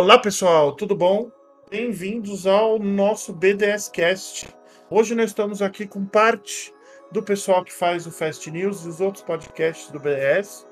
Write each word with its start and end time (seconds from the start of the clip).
Olá 0.00 0.18
pessoal, 0.18 0.72
tudo 0.72 0.96
bom? 0.96 1.30
Bem-vindos 1.70 2.46
ao 2.46 2.78
nosso 2.78 3.34
BDS 3.34 3.90
Cast. 3.90 4.48
Hoje 4.88 5.14
nós 5.14 5.26
estamos 5.26 5.60
aqui 5.60 5.86
com 5.86 6.06
parte 6.06 6.72
do 7.12 7.22
pessoal 7.22 7.62
que 7.62 7.70
faz 7.70 8.06
o 8.06 8.10
Fast 8.10 8.50
News 8.50 8.86
e 8.86 8.88
os 8.88 8.98
outros 9.02 9.22
podcasts 9.22 9.90
do 9.90 10.00
BDS. 10.00 10.66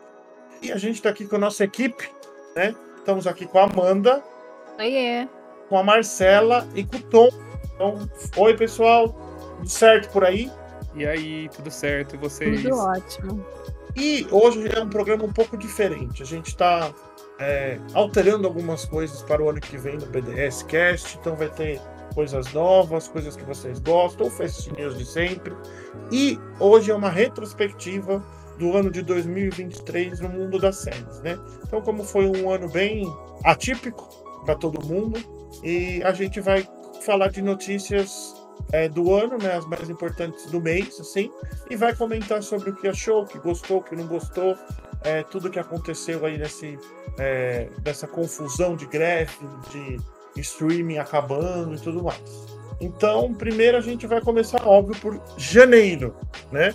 E 0.63 0.73
a 0.73 0.79
gente 0.79 0.95
está 0.95 1.11
aqui 1.11 1.27
com 1.27 1.37
a 1.37 1.41
nossa 1.41 1.63
equipe, 1.63 2.11
né? 2.57 2.75
Estamos 2.97 3.27
aqui 3.27 3.45
com 3.45 3.59
a 3.59 3.65
Amanda. 3.65 4.25
Oiê. 4.79 5.29
Com 5.69 5.77
a 5.77 5.85
Marcela 5.85 6.67
e 6.75 6.83
com 6.83 6.97
o 6.97 7.03
Tom. 7.03 7.29
Então, 7.75 8.09
oi 8.35 8.57
pessoal, 8.57 9.11
tudo 9.59 9.69
certo 9.69 10.11
por 10.11 10.25
aí? 10.25 10.51
E 10.95 11.05
aí, 11.05 11.51
tudo 11.51 11.71
certo? 11.71 12.15
E 12.15 12.19
vocês? 12.19 12.63
Tudo 12.63 12.79
ótimo. 12.79 13.47
E 13.95 14.27
hoje 14.31 14.75
é 14.75 14.81
um 14.81 14.89
programa 14.89 15.25
um 15.25 15.33
pouco 15.35 15.55
diferente. 15.55 16.23
A 16.23 16.27
gente 16.27 16.47
está 16.47 16.91
é, 17.39 17.79
alterando 17.95 18.47
algumas 18.47 18.85
coisas 18.85 19.23
para 19.23 19.43
o 19.43 19.49
ano 19.49 19.61
que 19.61 19.77
vem 19.77 19.97
no 19.97 20.07
BDS 20.07 20.63
Cast, 20.65 21.19
então 21.19 21.37
vai 21.37 21.49
ter 21.49 21.81
coisas 22.15 22.53
novas, 22.53 23.07
coisas 23.07 23.37
que 23.37 23.45
vocês 23.45 23.79
gostam, 23.79 24.31
festinhos 24.31 24.99
de 24.99 25.05
sempre. 25.05 25.55
E 26.11 26.39
hoje 26.59 26.91
é 26.91 26.95
uma 26.95 27.11
retrospectiva 27.11 28.23
do 28.59 28.77
ano 28.77 28.91
de 28.91 29.03
2023 29.03 30.21
no 30.21 30.29
mundo 30.29 30.59
das 30.59 30.77
séries, 30.77 31.21
né? 31.21 31.39
Então, 31.65 31.81
como 31.81 32.03
foi 32.03 32.27
um 32.27 32.51
ano 32.51 32.69
bem 32.69 33.05
atípico 33.45 34.09
para 34.45 34.57
todo 34.57 34.85
mundo, 34.85 35.21
e 35.63 36.03
a 36.03 36.13
gente 36.13 36.41
vai 36.41 36.67
falar 37.03 37.29
de 37.29 37.41
notícias 37.41 38.35
é, 38.73 38.89
do 38.89 39.15
ano, 39.15 39.39
né, 39.39 39.55
as 39.57 39.67
mais 39.67 39.89
importantes 39.89 40.47
do 40.47 40.61
mês, 40.61 40.99
assim, 41.01 41.31
e 41.71 41.77
vai 41.77 41.95
comentar 41.95 42.43
sobre 42.43 42.71
o 42.71 42.75
que 42.75 42.89
achou, 42.89 43.23
o 43.23 43.27
que 43.27 43.39
gostou, 43.39 43.79
o 43.79 43.83
que 43.83 43.97
não 43.97 44.07
gostou, 44.07 44.57
é, 45.03 45.23
tudo 45.23 45.51
que 45.51 45.59
aconteceu 45.59 46.25
aí 46.27 46.39
nesse, 46.39 46.79
é, 47.19 47.69
dessa 47.81 48.07
confusão 48.07 48.77
de 48.77 48.87
greve, 48.87 49.33
de 49.71 49.99
streaming 50.41 50.99
acabando 50.99 51.75
e 51.75 51.81
tudo 51.81 52.03
mais. 52.03 52.49
Então, 52.81 53.35
primeiro 53.35 53.77
a 53.77 53.81
gente 53.81 54.07
vai 54.07 54.21
começar, 54.21 54.67
óbvio, 54.67 55.01
por 55.01 55.21
janeiro, 55.37 56.15
né? 56.53 56.75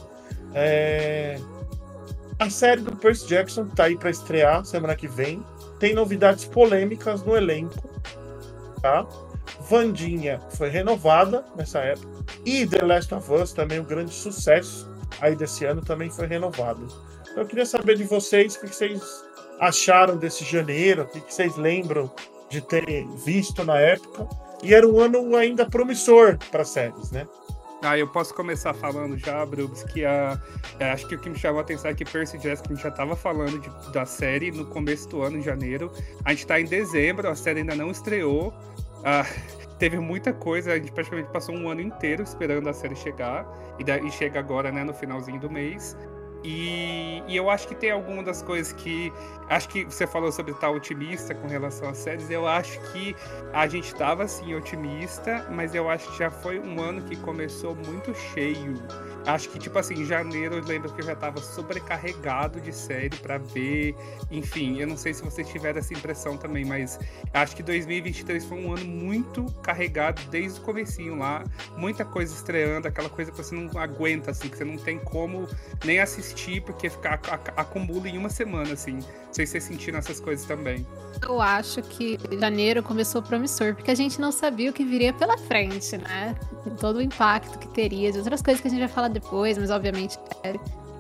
É... 0.53 1.40
A 2.40 2.50
série 2.50 2.81
do 2.81 2.95
Percy 2.95 3.28
Jackson 3.28 3.68
tá 3.68 3.86
aí 3.86 3.97
para 3.97 4.09
estrear 4.09 4.66
semana 4.66 4.95
que 4.95 5.08
vem. 5.08 5.44
Tem 5.80 5.94
novidades 5.94 6.45
polêmicas 6.45 7.23
no 7.23 7.36
elenco, 7.36 7.90
tá? 8.81 9.06
Vandinha 9.61 10.39
foi 10.52 10.69
renovada 10.69 11.44
nessa 11.55 11.80
época. 11.80 12.08
E 12.45 12.66
The 12.66 12.86
Last 12.86 13.13
of 13.13 13.31
Us, 13.31 13.53
também 13.53 13.80
um 13.80 13.83
grande 13.83 14.13
sucesso 14.13 14.89
aí 15.22 15.35
desse 15.35 15.66
ano, 15.66 15.81
também 15.81 16.09
foi 16.09 16.27
renovado. 16.27 16.88
Então, 17.22 17.44
eu 17.44 17.47
queria 17.47 17.66
saber 17.66 17.97
de 17.97 18.03
vocês 18.03 18.55
o 18.55 18.61
que 18.61 18.67
vocês 18.67 19.02
acharam 19.59 20.17
desse 20.17 20.44
janeiro, 20.44 21.03
o 21.03 21.08
que 21.08 21.33
vocês 21.33 21.55
lembram 21.55 22.11
de 22.50 22.61
ter 22.61 22.85
visto 23.25 23.63
na 23.63 23.80
época. 23.80 24.27
E 24.61 24.73
era 24.73 24.88
um 24.88 25.00
ano 25.00 25.35
ainda 25.35 25.66
promissor 25.66 26.38
para 26.52 26.63
séries, 26.63 27.11
né? 27.11 27.28
Ah, 27.85 27.97
eu 27.97 28.07
posso 28.07 28.33
começar 28.33 28.73
falando 28.73 29.17
já, 29.17 29.45
Brubs, 29.45 29.83
que 29.83 30.05
a, 30.05 30.39
é, 30.80 30.91
acho 30.91 31.05
que 31.05 31.16
o 31.16 31.19
que 31.19 31.30
me 31.30 31.38
chamou 31.38 31.59
a 31.59 31.63
atenção 31.63 31.91
é 31.91 31.94
que 31.94 32.05
Percy 32.05 32.38
Jackson, 32.38 32.78
já 32.78 32.88
estava 32.88 33.13
falando 33.13 33.59
de, 33.59 33.91
da 33.91 34.05
série 34.05 34.52
no 34.52 34.66
começo 34.66 35.09
do 35.09 35.22
ano, 35.22 35.38
em 35.38 35.41
janeiro. 35.41 35.91
A 36.23 36.30
gente 36.30 36.44
está 36.44 36.61
em 36.61 36.66
dezembro, 36.66 37.28
a 37.28 37.35
série 37.35 37.59
ainda 37.59 37.75
não 37.75 37.91
estreou. 37.91 38.53
Ah, 39.04 39.26
teve 39.78 40.00
muita 40.00 40.34
coisa, 40.34 40.73
a 40.73 40.76
gente 40.78 40.92
praticamente 40.92 41.30
passou 41.30 41.56
um 41.56 41.70
ano 41.70 41.82
inteiro 41.82 42.23
esperando 42.23 42.70
a 42.70 42.73
série 42.73 42.96
chegar, 42.96 43.46
e, 43.78 43.84
da, 43.84 43.98
e 43.98 44.09
chega 44.12 44.40
agora, 44.40 44.72
né, 44.72 44.84
no 44.84 44.94
finalzinho 44.94 45.40
do 45.40 45.50
mês. 45.50 45.98
E, 46.44 47.24
e, 47.26 47.38
eu 47.38 47.50
acho 47.50 47.68
que 47.68 47.76
tem 47.76 47.90
algumas 47.92 48.26
das 48.26 48.42
coisas 48.42 48.74
que. 48.74 49.14
Acho 49.50 49.70
que 49.70 49.86
você 49.86 50.06
falou 50.06 50.31
sobre 50.31 50.52
estar 50.52 50.70
otimista 50.70 51.34
com 51.34 51.48
relação 51.48 51.88
às 51.88 51.98
séries. 51.98 52.30
Eu 52.30 52.46
acho 52.46 52.80
que 52.92 53.16
a 53.54 53.66
gente 53.66 53.86
estava 53.86 54.24
assim 54.24 54.54
otimista, 54.54 55.47
mas 55.52 55.74
eu 55.74 55.90
acho 55.90 56.12
que 56.12 56.18
já 56.18 56.30
foi 56.30 56.59
um 56.59 56.81
ano 56.81 57.02
que 57.03 57.16
começou 57.16 57.74
muito 57.75 58.13
cheio. 58.13 58.75
Acho 59.25 59.50
que, 59.50 59.59
tipo 59.59 59.78
assim, 59.78 59.95
em 59.95 60.06
janeiro 60.06 60.56
eu 60.56 60.63
lembro 60.63 60.91
que 60.94 61.01
eu 61.01 61.06
já 61.06 61.13
estava 61.13 61.39
sobrecarregado 61.39 62.59
de 62.59 62.73
série 62.73 63.16
para 63.17 63.38
ver. 63.38 63.95
Enfim, 64.31 64.79
eu 64.79 64.88
não 64.88 64.97
sei 64.97 65.13
se 65.13 65.23
vocês 65.23 65.47
tiveram 65.47 65.79
essa 65.79 65.94
impressão 65.94 66.38
também, 66.38 66.66
mas 66.66 67.00
acho 67.33 67.56
que 67.56 67.63
2023 67.63 68.45
foi 68.45 68.57
um 68.57 68.73
ano 68.73 68.85
muito 68.85 69.45
carregado 69.62 70.22
desde 70.29 70.59
o 70.59 70.63
comecinho 70.63 71.16
lá. 71.16 71.44
Muita 71.78 72.03
coisa 72.03 72.33
estreando, 72.33 72.88
aquela 72.88 73.09
coisa 73.09 73.31
que 73.31 73.38
você 73.38 73.56
não 73.56 73.79
aguenta, 73.79 74.31
assim, 74.31 74.50
que 74.50 74.57
você 74.57 74.66
não 74.66 74.78
tem 74.78 75.00
como 75.00 75.47
nem 75.85 76.00
assistir 76.00 76.23
assistir, 76.23 76.62
porque 76.62 76.89
ficar 76.89 77.19
acumula 77.56 78.07
em 78.07 78.17
uma 78.17 78.29
semana, 78.29 78.73
assim. 78.73 78.94
Não 78.94 79.33
sei 79.33 79.45
se 79.45 79.53
vocês 79.53 79.63
sentiram 79.63 80.00
essas 80.00 80.19
coisas 80.19 80.45
também. 80.45 80.85
Eu 81.22 81.41
acho 81.41 81.81
que 81.81 82.19
janeiro 82.39 82.83
começou 82.83 83.22
promissor, 83.22 83.75
porque 83.75 83.91
a 83.91 83.95
gente 83.95 84.19
não 84.19 84.31
sabia 84.31 84.69
o 84.69 84.73
que 84.73 84.83
viria 84.83 85.13
pela 85.13 85.38
frente, 85.38 85.97
né? 85.97 86.35
Todo 86.79 86.97
o 86.97 87.01
impacto 87.01 87.57
que 87.57 87.67
teria, 87.67 88.12
de 88.12 88.17
outras 88.17 88.41
coisas 88.41 88.62
que 88.62 88.67
a 88.67 88.72
gente 88.72 88.79
vai 88.79 88.89
falar 88.89 89.07
depois, 89.13 89.57
mas 89.57 89.69
obviamente 89.69 90.18
é 90.44 90.53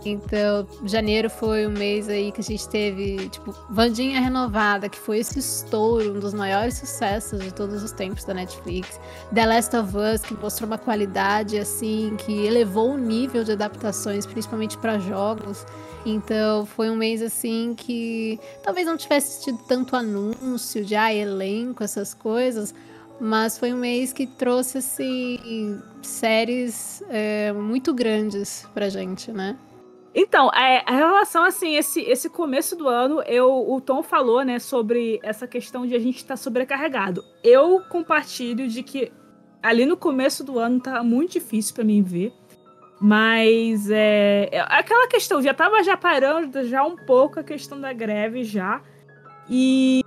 então, 0.05 0.67
janeiro 0.85 1.29
foi 1.29 1.65
um 1.65 1.69
mês 1.69 2.09
aí 2.09 2.31
que 2.31 2.41
a 2.41 2.43
gente 2.43 2.67
teve, 2.67 3.29
tipo, 3.29 3.55
Vandinha 3.69 4.19
Renovada, 4.19 4.89
que 4.89 4.97
foi 4.97 5.19
esse 5.19 5.39
estouro, 5.39 6.15
um 6.15 6.19
dos 6.19 6.33
maiores 6.33 6.75
sucessos 6.75 7.39
de 7.41 7.53
todos 7.53 7.81
os 7.81 7.91
tempos 7.91 8.25
da 8.25 8.33
Netflix. 8.33 8.99
The 9.33 9.45
Last 9.45 9.75
of 9.75 9.95
Us, 9.95 10.21
que 10.21 10.33
mostrou 10.33 10.67
uma 10.67 10.77
qualidade, 10.77 11.57
assim, 11.57 12.15
que 12.17 12.45
elevou 12.45 12.93
o 12.93 12.97
nível 12.97 13.43
de 13.43 13.53
adaptações, 13.53 14.25
principalmente 14.25 14.77
para 14.77 14.99
jogos. 14.99 15.65
Então, 16.05 16.65
foi 16.65 16.89
um 16.89 16.97
mês, 16.97 17.21
assim, 17.21 17.73
que 17.75 18.37
talvez 18.61 18.85
não 18.85 18.97
tivesse 18.97 19.43
tido 19.43 19.59
tanto 19.59 19.95
anúncio 19.95 20.83
de, 20.83 20.95
ah, 20.95 21.13
elenco, 21.13 21.81
essas 21.81 22.13
coisas, 22.13 22.75
mas 23.23 23.57
foi 23.57 23.73
um 23.73 23.77
mês 23.77 24.11
que 24.11 24.27
trouxe, 24.27 24.79
assim, 24.79 25.81
séries 26.01 27.01
é, 27.07 27.53
muito 27.53 27.93
grandes 27.93 28.67
pra 28.73 28.89
gente, 28.89 29.31
né? 29.31 29.57
Então, 30.13 30.49
é, 30.49 30.83
a 30.85 30.93
relação, 30.93 31.45
assim, 31.45 31.73
esse, 31.75 32.01
esse 32.01 32.29
começo 32.29 32.75
do 32.75 32.87
ano, 32.89 33.23
eu, 33.23 33.49
o 33.49 33.79
Tom 33.79 34.03
falou, 34.03 34.43
né, 34.43 34.59
sobre 34.59 35.21
essa 35.23 35.47
questão 35.47 35.87
de 35.87 35.95
a 35.95 35.99
gente 35.99 36.17
estar 36.17 36.33
tá 36.33 36.37
sobrecarregado. 36.37 37.23
Eu 37.41 37.81
compartilho 37.87 38.67
de 38.67 38.83
que 38.83 39.09
ali 39.61 39.85
no 39.85 39.95
começo 39.95 40.43
do 40.43 40.59
ano 40.59 40.81
tá 40.81 41.01
muito 41.01 41.31
difícil 41.31 41.73
para 41.73 41.85
mim 41.85 42.03
ver. 42.03 42.33
Mas 42.99 43.89
é, 43.89 44.49
é, 44.51 44.59
aquela 44.67 45.07
questão, 45.07 45.41
já 45.41 45.53
tava 45.53 45.81
já 45.81 45.95
parando 45.95 46.67
já 46.67 46.83
um 46.83 46.97
pouco 46.97 47.39
a 47.39 47.43
questão 47.43 47.79
da 47.79 47.93
greve 47.93 48.43
já. 48.43 48.81
E 49.49 50.03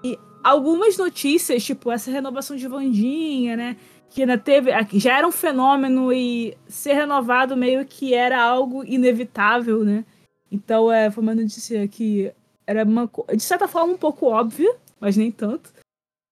algumas 0.50 0.96
notícias, 0.96 1.64
tipo 1.64 1.90
essa 1.90 2.10
renovação 2.10 2.56
de 2.56 2.68
Vandinha, 2.68 3.56
né? 3.56 3.76
que 4.08 4.22
ainda 4.22 4.38
teve, 4.38 4.70
já 4.94 5.18
era 5.18 5.26
um 5.26 5.32
fenômeno 5.32 6.12
e 6.12 6.56
ser 6.66 6.94
renovado 6.94 7.56
meio 7.56 7.84
que 7.84 8.14
era 8.14 8.42
algo 8.42 8.84
inevitável, 8.84 9.84
né? 9.84 10.04
Então, 10.50 10.90
é, 10.90 11.10
foi 11.10 11.22
uma 11.22 11.34
notícia 11.34 11.86
que 11.88 12.32
era 12.66 12.84
uma, 12.84 13.10
de 13.34 13.42
certa 13.42 13.68
forma 13.68 13.92
um 13.92 13.98
pouco 13.98 14.26
óbvia, 14.26 14.74
mas 14.98 15.16
nem 15.16 15.30
tanto. 15.30 15.70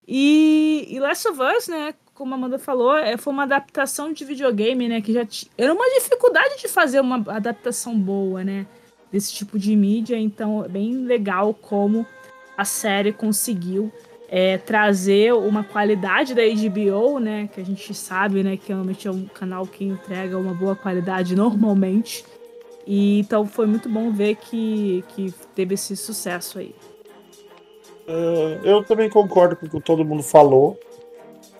E, 0.07 0.87
e 0.89 0.99
Last 0.99 1.29
of 1.29 1.39
Us, 1.41 1.69
né, 1.69 1.95
como 2.15 2.33
a 2.33 2.39
Amanda 2.39 2.59
falou, 2.59 2.97
é, 2.97 3.17
foi 3.17 3.33
uma 3.33 3.43
adaptação 3.43 4.13
de 4.13 4.25
videogame, 4.25 4.89
né, 4.89 5.01
que 5.01 5.13
já 5.13 5.27
era 5.59 5.75
uma 5.75 5.85
dificuldade 5.95 6.59
de 6.59 6.69
fazer 6.69 7.01
uma 7.01 7.17
adaptação 7.17 7.99
boa, 7.99 8.45
né, 8.45 8.67
desse 9.13 9.33
tipo 9.33 9.59
de 9.59 9.75
mídia, 9.77 10.17
então 10.17 10.65
é 10.65 10.69
bem 10.69 11.05
legal 11.05 11.53
como 11.53 12.07
a 12.57 12.65
série 12.65 13.13
conseguiu 13.13 13.93
é, 14.29 14.59
trazer 14.59 15.33
uma 15.35 15.63
qualidade 15.63 16.35
da 16.35 16.43
HBO, 16.43 17.19
né? 17.19 17.49
Que 17.53 17.61
a 17.61 17.65
gente 17.65 17.95
sabe, 17.95 18.43
né? 18.43 18.57
Que 18.57 18.69
realmente 18.69 19.07
é 19.07 19.11
um 19.11 19.27
canal 19.27 19.67
que 19.67 19.85
entrega 19.85 20.39
uma 20.39 20.55
boa 20.55 20.75
qualidade 20.75 21.37
normalmente. 21.37 22.25
E 22.87 23.21
então 23.21 23.47
foi 23.47 23.67
muito 23.67 23.89
bom 23.89 24.11
ver 24.11 24.37
que, 24.37 25.05
que 25.09 25.33
teve 25.55 25.75
esse 25.75 25.97
sucesso 25.97 26.59
aí. 26.59 26.75
Uh, 28.07 28.61
eu 28.65 28.85
também 28.85 29.09
concordo 29.09 29.57
com 29.57 29.67
o 29.67 29.71
que 29.71 29.81
todo 29.81 30.05
mundo 30.05 30.23
falou. 30.23 30.79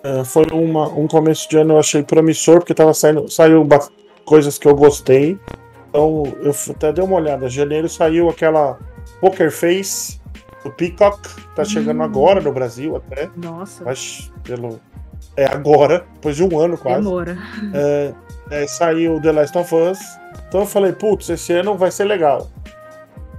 Uh, 0.05 0.25
foi 0.25 0.45
uma, 0.53 0.87
um 0.89 1.07
começo 1.07 1.49
de 1.49 1.57
ano 1.57 1.75
eu 1.75 1.79
achei 1.79 2.03
promissor, 2.03 2.59
porque 2.59 2.75
tava 2.75 2.93
saindo, 2.93 3.31
saiu 3.31 3.67
coisas 4.25 4.59
que 4.59 4.69
eu 4.69 4.75
gostei. 4.75 5.39
Então 5.89 6.25
eu 6.43 6.55
até 6.71 6.93
dei 6.93 7.05
uma 7.05 7.17
olhada. 7.17 7.49
Janeiro 7.49 7.89
saiu 7.89 8.29
aquela 8.29 8.79
Poker 9.21 9.51
Face, 9.51 10.21
o 10.65 10.71
Peacock 10.71 11.21
tá 11.55 11.65
chegando 11.65 12.01
hum. 12.01 12.05
agora 12.05 12.41
no 12.41 12.53
Brasil 12.53 12.97
até. 12.97 13.31
Nossa. 13.37 13.85
Mas 13.85 14.33
pelo. 14.43 14.81
É 15.37 15.47
agora, 15.47 16.07
depois 16.15 16.37
de 16.37 16.45
um 16.45 16.59
ano 16.59 16.77
quase. 16.77 17.03
Demora. 17.03 17.39
É, 17.73 18.15
é, 18.51 18.67
saiu 18.67 19.21
The 19.21 19.33
Last 19.33 19.57
of 19.57 19.75
Us. 19.75 19.99
Então 20.49 20.61
eu 20.61 20.67
falei, 20.67 20.93
putz, 20.93 21.29
esse 21.29 21.53
ano 21.53 21.77
vai 21.77 21.91
ser 21.91 22.05
legal. 22.05 22.51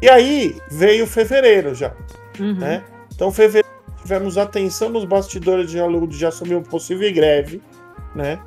E 0.02 0.10
aí 0.10 0.60
veio 0.70 1.08
fevereiro 1.08 1.74
já. 1.74 1.94
Uhum. 2.40 2.56
Né? 2.56 2.84
Então, 3.14 3.32
fevereiro 3.32 3.68
tivemos 4.02 4.38
atenção 4.38 4.90
nos 4.90 5.06
bastidores 5.06 5.72
de 5.72 5.80
Hollywood 5.80 6.16
de 6.16 6.26
assumir 6.26 6.56
uma 6.56 6.64
possível 6.64 7.12
greve, 7.14 7.62
né? 8.14 8.40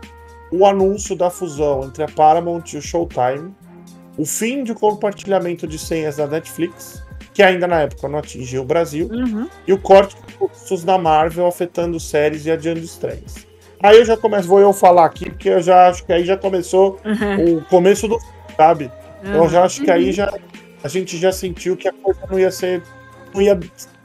O 0.53 0.65
anúncio 0.65 1.17
da 1.17 1.31
fusão 1.31 1.85
entre 1.85 2.05
a 2.05 2.09
Paramount 2.09 2.63
e 2.73 2.77
o 2.77 2.83
Showtime, 2.83 3.53
o 4.17 4.25
fim 4.25 4.63
de 4.63 4.73
compartilhamento 4.73 5.67
de 5.67 5.79
senhas 5.79 6.17
da 6.17 6.27
Netflix, 6.27 7.03
que 7.39 7.43
ainda 7.45 7.69
na 7.69 7.83
época 7.83 8.09
não 8.09 8.19
atingiu 8.19 8.63
o 8.63 8.65
Brasil, 8.65 9.09
Uhum. 9.13 9.49
e 9.65 9.73
o 9.73 9.79
corte 9.79 10.17
de 10.27 10.33
custos 10.35 10.83
da 10.83 10.99
Marvel 10.99 11.47
afetando 11.47 12.01
séries 12.01 12.45
e 12.47 12.51
adiando 12.51 12.81
estreias. 12.81 13.47
Aí 13.81 13.97
eu 13.97 14.05
já 14.05 14.17
começo, 14.17 14.49
vou 14.49 14.59
eu 14.59 14.73
falar 14.73 15.05
aqui, 15.05 15.31
porque 15.31 15.49
eu 15.49 15.63
já 15.63 15.87
acho 15.89 16.05
que 16.05 16.13
aí 16.13 16.25
já 16.25 16.37
começou 16.37 16.99
Uhum. 17.05 17.59
o 17.59 17.65
começo 17.67 18.09
do 18.09 18.19
sabe? 18.57 18.91
Eu 19.23 19.43
Uhum. 19.43 19.49
já 19.49 19.63
acho 19.63 19.85
que 19.85 19.89
aí 19.89 20.11
já 20.11 20.35
a 20.83 20.89
gente 20.89 21.17
já 21.17 21.31
sentiu 21.31 21.77
que 21.77 21.87
a 21.87 21.93
coisa 21.93 22.19
não 22.29 22.41
ia 22.41 22.51
ser, 22.51 22.83
não 23.33 23.41
ia 23.41 23.57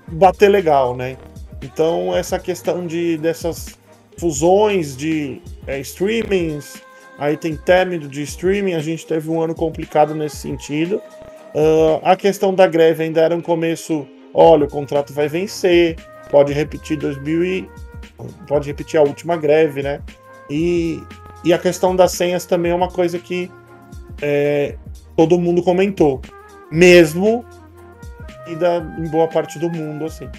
bater 0.08 0.48
legal, 0.50 0.96
né? 0.96 1.18
Então 1.64 2.16
essa 2.16 2.38
questão 2.38 2.86
de 2.86 3.18
dessas 3.18 3.80
fusões 4.20 4.96
de 4.96 5.42
é, 5.66 5.80
streamings, 5.80 6.84
aí 7.18 7.36
tem 7.36 7.56
término 7.56 8.08
de 8.08 8.22
streaming, 8.22 8.74
a 8.76 8.80
gente 8.80 9.08
teve 9.08 9.28
um 9.28 9.42
ano 9.42 9.56
complicado 9.56 10.14
nesse 10.14 10.36
sentido. 10.38 11.02
Ah, 11.56 12.12
a 12.12 12.16
questão 12.16 12.54
da 12.54 12.68
greve 12.68 13.04
ainda 13.04 13.22
era 13.22 13.36
um 13.36 13.42
começo, 13.42 14.08
olha, 14.34 14.66
o 14.66 14.70
contrato 14.70 15.14
vai 15.14 15.28
vencer, 15.28 15.96
pode 16.30 16.54
repetir 16.54 16.98
2000 16.98 17.46
e 17.46 17.70
pode 18.48 18.68
repetir 18.68 19.00
a 19.00 19.04
última 19.04 19.38
greve, 19.38 19.84
né? 19.84 20.02
E, 20.50 21.02
e 21.44 21.54
a 21.54 21.58
questão 21.58 21.96
das 21.96 22.12
senhas 22.12 22.46
também 22.46 22.72
é 22.72 22.76
uma 22.76 22.90
coisa 22.90 23.20
que 23.20 23.52
é, 24.22 24.76
todo 25.16 25.40
mundo 25.40 25.62
comentou, 25.62 26.22
mesmo 26.72 27.46
e 28.48 28.56
da, 28.56 28.78
em 28.98 29.08
boa 29.10 29.28
parte 29.28 29.60
do 29.60 29.70
mundo, 29.70 30.06
assim. 30.06 30.30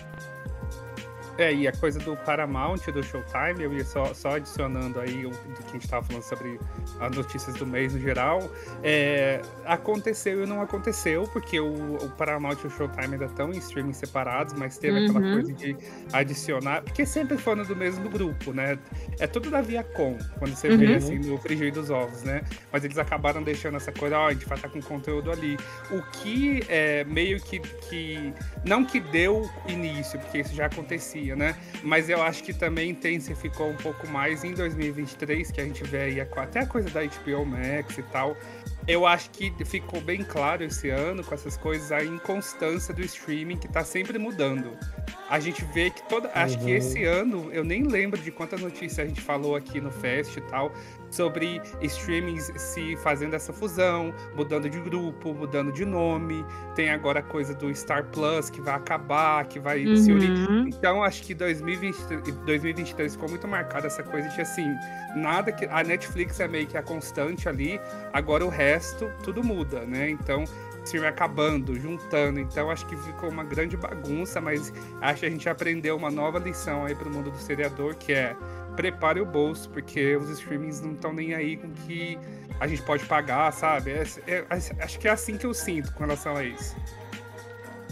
É, 1.36 1.52
e 1.52 1.66
a 1.66 1.72
coisa 1.72 1.98
do 1.98 2.16
Paramount, 2.19 2.78
do 2.92 3.02
Showtime, 3.02 3.62
eu 3.62 3.72
ia 3.72 3.84
só, 3.84 4.14
só 4.14 4.36
adicionando 4.36 5.00
aí 5.00 5.26
o 5.26 5.31
do 5.31 5.36
que 5.64 5.69
a 5.69 5.72
gente 5.72 5.84
estava 5.84 6.04
falando 6.06 6.22
sobre 6.22 6.58
as 7.00 7.16
notícias 7.16 7.56
do 7.56 7.66
mês 7.66 7.92
no 7.92 8.00
geral. 8.00 8.40
É, 8.82 9.40
aconteceu 9.64 10.42
e 10.44 10.46
não 10.46 10.60
aconteceu, 10.60 11.25
porque 11.32 11.58
o, 11.58 11.96
o 11.96 12.10
Paramount 12.10 12.58
e 12.62 12.66
o 12.66 12.70
Showtime 12.70 13.14
ainda 13.14 13.25
estão 13.25 13.50
em 13.52 13.58
streaming 13.58 13.92
separados, 13.92 14.54
mas 14.54 14.78
teve 14.78 14.98
aquela 15.04 15.20
Uhum. 15.25 15.32
coisa 15.32 15.52
de 15.52 15.76
adicionar, 16.12 16.82
porque 16.82 17.04
sempre 17.06 17.36
foram 17.38 17.64
do 17.64 17.75
mesmo 17.75 18.08
grupo, 18.08 18.52
né? 18.52 18.78
É 19.19 19.26
tudo 19.26 19.50
da 19.50 19.60
Viacom, 19.60 20.16
quando 20.38 20.54
você 20.54 20.76
vê 20.76 20.86
Uhum. 20.86 20.96
assim 20.96 21.19
no 21.19 21.38
frigir 21.38 21.72
dos 21.72 21.90
ovos, 21.90 22.22
né? 22.22 22.42
Mas 22.72 22.84
eles 22.84 22.98
acabaram 22.98 23.42
deixando 23.42 23.76
essa 23.76 23.90
coisa, 23.92 24.19
ó, 24.19 24.28
a 24.28 24.32
gente 24.32 24.46
vai 24.46 24.56
estar 24.58 24.69
com 24.69 24.81
conteúdo 24.82 25.31
ali. 25.31 25.56
O 25.90 26.02
que 26.12 26.62
é 26.69 27.04
meio 27.04 27.40
que, 27.40 27.58
que. 27.58 28.32
Não 28.64 28.84
que 28.84 29.00
deu 29.00 29.48
início, 29.66 30.19
porque 30.20 30.38
isso 30.38 30.54
já 30.54 30.66
acontecia, 30.66 31.23
né? 31.32 31.56
Mas 31.82 32.10
eu 32.10 32.22
acho 32.22 32.42
que 32.44 32.52
também 32.52 32.90
intensificou 32.90 33.70
um 33.70 33.76
pouco 33.76 34.06
mais 34.08 34.44
em 34.44 34.52
2023, 34.52 35.50
que 35.50 35.60
a 35.60 35.64
gente 35.64 35.82
vê 35.84 36.02
aí 36.02 36.20
até 36.20 36.60
a 36.60 36.66
coisa 36.66 36.90
da 36.90 37.00
HBO 37.02 37.46
Max 37.46 37.96
e 37.96 38.02
tal. 38.02 38.36
Eu 38.86 39.06
acho 39.06 39.30
que 39.30 39.52
ficou 39.64 40.00
bem 40.00 40.22
claro 40.22 40.62
esse 40.62 40.90
ano 40.90 41.24
com 41.24 41.34
essas 41.34 41.56
coisas 41.56 41.90
a 41.90 42.04
inconstância 42.04 42.92
do 42.92 43.02
streaming 43.02 43.56
que 43.56 43.68
tá 43.68 43.82
sempre 43.82 44.18
mudando. 44.18 44.76
A 45.34 45.40
gente 45.40 45.64
vê 45.64 45.90
que 45.90 46.00
toda. 46.08 46.31
Acho 46.32 46.56
que 46.58 46.66
Uhum. 46.66 46.76
esse 46.76 47.04
ano, 47.04 47.48
eu 47.52 47.64
nem 47.64 47.82
lembro 47.82 48.20
de 48.20 48.31
quantas 48.31 48.60
notícias 48.60 49.00
a 49.00 49.04
gente 49.04 49.20
falou 49.20 49.56
aqui 49.56 49.81
no 49.81 49.90
Fest 49.90 50.36
e 50.36 50.40
tal, 50.42 50.72
sobre 51.10 51.60
streamings 51.82 52.52
se 52.54 52.96
fazendo 52.98 53.34
essa 53.34 53.52
fusão, 53.52 54.14
mudando 54.36 54.70
de 54.70 54.78
grupo, 54.78 55.34
mudando 55.34 55.72
de 55.72 55.84
nome. 55.84 56.46
Tem 56.76 56.88
agora 56.88 57.19
a 57.19 57.22
coisa 57.22 57.52
do 57.52 57.75
Star 57.75 58.04
Plus 58.12 58.48
que 58.48 58.60
vai 58.60 58.76
acabar, 58.76 59.44
que 59.46 59.58
vai 59.58 59.84
se 59.96 60.12
unir. 60.12 60.31
Uhum. 60.31 60.69
Então, 60.69 61.02
acho 61.02 61.20
que 61.25 61.34
2020, 61.34 61.96
2023 62.46 63.14
ficou 63.14 63.28
muito 63.28 63.48
marcada 63.48 63.88
essa 63.88 64.04
coisa 64.04 64.28
de 64.28 64.40
assim, 64.40 64.72
nada 65.16 65.50
que. 65.50 65.64
A 65.64 65.82
Netflix 65.82 66.38
é 66.38 66.46
meio 66.46 66.69
que 66.69 66.76
a 66.76 66.82
constante 66.82 67.48
ali, 67.48 67.81
agora 68.12 68.46
o 68.46 68.48
resto, 68.48 69.10
tudo 69.25 69.42
muda, 69.42 69.81
né? 69.84 70.10
Então, 70.10 70.44
stream 70.84 71.06
acabando, 71.06 71.78
juntando. 71.78 72.38
Então, 72.40 72.70
acho 72.70 72.86
que 72.86 72.96
ficou 72.96 73.31
uma 73.31 73.44
grande 73.44 73.76
bagunça, 73.76 74.40
mas 74.40 74.72
acho 75.00 75.20
que 75.20 75.26
a 75.26 75.31
gente 75.31 75.48
aprendeu 75.48 75.96
uma 75.96 76.10
nova 76.10 76.38
lição 76.38 76.84
aí 76.84 76.94
pro 76.94 77.10
mundo 77.10 77.31
do 77.31 77.38
seriador, 77.38 77.94
que 77.94 78.12
é 78.12 78.36
prepare 78.76 79.20
o 79.20 79.26
bolso, 79.26 79.70
porque 79.70 80.16
os 80.16 80.28
streamings 80.31 80.81
não 80.81 80.92
estão 80.92 81.12
nem 81.12 81.34
aí 81.34 81.56
com 81.56 81.70
que 81.70 82.19
a 82.60 82.66
gente 82.66 82.82
pode 82.82 83.04
pagar, 83.06 83.52
sabe? 83.52 83.92
É- 83.92 84.04
é- 84.26 84.44
acho 84.50 84.98
que 84.98 85.08
é 85.08 85.10
assim 85.10 85.36
que 85.36 85.46
eu 85.46 85.54
sinto 85.54 85.92
com 85.92 86.00
relação 86.00 86.36
a 86.36 86.44
isso. 86.44 86.76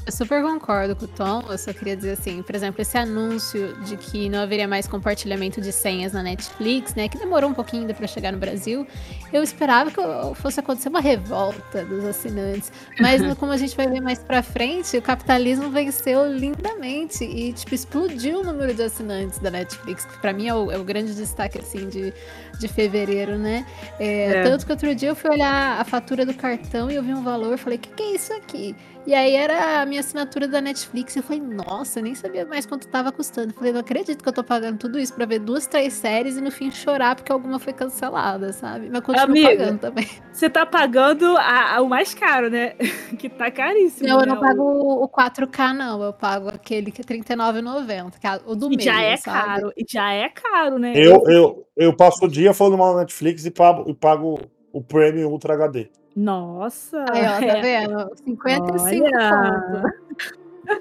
Eu 0.04 0.10
super 0.12 0.42
concordo 0.42 0.96
com 0.96 1.04
o 1.04 1.08
Tom. 1.08 1.44
Eu 1.48 1.56
só 1.56 1.72
queria 1.72 1.96
dizer 1.96 2.12
assim, 2.12 2.42
por 2.42 2.54
exemplo, 2.54 2.82
esse 2.82 2.98
anúncio 2.98 3.74
de 3.84 3.96
que 3.96 4.28
não 4.28 4.40
haveria 4.40 4.66
mais 4.66 4.88
compartilhamento 4.88 5.60
de 5.60 5.70
senhas 5.70 6.12
na 6.12 6.22
Netflix, 6.22 6.94
né? 6.94 7.08
Que 7.08 7.16
demorou 7.16 7.48
um 7.48 7.54
pouquinho 7.54 7.82
ainda 7.82 7.94
para 7.94 8.06
chegar 8.08 8.32
no 8.32 8.38
Brasil. 8.38 8.84
Eu 9.32 9.42
esperava 9.42 9.90
que 9.90 10.00
fosse 10.40 10.58
acontecer 10.58 10.88
uma 10.88 11.00
revolta 11.00 11.84
dos 11.84 12.04
assinantes. 12.04 12.72
Mas 12.98 13.22
como 13.38 13.52
a 13.52 13.56
gente 13.56 13.76
vai 13.76 13.86
ver 13.86 14.00
mais 14.00 14.18
pra 14.18 14.42
frente, 14.42 14.96
o 14.96 15.02
capitalismo 15.02 15.70
venceu 15.70 16.26
lindamente 16.32 17.24
e, 17.24 17.52
tipo, 17.52 17.72
explodiu 17.74 18.40
o 18.40 18.44
número 18.44 18.74
de 18.74 18.82
assinantes 18.82 19.38
da 19.38 19.50
Netflix, 19.50 20.04
que 20.04 20.18
pra 20.18 20.32
mim 20.32 20.48
é 20.48 20.54
o, 20.54 20.72
é 20.72 20.78
o 20.78 20.84
grande 20.84 21.14
destaque, 21.14 21.58
assim, 21.58 21.88
de, 21.88 22.12
de 22.58 22.68
fevereiro, 22.68 23.38
né? 23.38 23.64
É, 24.00 24.22
É. 24.32 24.42
Tanto 24.42 24.66
que 24.66 24.72
outro 24.72 24.94
dia 24.94 25.10
eu 25.10 25.14
fui 25.14 25.30
olhar 25.30 25.80
a 25.80 25.84
fatura 25.84 26.26
do 26.26 26.34
cartão 26.34 26.90
e 26.90 26.94
eu 26.96 27.02
vi 27.02 27.14
um 27.14 27.22
valor, 27.22 27.56
falei, 27.56 27.78
o 27.78 27.80
que, 27.80 27.90
que 27.90 28.02
é 28.02 28.14
isso 28.14 28.32
aqui? 28.32 28.74
E 29.04 29.12
aí 29.14 29.34
era 29.34 29.80
a 29.82 29.86
minha 29.86 29.98
assinatura 30.00 30.46
da 30.46 30.60
Netflix. 30.60 31.16
Eu 31.16 31.24
falei, 31.24 31.42
nossa, 31.42 31.98
eu 31.98 32.04
nem 32.04 32.14
sabia 32.14 32.46
mais 32.46 32.64
quanto 32.64 32.86
tava 32.86 33.10
custando. 33.10 33.50
Eu 33.50 33.54
falei, 33.54 33.72
não 33.72 33.80
acredito 33.80 34.22
que 34.22 34.28
eu 34.28 34.32
tô 34.32 34.44
pagando 34.44 34.78
tudo 34.78 34.96
isso 34.98 35.12
pra 35.12 35.26
ver 35.26 35.40
duas, 35.40 35.66
três 35.66 35.92
séries 35.94 36.36
e 36.36 36.40
no 36.40 36.52
fim 36.52 36.70
chorar 36.70 37.16
porque 37.16 37.32
alguma 37.32 37.58
foi 37.58 37.72
cancelada, 37.72 38.52
sabe? 38.52 38.88
Mas 38.90 39.00
continuo 39.00 39.24
Amiga, 39.30 39.48
pagando 39.48 39.78
também. 39.80 40.08
Você 40.32 40.48
tá 40.48 40.64
pagando 40.64 41.36
a- 41.36 41.76
a- 41.76 41.82
o 41.82 41.88
mais 41.88 42.14
caro, 42.14 42.48
né? 42.48 42.74
que 43.18 43.28
tá 43.28 43.50
caríssimo. 43.50 44.08
Não, 44.08 44.20
eu 44.20 44.26
né? 44.26 44.32
não 44.34 44.40
pago 44.40 44.62
o 44.62 45.02
o 45.04 45.08
4K, 45.08 45.72
não. 45.74 46.00
Eu 46.02 46.12
pago 46.12 46.48
aquele 46.48 46.92
que 46.92 47.00
é 47.02 47.04
R$39,90, 47.04 48.18
que 48.20 48.26
é 48.26 48.40
o 48.46 48.54
do 48.54 48.66
E 48.66 48.76
meio, 48.76 48.82
já 48.82 49.02
é 49.02 49.16
sabe? 49.16 49.38
caro. 49.38 49.72
E 49.76 49.84
já 49.88 50.12
é 50.12 50.28
caro, 50.28 50.78
né? 50.78 50.92
Eu, 50.94 51.22
eu, 51.26 51.66
eu 51.76 51.96
passo 51.96 52.24
o 52.24 52.28
dia 52.28 52.54
falando 52.54 52.78
mal 52.78 52.94
da 52.94 53.00
Netflix 53.00 53.44
e 53.44 53.50
pago, 53.50 53.90
e 53.90 53.94
pago 53.94 54.38
o 54.72 54.80
Premium 54.80 55.28
Ultra 55.28 55.54
HD. 55.54 55.90
Nossa. 56.14 57.04
Aí, 57.10 57.22
ó, 57.26 57.54
tá 57.54 57.60
vendo? 57.60 58.10
55 58.24 59.04
Olha. 59.04 59.30
pontos. 59.30 59.92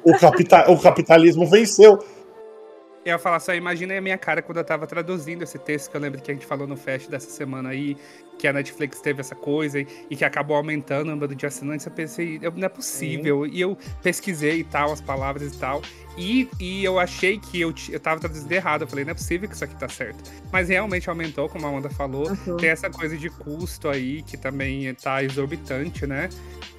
O, 0.04 0.18
capita 0.20 0.72
o 0.72 0.80
capitalismo 0.80 1.46
venceu. 1.48 2.00
Eu 3.04 3.14
ia 3.14 3.20
falar 3.20 3.40
só, 3.40 3.54
imagina 3.56 3.98
a 3.98 4.02
minha 4.02 4.18
cara 4.18 4.44
quando 4.44 4.60
eu 4.60 4.64
tava 4.64 4.86
traduzindo 4.86 5.42
esse 5.42 5.58
texto 5.58 5.90
que 5.90 5.98
eu 5.98 6.02
lembro 6.02 6.22
que 6.22 6.30
a 6.30 6.34
gente 6.36 6.46
falou 6.46 6.68
no 6.68 6.78
Fest 6.78 7.10
dessa 7.10 7.32
semana 7.32 7.70
aí, 7.70 7.98
que 8.38 8.48
a 8.48 8.54
Netflix 8.54 9.00
teve 9.02 9.22
essa 9.22 9.34
coisa 9.34 9.80
e, 9.80 9.88
e 10.10 10.16
que 10.16 10.24
acabou 10.24 10.56
aumentando 10.56 11.08
o 11.08 11.12
número 11.12 11.34
de 11.36 11.46
assinantes. 11.46 11.86
Eu 11.86 11.92
pensei, 11.92 12.40
não 12.40 12.66
é 12.66 12.70
possível. 12.70 13.46
E 13.46 13.60
eu 13.60 13.76
pesquisei 14.04 14.60
e 14.60 14.64
tal, 14.64 14.92
as 14.92 15.02
palavras 15.02 15.54
e 15.54 15.58
tal. 15.58 15.82
E, 16.18 16.48
e 16.60 16.84
eu 16.84 17.00
achei 17.00 17.40
que 17.40 17.62
eu, 17.62 17.74
eu 17.90 18.00
tava 18.00 18.20
traduzindo 18.20 18.52
errado. 18.52 18.82
Eu 18.82 18.88
falei, 18.88 19.04
não 19.04 19.12
é 19.12 19.16
possível 19.16 19.50
que 19.50 19.56
isso 19.56 19.64
aqui 19.64 19.76
tá 19.76 19.88
certo. 19.88 20.30
Mas 20.52 20.70
realmente 20.70 21.10
aumentou, 21.10 21.50
como 21.50 21.66
a 21.66 21.70
Amanda 21.70 21.90
falou. 21.90 22.30
Uhum. 22.30 22.58
Tem 22.58 22.70
essa 22.70 22.90
coisa 22.90 23.18
de 23.18 23.30
custo 23.30 23.90
aí 23.90 24.22
que 24.22 24.38
também 24.38 24.94
tá 24.96 25.24
exorbitante, 25.24 26.06
né? 26.06 26.30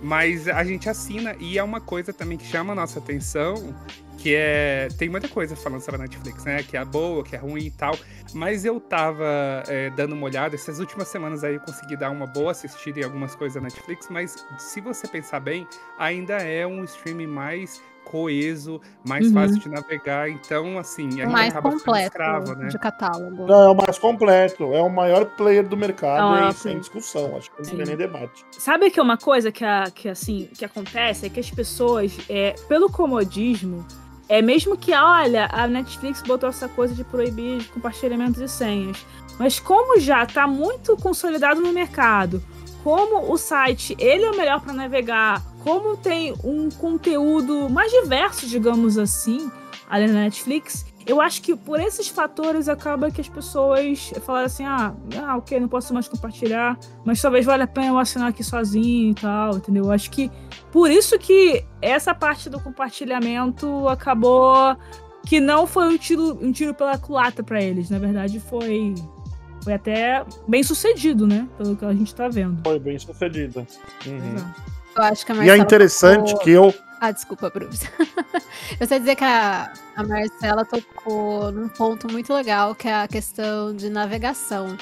Mas 0.01 0.49
a 0.49 0.63
gente 0.63 0.89
assina 0.89 1.35
e 1.41 1.59
é 1.59 1.63
uma 1.63 1.81
coisa 1.81 2.13
também 2.13 2.39
que 2.39 2.47
chama 2.47 2.73
a 2.73 2.77
nossa 2.77 2.99
atenção, 2.99 3.75
que 4.23 4.35
é. 4.37 4.89
Tem 4.99 5.09
muita 5.09 5.29
coisa 5.29 5.57
falando 5.57 5.81
sobre 5.81 5.97
a 6.01 6.05
Netflix, 6.05 6.45
né? 6.45 6.63
Que 6.63 6.77
é 6.77 6.85
boa, 6.85 7.25
que 7.25 7.35
é 7.35 7.39
ruim 7.39 7.65
e 7.67 7.71
tal. 7.71 7.97
Mas 8.33 8.65
eu 8.65 8.79
tava 8.81 9.63
é, 9.67 9.91
dando 9.91 10.13
uma 10.15 10.25
olhada, 10.27 10.55
essas 10.55 10.79
últimas 10.79 11.09
semanas 11.09 11.43
aí 11.43 11.55
eu 11.55 11.61
consegui 11.61 11.97
dar 11.97 12.11
uma 12.11 12.27
boa 12.27 12.53
assistida 12.53 13.01
em 13.01 13.05
algumas 13.05 13.35
coisas 13.35 13.55
da 13.55 13.61
Netflix, 13.69 14.09
mas 14.11 14.47
se 14.59 14.81
você 14.81 15.09
pensar 15.09 15.41
bem, 15.41 15.67
ainda 15.99 16.35
é 16.35 16.67
um 16.67 16.85
streaming 16.85 17.27
mais 17.27 17.83
coeso, 18.05 18.81
mais 19.07 19.27
Uhum. 19.29 19.33
fácil 19.35 19.59
de 19.61 19.69
navegar. 19.69 20.29
Então, 20.29 20.77
assim, 20.79 21.07
a 21.09 21.11
gente 21.11 21.27
mais 21.27 21.51
acaba 21.51 21.71
ficando 21.71 21.85
completo 21.85 22.07
escravo, 22.09 22.55
né? 22.57 22.69
de 22.69 22.79
catálogo. 22.79 23.47
Não, 23.47 23.63
é 23.63 23.71
o 23.71 23.75
mais 23.75 23.99
completo. 23.99 24.65
É 24.75 24.83
o 24.83 24.89
maior 24.91 25.25
player 25.37 25.67
do 25.67 25.77
mercado 25.77 26.35
Ah, 26.35 26.49
e 26.51 26.53
sim. 26.53 26.61
sem 26.71 26.79
discussão. 26.81 27.37
Acho 27.37 27.51
que 27.51 27.63
não 27.63 27.77
tem 27.77 27.87
nem 27.87 27.97
debate. 27.97 28.45
Sabe 28.53 28.91
que 28.91 28.99
é 28.99 29.03
uma 29.03 29.17
coisa 29.17 29.51
que, 29.53 29.65
a- 29.65 29.91
que, 29.95 30.09
assim, 30.09 30.49
que 30.57 30.65
acontece? 30.65 31.27
É 31.27 31.29
que 31.29 31.39
as 31.41 31.51
pessoas, 31.51 32.17
é, 32.29 32.55
pelo 32.69 32.91
comodismo, 32.91 33.87
é 34.33 34.41
mesmo 34.41 34.79
que, 34.79 34.95
olha, 34.95 35.47
a 35.53 35.67
Netflix 35.67 36.23
botou 36.23 36.49
essa 36.49 36.67
coisa 36.67 36.95
de 36.95 37.05
proibir 37.05 37.69
compartilhamento 37.69 38.41
de 38.41 38.51
senhas. 38.51 39.05
Mas 39.39 39.61
como 39.61 40.01
já 40.01 40.23
está 40.23 40.47
muito 40.47 40.97
consolidado 40.97 41.61
no 41.61 41.71
mercado, 41.71 42.43
como 42.83 43.31
o 43.31 43.37
site 43.37 43.95
ele 43.99 44.25
é 44.25 44.31
o 44.31 44.35
melhor 44.35 44.63
para 44.63 44.73
navegar, 44.73 45.43
como 45.63 45.99
tem 45.99 46.33
um 46.43 46.71
conteúdo 46.71 47.69
mais 47.69 47.93
diverso, 47.93 48.47
digamos 48.47 48.97
assim, 48.97 49.51
além 49.87 50.09
da 50.09 50.15
Netflix, 50.15 50.87
eu 51.07 51.21
acho 51.21 51.43
que 51.43 51.55
por 51.55 51.79
esses 51.79 52.09
fatores 52.09 52.71
acaba 52.71 53.11
que 53.11 53.21
as 53.21 53.29
pessoas 53.29 54.15
falaram 54.25 54.47
assim: 54.47 54.65
ah, 54.65 54.95
ah, 55.23 55.37
ok, 55.37 55.61
não 55.61 55.69
posso 55.69 55.93
mais 55.93 56.09
compartilhar, 56.09 56.79
mas 57.05 57.21
talvez 57.21 57.45
valha 57.45 57.65
a 57.65 57.67
pena 57.67 57.89
eu 57.89 57.99
assinar 57.99 58.29
aqui 58.29 58.43
sozinho 58.43 59.11
e 59.11 59.15
tal, 59.15 59.57
entendeu? 59.57 59.85
Eu 59.85 59.91
acho 59.91 60.11
que 60.11 60.31
por 60.73 60.91
isso 60.91 61.19
que 61.19 61.65
essa 61.81 62.13
parte 62.15 62.49
do 62.51 62.59
compartilhamento 62.59 63.87
acabou 63.89 64.77
que 65.27 65.39
não 65.39 65.67
foi 65.67 65.89
um 65.89 65.97
tiro, 65.99 66.37
um 66.43 66.51
tiro 66.51 66.75
pela 66.75 66.99
culatra 66.99 67.45
para 67.45 67.63
eles, 67.63 67.91
na 67.91 67.99
verdade 67.99 68.41
foi 68.41 68.95
foi 69.63 69.75
até 69.75 70.25
bem 70.49 70.61
sucedido, 70.65 71.25
né? 71.25 71.47
Pelo 71.57 71.77
que 71.77 71.85
a 71.85 71.93
gente 71.93 72.13
tá 72.13 72.27
vendo. 72.29 72.61
Foi 72.67 72.81
bem 72.81 72.99
sucedida. 72.99 73.65
Uhum. 74.05 74.37
Eu 74.97 75.03
acho 75.05 75.25
que 75.25 75.31
a 75.31 75.35
E 75.37 75.39
é 75.39 75.41
Marcela 75.43 75.59
interessante 75.63 76.31
tocou- 76.33 76.41
que 76.45 76.51
eu, 76.51 76.75
Ah, 77.01 77.13
desculpa, 77.13 77.49
Bruce. 77.49 77.89
Eu 78.81 78.87
sei 78.89 78.99
dizer 78.99 79.15
que 79.17 79.23
a, 79.25 79.73
a 79.97 80.03
Marcela 80.05 80.65
tocou 80.65 81.53
num 81.53 81.69
ponto 81.69 82.11
muito 82.11 82.33
legal, 82.35 82.75
que 82.75 82.89
é 82.89 82.95
a 83.03 83.07
questão 83.09 83.75
de 83.75 83.89
navegação. 83.89 84.77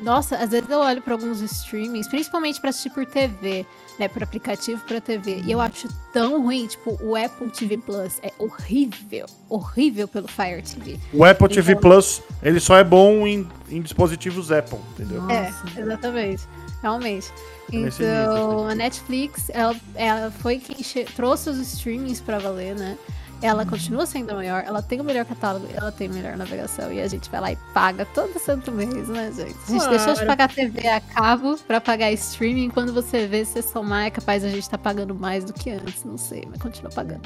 Nossa, 0.00 0.36
às 0.36 0.50
vezes 0.50 0.68
eu 0.70 0.78
olho 0.80 1.00
para 1.02 1.12
alguns 1.14 1.40
streamings, 1.40 2.08
principalmente 2.08 2.60
para 2.60 2.70
assistir 2.70 2.90
por 2.90 3.04
TV, 3.06 3.66
né, 3.98 4.08
por 4.08 4.22
aplicativo 4.22 4.82
para 4.84 5.00
TV, 5.00 5.42
e 5.44 5.52
eu 5.52 5.60
acho 5.60 5.88
tão 6.12 6.42
ruim, 6.42 6.66
tipo, 6.66 6.98
o 7.02 7.14
Apple 7.16 7.50
TV 7.50 7.76
Plus 7.78 8.18
é 8.22 8.32
horrível, 8.38 9.26
horrível 9.48 10.08
pelo 10.08 10.26
Fire 10.28 10.62
TV. 10.62 10.98
O 11.12 11.24
Apple 11.24 11.48
TV 11.48 11.72
Então- 11.72 11.80
Plus, 11.82 12.22
ele 12.42 12.58
só 12.60 12.76
é 12.78 12.84
bom 12.84 13.26
em, 13.26 13.46
em 13.68 13.80
dispositivos 13.82 14.50
Apple, 14.50 14.78
entendeu? 14.92 15.22
É, 15.30 15.52
exatamente. 15.78 16.42
Realmente. 16.82 17.30
Então, 17.72 18.66
a 18.68 18.74
Netflix, 18.74 19.48
ela, 19.50 19.74
ela 19.94 20.30
foi 20.30 20.58
quem 20.58 21.04
trouxe 21.06 21.48
os 21.48 21.58
streamings 21.58 22.20
pra 22.20 22.38
valer, 22.38 22.74
né? 22.74 22.98
Ela 23.42 23.66
continua 23.66 24.06
sendo 24.06 24.30
a 24.30 24.34
maior, 24.34 24.62
ela 24.64 24.80
tem 24.80 25.00
o 25.00 25.04
melhor 25.04 25.24
catálogo, 25.24 25.66
ela 25.74 25.90
tem 25.90 26.08
a 26.08 26.12
melhor 26.12 26.36
navegação. 26.36 26.92
E 26.92 27.00
a 27.00 27.08
gente 27.08 27.28
vai 27.30 27.40
lá 27.40 27.52
e 27.52 27.56
paga 27.74 28.04
todo 28.06 28.38
santo 28.38 28.70
mês, 28.70 29.08
né, 29.08 29.32
gente? 29.34 29.56
A 29.68 29.72
gente 29.72 29.88
deixou 29.88 30.12
de 30.14 30.20
Claro. 30.20 30.26
pagar 30.26 30.48
TV 30.48 30.86
a 30.88 31.00
cabo 31.00 31.58
pra 31.66 31.80
pagar 31.80 32.12
streaming. 32.12 32.70
Quando 32.70 32.92
você 32.92 33.26
vê, 33.26 33.44
se 33.44 33.60
somar, 33.62 34.06
é 34.06 34.10
capaz 34.10 34.44
a 34.44 34.48
gente 34.48 34.68
tá 34.70 34.78
pagando 34.78 35.14
mais 35.14 35.44
do 35.44 35.52
que 35.52 35.70
antes. 35.70 36.04
Não 36.04 36.16
sei, 36.16 36.44
mas 36.48 36.60
continua 36.60 36.90
pagando. 36.92 37.22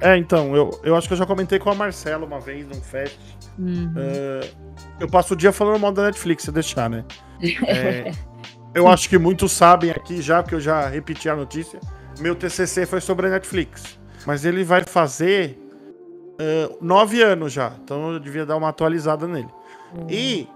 É. 0.00 0.12
É, 0.12 0.16
então, 0.16 0.54
eu, 0.54 0.70
eu 0.82 0.96
acho 0.96 1.08
que 1.08 1.14
eu 1.14 1.18
já 1.18 1.26
comentei 1.26 1.58
com 1.58 1.70
a 1.70 1.74
Marcela 1.74 2.24
uma 2.24 2.40
vez 2.40 2.66
num 2.66 2.80
fest. 2.80 3.18
Uhum. 3.58 3.92
É, 3.96 4.50
eu 4.98 5.08
passo 5.08 5.34
o 5.34 5.36
dia 5.36 5.52
falando 5.52 5.78
mal 5.80 5.92
da 5.92 6.04
Netflix, 6.04 6.44
se 6.44 6.52
deixar, 6.52 6.88
né? 6.88 7.04
É, 7.66 8.12
eu 8.74 8.86
acho 8.86 9.08
que 9.08 9.18
muitos 9.18 9.50
sabem 9.52 9.90
aqui 9.90 10.22
já, 10.22 10.42
porque 10.42 10.54
eu 10.54 10.60
já 10.60 10.86
repeti 10.88 11.28
a 11.28 11.34
notícia. 11.34 11.80
Meu 12.20 12.34
TCC 12.36 12.86
foi 12.86 13.00
sobre 13.00 13.26
a 13.26 13.30
Netflix. 13.30 13.98
Mas 14.26 14.44
ele 14.44 14.62
vai 14.64 14.82
fazer 14.84 15.58
é, 16.38 16.70
nove 16.80 17.22
anos 17.22 17.52
já. 17.52 17.72
Então 17.82 18.12
eu 18.12 18.20
devia 18.20 18.44
dar 18.46 18.56
uma 18.56 18.68
atualizada 18.68 19.26
nele. 19.26 19.48
E, 20.08 20.46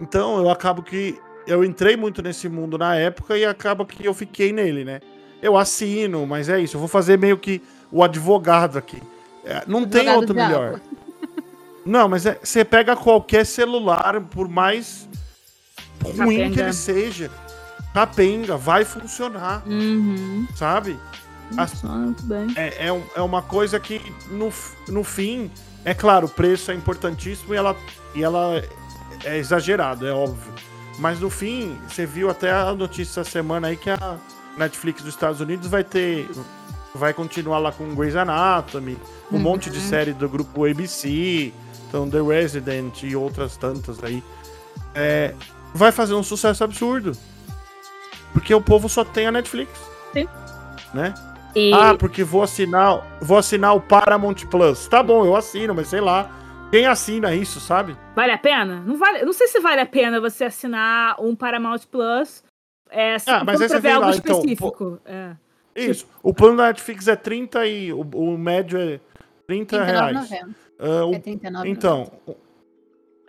então, 0.00 0.38
eu 0.38 0.50
acabo 0.50 0.82
que. 0.82 1.18
Eu 1.46 1.64
entrei 1.64 1.96
muito 1.96 2.22
nesse 2.22 2.48
mundo 2.48 2.76
na 2.78 2.94
época 2.96 3.36
e 3.36 3.44
acaba 3.44 3.84
que 3.84 4.04
eu 4.04 4.14
fiquei 4.14 4.52
nele, 4.52 4.84
né? 4.84 5.00
Eu 5.42 5.56
assino, 5.56 6.26
mas 6.26 6.48
é 6.48 6.60
isso. 6.60 6.76
Eu 6.76 6.80
vou 6.80 6.88
fazer 6.88 7.18
meio 7.18 7.38
que 7.38 7.62
o 7.90 8.02
advogado 8.04 8.76
aqui. 8.78 9.02
É, 9.44 9.62
não 9.66 9.86
tem 9.86 10.02
Advogado 10.08 10.20
outro 10.20 10.34
diabo. 10.34 10.50
melhor. 10.52 10.80
Não, 11.86 12.08
mas 12.10 12.26
é- 12.26 12.38
você 12.42 12.62
pega 12.62 12.94
qualquer 12.94 13.46
celular, 13.46 14.20
por 14.30 14.46
mais 14.48 15.08
ruim 16.04 16.36
que 16.36 16.42
Capenga. 16.50 16.62
ele 16.62 16.72
seja, 16.74 17.30
capenga, 17.94 18.56
vai 18.58 18.84
funcionar, 18.84 19.62
Uhum. 19.66 20.46
sabe? 20.54 20.98
Funciona 21.54 21.94
muito 21.96 22.22
bem. 22.24 22.46
É, 22.56 22.86
é, 22.86 22.92
um- 22.92 23.02
é 23.14 23.20
uma 23.20 23.42
coisa 23.42 23.78
que, 23.80 24.00
no, 24.30 24.52
no 24.88 25.02
fim, 25.04 25.50
é 25.84 25.92
claro, 25.94 26.26
o 26.26 26.30
preço 26.30 26.70
é 26.70 26.74
importantíssimo 26.74 27.54
e 27.54 27.56
ela, 27.56 27.76
e 28.14 28.22
ela 28.22 28.62
é 29.24 29.36
exagerado, 29.38 30.06
é 30.06 30.12
óbvio. 30.12 30.52
Mas 30.98 31.18
no 31.20 31.30
fim, 31.30 31.78
você 31.88 32.04
viu 32.06 32.28
até 32.30 32.52
a 32.52 32.72
notícia 32.74 33.20
essa 33.20 33.30
semana 33.30 33.68
aí 33.68 33.76
que 33.76 33.88
a 33.90 34.16
Netflix 34.56 35.02
dos 35.02 35.14
Estados 35.14 35.40
Unidos 35.40 35.66
vai 35.68 35.82
ter. 35.84 36.28
Vai 36.94 37.14
continuar 37.14 37.58
lá 37.58 37.70
com 37.72 37.94
Grey's 37.94 38.16
Anatomy, 38.16 38.98
um 39.30 39.36
Uhum. 39.36 39.40
monte 39.42 39.70
de 39.70 39.80
série 39.80 40.12
do 40.12 40.28
grupo 40.28 40.64
ABC, 40.68 41.52
então 41.88 42.10
The 42.10 42.20
Resident 42.20 43.02
e 43.04 43.14
outras 43.14 43.56
tantas 43.56 44.02
aí. 44.02 44.22
É, 44.94 45.34
vai 45.72 45.92
fazer 45.92 46.14
um 46.14 46.22
sucesso 46.22 46.64
absurdo. 46.64 47.12
Porque 48.32 48.52
o 48.52 48.60
povo 48.60 48.88
só 48.88 49.04
tem 49.04 49.26
a 49.26 49.32
Netflix. 49.32 49.70
Sim. 50.12 50.28
Né? 50.92 51.14
E 51.54 51.72
Ah, 51.74 51.94
porque 51.98 52.22
vou 52.22 52.42
assinar, 52.42 53.18
vou 53.20 53.36
assinar 53.38 53.74
o 53.74 53.80
Paramount 53.80 54.46
Plus. 54.50 54.86
Tá 54.86 55.02
bom, 55.02 55.24
eu 55.24 55.34
assino, 55.36 55.74
mas 55.74 55.88
sei 55.88 56.00
lá. 56.00 56.30
Quem 56.70 56.86
assina 56.86 57.34
isso, 57.34 57.58
sabe? 57.58 57.96
vale 58.14 58.30
a 58.30 58.38
pena? 58.38 58.80
Não, 58.86 58.96
vale, 58.96 59.24
não 59.24 59.32
sei 59.32 59.48
se 59.48 59.58
vale 59.58 59.80
a 59.80 59.86
pena 59.86 60.20
você 60.20 60.44
assinar 60.44 61.20
um 61.20 61.34
Paramount 61.34 61.80
Plus. 61.90 62.44
É, 62.88 63.16
Ah, 63.26 63.42
mas 63.44 63.60
aí 63.60 63.68
você 63.68 63.80
vem 63.80 63.92
algo 63.92 64.06
lá, 64.08 64.14
então, 64.16 64.38
específico. 64.38 64.98
é. 65.04 65.32
Isso. 65.74 66.06
O 66.22 66.32
plano 66.34 66.56
da 66.58 66.66
Netflix 66.68 67.08
é 67.08 67.16
30 67.16 67.66
e 67.66 67.92
o, 67.92 68.00
o 68.14 68.36
médio 68.38 68.78
é 68.78 69.00
30 69.46 69.82
reais. 69.82 70.30
R$39,90. 70.30 70.54
O- 71.08 71.14
É 71.14 71.18
39,90. 71.18 71.66
então, 71.68 72.12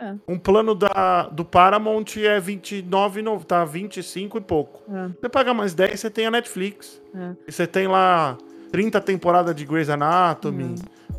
É. 0.02 0.16
um 0.28 0.38
plano 0.38 0.74
da, 0.74 1.30
do 1.32 1.46
Paramount 1.46 2.18
é 2.18 2.42
29,90, 2.42 3.44
tá 3.44 3.64
25 3.64 4.38
e 4.40 4.42
pouco. 4.42 4.82
É. 4.92 5.10
Você 5.22 5.30
paga 5.30 5.54
mais 5.54 5.76
10, 5.76 6.00
você 6.00 6.10
tem 6.10 6.26
a 6.26 6.32
Netflix. 6.32 7.00
É. 7.14 7.36
E 7.48 7.52
você 7.52 7.68
tem 7.68 7.88
lá 7.88 8.36
30 8.72 9.00
temporadas 9.02 9.56
de 9.56 9.64
Grey's 9.64 9.90
Anatomy, 9.90 10.76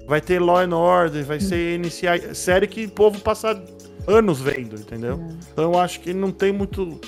vai 0.07 0.21
ter 0.21 0.41
Law 0.41 0.59
and 0.59 0.77
Order, 0.77 1.25
vai 1.25 1.39
ser 1.39 1.79
NCI, 1.79 2.35
série 2.35 2.67
que 2.67 2.87
o 2.87 2.91
povo 2.91 3.21
passa 3.21 3.63
anos 4.07 4.41
vendo, 4.41 4.75
entendeu? 4.75 5.21
Então 5.53 5.73
eu 5.73 5.79
acho 5.79 6.01
que 6.01 6.13
não 6.13 6.33
tem 6.33 6.53
muito. 6.53 7.01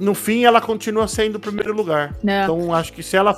No 0.00 0.14
fim, 0.14 0.44
ela 0.44 0.60
continua 0.60 1.06
sendo 1.06 1.36
o 1.36 1.40
primeiro 1.40 1.74
lugar. 1.74 2.16
É. 2.26 2.44
Então 2.44 2.72
acho 2.72 2.92
que 2.92 3.02
se 3.02 3.16
ela. 3.16 3.36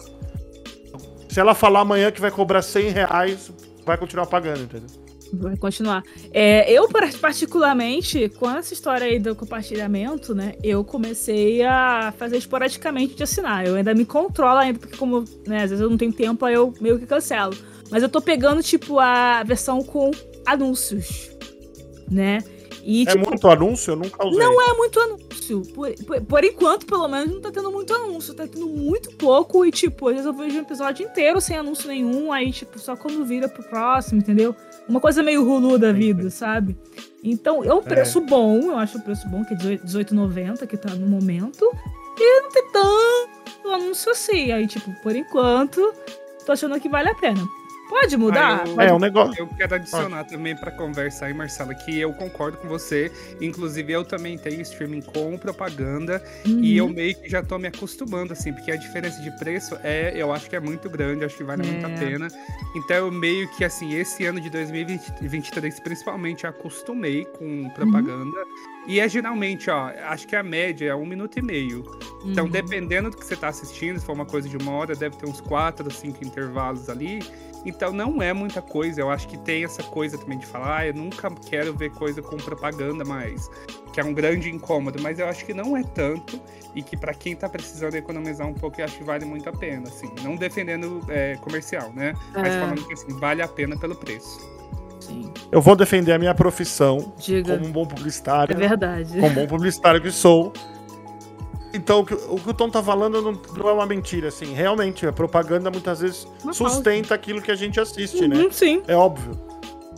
Se 1.28 1.40
ela 1.40 1.54
falar 1.54 1.80
amanhã 1.80 2.10
que 2.10 2.20
vai 2.20 2.30
cobrar 2.30 2.62
100 2.62 2.90
reais, 2.90 3.52
vai 3.84 3.98
continuar 3.98 4.26
pagando, 4.26 4.62
entendeu? 4.62 4.88
Vai 5.32 5.56
continuar. 5.56 6.02
É, 6.32 6.70
eu, 6.72 6.88
par- 6.88 7.12
particularmente, 7.18 8.28
com 8.38 8.48
essa 8.50 8.72
história 8.72 9.06
aí 9.06 9.18
do 9.18 9.34
compartilhamento, 9.34 10.34
né? 10.34 10.54
Eu 10.62 10.84
comecei 10.84 11.62
a 11.62 12.12
fazer 12.16 12.36
esporadicamente 12.36 13.14
de 13.14 13.22
assinar. 13.22 13.66
Eu 13.66 13.74
ainda 13.74 13.94
me 13.94 14.04
controlo 14.04 14.58
ainda, 14.58 14.78
porque 14.78 14.96
como, 14.96 15.24
né, 15.46 15.64
às 15.64 15.70
vezes 15.70 15.80
eu 15.80 15.90
não 15.90 15.96
tenho 15.96 16.12
tempo, 16.12 16.44
aí 16.44 16.54
eu 16.54 16.72
meio 16.80 16.98
que 16.98 17.06
cancelo. 17.06 17.54
Mas 17.90 18.02
eu 18.02 18.08
tô 18.08 18.20
pegando, 18.20 18.62
tipo, 18.62 18.98
a 18.98 19.42
versão 19.42 19.82
com 19.82 20.10
anúncios, 20.44 21.30
né? 22.10 22.38
E, 22.88 23.02
É 23.02 23.06
tipo, 23.12 23.28
muito 23.28 23.48
anúncio, 23.48 23.90
eu 23.92 23.96
nunca 23.96 24.24
usei. 24.24 24.38
não 24.38 24.62
é 24.62 24.72
muito 24.74 25.00
anúncio. 25.00 25.62
Por, 25.74 25.92
por, 26.04 26.20
por 26.22 26.44
enquanto, 26.44 26.86
pelo 26.86 27.08
menos, 27.08 27.34
não 27.34 27.40
tá 27.40 27.50
tendo 27.50 27.70
muito 27.72 27.92
anúncio. 27.92 28.32
Tá 28.32 28.46
tendo 28.46 28.68
muito 28.68 29.10
pouco. 29.16 29.64
E, 29.66 29.72
tipo, 29.72 30.06
às 30.06 30.14
vezes 30.14 30.26
eu 30.26 30.32
vejo 30.32 30.56
um 30.56 30.60
episódio 30.62 31.04
inteiro 31.04 31.40
sem 31.40 31.56
anúncio 31.56 31.88
nenhum. 31.88 32.32
Aí, 32.32 32.52
tipo, 32.52 32.78
só 32.78 32.94
quando 32.96 33.24
vira 33.24 33.48
pro 33.48 33.64
próximo, 33.64 34.20
entendeu? 34.20 34.54
Uma 34.88 35.00
coisa 35.00 35.22
meio 35.22 35.42
Hulu 35.42 35.78
da 35.78 35.92
vida, 35.92 36.30
sabe? 36.30 36.76
Então, 37.22 37.64
é 37.64 37.74
um 37.74 37.82
preço 37.82 38.20
bom. 38.20 38.60
Eu 38.60 38.78
acho 38.78 38.98
o 38.98 39.02
preço 39.02 39.28
bom, 39.28 39.44
que 39.44 39.54
é 39.54 39.56
R$18,90, 39.56 40.66
que 40.66 40.76
tá 40.76 40.94
no 40.94 41.06
momento. 41.06 41.64
E 42.18 42.40
não 42.42 42.50
tem 42.50 42.64
tanto 42.72 43.72
anúncio 43.72 44.12
assim. 44.12 44.52
Aí, 44.52 44.66
tipo, 44.66 44.90
por 45.02 45.14
enquanto, 45.14 45.92
tô 46.44 46.52
achando 46.52 46.78
que 46.78 46.88
vale 46.88 47.08
a 47.08 47.14
pena. 47.14 47.42
Pode 47.88 48.16
mudar? 48.16 48.66
Eu- 48.66 48.80
É, 48.80 48.92
um 48.92 48.98
negócio. 48.98 49.40
Eu 49.40 49.46
quero 49.46 49.74
adicionar 49.76 50.24
também 50.24 50.56
pra 50.56 50.70
conversa 50.72 51.26
aí, 51.26 51.32
Marcela, 51.34 51.74
que 51.74 51.98
eu 51.98 52.12
concordo 52.12 52.58
com 52.58 52.66
você. 52.68 53.10
Inclusive, 53.40 53.92
eu 53.92 54.04
também 54.04 54.36
tenho 54.36 54.60
streaming 54.62 55.02
com 55.02 55.38
propaganda 55.38 56.22
Uhum. 56.44 56.60
e 56.62 56.76
eu 56.76 56.88
meio 56.88 57.14
que 57.14 57.28
já 57.28 57.42
tô 57.42 57.58
me 57.58 57.68
acostumando, 57.68 58.32
assim, 58.32 58.52
porque 58.52 58.70
a 58.72 58.76
diferença 58.76 59.22
de 59.22 59.30
preço 59.38 59.76
é, 59.84 60.12
eu 60.16 60.32
acho 60.32 60.50
que 60.50 60.56
é 60.56 60.60
muito 60.60 60.90
grande, 60.90 61.24
acho 61.24 61.36
que 61.36 61.44
vale 61.44 61.64
muito 61.66 61.86
a 61.86 61.90
É. 61.90 61.94
pena. 61.96 62.28
Então, 62.74 62.96
eu 62.96 63.12
meio 63.12 63.48
que, 63.56 63.64
assim, 63.64 63.94
esse 63.94 64.24
ano 64.26 64.40
de 64.40 64.50
2023, 64.50 65.78
principalmente, 65.80 66.46
acostumei 66.46 67.24
com 67.24 67.68
propaganda. 67.70 68.36
E 68.88 69.00
é 69.00 69.08
geralmente, 69.08 69.68
ó, 69.68 69.90
acho 70.08 70.28
que 70.28 70.36
a 70.36 70.42
média 70.44 70.90
é 70.90 70.94
um 70.94 71.06
minuto 71.06 71.38
e 71.38 71.42
meio. 71.42 71.82
Então, 72.24 72.44
Uhum. 72.44 72.50
dependendo 72.50 73.10
do 73.10 73.16
que 73.16 73.24
você 73.24 73.34
tá 73.36 73.48
assistindo, 73.48 73.98
se 73.98 74.06
for 74.06 74.12
uma 74.12 74.26
coisa 74.26 74.48
de 74.48 74.56
uma 74.56 74.72
hora, 74.72 74.94
deve 74.94 75.16
ter 75.16 75.26
uns 75.28 75.40
quatro 75.40 75.84
ou 75.86 75.90
cinco 75.90 76.24
intervalos 76.24 76.88
ali. 76.88 77.20
Então, 77.66 77.92
não 77.92 78.22
é 78.22 78.32
muita 78.32 78.62
coisa. 78.62 79.00
Eu 79.00 79.10
acho 79.10 79.26
que 79.26 79.36
tem 79.36 79.64
essa 79.64 79.82
coisa 79.82 80.16
também 80.16 80.38
de 80.38 80.46
falar, 80.46 80.78
ah, 80.78 80.86
eu 80.86 80.94
nunca 80.94 81.28
quero 81.30 81.74
ver 81.74 81.90
coisa 81.90 82.22
com 82.22 82.36
propaganda 82.36 83.04
mais, 83.04 83.50
que 83.92 84.00
é 84.00 84.04
um 84.04 84.14
grande 84.14 84.48
incômodo. 84.48 85.02
Mas 85.02 85.18
eu 85.18 85.26
acho 85.26 85.44
que 85.44 85.52
não 85.52 85.76
é 85.76 85.82
tanto 85.82 86.40
e 86.74 86.82
que 86.82 86.96
pra 86.96 87.12
quem 87.12 87.34
tá 87.34 87.48
precisando 87.48 87.96
economizar 87.96 88.46
um 88.46 88.54
pouco, 88.54 88.80
eu 88.80 88.84
acho 88.84 88.96
que 88.98 89.04
vale 89.04 89.24
muito 89.24 89.48
a 89.48 89.52
pena, 89.52 89.88
assim. 89.88 90.08
Não 90.22 90.36
defendendo 90.36 91.00
é, 91.08 91.34
comercial, 91.36 91.92
né? 91.92 92.14
Mas 92.32 92.54
É. 92.54 92.60
falando 92.60 92.86
que, 92.86 92.94
assim, 92.94 93.18
vale 93.18 93.42
a 93.42 93.48
pena 93.48 93.76
pelo 93.76 93.96
preço. 93.96 94.38
Sim. 95.00 95.32
Eu 95.50 95.60
vou 95.60 95.74
defender 95.76 96.12
a 96.12 96.18
minha 96.18 96.34
profissão 96.34 97.12
Diga. 97.18 97.54
como 97.56 97.68
um 97.68 97.72
bom 97.72 97.86
publicitário. 97.86 98.54
É 98.56 98.58
verdade. 98.58 99.18
como 99.20 99.30
bom 99.34 99.46
publicitário 99.46 100.00
que 100.00 100.10
sou. 100.10 100.52
Então, 101.76 102.00
o 102.00 102.04
que 102.06 102.14
o, 102.14 102.36
que 102.36 102.50
o 102.50 102.54
Tom 102.54 102.68
tá 102.70 102.82
falando 102.82 103.20
não, 103.22 103.32
não 103.56 103.68
é 103.68 103.72
uma 103.72 103.86
mentira, 103.86 104.28
assim. 104.28 104.52
Realmente, 104.54 105.06
a 105.06 105.12
propaganda 105.12 105.70
muitas 105.70 106.00
vezes 106.00 106.26
Uma 106.42 106.52
sustenta 106.52 107.14
aquilo 107.14 107.40
que 107.42 107.50
a 107.50 107.54
gente 107.56 107.78
assiste, 107.78 108.26
né? 108.26 108.36
Uhum, 108.36 108.50
sim. 108.50 108.82
É 108.88 108.96
óbvio. 108.96 109.38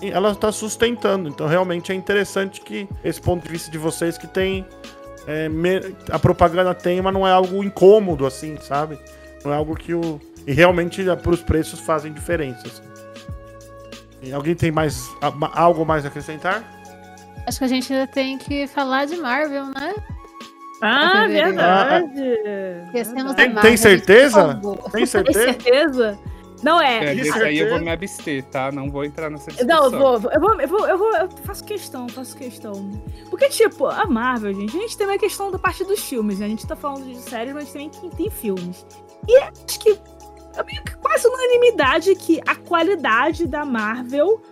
E 0.02 0.11
ela 0.11 0.35
tá 0.35 0.52
sustentando. 0.52 1.28
Então, 1.28 1.47
realmente 1.47 1.90
é 1.90 1.94
interessante 1.94 2.61
que 2.61 2.88
esse 3.02 3.20
ponto 3.20 3.42
de 3.44 3.49
vista 3.50 3.70
de 3.70 3.78
vocês 3.78 4.16
que 4.18 4.26
tem. 4.26 4.64
é, 5.26 5.49
me- 5.49 5.94
a 6.11 6.18
propaganda 6.18 6.73
tem, 6.75 7.00
mas 7.02 7.12
não 7.12 7.26
é 7.26 7.32
algo 7.32 7.62
incômodo, 7.64 8.25
assim, 8.26 8.56
sabe? 8.61 8.99
Não 9.44 9.52
é 9.52 9.56
algo 9.56 9.75
que 9.76 9.92
o. 9.94 10.20
E 10.47 10.52
realmente 10.52 11.04
para 11.23 11.30
os 11.32 11.42
preços 11.42 11.80
fazem 11.80 12.12
diferença. 12.12 12.62
assim. 12.66 14.32
Alguém 14.32 14.54
tem 14.54 14.70
mais 14.70 15.08
algo 15.52 15.85
mais 15.85 16.04
a 16.04 16.08
acrescentar? 16.08 16.64
Acho 17.47 17.58
que 17.58 17.64
a 17.64 17.68
gente 17.68 17.92
ainda 17.92 18.06
tem 18.06 18.37
que 18.37 18.66
falar 18.66 19.06
de 19.06 19.16
Marvel, 19.16 19.66
né? 19.66 19.94
Ah, 20.80 21.26
verdade. 21.26 22.20
Esquecemos 22.87 23.35
Tem- 23.35 23.52
tem 23.54 23.58
a 23.58 23.64
gente 23.64 23.80
certeza? 23.80 24.61
Tem 24.62 24.90
Tem 24.92 25.06
certeza? 25.06 25.42
certeza? 25.44 26.18
Não 26.62 26.80
é. 26.80 27.12
É, 27.12 27.14
desse 27.14 27.30
aí 27.42 27.58
eu 27.58 27.68
vou 27.68 27.78
certeza. 27.78 27.85
me 27.85 27.90
abster, 27.90 28.44
tá? 28.44 28.73
Não 28.73 28.90
vou 28.90 29.04
entrar 29.04 29.30
nessa 29.30 29.50
discussão. 29.50 29.76
Não, 29.76 29.85
eu 29.85 29.90
vou, 30.20 30.30
eu 30.32 30.40
vou, 30.40 30.61
eu 30.61 30.68
vou, 30.68 30.88
eu 30.88 30.99
vou, 30.99 31.16
eu 31.16 31.28
faço 31.44 31.64
questão, 31.64 32.08
faço 32.08 32.37
questão. 32.37 32.73
Porque, 33.30 33.49
tipo, 33.49 33.87
a 33.87 34.06
Marvel, 34.06 34.52
gente, 34.52 34.76
a 34.76 34.80
gente 34.80 34.97
tem 34.97 35.06
uma 35.06 35.18
questão 35.18 35.50
da 35.50 35.58
parte 35.58 35.85
dos 35.85 36.00
filmes, 36.02 36.40
né? 36.40 36.47
A 36.47 36.49
gente 36.49 36.66
tá 36.66 36.75
falando 36.75 37.04
de 37.04 37.16
séries, 37.16 37.54
mas 37.54 37.70
também 37.73 37.90
tem, 37.90 38.11
tem 38.11 38.30
filmes. 38.30 38.85
E 39.28 39.37
acho 39.38 39.78
que 39.78 39.90
é 40.56 40.62
meio 40.64 40.82
que 40.82 40.97
quase 40.97 41.28
unanimidade 41.28 42.14
que 42.16 42.40
a 42.47 42.56
qualidade 42.56 43.47
da 43.47 43.64
Marvel 43.64 44.42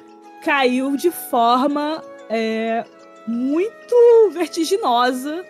caiu 0.44 0.96
de 0.96 1.10
forma 1.10 2.00
é, 2.30 2.84
muito 3.26 4.30
vertiginosa. 4.32 5.44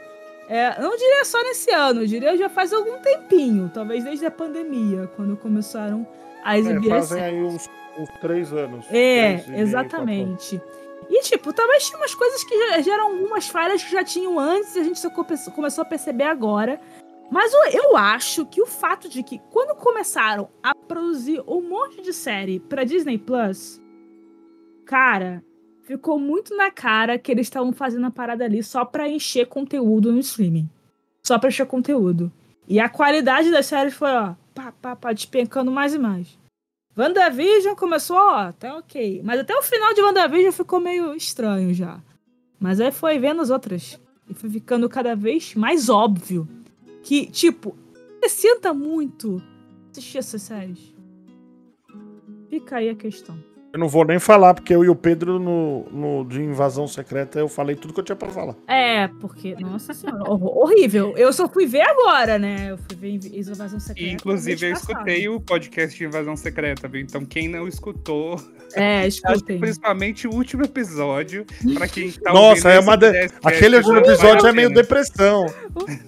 É, 0.49 0.81
não 0.81 0.97
diria 0.97 1.25
só 1.25 1.43
nesse 1.43 1.71
ano, 1.73 2.03
eu 2.03 2.07
diria 2.07 2.37
já 2.37 2.49
faz 2.49 2.73
algum 2.73 2.99
tempinho, 2.99 3.71
talvez 3.75 4.05
desde 4.05 4.26
a 4.26 4.31
pandemia, 4.31 5.11
quando 5.17 5.37
começaram 5.37 6.07
a 6.45 6.57
É, 6.57 6.61
exibir 6.61 6.93
as 6.93 7.09
fazem 7.09 7.25
aí 7.25 7.43
uns, 7.43 7.69
uns 7.99 8.09
três 8.21 8.53
anos. 8.53 8.87
é, 8.91 9.38
três 9.38 9.61
exatamente. 9.61 10.61
E, 11.11 11.23
tipo, 11.23 11.53
talvez 11.53 11.87
tinha 11.87 11.99
umas 11.99 12.15
coisas 12.15 12.43
que 12.45 12.57
já, 12.59 12.81
já 12.81 12.95
eram 12.95 13.12
algumas 13.12 13.49
falhas 13.49 13.83
que 13.83 13.91
já 13.93 14.03
tinham 14.05 14.38
antes 14.38 14.75
e 14.76 14.81
a 14.81 14.85
gente 14.85 14.99
só 14.99 15.11
come- 15.11 15.37
começou 15.55 15.83
a 15.83 15.85
perceber 15.85 16.25
agora. 16.25 16.81
Mas 17.31 17.53
eu, 17.53 17.83
eu 17.83 17.97
acho 17.97 18.47
que 18.47 18.62
o 18.62 18.67
fato 18.67 19.09
de 19.09 19.23
que 19.25 19.41
quando 19.50 19.76
começaram 19.76 20.49
a 20.62 20.73
produzir 20.75 21.43
um 21.47 21.61
monte 21.61 22.00
de 22.03 22.12
série 22.12 22.61
pra 22.61 22.85
Disney 22.85 23.19
Plus, 23.19 23.81
cara, 24.85 25.43
ficou 25.87 26.19
muito 26.19 26.55
na 26.57 26.71
cara 26.71 27.16
que 27.16 27.31
eles 27.31 27.47
estavam 27.47 27.73
fazendo 27.73 28.07
a 28.07 28.11
parada 28.11 28.45
ali 28.45 28.62
só 28.62 28.85
pra 28.85 29.09
encher 29.09 29.47
conteúdo 29.47 30.12
no 30.12 30.19
streaming. 30.19 30.69
Só 31.23 31.38
pra 31.38 31.49
encher 31.49 31.66
conteúdo. 31.66 32.31
E 32.69 32.81
a 32.81 32.88
qualidade 32.88 33.50
das 33.52 33.66
séries 33.66 33.95
foi, 33.95 34.11
ó, 34.11 34.35
pá, 34.52 34.73
pá, 34.73 34.97
pá, 34.97 35.12
despencando 35.12 35.71
mais 35.71 35.95
e 35.95 35.99
mais. 35.99 36.37
WandaVision 36.99 37.76
começou, 37.76 38.16
ó, 38.16 38.52
tá 38.52 38.76
ok. 38.76 39.23
Mas 39.25 39.40
até 39.40 39.55
o 39.55 39.62
final 39.62 39.95
de 39.95 40.02
WandaVision 40.02 40.52
ficou 40.52 40.81
meio 40.81 41.14
estranho 41.14 41.73
já. 41.73 42.02
Mas 42.59 42.81
aí 42.81 42.90
foi 42.90 43.19
vendo 43.19 43.40
as 43.43 43.50
outras. 43.50 44.00
E 44.28 44.35
foi 44.35 44.50
ficando 44.50 44.88
cada 44.88 45.14
vez 45.14 45.55
mais 45.55 45.88
óbvio 45.88 46.49
que, 47.05 47.26
tipo, 47.26 47.76
acrescenta 48.16 48.75
muito 48.75 49.40
assistir 49.93 50.19
essas 50.19 50.43
séries. 50.43 50.93
Fica 52.49 52.78
aí 52.78 52.88
a 52.88 52.95
questão. 52.95 53.38
Eu 53.76 53.80
não 53.80 53.88
vou 53.90 54.06
nem 54.06 54.18
falar, 54.18 54.54
porque 54.54 54.75
eu 54.75 54.83
e 54.83 54.88
o 54.88 54.95
Pedro 54.95 55.38
no, 55.38 55.85
no 55.92 56.25
de 56.25 56.40
Invasão 56.42 56.88
Secreta 56.88 57.38
eu 57.38 57.47
falei 57.47 57.76
tudo 57.76 57.92
que 57.92 58.00
eu 58.00 58.04
tinha 58.04 58.16
pra 58.16 58.30
falar. 58.30 58.54
É, 58.66 59.06
porque, 59.21 59.54
nossa 59.61 59.92
senhora, 59.92 60.23
hor- 60.30 60.62
horrível. 60.64 61.12
Eu 61.14 61.30
só 61.30 61.47
fui 61.47 61.66
ver 61.66 61.83
agora, 61.83 62.38
né? 62.38 62.71
Eu 62.71 62.78
fui 62.78 62.97
ver 62.97 63.11
Inv- 63.11 63.35
Invasão 63.37 63.78
Secreta. 63.78 64.11
Inclusive, 64.14 64.68
eu 64.68 64.73
escutei 64.73 65.28
o 65.28 65.38
podcast 65.38 65.95
de 65.99 66.04
Invasão 66.06 66.35
Secreta, 66.37 66.88
viu? 66.88 67.02
Então, 67.02 67.23
quem 67.26 67.49
não 67.49 67.68
escutou, 67.68 68.40
É, 68.73 69.04
escutem. 69.09 69.59
principalmente 69.61 70.26
o 70.26 70.33
último 70.33 70.64
episódio, 70.64 71.45
pra 71.75 71.87
quem 71.87 72.11
tá 72.12 72.33
Nossa, 72.33 72.71
é 72.71 72.80
uma 72.80 72.97
de- 72.97 73.28
Aquele 73.45 73.76
último 73.76 73.99
episódio 73.99 74.47
é 74.47 74.52
meio 74.54 74.73
depressão. 74.73 75.45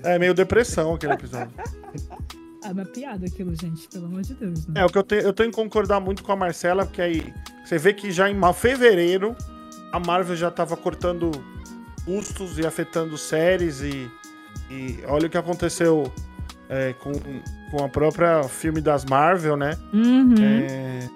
É 0.03 0.19
meio 0.19 0.33
depressão 0.33 0.95
aquele 0.95 1.13
episódio. 1.13 1.53
Ah, 2.69 2.73
uma 2.73 2.85
piada 2.85 3.27
aquilo, 3.27 3.55
gente, 3.55 3.89
pelo 3.89 4.07
amor 4.07 4.23
de 4.23 4.35
Deus. 4.35 4.67
Né? 4.67 4.81
É, 4.83 4.85
o 4.85 4.89
que 4.89 4.99
eu 4.99 5.03
tenho, 5.03 5.23
eu 5.23 5.33
tenho 5.33 5.51
que 5.51 5.57
concordar 5.57 6.01
muito 6.01 6.23
com 6.23 6.33
a 6.33 6.37
Marcela, 6.37 6.85
porque 6.85 7.01
aí 7.01 7.33
você 7.65 7.79
vê 7.79 7.95
que 7.95 8.11
já 8.11 8.31
em 8.31 8.37
fevereiro 8.53 9.35
a 9.91 9.99
Marvel 9.99 10.37
já 10.37 10.51
tava 10.51 10.77
cortando 10.77 11.31
custos 12.05 12.59
e 12.59 12.67
afetando 12.67 13.17
séries 13.17 13.81
e, 13.81 14.11
e 14.71 14.99
olha 15.07 15.27
o 15.27 15.31
que 15.31 15.39
aconteceu 15.39 16.13
é, 16.69 16.93
com, 16.95 17.13
com 17.71 17.85
a 17.85 17.89
própria 17.89 18.43
filme 18.45 18.81
das 18.81 19.05
Marvel, 19.05 19.57
né? 19.57 19.77
Uhum. 19.93 20.35
É, 20.41 21.09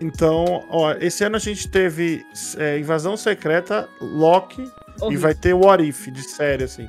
Então, 0.00 0.64
ó, 0.68 0.92
esse 0.92 1.24
ano 1.24 1.36
a 1.36 1.38
gente 1.38 1.68
teve 1.68 2.24
é, 2.58 2.78
Invasão 2.78 3.16
Secreta, 3.16 3.88
Loki 4.00 4.62
e 4.62 5.02
Horrível. 5.02 5.22
vai 5.22 5.34
ter 5.34 5.54
What 5.54 5.82
If 5.86 6.08
de 6.10 6.22
série, 6.22 6.64
assim. 6.64 6.88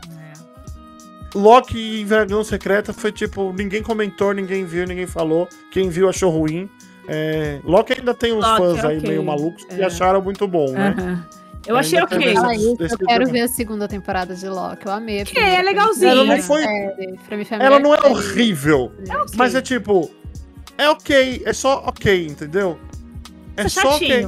É. 1.34 1.38
Loki 1.38 1.78
e 1.78 2.02
Invasão 2.02 2.44
Secreta 2.44 2.94
foi 2.94 3.12
tipo, 3.12 3.54
ninguém 3.58 3.82
comentou, 3.82 4.34
ninguém 4.34 4.66
viu, 4.66 4.86
ninguém 4.86 5.08
falou. 5.08 5.48
Quem 5.72 5.90
viu 5.90 6.10
achou 6.10 6.30
ruim. 6.32 6.70
É, 7.08 7.60
Loki 7.64 7.94
ainda 7.94 8.14
tem 8.14 8.32
uns 8.34 8.46
Loki, 8.46 8.58
fãs 8.58 8.86
aí 8.86 8.98
ok. 8.98 9.10
meio 9.10 9.24
malucos 9.24 9.64
que 9.66 9.82
É. 9.82 9.86
acharam 9.86 10.22
muito 10.22 10.48
bom, 10.48 10.72
né? 10.72 10.96
Aham. 10.98 11.28
Eu 11.68 11.78
achei 11.78 12.00
Ainda 12.00 12.16
ok. 12.16 12.28
essa- 12.34 12.48
Ah, 12.48 12.56
isso, 12.56 12.66
eu 12.80 12.98
quero 12.98 13.26
também. 13.26 13.28
ver 13.34 13.42
a 13.42 13.48
segunda 13.48 13.88
temporada 13.88 14.34
de 14.36 14.50
Loki. 14.50 14.86
Eu 14.86 14.92
amei. 14.94 15.24
Que 15.24 15.38
é 15.38 15.64
foi 15.64 16.06
Ela 16.08 16.24
não 16.24 16.34
a 16.34 16.40
foi- 16.42 16.64
série, 16.64 17.18
pra 17.28 17.38
mim 17.38 17.46
foi 17.46 17.58
a 17.58 17.64
Ela 17.64 17.80
não 17.80 17.94
é 17.94 18.00
horrível, 18.08 18.92
Ok. 19.10 19.26
mas 19.36 19.54
é 19.54 19.62
tipo, 19.62 20.10
é 20.78 20.90
ok, 20.90 21.44
é 21.46 21.54
só 21.54 21.84
ok, 21.86 22.26
entendeu? 22.26 22.80
É 23.56 23.64
É 23.64 23.70
só 23.70 23.96
ok. 23.96 24.28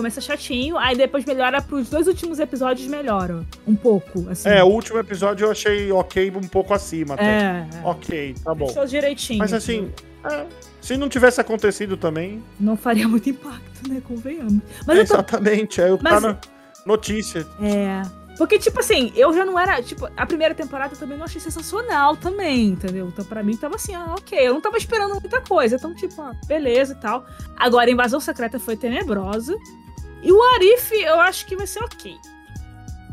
É 0.00 0.20
chatinho, 0.20 0.78
aí 0.78 0.96
depois 0.96 1.24
melhora 1.24 1.60
pros 1.60 1.88
dois 1.90 2.06
últimos 2.06 2.38
episódios 2.38 2.86
melhora. 2.88 3.44
Um 3.66 3.74
pouco, 3.74 4.28
assim. 4.30 4.48
É, 4.48 4.62
o 4.64 4.68
último 4.68 4.98
episódio 4.98 5.46
eu 5.46 5.50
achei 5.50 5.90
ok, 5.92 6.30
um 6.34 6.48
pouco 6.48 6.72
acima 6.74 7.14
até. 7.14 7.24
É, 7.24 7.66
é. 7.74 7.80
Ok, 7.84 8.34
tá 8.42 8.54
bom. 8.54 8.68
Fechou 8.68 8.86
direitinho. 8.86 9.38
Mas 9.38 9.52
assim, 9.52 9.90
é, 10.24 10.46
se 10.80 10.96
não 10.96 11.08
tivesse 11.08 11.40
acontecido 11.40 11.96
também, 11.96 12.42
Não 12.58 12.76
faria 12.76 13.06
muito 13.06 13.28
impacto, 13.28 13.88
né? 13.88 14.00
Convenhamos. 14.06 14.60
Mas 14.86 14.98
é 14.98 15.00
eu 15.02 15.06
tô. 15.06 15.14
exatamente, 15.14 15.80
aí 15.82 15.90
eu 15.90 15.98
Mas- 16.02 16.14
tá 16.14 16.20
na 16.20 16.38
notícia. 16.86 17.46
É. 17.62 18.02
Porque, 18.38 18.58
tipo 18.58 18.80
assim, 18.80 19.12
eu 19.14 19.32
já 19.34 19.44
não 19.44 19.58
era. 19.58 19.82
Tipo, 19.82 20.08
a 20.16 20.26
primeira 20.26 20.54
temporada 20.54 20.94
eu 20.94 20.98
também 20.98 21.16
não 21.18 21.24
achei 21.24 21.40
sensacional 21.40 22.16
também, 22.16 22.68
entendeu? 22.68 23.06
Então, 23.08 23.24
pra 23.24 23.42
mim, 23.42 23.56
tava 23.56 23.76
assim, 23.76 23.94
ah, 23.94 24.14
ok. 24.18 24.38
Eu 24.38 24.54
não 24.54 24.60
tava 24.60 24.78
esperando 24.78 25.12
muita 25.20 25.40
coisa. 25.42 25.76
Então, 25.76 25.94
tipo, 25.94 26.20
ah, 26.22 26.32
beleza 26.46 26.94
e 26.94 26.96
tal. 26.96 27.26
Agora, 27.56 27.88
a 27.88 27.92
Invasão 27.92 28.20
Secreta 28.20 28.58
foi 28.58 28.76
tenebrosa. 28.76 29.54
E 30.22 30.32
o 30.32 30.42
Arif, 30.54 30.92
eu 30.92 31.20
acho 31.20 31.46
que 31.46 31.54
vai 31.56 31.66
ser 31.66 31.82
ok. 31.84 32.14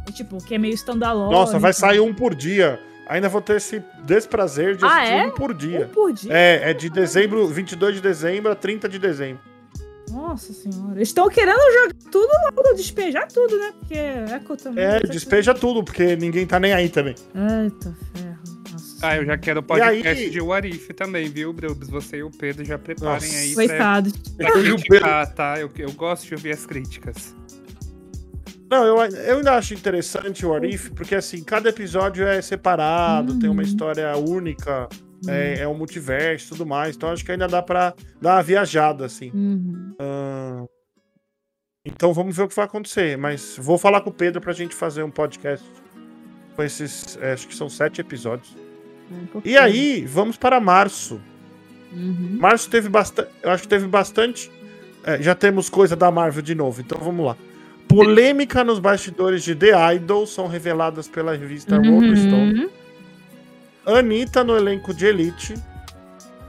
E, 0.08 0.12
tipo, 0.12 0.38
que 0.44 0.56
é 0.56 0.58
meio 0.58 0.74
standalone. 0.74 1.34
Nossa, 1.34 1.60
vai 1.60 1.72
e 1.72 1.74
tal. 1.76 1.90
sair 1.90 2.00
um 2.00 2.14
por 2.14 2.34
dia. 2.34 2.80
Ainda 3.08 3.28
vou 3.28 3.42
ter 3.42 3.58
esse 3.58 3.84
desprazer 4.04 4.76
de 4.78 4.86
Ah, 4.86 4.98
assistir 4.98 5.14
é? 5.16 5.26
um 5.26 5.32
por 5.32 5.54
dia. 5.54 5.86
Um 5.88 5.94
por 5.94 6.14
dia. 6.14 6.32
É, 6.32 6.70
é 6.70 6.74
de 6.74 6.90
dezembro, 6.90 7.48
22 7.48 7.96
de 7.96 8.02
dezembro 8.02 8.52
a 8.52 8.56
30 8.56 8.88
de 8.88 9.00
dezembro. 9.00 9.42
Nossa 10.12 10.54
senhora. 10.54 11.02
Estão 11.02 11.30
querendo 11.30 11.58
jogar 11.60 11.94
tudo 12.12 12.28
logo, 12.46 12.74
despejar 12.76 13.28
tudo, 13.28 13.58
né? 13.58 13.74
Porque 13.80 13.94
Echo 13.96 14.58
também. 14.58 14.84
É, 14.84 14.98
Essa- 14.98 15.08
despeja 15.08 15.54
tudo, 15.54 15.84
porque 15.84 16.16
ninguém 16.16 16.46
tá 16.46 16.60
nem 16.60 16.74
aí 16.74 16.90
também. 16.90 17.16
Eita 17.64 17.96
ferro. 18.14 18.40
Nossa 18.72 18.98
Ah, 19.02 19.16
eu 19.18 19.26
já 19.26 19.38
quero 19.38 19.62
o 19.62 19.78
E 19.78 19.82
aí- 19.82 19.98
podcast 20.02 20.30
de 20.30 20.42
Warif 20.42 20.94
também, 20.94 21.30
viu, 21.30 21.54
Brubs? 21.54 21.88
Você 21.90 22.18
e 22.18 22.24
o 22.24 22.30
Pedro 22.32 22.66
já 22.66 22.78
preparem 22.78 23.14
Nossa. 23.14 23.36
aí 23.38 23.56
pra, 23.56 23.68
Coitado. 23.68 24.12
pra 24.38 24.50
Eu 24.50 24.66
e 24.66 24.72
o 24.72 24.76
criticar, 24.76 25.34
tá? 25.34 25.60
Eu, 25.60 25.72
eu 25.78 25.92
gosto 25.94 26.28
de 26.28 26.34
ouvir 26.36 26.52
as 26.52 26.66
críticas. 26.66 27.34
Não, 28.70 28.84
eu, 28.86 28.98
eu 29.04 29.38
ainda 29.38 29.56
acho 29.56 29.74
interessante 29.74 30.46
o 30.46 30.54
Arif, 30.54 30.92
porque 30.92 31.16
assim, 31.16 31.42
cada 31.44 31.70
episódio 31.70 32.28
é 32.28 32.40
separado, 32.40 33.40
tem 33.40 33.50
uma 33.50 33.64
Uhum. 33.64 33.68
história 33.68 34.16
única, 34.16 34.88
é, 35.28 35.60
é 35.60 35.68
um 35.68 35.74
multiverso 35.76 36.46
e 36.48 36.50
tudo 36.50 36.66
mais. 36.66 36.96
Então 36.96 37.10
acho 37.10 37.26
que 37.26 37.32
ainda 37.32 37.48
dá 37.48 37.62
pra 37.62 37.94
dar 38.22 38.36
uma 38.36 38.44
viajada, 38.44 39.06
assim. 39.06 39.32
Uhum. 39.34 39.96
Ah, 40.00 40.64
Então 41.86 42.14
vamos 42.14 42.36
ver 42.36 42.44
o 42.44 42.48
que 42.48 42.56
vai 42.56 42.66
acontecer. 42.66 43.18
Mas 43.18 43.56
vou 43.58 43.78
falar 43.78 44.02
com 44.02 44.10
o 44.10 44.14
Pedro 44.14 44.40
pra 44.42 44.54
gente 44.54 44.76
fazer 44.76 45.04
um 45.04 45.12
podcast 45.12 45.66
com 46.56 46.64
esses. 46.64 47.18
é, 47.22 47.34
acho 47.34 47.48
que 47.48 47.56
são 47.56 47.70
sete 47.70 48.02
episódios. 48.02 48.56
Um 49.12 49.42
E 49.44 49.58
aí, 49.58 50.06
vamos 50.06 50.38
para 50.38 50.60
março. 50.60 51.20
Uhum. 51.92 52.38
Março 52.40 52.70
teve 52.70 52.88
bastante. 52.90 53.30
Eu 53.42 53.50
acho 53.50 53.64
que 53.64 53.70
teve 53.70 53.88
bastante. 53.88 54.52
é, 55.04 55.22
já 55.22 55.34
temos 55.34 55.70
coisa 55.70 55.96
da 55.96 56.12
Marvel 56.12 56.44
de 56.44 56.54
novo, 56.54 56.82
então 56.82 57.00
vamos 57.02 57.26
lá. 57.26 57.36
Polêmica 57.88 58.64
nos 58.64 58.78
bastidores 58.78 59.44
de 59.44 59.56
The 59.56 59.96
Idol 59.96 60.28
são 60.28 60.46
reveladas 60.48 61.08
pela 61.08 61.36
revista 61.36 61.76
Rolling 61.78 62.16
Stone. 62.16 62.70
Anitta 63.98 64.44
no 64.44 64.56
elenco 64.56 64.94
de 64.94 65.06
Elite. 65.06 65.56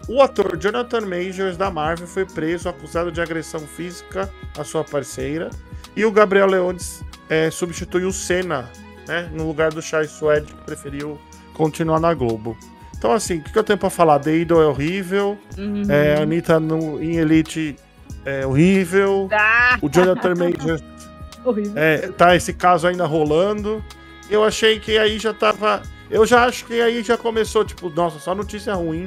O 0.09 0.21
ator 0.23 0.57
Jonathan 0.59 1.03
Majors 1.03 1.57
da 1.57 1.71
Marvel 1.71 2.07
foi 2.07 2.25
preso 2.25 2.69
acusado 2.69 3.13
de 3.13 3.21
agressão 3.21 3.61
física 3.61 4.29
à 4.59 4.65
sua 4.65 4.83
parceira. 4.83 5.51
E 5.95 6.05
o 6.05 6.11
Gabriel 6.11 6.47
Leones 6.47 7.05
é, 7.29 7.51
substituiu 7.51 8.09
o 8.09 8.13
Senna, 8.13 8.69
né, 9.07 9.31
no 9.33 9.47
lugar 9.47 9.71
do 9.73 9.81
Chai 9.81 10.07
Suede, 10.07 10.53
que 10.53 10.65
preferiu 10.65 11.19
continuar 11.55 12.01
na 12.01 12.13
Globo. 12.15 12.57
Então, 12.97 13.13
assim, 13.13 13.39
o 13.39 13.43
que, 13.43 13.57
eu 13.59 13.65
tenho 13.65 13.79
pra 13.79 13.89
falar? 13.89 14.19
The 14.19 14.35
Idol 14.35 14.63
é 14.63 14.67
horrível. 14.67 15.39
Uhum. 15.57 15.83
É, 15.89 16.21
Anitta 16.21 16.61
no, 16.61 17.03
em 17.03 17.17
Elite 17.17 17.77
é 18.25 18.45
horrível. 18.47 19.29
Ah, 19.33 19.79
O 19.81 19.89
Jonathan 19.89 20.35
Majors 20.35 20.83
horrível. 21.45 21.73
é, 21.77 22.09
tá 22.09 22.37
esse 22.37 22.53
caso 22.53 22.87
ainda 22.87 23.07
rolando. 23.07 23.83
Eu 24.29 24.45
achei 24.45 24.79
que 24.79 24.99
aí 24.99 25.19
já 25.19 25.33
tava. 25.33 25.83
Eu 26.11 26.27
já 26.27 26.45
acho 26.45 26.67
que 26.67 26.81
aí 26.81 27.03
já 27.03 27.17
começou, 27.17 27.65
tipo, 27.65 27.89
nossa, 27.89 28.19
só 28.19 28.35
notícia 28.35 28.75
ruim. 28.75 29.05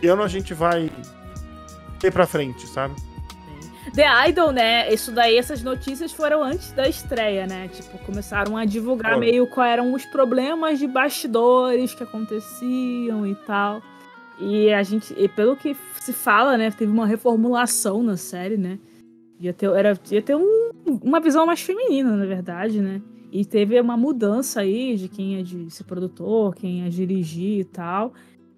E 0.00 0.06
ano 0.06 0.22
a 0.22 0.28
gente 0.28 0.54
vai 0.54 0.90
ter 1.98 2.12
pra 2.12 2.26
frente, 2.26 2.66
sabe? 2.66 2.94
The 3.94 4.28
Idol, 4.28 4.52
né? 4.52 4.92
Isso 4.92 5.10
daí, 5.10 5.36
essas 5.36 5.62
notícias 5.62 6.12
foram 6.12 6.42
antes 6.42 6.72
da 6.72 6.88
estreia, 6.88 7.46
né? 7.46 7.68
Tipo, 7.68 7.98
começaram 7.98 8.56
a 8.56 8.64
divulgar 8.64 9.18
meio 9.18 9.46
quais 9.46 9.72
eram 9.72 9.92
os 9.92 10.04
problemas 10.04 10.78
de 10.78 10.86
bastidores 10.86 11.94
que 11.94 12.02
aconteciam 12.02 13.26
e 13.26 13.34
tal. 13.46 13.82
E 14.38 14.72
a 14.72 14.82
gente, 14.82 15.14
e 15.16 15.28
pelo 15.28 15.56
que 15.56 15.76
se 16.00 16.12
fala, 16.12 16.58
né, 16.58 16.70
teve 16.70 16.92
uma 16.92 17.06
reformulação 17.06 18.02
na 18.02 18.16
série, 18.16 18.56
né? 18.56 18.78
Ia 19.40 19.52
ter, 19.52 19.70
era, 19.70 19.98
ia 20.10 20.22
ter 20.22 20.36
um, 20.36 20.70
uma 21.02 21.20
visão 21.20 21.46
mais 21.46 21.60
feminina, 21.60 22.16
na 22.16 22.26
verdade, 22.26 22.80
né? 22.80 23.00
E 23.36 23.44
teve 23.44 23.78
uma 23.78 23.98
mudança 23.98 24.60
aí 24.60 24.96
de 24.96 25.10
quem 25.10 25.38
é 25.38 25.42
de 25.42 25.70
ser 25.70 25.84
produtor, 25.84 26.54
quem 26.54 26.86
é 26.86 26.88
dirigir 26.88 27.60
e 27.60 27.64
tal. 27.64 28.14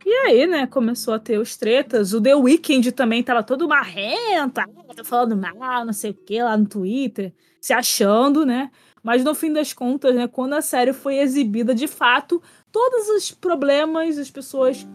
E 0.07 0.09
aí, 0.09 0.47
né, 0.47 0.69
começou 0.69 1.15
a 1.15 1.19
ter 1.19 1.37
os 1.37 1.57
tretas. 1.57 2.13
O 2.13 2.21
The 2.21 2.37
Weeknd 2.37 2.93
também 2.93 3.21
tava 3.21 3.43
todo 3.43 3.67
marrento, 3.67 4.55
tá 4.55 4.69
falando 5.03 5.37
mal, 5.37 5.85
não 5.85 5.93
sei 5.93 6.13
o 6.13 6.15
que, 6.15 6.41
lá 6.41 6.57
no 6.57 6.65
Twitter, 6.65 7.35
se 7.61 7.73
achando, 7.73 8.47
né? 8.47 8.71
Mas 9.03 9.25
no 9.25 9.35
fim 9.35 9.53
das 9.53 9.73
contas, 9.73 10.15
né, 10.15 10.29
quando 10.29 10.53
a 10.53 10.63
série 10.63 10.93
foi 10.93 11.17
exibida 11.17 11.75
de 11.75 11.89
fato, 11.89 12.41
todos 12.71 13.09
os 13.09 13.33
problemas 13.33 14.17
as 14.17 14.31
pessoas 14.31 14.87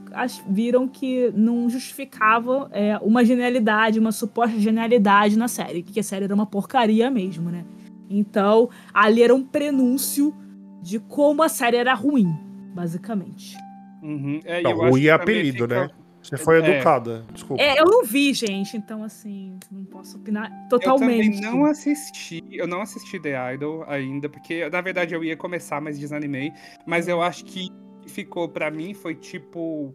viram 0.47 0.87
que 0.87 1.29
não 1.35 1.69
justificava 1.69 2.69
é, 2.71 2.97
uma 3.01 3.25
genialidade, 3.25 3.99
uma 3.99 4.13
suposta 4.13 4.57
genialidade 4.57 5.37
na 5.37 5.49
série, 5.49 5.83
que 5.83 5.99
a 5.99 6.03
série 6.03 6.23
era 6.23 6.33
uma 6.33 6.45
porcaria 6.45 7.11
mesmo, 7.11 7.49
né? 7.49 7.65
Então, 8.09 8.69
ali 8.93 9.23
era 9.23 9.33
um 9.33 9.43
prenúncio 9.43 10.33
de 10.81 10.99
como 10.99 11.41
a 11.41 11.49
série 11.49 11.77
era 11.77 11.93
ruim, 11.93 12.27
basicamente. 12.73 13.57
Uhum. 14.01 14.39
É, 14.43 14.61
não, 14.61 14.89
ruim 14.89 15.05
é 15.05 15.11
apelido, 15.11 15.63
fica... 15.63 15.87
né? 15.87 15.89
Você 16.23 16.37
foi 16.37 16.61
é. 16.61 16.69
educada, 16.69 17.25
desculpa. 17.33 17.61
É, 17.61 17.79
eu 17.79 17.85
não 17.85 18.05
vi, 18.05 18.33
gente, 18.33 18.77
então 18.77 19.03
assim, 19.03 19.59
não 19.69 19.83
posso 19.83 20.17
opinar 20.17 20.49
totalmente. 20.69 21.35
Eu 21.35 21.41
também 21.41 21.51
não 21.51 21.65
assisti, 21.65 22.41
eu 22.49 22.65
não 22.65 22.81
assisti 22.81 23.19
The 23.19 23.53
Idol 23.53 23.83
ainda, 23.87 24.29
porque 24.29 24.69
na 24.69 24.79
verdade 24.79 25.13
eu 25.13 25.21
ia 25.21 25.35
começar, 25.35 25.81
mas 25.81 25.99
desanimei. 25.99 26.53
Mas 26.85 27.09
eu 27.09 27.21
acho 27.21 27.43
que 27.43 27.69
ficou 28.07 28.47
para 28.47 28.71
mim 28.71 28.93
foi 28.93 29.15
tipo 29.15 29.93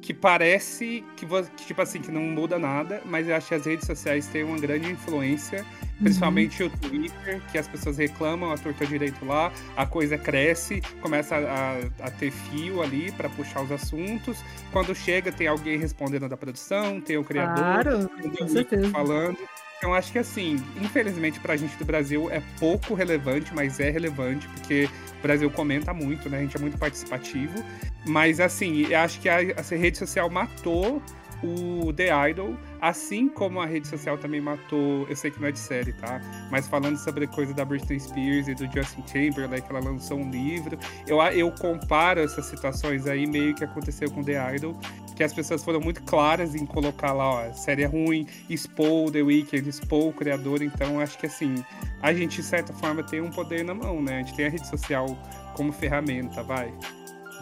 que 0.00 0.14
parece 0.14 1.04
que, 1.16 1.26
que, 1.26 1.66
tipo 1.66 1.82
assim, 1.82 2.00
que 2.00 2.12
não 2.12 2.22
muda 2.22 2.58
nada, 2.58 3.02
mas 3.04 3.28
eu 3.28 3.34
acho 3.34 3.48
que 3.48 3.54
as 3.54 3.66
redes 3.66 3.86
sociais 3.86 4.26
têm 4.28 4.44
uma 4.44 4.58
grande 4.58 4.90
influência, 4.90 5.66
principalmente 5.98 6.62
uhum. 6.62 6.68
o 6.68 6.78
Twitter, 6.78 7.40
que 7.50 7.58
as 7.58 7.66
pessoas 7.66 7.98
reclamam 7.98 8.52
a 8.52 8.58
torta 8.58 8.86
direito 8.86 9.24
lá, 9.24 9.52
a 9.76 9.86
coisa 9.86 10.18
cresce, 10.18 10.80
começa 11.00 11.36
a, 11.36 12.06
a 12.06 12.10
ter 12.10 12.30
fio 12.30 12.82
ali 12.82 13.10
para 13.12 13.28
puxar 13.28 13.62
os 13.62 13.72
assuntos. 13.72 14.38
Quando 14.72 14.94
chega, 14.94 15.32
tem 15.32 15.46
alguém 15.46 15.78
respondendo 15.78 16.28
da 16.28 16.36
produção, 16.36 17.00
tem 17.00 17.16
o 17.16 17.24
criador, 17.24 17.56
claro, 17.56 18.08
tem 18.08 18.86
o 18.86 18.90
falando. 18.90 19.38
Então 19.78 19.92
acho 19.92 20.10
que 20.10 20.18
assim, 20.18 20.56
infelizmente 20.80 21.38
pra 21.38 21.54
gente 21.54 21.76
do 21.76 21.84
Brasil 21.84 22.30
é 22.30 22.42
pouco 22.58 22.94
relevante, 22.94 23.54
mas 23.54 23.78
é 23.78 23.90
relevante, 23.90 24.48
porque 24.48 24.88
o 25.18 25.22
Brasil 25.22 25.50
comenta 25.50 25.92
muito, 25.92 26.30
né? 26.30 26.38
A 26.38 26.40
gente 26.40 26.56
é 26.56 26.60
muito 26.60 26.78
participativo. 26.78 27.62
Mas 28.06 28.40
assim, 28.40 28.86
eu 28.86 28.98
acho 28.98 29.20
que 29.20 29.28
a, 29.28 29.36
a 29.36 29.76
rede 29.76 29.98
social 29.98 30.30
matou 30.30 31.02
o 31.42 31.92
The 31.92 32.30
Idol, 32.30 32.56
assim 32.80 33.28
como 33.28 33.60
a 33.60 33.66
rede 33.66 33.86
social 33.86 34.16
também 34.18 34.40
matou, 34.40 35.06
eu 35.08 35.16
sei 35.16 35.30
que 35.30 35.40
não 35.40 35.48
é 35.48 35.52
de 35.52 35.58
série, 35.58 35.92
tá? 35.92 36.20
Mas 36.50 36.66
falando 36.68 36.96
sobre 36.96 37.24
a 37.24 37.28
coisa 37.28 37.52
da 37.52 37.64
Britney 37.64 38.00
Spears 38.00 38.48
e 38.48 38.54
do 38.54 38.64
Justin 38.70 39.02
Timberlake, 39.02 39.66
ela 39.68 39.80
lançou 39.80 40.18
um 40.18 40.30
livro, 40.30 40.78
eu, 41.06 41.20
eu 41.22 41.50
comparo 41.52 42.20
essas 42.20 42.46
situações 42.46 43.06
aí 43.06 43.26
meio 43.26 43.54
que 43.54 43.64
aconteceu 43.64 44.10
com 44.10 44.22
The 44.22 44.56
Idol, 44.56 44.78
que 45.14 45.24
as 45.24 45.32
pessoas 45.32 45.64
foram 45.64 45.80
muito 45.80 46.02
claras 46.02 46.54
em 46.54 46.66
colocar 46.66 47.12
lá, 47.12 47.26
ó, 47.26 47.52
série 47.52 47.82
é 47.82 47.86
ruim, 47.86 48.26
expor 48.50 49.10
The 49.10 49.22
Weeknd, 49.22 49.68
expor 49.68 50.08
o 50.08 50.12
criador, 50.12 50.62
então 50.62 51.00
acho 51.00 51.18
que 51.18 51.26
assim, 51.26 51.54
a 52.02 52.12
gente 52.12 52.36
de 52.36 52.42
certa 52.42 52.72
forma 52.74 53.02
tem 53.02 53.20
um 53.20 53.30
poder 53.30 53.64
na 53.64 53.74
mão, 53.74 54.02
né? 54.02 54.16
A 54.16 54.18
gente 54.18 54.34
tem 54.34 54.46
a 54.46 54.50
rede 54.50 54.66
social 54.68 55.06
como 55.54 55.72
ferramenta, 55.72 56.42
vai 56.42 56.72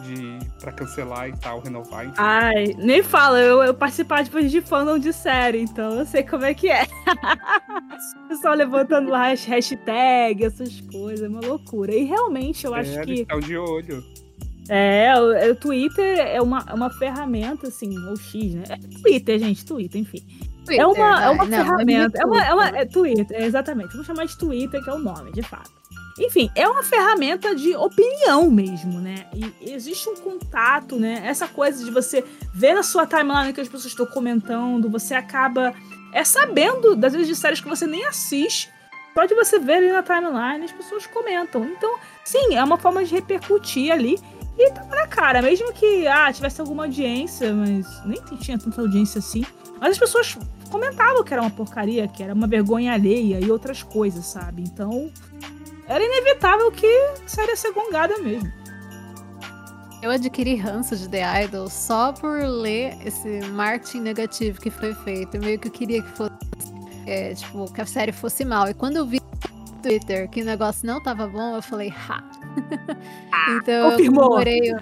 de 0.01 0.39
para 0.59 0.71
cancelar 0.71 1.29
e 1.29 1.37
tal, 1.37 1.59
renovar. 1.59 2.05
Enfim. 2.05 2.15
Ai, 2.17 2.75
nem 2.77 3.03
fala, 3.03 3.39
eu, 3.39 3.63
eu 3.63 3.73
participar 3.73 4.23
depois 4.23 4.51
de 4.51 4.61
fandom 4.61 4.97
de 4.97 5.13
série, 5.13 5.61
então 5.61 5.99
eu 5.99 6.05
sei 6.05 6.23
como 6.23 6.45
é 6.45 6.53
que 6.53 6.69
é. 6.69 6.85
Pessoal 8.27 8.55
levantando 8.55 9.09
lá 9.09 9.31
as 9.31 9.45
hashtags, 9.45 10.53
essas 10.53 10.81
coisas, 10.81 11.25
é 11.25 11.29
uma 11.29 11.41
loucura. 11.41 11.93
E 11.93 12.03
realmente 12.03 12.65
eu 12.65 12.75
é, 12.75 12.79
acho 12.79 13.01
que. 13.01 13.21
Estão 13.21 13.39
de 13.39 13.57
olho. 13.57 14.03
É, 14.67 15.13
o, 15.15 15.51
o, 15.51 15.55
Twitter 15.55 16.17
é 16.19 16.41
uma, 16.41 16.63
uma 16.73 16.89
ferramenta, 16.89 17.67
assim, 17.67 17.95
ou 18.07 18.15
X, 18.15 18.55
né? 18.55 18.63
É 18.69 18.77
Twitter, 18.77 19.39
gente, 19.39 19.65
Twitter, 19.65 20.01
enfim. 20.01 20.19
Twitter, 20.65 20.79
é 20.79 20.87
uma, 20.87 21.23
é 21.23 21.29
uma 21.29 21.45
não, 21.45 21.57
é 21.57 21.63
ferramenta. 21.63 22.17
É, 22.17 22.21
é, 22.21 22.25
uma, 22.25 22.45
é 22.45 22.53
uma. 22.53 22.67
É 22.69 22.85
Twitter, 22.85 23.43
exatamente. 23.43 23.91
Vamos 23.91 24.07
chamar 24.07 24.25
de 24.25 24.37
Twitter, 24.37 24.83
que 24.83 24.89
é 24.89 24.93
o 24.93 24.99
nome, 24.99 25.31
de 25.31 25.43
fato. 25.43 25.71
Enfim, 26.17 26.49
é 26.55 26.67
uma 26.67 26.81
ferramenta 26.81 27.53
de 27.53 27.75
opinião 27.75 28.49
mesmo, 28.49 29.01
né? 29.01 29.27
E 29.33 29.73
existe 29.73 30.07
um 30.09 30.15
contato, 30.15 30.97
né? 30.97 31.21
Essa 31.25 31.47
coisa 31.47 31.83
de 31.83 31.91
você 31.91 32.23
ver 32.53 32.73
na 32.73 32.83
sua 32.83 33.05
timeline 33.05 33.51
que 33.51 33.59
as 33.59 33.67
pessoas 33.67 33.91
estão 33.91 34.05
comentando, 34.05 34.89
você 34.89 35.13
acaba 35.13 35.73
é 36.13 36.23
sabendo 36.23 36.95
das 36.95 37.11
vezes 37.11 37.27
de 37.27 37.35
séries 37.35 37.59
que 37.59 37.67
você 37.67 37.85
nem 37.85 38.05
assiste, 38.05 38.69
pode 39.13 39.35
você 39.35 39.59
ver 39.59 39.73
ali 39.73 39.91
na 39.91 40.01
timeline, 40.01 40.63
as 40.63 40.71
pessoas 40.71 41.05
comentam. 41.05 41.65
Então, 41.65 41.99
sim, 42.23 42.55
é 42.55 42.63
uma 42.63 42.77
forma 42.77 43.03
de 43.03 43.13
repercutir 43.13 43.91
ali 43.91 44.17
e 44.57 44.71
tá 44.71 44.85
na 44.85 45.07
cara, 45.07 45.41
mesmo 45.41 45.73
que 45.73 46.07
ah, 46.07 46.31
tivesse 46.31 46.61
alguma 46.61 46.85
audiência, 46.85 47.53
mas 47.53 47.85
nem 48.05 48.21
tinha 48.39 48.57
tanta 48.57 48.79
audiência 48.79 49.19
assim. 49.19 49.45
Mas 49.81 49.91
as 49.91 49.97
pessoas 49.97 50.37
comentavam 50.71 51.21
que 51.25 51.33
era 51.33 51.41
uma 51.41 51.51
porcaria, 51.51 52.07
que 52.07 52.23
era 52.23 52.33
uma 52.33 52.47
vergonha 52.47 52.93
alheia 52.93 53.41
e 53.41 53.51
outras 53.51 53.83
coisas, 53.83 54.25
sabe? 54.25 54.61
Então, 54.61 55.11
era 55.87 56.03
inevitável 56.03 56.71
que 56.71 56.87
seria 57.27 57.55
ser 57.55 57.71
gongada 57.73 58.17
mesmo. 58.19 58.51
Eu 60.01 60.11
adquiri 60.11 60.55
ranço 60.55 60.95
de 60.95 61.09
The 61.09 61.45
Idol 61.45 61.67
só 61.69 62.13
por 62.13 62.43
ler 62.43 62.95
esse 63.03 63.41
marketing 63.49 64.01
negativo 64.01 64.61
que 64.61 64.69
foi 64.69 64.93
feito. 64.93 65.35
Eu 65.35 65.41
meio 65.41 65.57
que 65.57 65.67
eu 65.67 65.71
queria 65.71 66.01
que 66.01 66.09
fosse, 66.09 66.31
é, 67.07 67.33
tipo, 67.33 67.71
que 67.73 67.81
a 67.81 67.85
série 67.85 68.11
fosse 68.11 68.45
mal. 68.45 68.69
E 68.69 68.73
quando 68.73 68.97
eu 68.97 69.05
vi 69.05 69.19
no 69.19 69.81
Twitter 69.81 70.29
que 70.29 70.41
o 70.41 70.45
negócio 70.45 70.85
não 70.85 71.01
tava 71.01 71.27
bom, 71.27 71.55
eu 71.55 71.61
falei, 71.61 71.89
ha! 71.89 72.23
Ah, 73.31 73.57
então 73.57 73.91
confirmou. 73.91 74.23
eu 74.23 74.29
comemorei. 74.29 74.73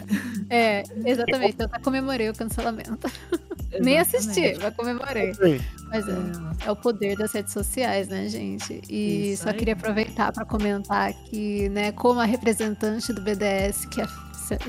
É, 0.49 0.83
exatamente. 1.05 1.53
Então 1.53 1.69
eu 1.73 1.81
comemorei 1.81 2.29
o 2.29 2.33
cancelamento. 2.33 3.09
Nem 3.79 3.99
assisti, 3.99 4.57
mas 4.61 4.75
comemorei. 4.75 5.33
Sim. 5.35 5.59
Mas 5.93 6.08
é, 6.08 6.65
é, 6.65 6.71
o 6.71 6.75
poder 6.75 7.15
das 7.15 7.32
redes 7.34 7.53
sociais, 7.53 8.08
né, 8.08 8.27
gente? 8.27 8.82
E 8.89 9.34
Isso 9.34 9.43
só 9.43 9.49
aí. 9.49 9.56
queria 9.56 9.75
aproveitar 9.75 10.32
para 10.32 10.43
comentar 10.43 11.13
que, 11.13 11.69
né, 11.69 11.91
como 11.91 12.19
a 12.19 12.25
representante 12.25 13.13
do 13.13 13.21
BDS, 13.21 13.86
que 13.86 14.01
é, 14.01 14.08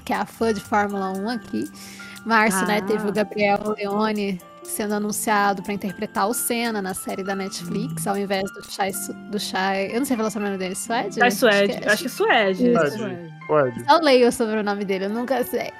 que 0.04 0.12
é 0.12 0.16
a 0.16 0.26
fã 0.26 0.52
de 0.52 0.60
Fórmula 0.60 1.12
1 1.16 1.28
aqui, 1.30 1.64
março, 2.26 2.58
ah. 2.58 2.66
né, 2.66 2.82
teve 2.82 3.08
o. 3.08 3.12
Gabriel 3.12 3.74
Leone 3.74 4.38
sendo 4.68 4.94
anunciado 4.94 5.62
para 5.62 5.72
interpretar 5.72 6.28
o 6.28 6.34
Senna 6.34 6.80
na 6.80 6.94
série 6.94 7.22
da 7.22 7.34
Netflix, 7.34 8.06
hum. 8.06 8.10
ao 8.10 8.16
invés 8.16 8.44
do 8.52 8.70
Shai, 8.70 8.92
do 9.30 9.38
Shai. 9.38 9.90
Eu 9.90 9.98
não 9.98 10.04
sei 10.04 10.16
falar 10.16 10.32
o 10.34 10.40
nome 10.40 10.58
dele, 10.58 10.74
Suede? 10.74 11.14
Shai 11.16 11.30
Suede. 11.30 11.72
Acho 11.86 11.98
que 11.98 12.04
é, 12.30 12.50
é 12.50 12.54
Suede. 12.54 12.72
Suede. 13.46 13.84
Eu 13.88 14.00
leio 14.02 14.32
sobre 14.32 14.56
o 14.56 14.62
nome 14.62 14.84
dele, 14.84 15.06
eu 15.06 15.10
nunca 15.10 15.42
sei. 15.44 15.70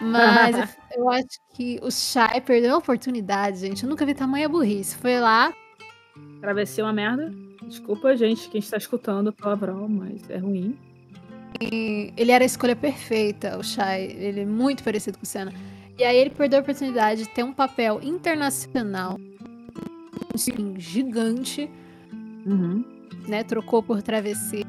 Mas 0.00 0.76
eu 0.96 1.08
acho 1.10 1.40
que 1.54 1.78
o 1.82 1.90
Shai 1.90 2.40
perdeu 2.40 2.74
a 2.74 2.78
oportunidade, 2.78 3.58
gente. 3.58 3.84
Eu 3.84 3.88
nunca 3.88 4.04
vi 4.04 4.14
tamanha 4.14 4.48
burrice. 4.48 4.96
Foi 4.96 5.18
lá. 5.20 5.52
Travessei 6.40 6.82
uma 6.82 6.92
merda. 6.92 7.32
Desculpa, 7.62 8.16
gente, 8.16 8.48
quem 8.50 8.58
está 8.58 8.76
escutando 8.76 9.28
o 9.28 9.32
palavrão, 9.32 9.88
mas 9.88 10.28
é 10.28 10.36
ruim. 10.36 10.76
E 11.60 12.12
ele 12.16 12.32
era 12.32 12.44
a 12.44 12.46
escolha 12.46 12.74
perfeita, 12.74 13.56
o 13.56 13.62
Shai. 13.62 14.02
Ele 14.02 14.40
é 14.40 14.46
muito 14.46 14.82
parecido 14.82 15.18
com 15.18 15.24
o 15.24 15.26
Senna. 15.26 15.52
E 15.98 16.04
aí 16.04 16.16
ele 16.16 16.30
perdeu 16.30 16.58
a 16.58 16.62
oportunidade 16.62 17.22
de 17.22 17.28
ter 17.28 17.42
um 17.42 17.52
papel 17.52 18.00
internacional 18.02 19.18
assim, 20.34 20.74
gigante. 20.78 21.70
Uhum. 22.44 22.84
Né? 23.26 23.42
Trocou 23.44 23.82
por 23.82 24.02
travessia. 24.02 24.64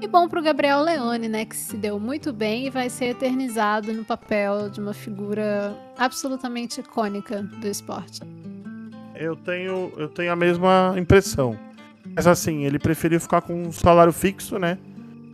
E 0.00 0.06
bom 0.06 0.28
pro 0.28 0.42
Gabriel 0.42 0.82
Leone, 0.82 1.28
né? 1.28 1.44
Que 1.44 1.54
se 1.54 1.76
deu 1.76 2.00
muito 2.00 2.32
bem 2.32 2.66
e 2.66 2.70
vai 2.70 2.88
ser 2.88 3.06
eternizado 3.06 3.92
no 3.92 4.04
papel 4.04 4.70
de 4.70 4.80
uma 4.80 4.94
figura 4.94 5.76
absolutamente 5.98 6.80
icônica 6.80 7.42
do 7.42 7.66
esporte. 7.66 8.20
Eu 9.14 9.36
tenho, 9.36 9.92
eu 9.98 10.08
tenho 10.08 10.32
a 10.32 10.36
mesma 10.36 10.94
impressão. 10.96 11.58
Mas 12.16 12.26
assim, 12.26 12.64
ele 12.64 12.78
preferiu 12.78 13.20
ficar 13.20 13.42
com 13.42 13.52
um 13.52 13.70
salário 13.70 14.12
fixo, 14.12 14.58
né? 14.58 14.78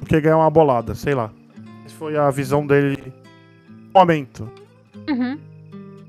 Do 0.00 0.06
que 0.06 0.20
ganhar 0.20 0.38
uma 0.38 0.50
bolada, 0.50 0.94
sei 0.96 1.14
lá. 1.14 1.30
Essa 1.84 1.94
foi 1.94 2.16
a 2.16 2.28
visão 2.30 2.66
dele 2.66 3.12
no 3.68 4.00
momento. 4.00 4.50
Uhum. 5.08 5.38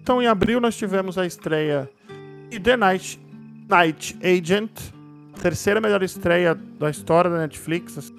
Então, 0.02 0.22
em 0.22 0.28
abril, 0.28 0.60
nós 0.60 0.76
tivemos 0.76 1.18
a 1.18 1.26
estreia 1.26 1.90
de 2.50 2.60
The 2.60 2.78
Night, 2.78 3.20
Night 3.68 4.18
Agent, 4.24 4.72
terceira 5.42 5.82
melhor 5.82 6.02
estreia 6.02 6.56
da 6.56 6.90
história 6.90 7.30
da 7.30 7.40
Netflix. 7.40 7.98
Assim. 7.98 8.16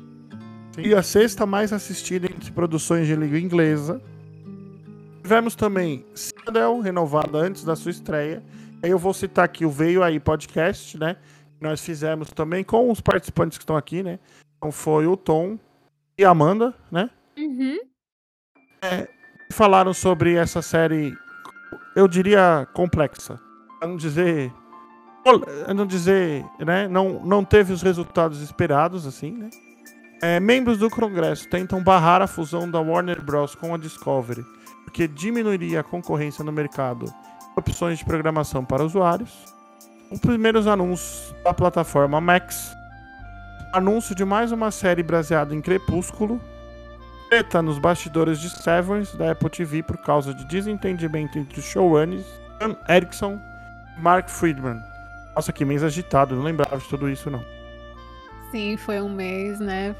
E 0.79 0.95
a 0.95 1.03
sexta 1.03 1.45
mais 1.47 1.73
assistida 1.73 2.27
entre 2.27 2.53
produções 2.53 3.07
de 3.07 3.17
língua 3.17 3.39
inglesa. 3.39 4.01
Tivemos 5.23 5.55
também 5.55 6.05
Citadel, 6.15 6.81
renovada 6.81 7.39
antes 7.39 7.65
da 7.65 7.75
sua 7.75 7.91
estreia. 7.91 8.43
Aí 8.83 8.91
eu 8.91 8.99
vou 8.99 9.13
citar 9.13 9.45
aqui 9.45 9.65
o 9.65 9.71
Veio 9.71 10.03
Aí 10.03 10.21
Podcast, 10.21 10.97
né? 10.97 11.17
Nós 11.61 11.85
fizemos 11.85 12.31
também 12.31 12.63
com 12.63 12.91
os 12.91 13.01
participantes 13.01 13.59
que 13.59 13.65
estão 13.65 13.77
aqui, 13.77 14.03
né? 14.03 14.19
Então 14.57 14.71
foi 14.71 15.07
o 15.07 15.17
Tom 15.17 15.59
e 16.17 16.25
a 16.25 16.31
Amanda, 16.31 16.73
né? 16.91 17.11
Uhum. 17.37 17.79
É, 18.81 19.09
falaram 19.53 19.93
sobre 19.93 20.35
essa 20.35 20.63
série 20.63 21.17
eu 21.99 22.07
diria, 22.07 22.69
complexa. 22.73 23.41
A 23.81 23.87
não 23.87 23.97
dizer. 23.97 24.53
A 25.67 25.75
não 25.75 25.85
dizer, 25.85 26.45
né? 26.61 26.87
Não, 26.87 27.21
não 27.25 27.45
teve 27.45 27.73
os 27.73 27.83
resultados 27.83 28.41
esperados, 28.41 29.05
assim, 29.05 29.33
né? 29.33 29.51
É, 30.23 30.39
membros 30.41 30.79
do 30.79 30.89
Congresso 30.89 31.49
tentam 31.49 31.83
barrar 31.83 32.23
a 32.23 32.29
fusão 32.29 32.71
da 32.71 32.81
Warner 32.81 33.21
Bros. 33.21 33.57
com 33.57 33.75
a 33.75 33.79
Discovery, 33.79 34.45
porque 34.85 35.09
diminuiria 35.09 35.81
a 35.81 35.83
concorrência 35.83 36.45
no 36.45 36.53
mercado 36.53 37.05
e 37.07 37.59
opções 37.59 37.99
de 37.99 38.05
programação 38.05 38.65
para 38.65 38.85
usuários. 38.85 39.33
Os 40.11 40.21
primeiros 40.21 40.69
anúncios 40.69 41.35
da 41.43 41.53
plataforma 41.53 42.21
Max. 42.21 42.73
Anúncio 43.73 44.15
de 44.15 44.25
mais 44.25 44.51
uma 44.53 44.71
série 44.71 45.03
baseada 45.03 45.53
em 45.53 45.61
Crepúsculo. 45.61 46.41
Treta 47.29 47.61
nos 47.61 47.79
bastidores 47.79 48.41
de 48.41 48.49
Severance 48.49 49.15
da 49.15 49.33
Apple 49.33 49.51
TV 49.51 49.83
por 49.83 49.99
causa 49.99 50.33
de 50.33 50.47
desentendimento 50.47 51.39
entre 51.39 51.61
os 51.61 51.67
showrunners 51.67 52.25
Sam 52.59 52.75
Erickson 52.89 53.39
e 53.97 54.01
Mark 54.01 54.31
Friedman. 54.31 54.83
Nossa, 55.37 55.53
que 55.53 55.63
mês 55.63 55.83
agitado, 55.83 56.35
não 56.35 56.43
lembrava 56.43 56.79
de 56.79 56.89
tudo 56.89 57.09
isso 57.09 57.31
não. 57.31 57.45
Sim, 58.51 58.79
foi 58.79 59.01
um 59.03 59.11
mês, 59.11 59.61
né? 59.61 59.95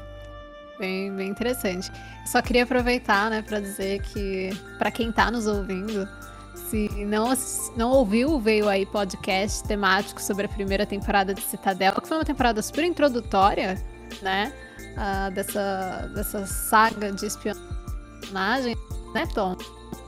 Bem, 0.79 1.13
bem 1.13 1.29
interessante. 1.29 1.91
Só 2.25 2.41
queria 2.41 2.63
aproveitar, 2.63 3.29
né, 3.29 3.43
para 3.43 3.59
dizer 3.59 4.01
que 4.01 4.49
para 4.79 4.89
quem 4.89 5.11
tá 5.11 5.29
nos 5.29 5.45
ouvindo, 5.45 6.07
se 6.55 6.89
não, 7.05 7.31
não 7.77 7.91
ouviu, 7.91 8.39
veio 8.39 8.67
aí 8.67 8.87
podcast 8.87 9.63
temático 9.67 10.19
sobre 10.19 10.47
a 10.47 10.49
primeira 10.49 10.85
temporada 10.85 11.33
de 11.33 11.41
Citadel, 11.41 11.93
que 12.01 12.07
foi 12.07 12.17
uma 12.17 12.25
temporada 12.25 12.59
super 12.61 12.83
introdutória, 12.83 13.77
né? 14.19 14.51
Uh, 14.95 15.31
dessa, 15.31 16.09
dessa 16.13 16.45
saga 16.45 17.11
de 17.11 17.25
espionagem, 17.25 18.75
né, 19.13 19.27
Tom? 19.33 19.55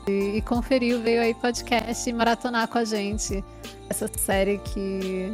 E, 0.06 0.36
e 0.36 0.42
conferiu, 0.42 1.00
veio 1.00 1.22
aí 1.22 1.34
podcast 1.34 2.08
e 2.08 2.12
maratonar 2.12 2.68
com 2.68 2.78
a 2.78 2.84
gente 2.84 3.42
essa 3.88 4.08
série 4.18 4.58
que 4.58 5.32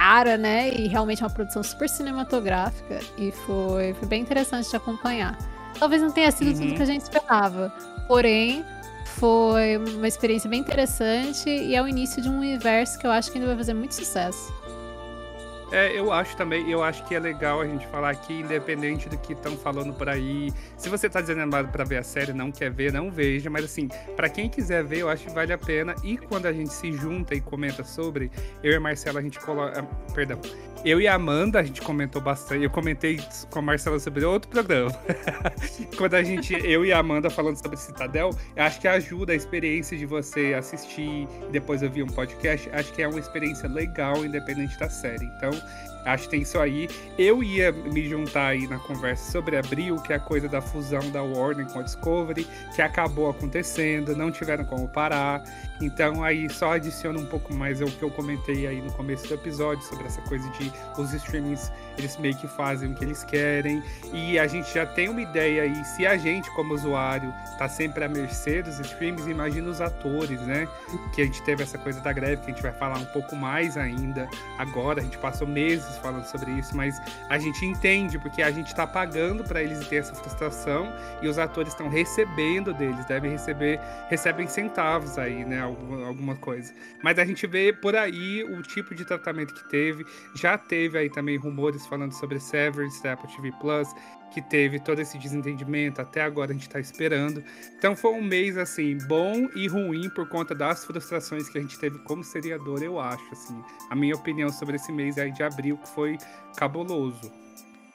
cara, 0.00 0.38
né? 0.38 0.70
E 0.70 0.88
realmente 0.88 1.22
é 1.22 1.26
uma 1.26 1.32
produção 1.32 1.62
super 1.62 1.88
cinematográfica 1.88 3.00
e 3.18 3.30
foi, 3.30 3.92
foi 3.94 4.08
bem 4.08 4.22
interessante 4.22 4.70
de 4.70 4.76
acompanhar. 4.76 5.36
Talvez 5.78 6.00
não 6.00 6.10
tenha 6.10 6.30
sido 6.30 6.48
uhum. 6.48 6.58
tudo 6.58 6.74
que 6.74 6.82
a 6.82 6.86
gente 6.86 7.02
esperava, 7.02 7.70
porém 8.08 8.64
foi 9.18 9.76
uma 9.76 10.08
experiência 10.08 10.48
bem 10.48 10.60
interessante 10.60 11.50
e 11.50 11.74
é 11.74 11.82
o 11.82 11.86
início 11.86 12.22
de 12.22 12.30
um 12.30 12.38
universo 12.38 12.98
que 12.98 13.06
eu 13.06 13.10
acho 13.10 13.30
que 13.30 13.36
ainda 13.36 13.48
vai 13.48 13.56
fazer 13.56 13.74
muito 13.74 13.94
sucesso. 13.94 14.52
É, 15.72 15.96
eu 15.96 16.12
acho 16.12 16.36
também, 16.36 16.68
eu 16.70 16.82
acho 16.82 17.04
que 17.04 17.14
é 17.14 17.18
legal 17.18 17.60
a 17.60 17.66
gente 17.66 17.86
falar 17.86 18.10
aqui, 18.10 18.40
independente 18.40 19.08
do 19.08 19.16
que 19.18 19.32
estão 19.32 19.56
falando 19.56 19.92
por 19.94 20.08
aí. 20.08 20.52
Se 20.76 20.88
você 20.88 21.08
tá 21.08 21.20
desanimado 21.20 21.68
para 21.68 21.84
ver 21.84 21.98
a 21.98 22.02
série, 22.02 22.32
não 22.32 22.50
quer 22.50 22.70
ver, 22.70 22.92
não 22.92 23.10
veja, 23.10 23.48
mas 23.48 23.64
assim, 23.64 23.88
para 24.16 24.28
quem 24.28 24.48
quiser 24.48 24.82
ver, 24.84 24.98
eu 24.98 25.08
acho 25.08 25.24
que 25.26 25.32
vale 25.32 25.52
a 25.52 25.58
pena. 25.58 25.94
E 26.02 26.16
quando 26.16 26.46
a 26.46 26.52
gente 26.52 26.72
se 26.72 26.92
junta 26.92 27.34
e 27.34 27.40
comenta 27.40 27.84
sobre, 27.84 28.30
eu 28.62 28.72
e 28.72 28.76
a 28.76 28.80
Marcela, 28.80 29.20
a 29.20 29.22
gente 29.22 29.38
coloca. 29.38 29.80
Ah, 29.80 30.12
perdão. 30.12 30.40
Eu 30.82 30.98
e 30.98 31.06
a 31.06 31.14
Amanda, 31.14 31.60
a 31.60 31.62
gente 31.62 31.82
comentou 31.82 32.22
bastante. 32.22 32.64
Eu 32.64 32.70
comentei 32.70 33.20
com 33.50 33.58
a 33.58 33.62
Marcela 33.62 33.98
sobre 34.00 34.24
outro 34.24 34.50
programa. 34.50 34.90
quando 35.98 36.14
a 36.14 36.22
gente, 36.22 36.54
eu 36.54 36.86
e 36.86 36.92
a 36.92 36.98
Amanda 36.98 37.28
falando 37.28 37.56
sobre 37.56 37.76
Citadel, 37.76 38.30
eu 38.56 38.64
acho 38.64 38.80
que 38.80 38.88
ajuda 38.88 39.34
a 39.34 39.36
experiência 39.36 39.96
de 39.96 40.06
você 40.06 40.54
assistir 40.54 41.28
depois 41.50 41.82
ouvir 41.82 42.02
um 42.02 42.06
podcast. 42.06 42.70
Acho 42.72 42.92
que 42.94 43.02
é 43.02 43.08
uma 43.08 43.20
experiência 43.20 43.68
legal, 43.68 44.24
independente 44.24 44.78
da 44.78 44.88
série. 44.88 45.26
Então, 45.36 45.50
Acho 46.04 46.24
que 46.24 46.30
tem 46.30 46.42
isso 46.42 46.58
aí. 46.58 46.88
Eu 47.18 47.42
ia 47.42 47.70
me 47.72 48.08
juntar 48.08 48.48
aí 48.48 48.66
na 48.66 48.78
conversa 48.78 49.30
sobre 49.30 49.56
Abril, 49.56 49.96
que 49.96 50.12
é 50.12 50.16
a 50.16 50.20
coisa 50.20 50.48
da 50.48 50.60
fusão 50.60 51.10
da 51.10 51.22
Warner 51.22 51.66
com 51.66 51.80
a 51.80 51.82
Discovery, 51.82 52.46
que 52.74 52.80
acabou 52.80 53.28
acontecendo, 53.28 54.16
não 54.16 54.30
tiveram 54.30 54.64
como 54.64 54.88
parar. 54.88 55.42
Então 55.80 56.22
aí 56.22 56.48
só 56.50 56.74
adiciona 56.74 57.18
um 57.18 57.26
pouco 57.26 57.54
mais 57.54 57.80
o 57.80 57.86
que 57.86 58.02
eu 58.02 58.10
comentei 58.10 58.66
aí 58.66 58.80
no 58.80 58.92
começo 58.92 59.26
do 59.26 59.34
episódio 59.34 59.82
sobre 59.84 60.06
essa 60.06 60.20
coisa 60.22 60.48
de 60.50 60.72
os 60.98 61.12
streamings 61.14 61.72
eles 61.96 62.16
meio 62.16 62.36
que 62.36 62.46
fazem 62.46 62.92
o 62.92 62.94
que 62.94 63.04
eles 63.04 63.24
querem 63.24 63.82
e 64.12 64.38
a 64.38 64.46
gente 64.46 64.72
já 64.72 64.86
tem 64.86 65.08
uma 65.08 65.20
ideia 65.20 65.62
aí 65.62 65.84
se 65.84 66.06
a 66.06 66.16
gente 66.16 66.50
como 66.50 66.74
usuário 66.74 67.32
tá 67.58 67.68
sempre 67.68 68.04
à 68.04 68.08
mercê 68.08 68.62
dos 68.62 68.78
streams, 68.80 69.28
imagina 69.28 69.68
os 69.68 69.80
atores, 69.80 70.40
né? 70.42 70.68
Que 71.14 71.22
a 71.22 71.24
gente 71.24 71.42
teve 71.42 71.62
essa 71.62 71.78
coisa 71.78 72.00
da 72.00 72.12
greve 72.12 72.42
que 72.42 72.50
a 72.50 72.54
gente 72.54 72.62
vai 72.62 72.72
falar 72.72 72.98
um 72.98 73.04
pouco 73.06 73.36
mais 73.36 73.76
ainda 73.76 74.28
agora, 74.58 75.00
a 75.00 75.04
gente 75.04 75.18
passou 75.18 75.46
meses 75.46 75.96
falando 75.98 76.24
sobre 76.24 76.50
isso, 76.52 76.76
mas 76.76 77.00
a 77.28 77.38
gente 77.38 77.64
entende 77.64 78.18
porque 78.18 78.42
a 78.42 78.50
gente 78.50 78.74
tá 78.74 78.86
pagando 78.86 79.44
para 79.44 79.62
eles 79.62 79.86
ter 79.88 79.96
essa 79.96 80.14
frustração 80.14 80.92
e 81.22 81.28
os 81.28 81.38
atores 81.38 81.72
estão 81.72 81.88
recebendo 81.88 82.72
deles, 82.72 83.04
devem 83.06 83.30
receber 83.30 83.80
recebem 84.08 84.46
centavos 84.46 85.18
aí, 85.18 85.44
né? 85.44 85.69
Alguma, 86.06 86.36
coisa. 86.36 86.72
Mas 87.02 87.18
a 87.18 87.24
gente 87.24 87.46
vê 87.46 87.72
por 87.72 87.96
aí 87.96 88.44
o 88.44 88.62
tipo 88.62 88.94
de 88.94 89.04
tratamento 89.04 89.54
que 89.54 89.68
teve. 89.68 90.04
Já 90.34 90.56
teve 90.56 90.98
aí 90.98 91.10
também 91.10 91.36
rumores 91.36 91.86
falando 91.86 92.12
sobre 92.12 92.38
Severance 92.38 93.02
da 93.02 93.12
Apple 93.12 93.34
TV 93.34 93.52
Plus, 93.60 93.88
que 94.32 94.40
teve 94.40 94.78
todo 94.80 95.00
esse 95.00 95.18
desentendimento. 95.18 96.00
Até 96.00 96.22
agora 96.22 96.50
a 96.50 96.54
gente 96.54 96.66
está 96.66 96.80
esperando. 96.80 97.42
Então 97.76 97.96
foi 97.96 98.12
um 98.12 98.22
mês 98.22 98.56
assim 98.56 98.98
bom 99.06 99.48
e 99.54 99.66
ruim 99.66 100.08
por 100.10 100.28
conta 100.28 100.54
das 100.54 100.84
frustrações 100.84 101.48
que 101.48 101.58
a 101.58 101.60
gente 101.60 101.78
teve 101.78 101.98
como 102.00 102.22
seriador, 102.22 102.82
eu 102.82 102.98
acho. 102.98 103.24
Assim, 103.32 103.62
a 103.88 103.96
minha 103.96 104.14
opinião 104.14 104.50
sobre 104.50 104.76
esse 104.76 104.92
mês 104.92 105.18
aí 105.18 105.32
de 105.32 105.42
abril 105.42 105.76
que 105.76 105.88
foi 105.88 106.18
cabuloso. 106.56 107.32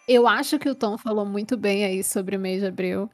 Eu 0.08 0.28
acho 0.28 0.60
que 0.60 0.70
o 0.70 0.76
Tom 0.76 0.98
falou 0.98 1.26
muito 1.26 1.58
bem 1.58 1.84
aí 1.84 2.04
sobre 2.04 2.36
o 2.36 2.40
mês 2.40 2.62
de 2.62 2.68
abril 2.68 3.10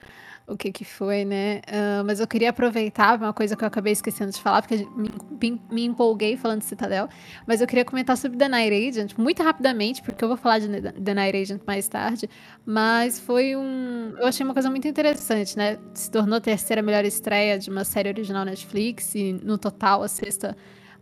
o 0.52 0.58
que 0.58 0.72
que 0.72 0.86
foi, 0.86 1.24
né? 1.24 1.62
Uh, 1.68 2.04
mas 2.06 2.20
eu 2.20 2.28
queria 2.28 2.50
aproveitar 2.50 3.18
uma 3.18 3.34
coisa 3.34 3.56
que 3.56 3.64
eu 3.64 3.68
acabei 3.68 3.94
esquecendo 3.94 4.32
de 4.32 4.40
falar, 4.40 4.62
porque 4.62 4.88
me, 4.96 5.62
me, 5.72 5.86
empolguei 5.86 6.36
falando 6.38 6.60
de 6.60 6.66
Citadel, 6.66 7.08
mas 7.48 7.62
eu 7.62 7.68
queria 7.68 7.86
comentar 7.86 8.18
sobre 8.18 8.38
The 8.38 8.48
Night 8.48 8.90
Agent, 8.90 9.18
muito 9.18 9.42
rapidamente, 9.42 10.02
porque 10.02 10.24
eu 10.24 10.28
vou 10.28 10.38
falar 10.38 10.60
de 10.60 10.68
The 10.92 11.14
Night 11.14 11.38
Agent 11.38 11.62
mais 11.66 11.88
tarde, 11.88 12.30
mas 12.66 13.20
foi 13.20 13.56
um... 13.56 14.14
Eu 14.18 14.28
achei 14.28 14.46
uma 14.46 14.54
coisa 14.54 14.70
muito 14.70 14.88
interessante, 14.88 15.58
né? 15.58 15.78
Se 15.94 16.12
tornou 16.12 16.38
a 16.38 16.42
terceira 16.42 16.82
melhor 16.82 17.06
estreia 17.06 17.58
de 17.58 17.70
uma 17.70 17.84
série 17.84 18.10
original 18.10 18.46
Netflix, 18.46 19.16
e 19.16 19.34
no 19.34 19.58
total 19.58 20.04
a 20.04 20.08
sexta 20.08 20.56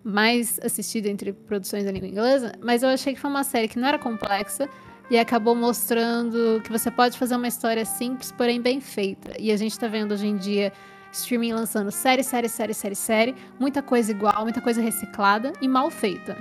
mais 0.03 0.59
assistida 0.63 1.09
entre 1.09 1.33
produções 1.33 1.83
da 1.83 1.91
língua 1.91 2.07
inglesa, 2.07 2.53
mas 2.61 2.83
eu 2.83 2.89
achei 2.89 3.13
que 3.13 3.19
foi 3.19 3.29
uma 3.29 3.43
série 3.43 3.67
que 3.67 3.77
não 3.77 3.87
era 3.87 3.99
complexa, 3.99 4.69
e 5.09 5.17
acabou 5.17 5.55
mostrando 5.55 6.61
que 6.63 6.71
você 6.71 6.91
pode 6.91 7.17
fazer 7.17 7.35
uma 7.35 7.47
história 7.47 7.83
simples, 7.83 8.31
porém 8.31 8.61
bem 8.61 8.79
feita. 8.79 9.33
E 9.39 9.51
a 9.51 9.57
gente 9.57 9.71
está 9.71 9.87
vendo 9.87 10.11
hoje 10.11 10.27
em 10.27 10.37
dia 10.37 10.71
streaming 11.11 11.53
lançando 11.53 11.91
série, 11.91 12.23
série, 12.23 12.47
série, 12.47 12.73
série, 12.73 12.95
série, 12.95 13.35
muita 13.59 13.81
coisa 13.81 14.11
igual, 14.11 14.43
muita 14.43 14.61
coisa 14.61 14.81
reciclada 14.81 15.51
e 15.59 15.67
mal 15.67 15.89
feita. 15.89 16.37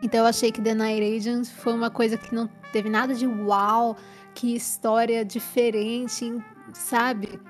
Então 0.00 0.20
eu 0.20 0.26
achei 0.26 0.52
que 0.52 0.60
The 0.60 0.74
Night 0.74 1.16
Agent 1.16 1.46
foi 1.46 1.72
uma 1.72 1.90
coisa 1.90 2.16
que 2.16 2.32
não 2.34 2.48
teve 2.72 2.88
nada 2.88 3.14
de 3.14 3.26
uau, 3.26 3.96
que 4.34 4.54
história 4.54 5.24
diferente, 5.24 6.32
sabe? 6.72 7.40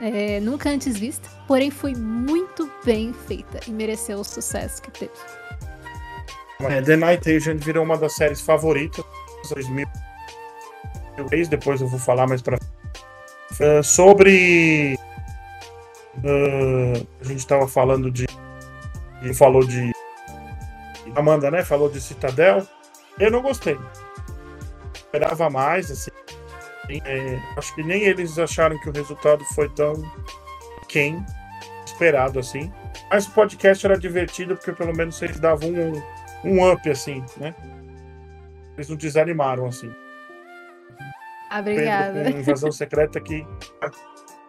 É, 0.00 0.40
nunca 0.40 0.70
antes 0.70 0.96
vista, 0.96 1.28
porém 1.46 1.70
foi 1.70 1.94
muito 1.94 2.70
bem 2.84 3.12
feita 3.12 3.60
e 3.68 3.70
mereceu 3.70 4.18
o 4.18 4.24
sucesso 4.24 4.82
que 4.82 4.90
teve. 4.90 5.12
É, 6.60 6.80
The 6.80 6.96
Night 6.96 7.28
Agent 7.28 7.62
virou 7.62 7.84
uma 7.84 7.96
das 7.96 8.14
séries 8.14 8.40
favoritas 8.40 9.04
2000 9.48 9.86
inglês, 11.18 11.48
depois 11.48 11.80
eu 11.80 11.88
vou 11.88 11.98
falar 11.98 12.26
mais 12.26 12.42
para 12.42 12.56
uh, 12.56 13.78
ah, 13.78 13.82
sobre 13.82 14.98
uh, 16.18 17.06
a 17.20 17.24
gente 17.24 17.38
estava 17.38 17.66
falando 17.68 18.10
de 18.10 18.26
e 19.22 19.34
falou 19.34 19.64
de 19.64 19.92
Amanda, 21.14 21.50
né? 21.50 21.62
Falou 21.62 21.88
de 21.88 22.00
Citadel. 22.00 22.66
Eu 23.18 23.30
não 23.30 23.42
gostei. 23.42 23.78
Esperava 24.94 25.50
mais, 25.50 25.90
assim. 25.90 26.10
É, 27.04 27.38
acho 27.56 27.74
que 27.74 27.82
nem 27.82 28.02
eles 28.02 28.38
acharam 28.38 28.78
que 28.80 28.88
o 28.88 28.92
resultado 28.92 29.44
foi 29.54 29.68
tão 29.68 29.94
quem 30.88 31.24
esperado 31.84 32.38
assim. 32.38 32.72
Mas 33.10 33.26
o 33.26 33.30
podcast 33.30 33.84
era 33.86 33.98
divertido 33.98 34.56
porque 34.56 34.72
pelo 34.72 34.94
menos 34.94 35.20
eles 35.22 35.38
davam 35.38 35.68
um, 35.70 36.02
um 36.44 36.72
up 36.72 36.90
assim, 36.90 37.24
né? 37.36 37.54
Eles 38.74 38.88
não 38.88 38.96
desanimaram 38.96 39.66
assim. 39.66 39.92
Obrigada. 41.58 42.32
Com 42.32 42.38
invasão 42.38 42.72
secreta 42.72 43.20
que 43.20 43.46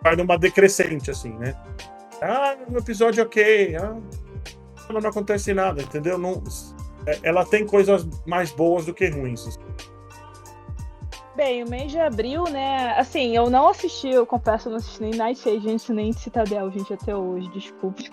vai 0.01 0.15
numa 0.15 0.37
decrescente, 0.37 1.11
assim, 1.11 1.33
né? 1.37 1.55
Ah, 2.21 2.55
no 2.69 2.79
episódio 2.79 3.23
ok. 3.23 3.75
Ah, 3.75 3.95
não 4.89 5.09
acontece 5.09 5.53
nada, 5.53 5.81
entendeu? 5.81 6.17
Não, 6.17 6.43
é, 7.05 7.19
ela 7.23 7.45
tem 7.45 7.65
coisas 7.65 8.07
mais 8.25 8.51
boas 8.51 8.85
do 8.85 8.93
que 8.93 9.07
ruins. 9.07 9.57
Bem, 11.35 11.63
o 11.63 11.69
mês 11.69 11.91
de 11.91 11.99
abril, 11.99 12.43
né? 12.43 12.93
Assim, 12.97 13.35
eu 13.35 13.49
não 13.49 13.67
assisti, 13.67 14.09
eu 14.09 14.25
confesso, 14.25 14.69
não 14.69 14.77
assisti 14.77 15.01
nem 15.01 15.15
Night 15.15 15.49
Agent 15.49 15.89
nem 15.89 16.13
Citadel, 16.13 16.69
gente, 16.71 16.93
até 16.93 17.15
hoje, 17.15 17.49
desculpe. 17.49 18.09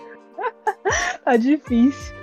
tá 1.23 1.37
difícil. 1.37 2.20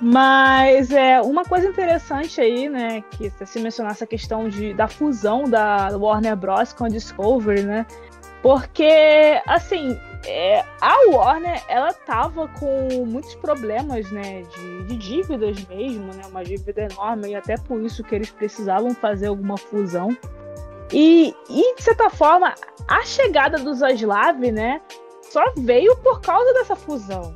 Mas 0.00 0.90
é 0.90 1.20
uma 1.20 1.44
coisa 1.44 1.68
interessante 1.68 2.40
aí, 2.40 2.68
né, 2.68 3.02
que 3.12 3.30
se 3.46 3.60
mencionar 3.60 3.92
essa 3.92 4.06
questão 4.06 4.48
de, 4.48 4.74
da 4.74 4.88
fusão 4.88 5.44
da 5.44 5.96
Warner 5.96 6.36
Bros 6.36 6.72
com 6.72 6.84
a 6.84 6.88
Discovery, 6.88 7.62
né? 7.62 7.86
Porque, 8.42 9.40
assim, 9.46 9.98
é, 10.26 10.64
a 10.80 11.10
Warner, 11.10 11.62
ela 11.68 11.92
tava 11.92 12.48
com 12.48 13.06
muitos 13.06 13.34
problemas, 13.36 14.10
né, 14.10 14.42
de, 14.42 14.84
de, 14.84 14.96
dívidas 14.96 15.64
mesmo, 15.66 16.12
né, 16.12 16.22
uma 16.28 16.44
dívida 16.44 16.88
enorme, 16.90 17.30
e 17.30 17.34
até 17.34 17.56
por 17.56 17.80
isso 17.80 18.02
que 18.02 18.14
eles 18.14 18.30
precisavam 18.30 18.94
fazer 18.94 19.28
alguma 19.28 19.56
fusão. 19.56 20.16
E, 20.92 21.34
e 21.48 21.74
de 21.76 21.82
certa 21.82 22.10
forma, 22.10 22.54
a 22.86 23.02
chegada 23.04 23.58
do 23.58 23.74
Zaslav, 23.74 24.38
né, 24.52 24.80
só 25.22 25.42
veio 25.56 25.96
por 25.96 26.20
causa 26.20 26.52
dessa 26.52 26.76
fusão, 26.76 27.34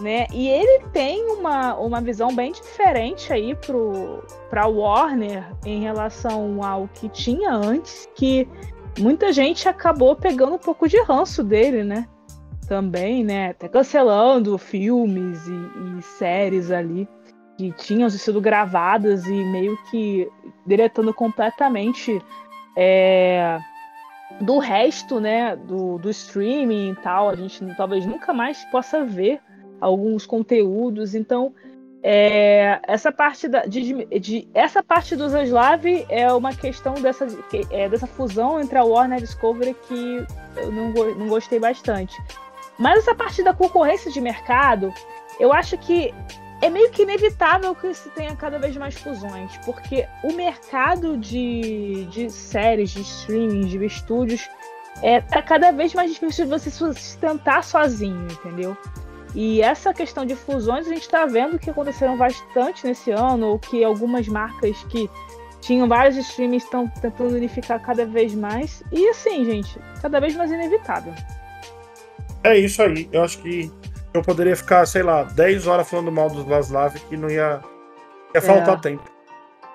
né, 0.00 0.26
e 0.32 0.48
ele 0.48 0.84
tem 0.92 1.24
uma, 1.32 1.74
uma 1.76 2.00
visão 2.00 2.34
bem 2.34 2.52
diferente 2.52 3.32
aí 3.32 3.54
pro, 3.54 4.24
pra 4.48 4.66
Warner 4.66 5.44
em 5.64 5.80
relação 5.80 6.62
ao 6.62 6.88
que 6.88 7.08
tinha 7.08 7.52
antes, 7.52 8.08
que 8.14 8.48
muita 8.98 9.32
gente 9.32 9.68
acabou 9.68 10.16
pegando 10.16 10.54
um 10.54 10.58
pouco 10.58 10.88
de 10.88 11.00
ranço 11.02 11.44
dele, 11.44 11.84
né? 11.84 12.08
também, 12.70 13.24
né? 13.24 13.48
Até 13.48 13.66
cancelando 13.66 14.56
filmes 14.56 15.44
e, 15.48 15.98
e 15.98 16.02
séries 16.02 16.70
ali 16.70 17.08
que 17.58 17.72
tinham 17.72 18.08
sido 18.08 18.40
gravadas 18.40 19.26
e 19.26 19.32
meio 19.32 19.76
que 19.90 20.30
deletando 20.64 21.12
completamente 21.12 22.22
é, 22.76 23.58
do 24.40 24.58
resto, 24.58 25.18
né? 25.18 25.56
Do, 25.56 25.98
do 25.98 26.08
streaming 26.10 26.92
e 26.92 26.96
tal. 27.02 27.28
A 27.28 27.34
gente 27.34 27.60
talvez 27.76 28.06
nunca 28.06 28.32
mais 28.32 28.64
possa 28.66 29.04
ver 29.04 29.40
alguns 29.80 30.26
conteúdos. 30.26 31.14
Então, 31.14 31.54
é, 32.02 32.80
essa 32.86 33.12
parte 33.12 33.46
da, 33.46 33.64
de, 33.66 34.04
de, 34.18 34.48
essa 34.54 34.82
parte 34.82 35.14
do 35.14 35.28
Zaslav 35.28 35.84
é 36.08 36.32
uma 36.32 36.54
questão 36.54 36.94
dessa, 36.94 37.26
é, 37.70 37.88
dessa 37.88 38.06
fusão 38.06 38.60
entre 38.60 38.78
a 38.78 38.84
Warner 38.84 39.18
e 39.18 39.22
a 39.22 39.24
Discovery 39.24 39.76
que 39.86 40.26
eu 40.56 40.72
não, 40.72 40.92
não 40.92 41.28
gostei 41.28 41.58
bastante. 41.58 42.16
Mas 42.78 43.00
essa 43.00 43.14
parte 43.14 43.42
da 43.42 43.52
concorrência 43.52 44.10
de 44.10 44.20
mercado, 44.20 44.92
eu 45.38 45.52
acho 45.52 45.76
que 45.76 46.14
é 46.62 46.70
meio 46.70 46.90
que 46.90 47.02
inevitável 47.02 47.74
que 47.74 47.92
se 47.92 48.08
tenha 48.10 48.34
cada 48.36 48.58
vez 48.58 48.76
mais 48.76 48.94
fusões, 48.94 49.56
porque 49.64 50.06
o 50.22 50.32
mercado 50.32 51.16
de, 51.16 52.06
de 52.06 52.30
séries, 52.30 52.90
de 52.90 53.00
streaming, 53.02 53.66
de 53.66 53.84
estúdios, 53.84 54.48
é, 55.02 55.20
tá 55.20 55.42
cada 55.42 55.70
vez 55.72 55.94
mais 55.94 56.12
difícil 56.12 56.44
de 56.44 56.50
você 56.50 56.70
sustentar 56.70 57.64
sozinho, 57.64 58.26
entendeu? 58.30 58.76
E 59.34 59.62
essa 59.62 59.94
questão 59.94 60.26
de 60.26 60.34
fusões 60.34 60.86
a 60.86 60.90
gente 60.90 61.02
está 61.02 61.24
vendo 61.26 61.58
que 61.58 61.70
aconteceram 61.70 62.16
bastante 62.16 62.86
nesse 62.86 63.10
ano, 63.10 63.48
ou 63.48 63.58
que 63.58 63.84
algumas 63.84 64.26
marcas 64.26 64.82
que 64.84 65.08
tinham 65.60 65.86
vários 65.86 66.16
streamings 66.16 66.64
estão 66.64 66.88
tentando 66.88 67.36
unificar 67.36 67.80
cada 67.80 68.04
vez 68.04 68.34
mais. 68.34 68.82
E 68.90 69.08
assim, 69.08 69.44
gente, 69.44 69.78
cada 70.00 70.20
vez 70.20 70.34
mais 70.34 70.50
inevitável. 70.50 71.14
É 72.42 72.58
isso 72.58 72.82
aí. 72.82 73.08
Eu 73.12 73.22
acho 73.22 73.38
que 73.38 73.70
eu 74.12 74.22
poderia 74.22 74.56
ficar, 74.56 74.86
sei 74.86 75.02
lá, 75.02 75.22
10 75.22 75.66
horas 75.66 75.88
falando 75.88 76.10
mal 76.10 76.28
dos 76.28 76.44
Vaslav 76.44 76.98
que 77.08 77.16
não 77.16 77.30
ia, 77.30 77.60
ia 78.34 78.42
faltar 78.42 78.78
é. 78.78 78.80
tempo. 78.80 79.04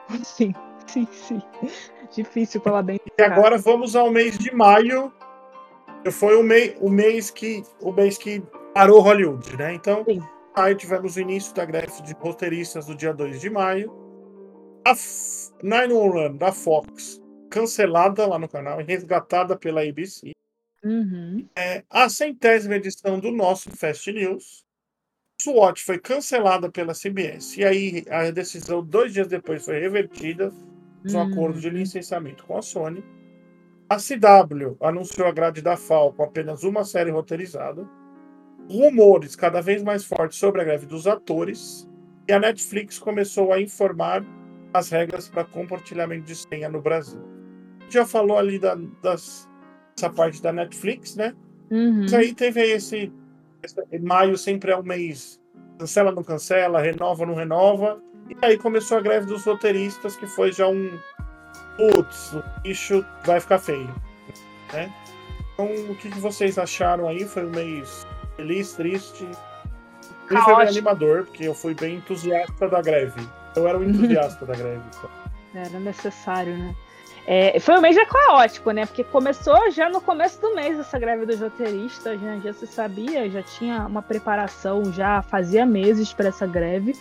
Sim, 0.24 0.54
sim, 0.86 1.08
sim. 1.12 1.42
Difícil 2.16 2.62
falar 2.62 2.84
bem. 2.84 3.00
E 3.18 3.24
agora 3.24 3.58
vamos 3.58 3.96
ao 3.96 4.12
mês 4.12 4.38
de 4.38 4.54
maio. 4.54 5.12
Foi 6.12 6.36
o, 6.36 6.44
mei, 6.44 6.78
o 6.80 6.92
mês 6.92 7.32
que 7.32 7.64
o 7.82 7.92
mês 7.92 8.20
que 8.20 8.44
parou 8.76 9.00
Hollywood, 9.00 9.56
né? 9.56 9.74
Então, 9.74 10.04
sim. 10.04 10.20
aí 10.54 10.76
tivemos 10.76 11.16
o 11.16 11.22
início 11.22 11.56
da 11.56 11.64
greve 11.64 12.02
de 12.02 12.14
roteiristas 12.14 12.86
do 12.86 12.94
dia 12.94 13.14
2 13.14 13.40
de 13.40 13.50
maio. 13.50 13.90
A 14.86 14.94
911 15.64 16.38
da 16.38 16.52
Fox 16.52 17.22
cancelada 17.50 18.28
lá 18.28 18.38
no 18.38 18.50
canal 18.50 18.82
e 18.82 18.84
resgatada 18.84 19.58
pela 19.58 19.82
ABC. 19.82 20.32
Uhum. 20.84 21.48
É, 21.58 21.84
a 21.90 22.10
centésima 22.10 22.76
edição 22.76 23.18
do 23.18 23.32
nosso 23.32 23.72
Fast 23.72 24.12
News. 24.12 24.66
SWOT 25.42 25.82
foi 25.82 25.98
cancelada 25.98 26.70
pela 26.70 26.94
CBS. 26.94 27.58
E 27.58 27.64
aí 27.64 28.04
a 28.10 28.30
decisão, 28.30 28.84
dois 28.84 29.14
dias 29.14 29.28
depois, 29.28 29.64
foi 29.64 29.80
revertida 29.80 30.52
no 31.04 31.14
uhum. 31.14 31.32
acordo 31.32 31.60
de 31.62 31.70
licenciamento 31.70 32.46
com 32.46 32.58
a 32.58 32.62
Sony. 32.62 33.04
A 33.90 33.98
CW 33.98 34.76
anunciou 34.82 35.28
a 35.28 35.32
grade 35.32 35.62
da 35.62 35.78
FAO 35.78 36.12
com 36.12 36.24
apenas 36.24 36.64
uma 36.64 36.84
série 36.84 37.12
roteirizada. 37.12 37.88
Rumores 38.70 39.36
cada 39.36 39.62
vez 39.62 39.84
mais 39.84 40.04
fortes 40.04 40.38
sobre 40.38 40.62
a 40.62 40.64
greve 40.64 40.86
dos 40.86 41.08
atores. 41.08 41.88
E 42.28 42.34
a 42.34 42.40
Netflix 42.40 42.98
começou 42.98 43.54
a 43.54 43.62
informar 43.62 44.26
as 44.74 44.90
regras 44.90 45.28
para 45.28 45.44
compartilhamento 45.44 46.26
de 46.26 46.36
senha 46.36 46.68
no 46.68 46.82
Brasil. 46.82 47.22
Já 47.90 48.06
falou 48.06 48.38
ali 48.38 48.58
da, 48.58 48.76
das 49.02 49.48
essa 49.98 50.10
parte 50.10 50.42
da 50.42 50.52
Netflix, 50.52 51.16
né? 51.16 51.34
Uhum. 51.72 52.02
Mas 52.02 52.14
aí 52.14 52.34
teve 52.34 52.62
aí 52.62 52.72
esse, 52.72 53.12
esse, 53.64 54.00
Maio 54.00 54.38
sempre 54.38 54.72
é 54.72 54.78
um 54.78 54.84
mês. 54.84 55.40
Cancela, 55.80 56.12
não 56.12 56.24
cancela, 56.24 56.82
renova, 56.82 57.26
não 57.26 57.34
renova. 57.34 58.02
E 58.30 58.36
aí 58.46 58.58
começou 58.58 58.98
a 58.98 59.02
greve 59.02 59.26
dos 59.26 59.46
roteiristas, 59.46 60.16
que 60.16 60.28
foi 60.28 60.52
já 60.52 60.68
um. 60.68 61.00
Putz, 61.78 62.34
o 62.34 62.44
bicho 62.62 63.06
vai 63.26 63.40
ficar 63.40 63.60
feio. 63.60 63.94
Né? 64.74 64.94
Então, 65.54 65.68
o 65.92 65.96
que, 65.96 66.10
que 66.10 66.20
vocês 66.20 66.58
acharam 66.58 67.08
aí? 67.08 67.26
Foi 67.26 67.46
um 67.46 67.52
mês 67.52 68.06
feliz, 68.36 68.74
triste? 68.74 69.28
Ele 70.30 70.42
foi 70.42 70.56
bem 70.56 70.68
animador, 70.68 71.26
porque 71.26 71.44
eu 71.44 71.54
fui 71.54 71.74
bem 71.74 71.98
entusiasta 71.98 72.68
da 72.68 72.82
greve. 72.82 73.28
Eu 73.56 73.68
era 73.68 73.78
um 73.78 73.84
entusiasta 73.84 74.46
da 74.46 74.56
greve. 74.56 74.82
Então. 74.98 75.10
Era 75.54 75.80
necessário, 75.80 76.58
né? 76.58 76.76
É, 77.28 77.60
foi 77.60 77.76
um 77.78 77.82
mês 77.82 77.96
já 77.96 78.06
caótico, 78.06 78.72
né? 78.72 78.86
Porque 78.86 79.04
começou 79.04 79.72
já 79.72 79.90
no 79.90 80.00
começo 80.00 80.40
do 80.42 80.54
mês 80.54 80.78
essa 80.80 81.00
greve 81.00 81.26
dos 81.26 81.40
roteiristas, 81.40 82.20
já, 82.22 82.40
já 82.40 82.54
se 82.54 82.68
sabia, 82.68 83.30
já 83.30 83.42
tinha 83.42 83.86
uma 83.88 84.02
preparação, 84.02 84.92
já 84.92 85.22
fazia 85.24 85.66
meses 85.66 86.14
para 86.14 86.28
essa 86.28 86.46
greve. 86.46 86.96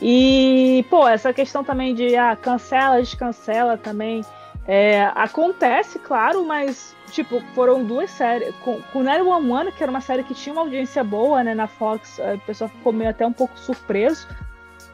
E, 0.00 0.84
pô, 0.90 1.08
essa 1.08 1.32
questão 1.32 1.64
também 1.64 1.94
de 1.94 2.16
ah, 2.16 2.36
cancela, 2.36 3.00
descancela 3.00 3.78
também 3.78 4.22
é, 4.66 5.04
acontece, 5.14 5.98
claro, 5.98 6.44
mas, 6.44 6.95
tipo, 7.10 7.40
foram 7.54 7.84
duas 7.84 8.10
séries. 8.10 8.54
Com, 8.62 8.80
com 8.92 9.00
One 9.00 9.50
One, 9.50 9.72
que 9.72 9.82
era 9.82 9.90
uma 9.90 10.00
série 10.00 10.22
que 10.22 10.34
tinha 10.34 10.52
uma 10.52 10.62
audiência 10.62 11.02
boa, 11.02 11.42
né, 11.42 11.54
na 11.54 11.66
Fox, 11.66 12.20
a 12.20 12.36
pessoa 12.38 12.68
ficou 12.68 12.92
meio 12.92 13.10
até 13.10 13.26
um 13.26 13.32
pouco 13.32 13.58
surpreso. 13.58 14.26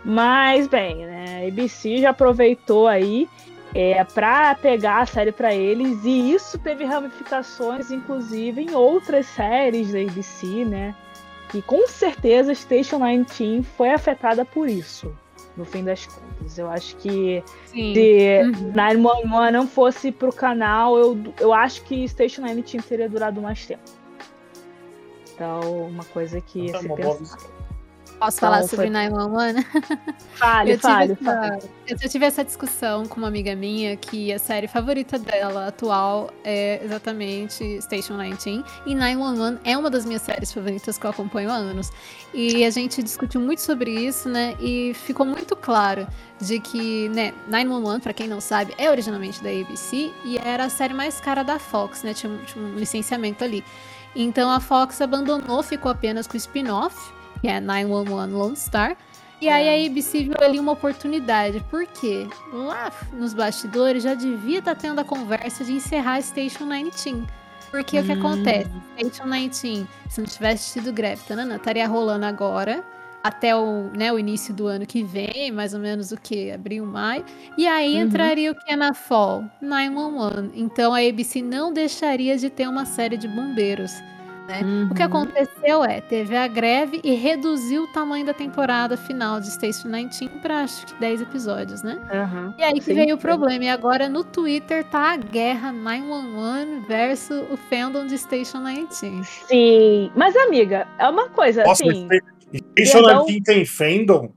Mas, 0.04 0.66
bem, 0.66 1.06
né, 1.06 1.44
a 1.44 1.48
ABC 1.48 1.98
já 1.98 2.10
aproveitou 2.10 2.88
aí 2.88 3.28
é, 3.74 4.02
para 4.04 4.54
pegar 4.54 5.00
a 5.00 5.06
série 5.06 5.32
para 5.32 5.54
eles, 5.54 6.04
e 6.04 6.32
isso 6.32 6.58
teve 6.58 6.84
ramificações, 6.84 7.90
inclusive, 7.90 8.62
em 8.62 8.74
outras 8.74 9.26
séries 9.26 9.92
da 9.92 10.00
ABC, 10.00 10.64
né? 10.64 10.94
E 11.54 11.60
com 11.60 11.86
certeza 11.86 12.54
Station 12.54 12.98
19 12.98 13.62
foi 13.76 13.90
afetada 13.90 14.44
por 14.44 14.68
isso, 14.68 15.14
no 15.56 15.64
fim 15.64 15.84
das 15.84 16.06
contas. 16.06 16.58
Eu 16.58 16.70
acho 16.70 16.96
que 16.96 17.42
Sim. 17.66 17.94
se 17.94 18.40
uhum. 18.44 18.72
911 18.74 19.52
não 19.52 19.66
fosse 19.66 20.12
pro 20.12 20.32
canal, 20.32 20.96
eu, 20.96 21.18
eu 21.40 21.52
acho 21.52 21.82
que 21.82 22.08
Station 22.08 22.42
19 22.42 22.82
teria 22.82 23.08
durado 23.08 23.40
mais 23.40 23.66
tempo. 23.66 23.82
Então, 25.34 25.86
uma 25.86 26.04
coisa 26.04 26.40
que 26.40 26.70
é 26.70 26.78
se 26.78 26.88
pensa... 26.88 27.36
Posso 28.22 28.38
então, 28.38 28.50
falar 28.50 28.62
sobre 28.68 28.86
foi... 28.86 28.90
911? 28.90 29.66
Fale, 30.34 30.72
eu 30.72 30.78
fale, 30.78 31.16
tive 31.16 31.28
essa, 31.28 31.58
Eu 31.88 32.08
tive 32.08 32.26
essa 32.26 32.44
discussão 32.44 33.04
com 33.06 33.16
uma 33.16 33.26
amiga 33.26 33.54
minha 33.56 33.96
que 33.96 34.32
a 34.32 34.38
série 34.38 34.68
favorita 34.68 35.18
dela 35.18 35.66
atual 35.66 36.30
é 36.44 36.80
exatamente 36.84 37.80
Station 37.82 38.16
19. 38.16 38.64
E 38.86 38.94
911 38.94 39.58
é 39.64 39.76
uma 39.76 39.90
das 39.90 40.04
minhas 40.04 40.22
séries 40.22 40.52
favoritas 40.52 40.98
que 40.98 41.04
eu 41.04 41.10
acompanho 41.10 41.50
há 41.50 41.54
anos. 41.54 41.90
E 42.32 42.64
a 42.64 42.70
gente 42.70 43.02
discutiu 43.02 43.40
muito 43.40 43.60
sobre 43.60 43.90
isso, 43.90 44.28
né? 44.28 44.54
E 44.60 44.94
ficou 44.94 45.26
muito 45.26 45.56
claro 45.56 46.06
de 46.40 46.60
que, 46.60 47.08
né, 47.08 47.34
911, 47.48 48.00
para 48.02 48.12
quem 48.12 48.28
não 48.28 48.40
sabe, 48.40 48.72
é 48.78 48.88
originalmente 48.88 49.42
da 49.42 49.50
ABC 49.50 50.12
e 50.24 50.38
era 50.38 50.66
a 50.66 50.68
série 50.68 50.94
mais 50.94 51.20
cara 51.20 51.42
da 51.42 51.58
Fox, 51.58 52.04
né? 52.04 52.14
Tinha, 52.14 52.36
tinha 52.46 52.64
um 52.64 52.76
licenciamento 52.76 53.42
ali. 53.42 53.64
Então 54.14 54.48
a 54.48 54.60
Fox 54.60 55.00
abandonou, 55.00 55.60
ficou 55.64 55.90
apenas 55.90 56.28
com 56.28 56.34
o 56.34 56.36
spin-off 56.36 57.12
que 57.42 57.48
é 57.48 57.60
911 57.60 58.32
Lone 58.32 58.56
Star. 58.56 58.96
E 59.40 59.48
aí 59.48 59.68
a 59.68 59.90
ABC 59.90 60.22
viu 60.22 60.34
ali 60.40 60.60
uma 60.60 60.70
oportunidade, 60.70 61.62
porque 61.68 62.28
lá 62.52 62.92
nos 63.12 63.34
bastidores 63.34 64.04
já 64.04 64.14
devia 64.14 64.60
estar 64.60 64.76
tá 64.76 64.80
tendo 64.80 65.00
a 65.00 65.04
conversa 65.04 65.64
de 65.64 65.72
encerrar 65.72 66.22
Station 66.22 66.68
19. 66.68 67.26
Porque 67.68 67.98
hum. 67.98 68.02
o 68.02 68.06
que 68.06 68.12
hum. 68.12 68.18
acontece? 68.20 68.70
Station 68.96 69.28
19, 69.28 69.88
se 70.08 70.20
não 70.20 70.26
tivesse 70.26 70.72
tido 70.74 70.92
greve, 70.92 71.22
tanana, 71.26 71.56
estaria 71.56 71.88
rolando 71.88 72.24
agora, 72.24 72.84
até 73.20 73.56
o, 73.56 73.90
né, 73.96 74.12
o 74.12 74.18
início 74.18 74.54
do 74.54 74.68
ano 74.68 74.86
que 74.86 75.02
vem, 75.02 75.50
mais 75.50 75.74
ou 75.74 75.80
menos 75.80 76.12
o 76.12 76.16
que? 76.16 76.52
Abril, 76.52 76.86
maio. 76.86 77.24
E 77.58 77.66
aí 77.66 77.96
uhum. 77.96 78.02
entraria 78.02 78.52
o 78.52 78.54
que 78.54 78.72
é 78.72 78.76
na 78.76 78.94
Fall? 78.94 79.44
911. 79.60 80.52
Então 80.54 80.94
a 80.94 80.98
ABC 80.98 81.42
não 81.42 81.72
deixaria 81.72 82.38
de 82.38 82.48
ter 82.48 82.68
uma 82.68 82.84
série 82.84 83.16
de 83.16 83.26
bombeiros. 83.26 83.92
Né? 84.46 84.60
O 84.90 84.94
que 84.94 85.00
Uhum. 85.02 85.06
aconteceu 85.06 85.84
é, 85.84 86.00
teve 86.00 86.36
a 86.36 86.48
greve 86.48 87.00
e 87.04 87.14
reduziu 87.14 87.84
o 87.84 87.86
tamanho 87.92 88.26
da 88.26 88.34
temporada 88.34 88.96
final 88.96 89.40
de 89.40 89.50
Station 89.50 89.88
19 89.88 90.28
para 90.40 90.60
acho 90.60 90.84
que 90.86 90.94
10 90.94 91.22
episódios, 91.22 91.82
né? 91.82 92.00
Aham. 92.12 92.54
E 92.58 92.62
aí 92.62 92.74
que 92.74 92.82
Sim, 92.82 92.94
veio 92.94 93.14
o 93.14 93.18
problema. 93.18 93.64
E 93.64 93.68
agora 93.68 94.08
no 94.08 94.24
Twitter 94.24 94.84
tá 94.84 95.12
a 95.12 95.16
guerra 95.16 95.70
911 95.72 96.80
versus 96.88 97.44
o 97.50 97.56
fandom 97.56 98.06
de 98.06 98.18
Station 98.18 98.62
19. 98.64 98.88
Sim. 98.90 100.10
Mas, 100.16 100.34
amiga, 100.36 100.86
é 100.98 101.08
uma 101.08 101.28
coisa, 101.28 101.62
Nossa, 101.64 101.84
assim. 101.84 102.08
Station 102.08 102.24
Perdão. 102.74 103.24
19 103.24 103.42
tem 103.42 103.64
fandom? 103.64 104.32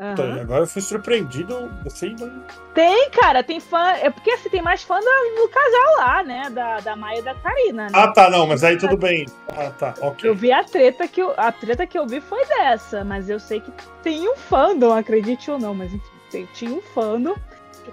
Aham. 0.00 0.40
Agora 0.40 0.62
eu 0.62 0.66
fui 0.66 0.80
surpreendido. 0.82 1.70
Sei, 1.88 2.16
não. 2.18 2.30
Tem, 2.74 3.10
cara, 3.10 3.42
tem 3.42 3.60
fã. 3.60 3.90
É 3.92 4.08
porque 4.10 4.30
assim, 4.30 4.48
tem 4.48 4.62
mais 4.62 4.82
fã 4.82 4.98
da- 4.98 5.40
do 5.42 5.48
casal 5.48 5.96
lá, 5.98 6.22
né? 6.22 6.50
Da, 6.50 6.80
da 6.80 6.96
Maia 6.96 7.18
e 7.18 7.22
da 7.22 7.34
Karina, 7.34 7.84
né? 7.84 7.90
Ah, 7.92 8.08
tá, 8.08 8.30
não, 8.30 8.46
mas 8.46 8.64
aí 8.64 8.76
tudo 8.78 8.96
bem. 8.96 9.26
Ah, 9.48 9.70
tá, 9.70 9.94
ok. 10.00 10.28
Eu 10.30 10.34
vi 10.34 10.50
a 10.50 10.64
treta 10.64 11.06
que 11.06 11.20
eu, 11.20 11.34
a 11.36 11.52
treta 11.52 11.86
que 11.86 11.98
eu 11.98 12.06
vi 12.06 12.20
foi 12.20 12.44
dessa, 12.46 13.04
mas 13.04 13.28
eu 13.28 13.38
sei 13.38 13.60
que 13.60 13.70
tem 14.02 14.28
um 14.28 14.36
fandom, 14.36 14.92
acredite 14.92 15.50
ou 15.50 15.58
não, 15.58 15.74
mas 15.74 15.92
enfim, 15.92 16.48
tinha 16.54 16.72
um 16.72 16.80
fandom. 16.80 17.34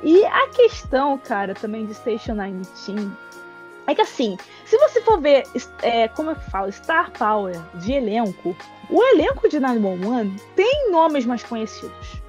E 0.03 0.23
a 0.25 0.47
questão, 0.49 1.17
cara, 1.17 1.53
também 1.53 1.85
de 1.85 1.93
Station 1.93 2.35
19 2.35 2.61
é 3.87 3.95
que 3.95 4.01
assim, 4.01 4.37
se 4.65 4.77
você 4.77 5.01
for 5.01 5.19
ver, 5.19 5.43
é, 5.81 6.07
como 6.09 6.31
eu 6.31 6.35
falo, 6.35 6.71
Star 6.71 7.09
Power 7.11 7.57
de 7.75 7.93
elenco, 7.93 8.55
o 8.89 9.03
elenco 9.03 9.47
de 9.49 9.59
911 9.59 10.35
tem 10.55 10.91
nomes 10.91 11.25
mais 11.25 11.41
conhecidos. 11.43 12.21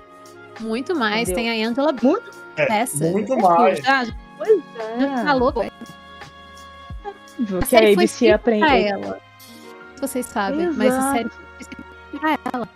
Muito 0.61 0.97
mais. 0.97 1.29
Entendeu? 1.29 1.53
Tem 1.53 1.65
a 1.65 1.69
Angela 1.69 1.93
Muito- 2.03 2.31
É, 2.57 2.67
Bassett. 2.69 3.13
muito 3.13 3.37
mais. 3.37 3.79
Já, 3.79 4.05
já 4.05 4.13
Pois 4.39 4.63
falou, 5.25 5.53
velho. 5.53 5.73
Óbvio 7.41 7.57
A 7.57 7.61
que 7.61 7.65
a 7.65 7.67
série 7.69 7.87
foi 7.95 8.05
ABC 8.05 8.19
feita 8.19 8.39
pra 8.39 8.57
aprende. 8.57 8.89
ela. 8.89 9.21
Vocês 10.01 10.27
sabem, 10.27 10.71
mas 10.73 10.93
a 10.95 10.99
Exato. 10.99 11.17
série 11.17 11.31
foi 12.11 12.19
pra 12.21 12.39
ela. 12.53 12.69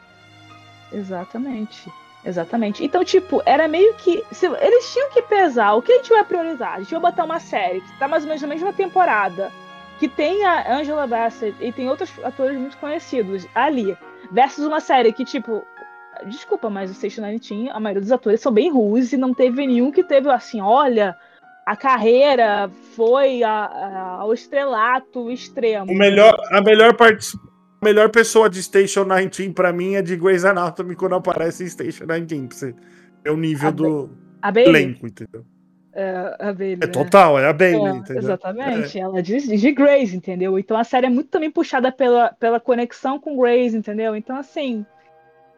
Exatamente. 0.92 1.92
Exatamente. 2.24 2.84
Então, 2.84 3.04
tipo, 3.04 3.42
era 3.44 3.66
meio 3.66 3.94
que. 3.94 4.22
se- 4.30 4.46
eles 4.60 4.92
tinham 4.92 5.10
que 5.10 5.22
pesar 5.22 5.74
o 5.74 5.82
que 5.82 5.92
a 5.92 5.96
gente 5.96 6.10
vai 6.10 6.24
priorizar. 6.24 6.74
A 6.74 6.78
gente 6.78 6.90
vai 6.92 7.00
botar 7.00 7.24
uma 7.24 7.40
série 7.40 7.80
que 7.80 7.98
tá 7.98 8.06
mais 8.06 8.22
ou 8.22 8.28
menos 8.28 8.42
na 8.42 8.48
mesma 8.48 8.72
temporada, 8.72 9.50
que 9.98 10.06
tem 10.08 10.44
a 10.44 10.76
Angela 10.76 11.06
Bassett 11.06 11.54
e 11.60 11.72
tem 11.72 11.88
outros 11.88 12.10
atores 12.22 12.56
muito 12.58 12.76
conhecidos 12.78 13.46
ali, 13.54 13.96
versus 14.30 14.64
uma 14.66 14.80
série 14.80 15.12
que, 15.12 15.24
tipo. 15.24 15.64
Desculpa, 16.26 16.70
mas 16.70 16.90
o 16.90 16.94
Station 16.94 17.22
19, 17.22 17.70
a 17.70 17.80
maioria 17.80 18.00
dos 18.00 18.12
atores 18.12 18.40
são 18.40 18.52
bem 18.52 18.70
ruins 18.70 19.12
e 19.12 19.16
não 19.16 19.34
teve 19.34 19.66
nenhum 19.66 19.90
que 19.90 20.04
teve 20.04 20.30
assim, 20.30 20.60
olha, 20.60 21.16
a 21.66 21.74
carreira 21.74 22.70
foi 22.94 23.42
a- 23.42 23.50
a- 23.64 24.16
ao 24.20 24.32
estrelato 24.32 25.28
extremo. 25.30 25.90
O 25.90 25.96
melhor, 25.96 26.36
a 26.52 26.60
melhor 26.60 26.94
parte. 26.94 27.32
A 27.82 27.84
melhor 27.84 28.10
pessoa 28.10 28.48
de 28.48 28.62
Station 28.62 29.02
19 29.04 29.50
pra 29.52 29.72
mim 29.72 29.96
é 29.96 30.02
de 30.02 30.16
Grey's 30.16 30.44
Anatomy 30.44 30.94
quando 30.94 31.16
aparece 31.16 31.64
em 31.64 31.68
Station 31.68 32.06
19. 32.06 32.46
Pra 32.46 32.56
você 32.56 32.74
ver 33.24 33.30
o 33.30 33.36
nível 33.36 33.68
A 33.68 33.72
do 33.72 34.10
A 34.40 34.52
elenco, 34.60 35.04
entendeu? 35.04 35.44
A 36.38 36.52
Bailey, 36.52 36.78
É 36.80 36.86
né? 36.86 36.92
total, 36.92 37.40
é 37.40 37.48
a 37.48 37.52
Bailey, 37.52 37.86
É, 37.86 37.96
entendeu? 37.96 38.22
exatamente, 38.22 38.98
ela 39.00 39.20
diz 39.20 39.48
de 39.48 39.72
Grace, 39.72 40.16
entendeu? 40.16 40.56
Então 40.60 40.76
a 40.76 40.84
série 40.84 41.06
é 41.06 41.10
muito 41.10 41.28
também 41.28 41.50
puxada 41.50 41.90
pela, 41.90 42.32
pela 42.38 42.60
conexão 42.60 43.18
com 43.18 43.36
Grace, 43.36 43.76
entendeu? 43.76 44.14
Então, 44.14 44.36
assim. 44.36 44.86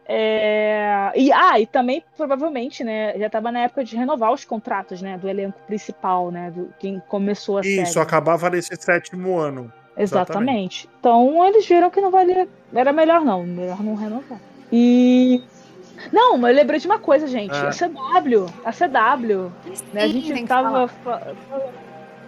é, 0.07 1.11
E, 1.15 1.31
ah, 1.31 1.59
e 1.59 1.67
também, 1.67 2.03
provavelmente, 2.17 2.83
né? 2.83 3.17
Já 3.19 3.29
tava 3.29 3.51
na 3.51 3.59
época 3.59 3.83
de 3.83 3.95
renovar 3.95 4.33
os 4.33 4.43
contratos, 4.43 4.99
né? 4.99 5.15
Do 5.15 5.29
elenco 5.29 5.59
principal, 5.67 6.31
né? 6.31 6.49
Do 6.49 6.73
quem 6.79 6.99
começou 7.07 7.59
a 7.59 7.61
Isso, 7.61 7.93
série. 7.93 8.03
acabava 8.03 8.49
nesse 8.49 8.75
sétimo 8.75 9.37
ano. 9.37 9.71
Exatamente. 9.97 10.89
Então 10.99 11.45
eles 11.45 11.65
viram 11.67 11.89
que 11.89 12.01
não 12.01 12.11
valia. 12.11 12.47
Era 12.73 12.91
melhor 12.91 13.21
não, 13.21 13.43
melhor 13.43 13.81
não 13.81 13.95
renovar. 13.95 14.39
E. 14.71 15.41
Não, 16.11 16.37
mas 16.37 16.51
eu 16.51 16.61
lembrei 16.61 16.79
de 16.79 16.87
uma 16.87 16.99
coisa, 16.99 17.27
gente. 17.27 17.55
É. 17.55 17.67
A 17.67 17.71
CW. 17.71 18.45
A 18.65 18.71
CW. 18.71 19.51
Né? 19.93 20.03
A 20.03 20.07
gente 20.07 20.45
tava 20.45 20.87
falando 20.87 21.37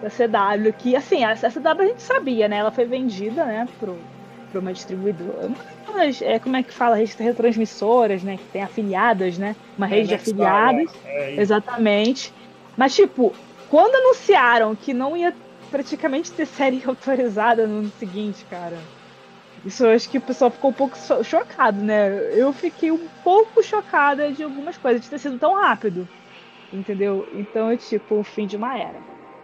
da 0.02 0.10
CW, 0.10 0.74
que 0.78 0.96
assim, 0.96 1.24
a 1.24 1.36
CW 1.36 1.82
a 1.82 1.86
gente 1.86 2.02
sabia, 2.02 2.48
né? 2.48 2.58
Ela 2.58 2.72
foi 2.72 2.86
vendida, 2.86 3.46
né, 3.46 3.68
pro, 3.80 3.98
pra 4.52 4.62
uma 4.62 4.74
distribuidora. 4.74 5.50
Mas, 5.94 6.22
é, 6.22 6.38
como 6.38 6.56
é 6.56 6.64
que 6.64 6.72
fala? 6.72 6.96
Redes 6.96 7.16
retransmissoras, 7.16 8.22
né? 8.22 8.38
Que 8.38 8.44
tem 8.46 8.62
afiliadas, 8.62 9.38
né? 9.38 9.56
Uma 9.78 9.88
rede 9.88 10.10
de 10.10 10.14
Nexstar, 10.14 10.70
afiliadas. 10.70 10.96
É, 11.06 11.32
isso. 11.32 11.42
Exatamente. 11.42 12.34
Mas, 12.76 12.94
tipo, 12.94 13.34
quando 13.70 13.96
anunciaram 13.96 14.76
que 14.76 14.94
não 14.94 15.18
ia 15.18 15.34
praticamente 15.68 16.32
ter 16.32 16.46
série 16.46 16.82
autorizada 16.88 17.66
no 17.68 17.80
ano 17.80 17.92
seguinte, 18.00 18.46
cara. 18.50 18.78
Isso 19.66 19.86
eu 19.86 19.92
acho 19.96 20.10
que 20.10 20.18
o 20.18 20.22
pessoal 20.22 20.52
ficou 20.52 20.70
um 20.70 20.74
pouco 20.74 20.98
cho- 20.98 21.24
chocado, 21.24 21.82
né? 21.82 22.10
Eu 22.34 22.54
fiquei 22.54 22.92
um 22.92 23.08
pouco 23.24 23.62
chocada 23.64 24.32
de 24.32 24.44
algumas 24.44 24.78
coisas, 24.78 25.02
de 25.02 25.10
ter 25.10 25.20
sido 25.20 25.38
tão 25.40 25.56
rápido. 25.56 26.08
Entendeu? 26.72 27.28
Então 27.34 27.70
é 27.72 27.78
tipo 27.78 28.16
o 28.16 28.24
fim 28.24 28.46
de 28.46 28.56
uma 28.58 28.78
era. 28.78 29.00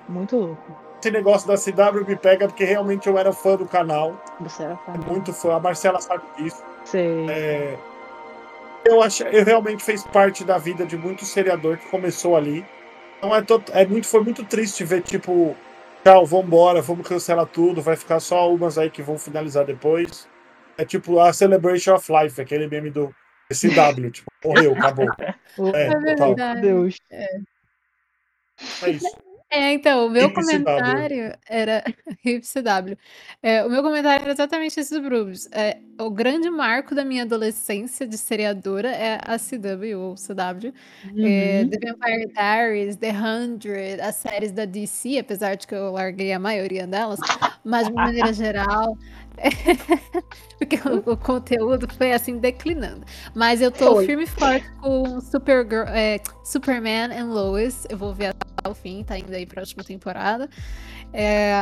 Muito 0.08 0.36
louco. 0.36 0.78
Esse 1.00 1.12
negócio 1.12 1.48
da 1.48 1.56
CW 1.58 2.06
me 2.08 2.16
pega 2.16 2.48
porque 2.48 2.64
realmente 2.64 3.08
eu 3.08 3.18
era 3.18 3.34
fã 3.34 3.56
do 3.56 3.66
canal. 3.66 4.22
Você 4.40 4.64
era 4.64 4.78
fã. 4.78 4.94
Muito 5.08 5.34
fã. 5.34 5.56
A 5.56 5.60
Marcela 5.60 6.00
sabe 6.00 6.24
disso. 6.38 6.64
Sei. 6.86 7.26
É, 7.30 7.78
eu, 8.86 9.02
acho, 9.02 9.24
eu 9.24 9.44
realmente 9.44 9.84
fez 9.84 10.04
parte 10.04 10.44
da 10.44 10.58
vida 10.58 10.86
de 10.86 10.98
muito 10.98 11.26
seriador 11.26 11.78
que 11.78 11.88
começou 11.90 12.36
ali. 12.38 12.66
Então 13.18 13.34
é, 13.36 13.42
tot- 13.42 13.70
é 13.74 13.86
muito, 13.86 14.08
foi 14.08 14.22
muito 14.22 14.44
triste 14.46 14.84
ver, 14.84 15.02
tipo, 15.02 15.56
tchau, 16.04 16.26
vambora, 16.26 16.82
vamos 16.82 17.08
cancelar 17.08 17.46
tudo, 17.48 17.82
vai 17.82 17.96
ficar 17.96 18.20
só 18.20 18.54
umas 18.54 18.78
aí 18.78 18.90
que 18.90 19.02
vão 19.02 19.18
finalizar 19.18 19.66
depois. 19.66 20.28
É 20.78 20.84
tipo 20.86 21.20
a 21.20 21.32
Celebration 21.32 21.96
of 21.96 22.12
Life, 22.12 22.42
aquele 22.42 22.68
meme 22.68 22.90
do 22.90 23.14
CW, 23.50 24.12
tipo, 24.12 24.32
morreu, 24.44 24.74
acabou. 24.74 25.08
É, 25.76 25.88
É 25.88 26.00
verdade. 26.00 26.62
Deus. 26.62 26.98
É 28.82 28.90
isso. 28.90 29.23
É, 29.56 29.72
então, 29.74 30.08
o 30.08 30.10
meu 30.10 30.32
comentário 30.34 31.32
era. 31.48 31.84
Hip 32.26 32.42
CW. 32.48 32.98
É, 33.42 33.64
o 33.64 33.70
meu 33.70 33.84
comentário 33.84 34.24
era 34.24 34.32
exatamente 34.34 34.80
esse 34.80 35.00
do. 35.00 35.48
É, 35.52 35.80
o 36.02 36.10
grande 36.10 36.50
marco 36.50 36.96
da 36.96 37.06
minha 37.06 37.22
adolescência 37.22 38.08
de 38.08 38.18
seriadora 38.18 38.90
é 38.90 39.20
a 39.24 39.38
CW 39.38 40.00
ou 40.00 40.16
CW. 40.16 40.74
É, 41.20 41.64
Uhum. 41.64 41.70
The 41.70 41.78
Vampire 41.80 42.34
Diaries, 42.34 42.96
The 42.98 43.12
Hundred, 43.12 44.02
as 44.02 44.16
séries 44.16 44.52
da 44.52 44.66
DC, 44.66 45.20
apesar 45.20 45.56
de 45.56 45.68
que 45.68 45.76
eu 45.76 45.92
larguei 45.92 46.34
a 46.34 46.40
maioria 46.40 46.88
delas, 46.88 47.20
mas 47.64 47.88
de 47.88 47.94
maneira 47.94 48.34
geral. 48.34 48.98
porque 50.58 50.76
o, 50.88 51.12
o 51.12 51.18
conteúdo 51.18 51.88
foi 51.94 52.14
assim 52.14 52.38
declinando. 52.38 53.06
Mas 53.34 53.62
eu 53.62 53.72
tô 53.72 53.96
Foi. 53.96 54.06
firme 54.06 54.24
e 54.24 54.28
forte 54.28 54.70
com 54.82 55.20
Supergirl, 55.22 55.88
é, 55.88 56.20
Superman 56.44 57.12
and 57.12 57.34
Lois. 57.34 57.86
Eu 57.90 57.98
vou 57.98 58.14
ver 58.14 58.28
até 58.28 58.70
o 58.70 58.74
fim, 58.74 59.04
tá 59.04 59.18
indo 59.18 59.34
aí 59.34 59.46
pra 59.46 59.62
última 59.62 59.84
temporada. 59.84 60.50
É, 61.12 61.54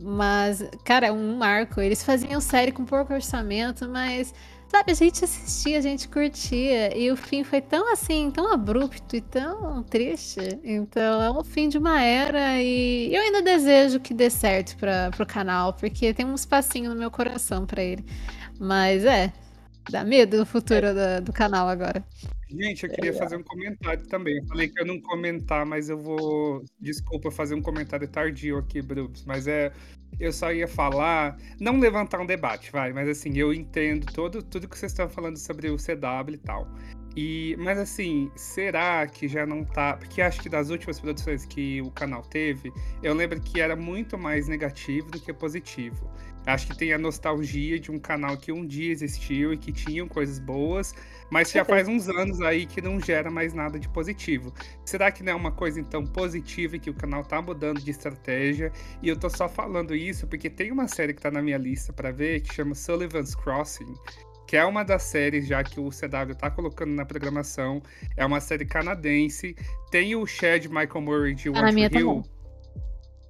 mas, 0.00 0.64
cara, 0.84 1.08
é 1.08 1.12
um 1.12 1.36
marco. 1.36 1.80
Eles 1.80 2.02
faziam 2.02 2.40
série 2.40 2.72
com 2.72 2.84
pouco 2.84 3.12
orçamento, 3.12 3.88
mas 3.88 4.34
Sabe, 4.70 4.92
a 4.92 4.94
gente 4.94 5.24
assistia, 5.24 5.78
a 5.78 5.80
gente 5.80 6.08
curtia, 6.08 6.96
e 6.96 7.10
o 7.10 7.16
fim 7.16 7.42
foi 7.42 7.60
tão 7.60 7.92
assim, 7.92 8.30
tão 8.30 8.52
abrupto 8.52 9.16
e 9.16 9.20
tão 9.20 9.82
triste. 9.82 10.38
Então 10.62 11.20
é 11.20 11.28
um 11.28 11.42
fim 11.42 11.68
de 11.68 11.76
uma 11.76 12.00
era 12.00 12.62
e 12.62 13.12
eu 13.12 13.20
ainda 13.20 13.42
desejo 13.42 13.98
que 13.98 14.14
dê 14.14 14.30
certo 14.30 14.76
para 14.76 15.10
pro 15.10 15.26
canal, 15.26 15.72
porque 15.72 16.14
tem 16.14 16.24
um 16.24 16.36
espacinho 16.36 16.88
no 16.90 16.96
meu 16.96 17.10
coração 17.10 17.66
para 17.66 17.82
ele. 17.82 18.04
Mas 18.60 19.04
é, 19.04 19.32
dá 19.90 20.04
medo 20.04 20.42
o 20.42 20.46
futuro 20.46 20.88
do, 20.94 21.24
do 21.24 21.32
canal 21.32 21.68
agora. 21.68 22.04
Gente, 22.50 22.84
eu 22.84 22.90
queria 22.90 23.12
fazer 23.12 23.36
um 23.36 23.42
comentário 23.44 24.04
também. 24.08 24.36
Eu 24.38 24.46
falei 24.46 24.68
que 24.68 24.80
eu 24.80 24.86
não 24.86 25.00
comentar, 25.00 25.64
mas 25.64 25.88
eu 25.88 25.98
vou. 25.98 26.64
Desculpa 26.80 27.30
fazer 27.30 27.54
um 27.54 27.62
comentário 27.62 28.08
tardio 28.08 28.58
aqui, 28.58 28.82
Brooks. 28.82 29.24
Mas 29.24 29.46
é. 29.46 29.72
Eu 30.18 30.32
só 30.32 30.52
ia 30.52 30.66
falar. 30.66 31.38
Não 31.60 31.78
levantar 31.78 32.20
um 32.20 32.26
debate, 32.26 32.72
vai. 32.72 32.92
Mas 32.92 33.08
assim, 33.08 33.36
eu 33.36 33.54
entendo 33.54 34.06
todo, 34.12 34.42
tudo 34.42 34.68
que 34.68 34.76
vocês 34.76 34.90
estão 34.90 35.08
falando 35.08 35.36
sobre 35.36 35.70
o 35.70 35.76
CW 35.76 36.34
e 36.34 36.38
tal. 36.38 36.66
E, 37.16 37.56
mas 37.58 37.78
assim, 37.78 38.30
será 38.36 39.06
que 39.06 39.28
já 39.28 39.46
não 39.46 39.64
tá. 39.64 39.96
Porque 39.96 40.20
acho 40.20 40.40
que 40.40 40.48
das 40.48 40.70
últimas 40.70 40.98
produções 40.98 41.44
que 41.44 41.80
o 41.82 41.90
canal 41.90 42.22
teve, 42.22 42.72
eu 43.02 43.14
lembro 43.14 43.40
que 43.40 43.60
era 43.60 43.76
muito 43.76 44.18
mais 44.18 44.48
negativo 44.48 45.10
do 45.10 45.20
que 45.20 45.32
positivo. 45.32 46.10
Acho 46.46 46.66
que 46.68 46.76
tem 46.76 46.92
a 46.92 46.98
nostalgia 46.98 47.78
de 47.78 47.90
um 47.90 47.98
canal 47.98 48.36
que 48.36 48.50
um 48.50 48.66
dia 48.66 48.90
existiu 48.90 49.52
e 49.52 49.58
que 49.58 49.70
tinham 49.72 50.08
coisas 50.08 50.38
boas, 50.38 50.94
mas 51.30 51.50
já 51.52 51.64
faz 51.64 51.86
uns 51.86 52.08
anos 52.08 52.40
aí 52.40 52.64
que 52.66 52.80
não 52.80 52.98
gera 52.98 53.30
mais 53.30 53.52
nada 53.52 53.78
de 53.78 53.88
positivo. 53.88 54.52
Será 54.84 55.12
que 55.12 55.22
não 55.22 55.32
é 55.32 55.34
uma 55.34 55.52
coisa 55.52 55.78
então 55.78 56.04
positiva 56.04 56.76
e 56.76 56.80
que 56.80 56.90
o 56.90 56.94
canal 56.94 57.22
tá 57.22 57.40
mudando 57.42 57.80
de 57.80 57.90
estratégia? 57.90 58.72
E 59.02 59.08
eu 59.08 59.16
tô 59.16 59.28
só 59.28 59.48
falando 59.48 59.94
isso 59.94 60.26
porque 60.26 60.48
tem 60.48 60.72
uma 60.72 60.88
série 60.88 61.12
que 61.14 61.20
tá 61.22 61.30
na 61.30 61.42
minha 61.42 61.58
lista 61.58 61.92
para 61.92 62.10
ver 62.10 62.40
que 62.40 62.54
chama 62.54 62.74
Sullivan's 62.74 63.34
Crossing, 63.34 63.94
que 64.46 64.56
é 64.56 64.64
uma 64.64 64.82
das 64.82 65.02
séries 65.04 65.46
já 65.46 65.62
que 65.62 65.78
o 65.78 65.90
CW 65.90 66.34
tá 66.36 66.50
colocando 66.50 66.90
na 66.92 67.04
programação. 67.04 67.80
É 68.16 68.24
uma 68.26 68.40
série 68.40 68.64
canadense. 68.64 69.54
Tem 69.90 70.16
o 70.16 70.26
Chad 70.26 70.64
Michael 70.66 71.00
Murray 71.02 71.34
de 71.34 71.48
Ah, 71.50 71.52
na 71.52 71.70
Watch 71.70 71.90
tá 71.90 71.98
Hill. 72.00 72.06
bom. 72.06 72.39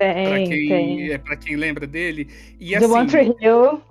Tem, 0.01 0.29
pra 0.29 0.39
quem, 0.39 0.69
tem. 0.69 1.13
É, 1.13 1.19
pra 1.19 1.37
quem 1.37 1.57
lembra 1.57 1.87
dele. 1.87 2.27
E, 2.59 2.71
The 2.71 2.77
assim, 2.77 2.87
One 2.87 3.07
Tree 3.07 3.37
Hill. 3.39 3.83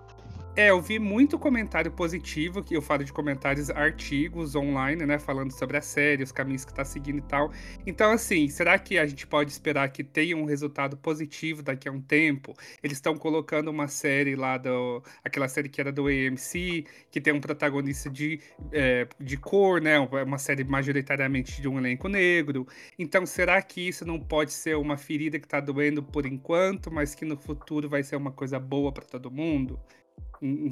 É, 0.56 0.72
eu 0.72 0.82
vi 0.82 1.00
muito 1.00 1.39
comentário 1.39 1.89
positivo, 1.91 2.62
que 2.62 2.76
eu 2.76 2.82
falo 2.82 3.04
de 3.06 3.14
comentários, 3.14 3.70
artigos 3.70 4.56
online, 4.56 5.06
né, 5.06 5.18
falando 5.18 5.52
sobre 5.52 5.78
a 5.78 5.82
série, 5.82 6.22
os 6.22 6.32
caminhos 6.34 6.66
que 6.66 6.74
tá 6.74 6.84
seguindo 6.84 7.20
e 7.20 7.22
tal. 7.22 7.52
Então, 7.86 8.12
assim, 8.12 8.50
será 8.50 8.78
que 8.78 8.97
a 8.97 9.06
gente 9.06 9.26
pode 9.26 9.52
esperar 9.52 9.88
que 9.89 10.04
tenha 10.04 10.36
um 10.36 10.43
resultado 10.43 10.97
positivo 10.97 11.62
daqui 11.64 11.88
a 11.88 11.91
um 11.91 12.02
tempo? 12.02 12.54
Eles 12.84 12.97
estão 12.97 13.16
colocando 13.16 13.70
uma 13.70 13.88
série 13.88 14.36
lá 14.36 14.58
do. 14.58 15.02
aquela 15.24 15.47
série 15.47 15.70
que 15.70 15.80
era 15.80 15.91
do 15.93 16.08
AMC, 16.08 16.86
que 17.10 17.22
tem 17.22 17.32
um 17.32 17.39
protagonista 17.39 18.10
de, 18.10 18.41
é, 18.74 19.08
de 19.20 19.38
cor, 19.38 19.80
né? 19.80 19.97
Uma 20.00 20.38
série 20.38 20.64
majoritariamente 20.66 21.62
de 21.62 21.70
um 21.70 21.78
elenco 21.78 22.10
negro. 22.10 22.68
Então, 22.97 23.26
será 23.26 23.62
que 23.62 23.88
isso 23.88 24.06
não 24.06 24.20
pode 24.20 24.52
ser 24.52 24.76
uma 24.76 24.97
ferida 24.97 25.39
que 25.39 25.47
tá 25.47 25.60
doendo 25.62 26.04
por 26.04 26.26
enquanto, 26.26 26.91
mas 26.91 27.16
que 27.16 27.24
no 27.24 27.38
futuro 27.38 27.88
vai 27.88 28.04
ser 28.04 28.16
uma 28.18 28.32
coisa 28.32 28.60
boa 28.60 28.91
para 28.91 29.06
todo 29.06 29.32
mundo? 29.32 29.80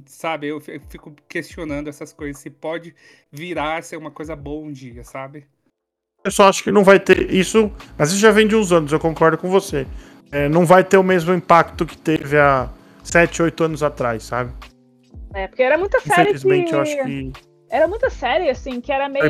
Sabe, 0.06 0.48
eu 0.48 0.62
fico 0.62 1.14
questionando 1.28 1.90
essas 1.90 2.14
coisas, 2.14 2.42
se 2.42 2.50
pode 2.50 2.96
virar 3.32 3.84
ser 3.84 3.98
uma 3.98 4.10
coisa 4.10 4.36
boa 4.36 4.66
um 4.66 4.72
dia, 4.72 5.04
sabe? 5.04 5.46
Eu 6.24 6.32
só 6.32 6.48
acho 6.48 6.64
que 6.64 6.72
não 6.72 6.84
vai 6.84 7.00
ter 7.00 7.32
isso, 7.34 7.72
mas 7.98 8.10
isso 8.10 8.20
já 8.20 8.32
vem 8.32 8.48
de 8.48 8.56
uns 8.56 8.72
anos, 8.72 8.92
eu 8.92 9.00
concordo 9.00 9.38
com 9.38 9.50
você. 9.50 9.86
É, 10.32 10.48
não 10.50 10.66
vai 10.66 10.84
ter 10.84 10.98
o 10.98 11.04
mesmo 11.04 11.34
impacto 11.34 11.86
que 11.86 11.98
teve 11.98 12.38
há 12.38 12.70
7, 13.04 13.42
8 13.44 13.64
anos 13.64 13.84
atrás, 13.84 14.24
sabe? 14.24 14.52
É, 15.34 15.48
porque 15.48 15.64
era 15.64 15.78
muita 15.78 16.00
série 16.00 16.30
Infelizmente, 16.30 16.70
que... 16.70 16.76
eu 16.76 16.82
acho 16.82 17.04
que... 17.04 17.32
Era 17.70 17.88
muita 17.88 18.10
série, 18.10 18.50
assim, 18.50 18.80
que 18.80 18.94
era 18.94 19.10
meio 19.10 19.26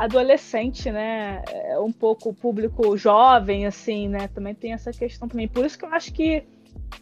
adolescente, 0.00 0.90
né? 0.90 1.40
É, 1.48 1.78
um 1.78 1.92
pouco 1.92 2.34
público 2.34 2.96
jovem, 2.96 3.64
assim, 3.64 4.08
né? 4.08 4.28
Também 4.34 4.54
tem 4.54 4.72
essa 4.72 4.90
questão 4.90 5.28
também. 5.28 5.46
Por 5.46 5.64
isso 5.64 5.78
que 5.78 5.84
eu 5.84 5.94
acho 5.94 6.12
que 6.12 6.42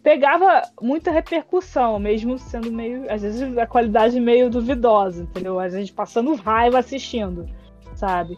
pegava 0.02 0.62
muita 0.80 1.10
repercussão, 1.10 1.98
mesmo 1.98 2.38
sendo 2.38 2.72
meio, 2.72 3.10
às 3.12 3.22
vezes, 3.22 3.56
a 3.56 3.66
qualidade 3.66 4.20
meio 4.20 4.50
duvidosa, 4.50 5.22
entendeu? 5.22 5.58
Às 5.58 5.72
vezes 5.72 5.90
passando 5.90 6.34
raiva 6.34 6.78
assistindo, 6.78 7.46
sabe? 7.94 8.36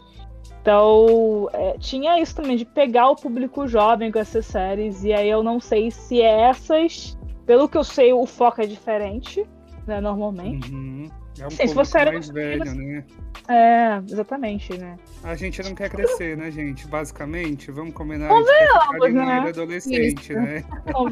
Então, 0.61 1.49
é, 1.53 1.77
tinha 1.79 2.19
isso 2.19 2.35
também 2.35 2.55
de 2.55 2.65
pegar 2.65 3.09
o 3.09 3.15
público 3.15 3.67
jovem 3.67 4.11
com 4.11 4.19
essas 4.19 4.45
séries, 4.45 5.03
e 5.03 5.11
aí 5.11 5.29
eu 5.29 5.41
não 5.41 5.59
sei 5.59 5.89
se 5.89 6.21
essas, 6.21 7.17
pelo 7.45 7.67
que 7.67 7.77
eu 7.77 7.83
sei, 7.83 8.13
o 8.13 8.25
foco 8.25 8.61
é 8.61 8.67
diferente, 8.67 9.43
né, 9.87 9.99
normalmente. 9.99 10.71
Uhum. 10.71 11.09
É 11.41 11.47
um 11.47 11.49
Sim, 11.49 11.67
se 11.67 11.73
você 11.73 11.97
era 11.97 12.11
mais 12.11 12.29
velho, 12.29 12.75
né? 12.75 13.03
É, 13.49 13.99
exatamente, 14.07 14.77
né? 14.77 14.95
A 15.23 15.33
gente 15.33 15.63
não 15.63 15.73
quer 15.73 15.89
crescer, 15.89 16.37
né, 16.37 16.51
gente? 16.51 16.87
Basicamente, 16.87 17.71
vamos 17.71 17.95
combinar 17.95 18.27
Convenhamos, 18.27 19.15
né? 19.15 19.49
adolescente, 19.49 20.33
Isso. 20.33 20.39
né? 20.39 20.63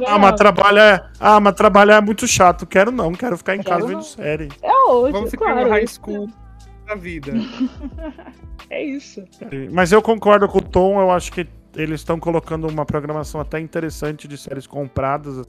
Ah, 0.06 0.20
mas 0.20 0.36
trabalhar, 0.36 1.12
ah, 1.20 1.40
mas 1.40 1.56
trabalhar 1.56 1.96
é 1.96 2.02
muito 2.02 2.28
chato. 2.28 2.68
Quero 2.68 2.92
não, 2.92 3.12
quero 3.14 3.36
ficar 3.38 3.56
em 3.56 3.64
quero 3.64 3.70
casa 3.70 3.88
vendo 3.88 4.04
série. 4.04 4.50
É 4.62 4.72
hoje, 4.92 5.14
Vamos 5.14 5.32
ficar 5.32 5.46
claro, 5.46 5.64
no 5.64 5.70
high 5.72 5.88
school 5.88 6.30
da 6.86 6.94
vida. 6.94 7.32
é 8.70 8.84
isso. 8.84 9.24
Mas 9.72 9.92
eu 9.92 10.00
concordo 10.00 10.48
com 10.48 10.60
o 10.60 10.62
Tom, 10.62 11.02
eu 11.02 11.10
acho 11.10 11.32
que 11.32 11.48
eles 11.76 12.02
estão 12.02 12.20
colocando 12.20 12.68
uma 12.68 12.86
programação 12.86 13.42
até 13.42 13.60
interessante 13.60 14.28
de 14.28 14.38
séries 14.38 14.68
compradas 14.68 15.44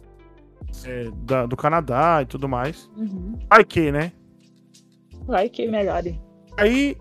é, 0.86 1.10
da, 1.16 1.44
do 1.44 1.56
Canadá 1.56 2.20
e 2.22 2.24
tudo 2.24 2.48
mais. 2.48 2.90
Uhum. 2.96 3.38
Vai 3.46 3.62
que, 3.62 3.92
né? 3.92 4.12
Vai 5.30 5.48
que 5.48 5.66
melhore. 5.68 6.20
Aí. 6.58 6.96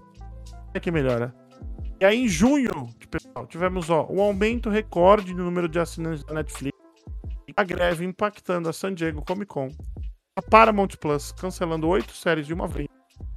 É 0.74 0.80
que 0.80 0.92
melhora. 0.92 1.34
E 2.00 2.06
aí, 2.06 2.24
em 2.24 2.28
junho, 2.28 2.88
pessoal, 3.10 3.48
tivemos 3.48 3.90
ó, 3.90 4.08
um 4.10 4.22
aumento 4.22 4.70
recorde 4.70 5.34
no 5.34 5.44
número 5.44 5.68
de 5.68 5.80
assinantes 5.80 6.24
da 6.24 6.36
Netflix. 6.36 6.78
A 7.58 7.64
greve 7.64 8.06
impactando 8.06 8.70
a 8.70 8.74
San 8.74 8.94
Diego 8.94 9.26
Comic 9.26 9.48
Con. 9.48 9.68
A 10.36 10.42
Paramount 10.42 10.90
Plus 11.02 11.32
cancelando 11.32 11.88
oito 11.88 12.14
séries 12.14 12.46
de 12.46 12.54
uma 12.54 12.68
vez. 12.68 12.88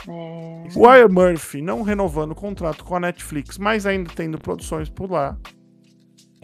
É... 0.06 0.78
O 0.78 0.86
Ryan 0.86 1.08
Murphy 1.08 1.62
não 1.62 1.82
renovando 1.82 2.32
o 2.32 2.36
contrato 2.36 2.84
com 2.84 2.94
a 2.94 3.00
Netflix, 3.00 3.56
mas 3.56 3.86
ainda 3.86 4.12
tendo 4.14 4.38
produções 4.38 4.90
por 4.90 5.10
lá. 5.10 5.36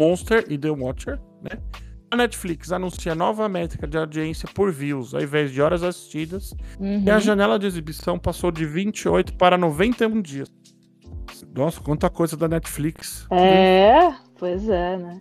Monster 0.00 0.44
e 0.48 0.56
The 0.56 0.70
Watcher, 0.70 1.20
né? 1.42 1.62
A 2.10 2.16
Netflix 2.16 2.72
anuncia 2.72 3.14
nova 3.14 3.48
métrica 3.48 3.86
de 3.86 3.98
audiência 3.98 4.48
por 4.54 4.72
views, 4.72 5.14
ao 5.14 5.20
invés 5.20 5.50
de 5.50 5.60
horas 5.60 5.82
assistidas, 5.82 6.54
uhum. 6.80 7.02
e 7.04 7.10
a 7.10 7.18
janela 7.18 7.58
de 7.58 7.66
exibição 7.66 8.18
passou 8.18 8.50
de 8.50 8.64
28 8.64 9.34
para 9.34 9.58
91 9.58 10.22
dias. 10.22 10.48
Nossa, 11.54 11.80
quanta 11.80 12.08
coisa 12.08 12.36
da 12.36 12.48
Netflix. 12.48 13.26
É, 13.30 14.12
pois 14.38 14.68
é, 14.68 14.96
né? 14.96 15.20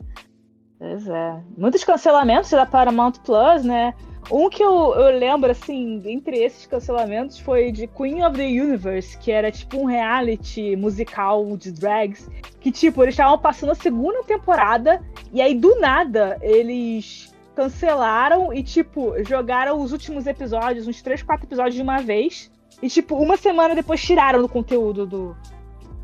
Pois 0.80 1.08
é. 1.08 1.42
Muitos 1.58 1.84
cancelamentos 1.84 2.52
da 2.52 2.66
Paramount 2.66 3.14
Plus, 3.26 3.64
né? 3.64 3.94
Um 4.30 4.50
que 4.50 4.62
eu, 4.62 4.94
eu 4.94 5.18
lembro, 5.18 5.50
assim, 5.50 6.02
entre 6.06 6.38
esses 6.38 6.66
cancelamentos 6.66 7.40
foi 7.40 7.72
de 7.72 7.88
Queen 7.88 8.24
of 8.26 8.36
the 8.36 8.46
Universe, 8.46 9.18
que 9.18 9.32
era 9.32 9.50
tipo 9.50 9.80
um 9.80 9.86
reality 9.86 10.76
musical 10.76 11.56
de 11.56 11.72
drags, 11.72 12.30
que 12.60 12.70
tipo, 12.70 13.02
eles 13.04 13.14
estavam 13.14 13.40
passando 13.40 13.72
a 13.72 13.76
segunda 13.76 14.22
temporada, 14.24 15.02
e 15.32 15.42
aí 15.42 15.56
do 15.56 15.80
nada 15.80 16.38
eles 16.42 17.34
cancelaram 17.56 18.54
e, 18.54 18.62
tipo, 18.62 19.16
jogaram 19.24 19.82
os 19.82 19.92
últimos 19.92 20.28
episódios, 20.28 20.88
uns 20.88 21.02
três, 21.02 21.24
quatro 21.24 21.48
episódios 21.48 21.76
de 21.76 21.82
uma 21.82 22.00
vez, 22.00 22.52
e, 22.84 22.90
tipo, 22.90 23.16
uma 23.16 23.38
semana 23.38 23.74
depois 23.74 24.00
tiraram 24.00 24.42
do 24.42 24.50
conteúdo 24.50 25.08
do, 25.08 25.36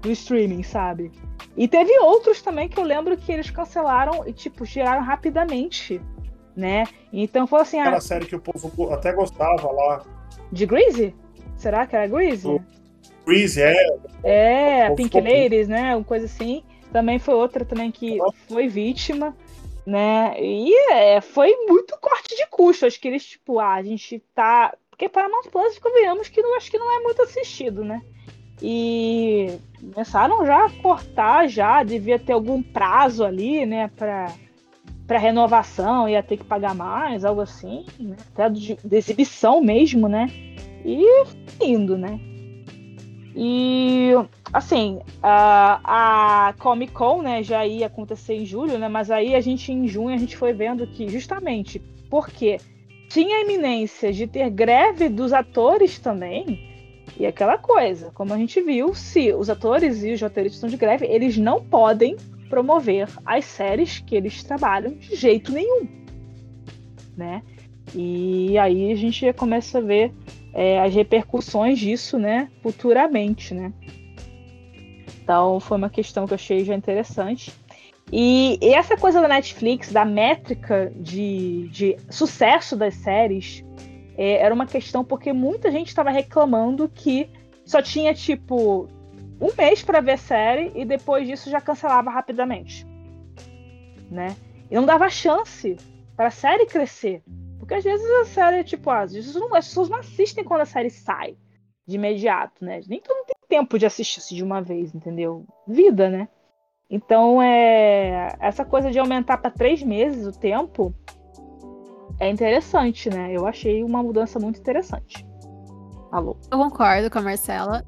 do 0.02 0.10
streaming, 0.12 0.64
sabe? 0.64 1.12
E 1.56 1.68
teve 1.68 1.92
outros 2.00 2.42
também 2.42 2.68
que 2.68 2.80
eu 2.80 2.84
lembro 2.84 3.16
que 3.16 3.32
eles 3.32 3.52
cancelaram 3.52 4.28
e, 4.28 4.34
tipo, 4.34 4.66
tiraram 4.66 5.04
rapidamente 5.04 6.02
né? 6.56 6.86
Então 7.12 7.48
foi 7.48 7.62
assim. 7.62 7.80
Aquela 7.80 7.98
a... 7.98 8.02
série 8.02 8.26
que 8.26 8.36
o 8.36 8.40
povo 8.40 8.92
até 8.94 9.12
gostava 9.12 9.72
lá. 9.72 10.04
De 10.52 10.66
Greasy? 10.66 11.16
Será 11.58 11.86
que 11.88 11.96
era 11.96 12.08
Greasy? 12.08 12.48
O... 12.48 12.64
Greasy, 13.26 13.62
é. 13.62 13.88
É, 14.24 14.90
Pink 14.92 15.20
Ladies, 15.20 15.68
né? 15.68 15.96
Uma 15.96 16.04
coisa 16.04 16.26
assim. 16.26 16.64
Também 16.92 17.18
foi 17.18 17.34
outra 17.34 17.66
também 17.66 17.92
que 17.92 18.20
foi 18.48 18.68
vítima, 18.68 19.36
né? 19.86 20.36
E 20.40 20.74
é, 20.92 21.22
foi 21.22 21.56
muito 21.68 21.98
corte 22.00 22.36
de 22.36 22.46
custo. 22.48 22.86
Acho 22.86 23.00
que 23.00 23.08
eles, 23.08 23.26
tipo, 23.26 23.60
ah, 23.60 23.74
a 23.74 23.84
gente 23.84 24.24
tá. 24.36 24.76
Porque 24.90 25.10
Paramount 25.10 25.50
Plus, 25.52 25.80
convenhamos 25.80 26.30
que 26.30 26.42
não 26.42 26.56
acho 26.56 26.70
que 26.70 26.78
não 26.78 27.00
é 27.00 27.02
muito 27.02 27.22
assistido, 27.24 27.84
né? 27.84 28.02
E 28.62 29.60
começaram 29.94 30.46
já 30.46 30.66
a 30.66 30.70
cortar, 30.70 31.48
já 31.50 31.84
devia 31.84 32.20
ter 32.20 32.34
algum 32.34 32.62
prazo 32.62 33.26
ali, 33.26 33.66
né, 33.66 33.92
para 33.96 34.32
para 35.14 35.20
renovação 35.20 36.10
ia 36.10 36.24
ter 36.24 36.38
que 36.38 36.44
pagar 36.44 36.74
mais, 36.74 37.24
algo 37.24 37.42
assim, 37.42 37.86
né? 38.00 38.16
até 38.34 38.50
de, 38.50 38.76
de, 38.84 38.96
exibição 38.96 39.62
mesmo, 39.62 40.08
né? 40.08 40.28
E 40.84 41.06
indo, 41.62 41.96
né? 41.96 42.20
E 43.36 44.10
assim, 44.52 45.02
a, 45.22 46.48
a 46.48 46.54
Comic 46.54 46.94
Con, 46.94 47.22
né, 47.22 47.44
já 47.44 47.64
ia 47.64 47.86
acontecer 47.86 48.34
em 48.34 48.44
julho, 48.44 48.80
né? 48.80 48.88
Mas 48.88 49.12
aí 49.12 49.36
a 49.36 49.40
gente 49.40 49.72
em 49.72 49.88
junho 49.88 50.16
a 50.16 50.18
gente 50.18 50.36
foi 50.36 50.52
vendo 50.52 50.88
que 50.88 51.08
justamente 51.08 51.78
porque 52.10 52.58
tinha 53.08 53.38
a 53.38 53.42
iminência 53.42 54.12
de 54.12 54.26
ter 54.26 54.50
greve 54.50 55.10
dos 55.10 55.32
atores 55.32 56.00
também. 56.00 56.60
E 57.20 57.28
aquela 57.28 57.60
coisa, 57.60 58.10
como 58.16 58.34
a 58.34 58.38
gente 58.38 58.60
viu, 58.62 58.96
se 58.96 59.32
os 59.32 59.48
atores 59.48 60.04
e 60.04 60.14
os 60.14 60.22
roteiristas 60.24 60.58
estão 60.58 60.70
de 60.72 60.78
greve, 60.78 61.06
eles 61.06 61.38
não 61.38 61.64
podem 61.64 62.18
promover 62.54 63.10
as 63.26 63.46
séries 63.46 64.00
que 64.00 64.16
eles 64.16 64.44
trabalham 64.44 64.94
de 64.94 65.16
jeito 65.16 65.52
nenhum, 65.52 65.88
né? 67.18 67.42
E 67.96 68.56
aí 68.60 68.92
a 68.92 68.96
gente 68.96 69.34
começa 69.34 69.80
a 69.80 69.82
ver 69.82 70.14
é, 70.54 70.80
as 70.80 70.94
repercussões 70.94 71.80
disso, 71.80 72.20
né, 72.20 72.52
futuramente, 72.62 73.56
né? 73.56 73.74
Então 75.24 75.60
foi 75.60 75.78
uma 75.78 75.90
questão 75.90 76.28
que 76.28 76.34
eu 76.34 76.36
achei 76.36 76.64
já 76.64 76.76
interessante. 76.76 77.52
E, 78.12 78.60
essa 78.62 78.96
coisa 78.96 79.20
da 79.20 79.28
Netflix, 79.28 79.92
da 79.92 80.06
métrica 80.06 80.94
de, 80.96 81.68
de 81.70 81.98
sucesso 82.08 82.76
das 82.76 82.94
séries, 82.94 83.64
é, 84.16 84.34
era 84.34 84.54
uma 84.54 84.68
questão 84.68 85.04
porque 85.04 85.34
muita 85.34 85.72
gente 85.72 85.88
estava 85.88 86.12
reclamando 86.12 86.88
que 86.88 87.28
só 87.66 87.82
tinha 87.82 88.14
tipo 88.14 88.88
um 89.44 89.54
mês 89.58 89.84
para 89.84 90.00
ver 90.00 90.18
série 90.18 90.72
e 90.74 90.86
depois 90.86 91.28
disso 91.28 91.50
já 91.50 91.60
cancelava 91.60 92.10
rapidamente. 92.10 92.88
Né? 94.10 94.38
E 94.72 94.76
não 94.76 94.86
dava 94.86 95.10
chance 95.10 95.76
para 96.16 96.28
a 96.28 96.32
série 96.32 96.66
crescer. 96.66 97.22
Porque 97.60 97.74
às 97.74 97.84
vezes 97.84 98.10
a 98.22 98.26
série, 98.26 98.64
tipo, 98.64 98.90
às 98.90 99.12
vezes 99.12 99.36
não, 99.36 99.54
as 99.54 99.68
pessoas 99.68 99.90
não 99.90 99.98
assistem 99.98 100.44
quando 100.44 100.62
a 100.62 100.66
série 100.66 100.90
sai 100.90 101.36
de 101.86 101.96
imediato, 101.98 102.64
né? 102.64 102.80
Nem 102.88 103.02
todo 103.02 103.18
mundo 103.18 103.26
tem 103.28 103.60
tempo 103.60 103.78
de 103.78 103.86
assistir 103.86 104.20
assim 104.20 104.36
de 104.36 104.44
uma 104.44 104.62
vez, 104.62 104.96
entendeu? 104.96 105.46
Vida, 105.68 106.10
né? 106.10 106.30
Então, 106.90 107.42
é 107.42 108.36
essa 108.40 108.64
coisa 108.64 108.92
de 108.92 109.00
aumentar 109.00 109.38
para 109.38 109.52
três 109.52 109.84
meses 109.84 110.26
o 110.26 110.40
tempo 110.40 110.94
é 112.20 112.30
interessante, 112.30 113.10
né? 113.10 113.32
Eu 113.32 113.46
achei 113.46 113.84
uma 113.84 114.02
mudança 114.02 114.40
muito 114.40 114.60
interessante. 114.60 115.26
Alô? 116.12 116.38
Eu 116.52 116.58
concordo 116.58 117.10
com 117.10 117.20
a 117.20 117.22
Marcela. 117.22 117.84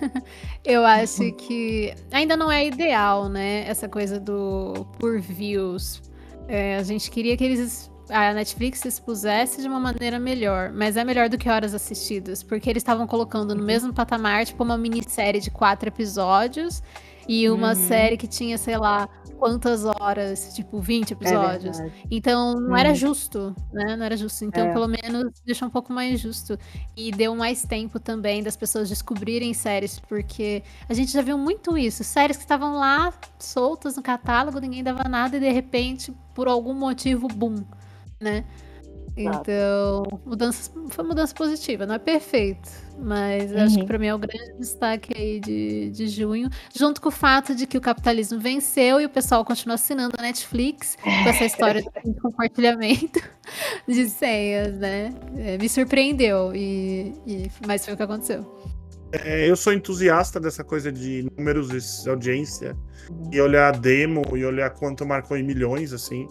eu 0.64 0.84
acho 0.84 1.32
que 1.32 1.94
ainda 2.10 2.36
não 2.36 2.50
é 2.50 2.66
ideal, 2.66 3.28
né? 3.28 3.64
Essa 3.68 3.88
coisa 3.88 4.18
do 4.18 4.86
por 4.98 5.20
views. 5.20 6.02
É, 6.48 6.76
a 6.76 6.82
gente 6.82 7.10
queria 7.10 7.36
que 7.36 7.44
eles 7.44 7.90
a 8.10 8.34
Netflix 8.34 8.80
se 8.80 8.88
expusesse 8.88 9.62
de 9.62 9.68
uma 9.68 9.78
maneira 9.78 10.18
melhor, 10.18 10.72
mas 10.72 10.96
é 10.96 11.04
melhor 11.04 11.28
do 11.28 11.38
que 11.38 11.48
horas 11.48 11.74
assistidas, 11.74 12.42
porque 12.42 12.68
eles 12.68 12.80
estavam 12.80 13.06
colocando 13.06 13.54
no 13.54 13.60
uhum. 13.60 13.66
mesmo 13.66 13.94
patamar, 13.94 14.44
tipo, 14.44 14.62
uma 14.62 14.76
minissérie 14.76 15.40
de 15.40 15.50
quatro 15.50 15.88
episódios 15.88 16.82
e 17.28 17.48
uma 17.48 17.68
uhum. 17.68 17.74
série 17.74 18.16
que 18.16 18.26
tinha, 18.26 18.58
sei 18.58 18.76
lá, 18.76 19.08
quantas 19.40 19.86
horas, 19.86 20.52
tipo 20.54 20.78
20 20.78 21.10
é 21.10 21.14
episódios. 21.14 21.80
É 21.80 21.90
então 22.10 22.60
não 22.60 22.72
hum. 22.72 22.76
era 22.76 22.94
justo, 22.94 23.56
né? 23.72 23.96
Não 23.96 24.04
era 24.04 24.14
justo. 24.14 24.44
Então, 24.44 24.66
é. 24.66 24.72
pelo 24.72 24.86
menos 24.86 25.32
deixou 25.46 25.66
um 25.66 25.70
pouco 25.70 25.90
mais 25.94 26.20
justo. 26.20 26.58
E 26.94 27.10
deu 27.10 27.34
mais 27.34 27.62
tempo 27.62 27.98
também 27.98 28.42
das 28.42 28.54
pessoas 28.54 28.90
descobrirem 28.90 29.54
séries, 29.54 29.98
porque 29.98 30.62
a 30.86 30.92
gente 30.92 31.10
já 31.10 31.22
viu 31.22 31.38
muito 31.38 31.78
isso. 31.78 32.04
Séries 32.04 32.36
que 32.36 32.42
estavam 32.42 32.74
lá 32.74 33.14
soltas 33.38 33.96
no 33.96 34.02
catálogo, 34.02 34.60
ninguém 34.60 34.84
dava 34.84 35.08
nada 35.08 35.38
e 35.38 35.40
de 35.40 35.50
repente, 35.50 36.12
por 36.34 36.46
algum 36.46 36.74
motivo, 36.74 37.26
boom, 37.26 37.64
né? 38.20 38.44
Então, 39.16 40.02
mudança, 40.24 40.70
foi 40.88 41.04
mudança 41.04 41.34
positiva, 41.34 41.84
não 41.84 41.94
é 41.94 41.98
perfeito, 41.98 42.70
mas 42.98 43.50
uhum. 43.50 43.62
acho 43.62 43.74
que 43.74 43.80
uhum. 43.82 43.86
para 43.86 43.98
mim 43.98 44.06
é 44.06 44.14
o 44.14 44.18
grande 44.18 44.54
destaque 44.58 45.12
aí 45.16 45.40
de, 45.40 45.90
de 45.90 46.08
junho, 46.08 46.48
junto 46.74 47.00
com 47.00 47.08
o 47.08 47.12
fato 47.12 47.54
de 47.54 47.66
que 47.66 47.76
o 47.76 47.80
capitalismo 47.80 48.38
venceu 48.38 49.00
e 49.00 49.06
o 49.06 49.10
pessoal 49.10 49.44
continua 49.44 49.74
assinando 49.74 50.14
a 50.18 50.22
Netflix 50.22 50.96
com 51.02 51.10
essa 51.28 51.44
história 51.44 51.82
de 52.04 52.14
compartilhamento 52.20 53.20
de 53.86 54.08
senhas, 54.08 54.74
né? 54.74 55.12
É, 55.36 55.58
me 55.58 55.68
surpreendeu, 55.68 56.54
e, 56.54 57.14
e, 57.26 57.50
mas 57.66 57.84
foi 57.84 57.94
o 57.94 57.96
que 57.96 58.02
aconteceu. 58.02 58.46
É, 59.12 59.50
eu 59.50 59.56
sou 59.56 59.72
entusiasta 59.72 60.38
dessa 60.38 60.62
coisa 60.62 60.92
de 60.92 61.28
números 61.36 62.02
de 62.02 62.08
audiência 62.08 62.76
e 63.32 63.40
olhar 63.40 63.74
a 63.74 63.76
demo 63.76 64.22
e 64.36 64.44
olhar 64.44 64.70
quanto 64.70 65.04
marcou 65.04 65.36
em 65.36 65.42
milhões, 65.42 65.92
assim 65.92 66.28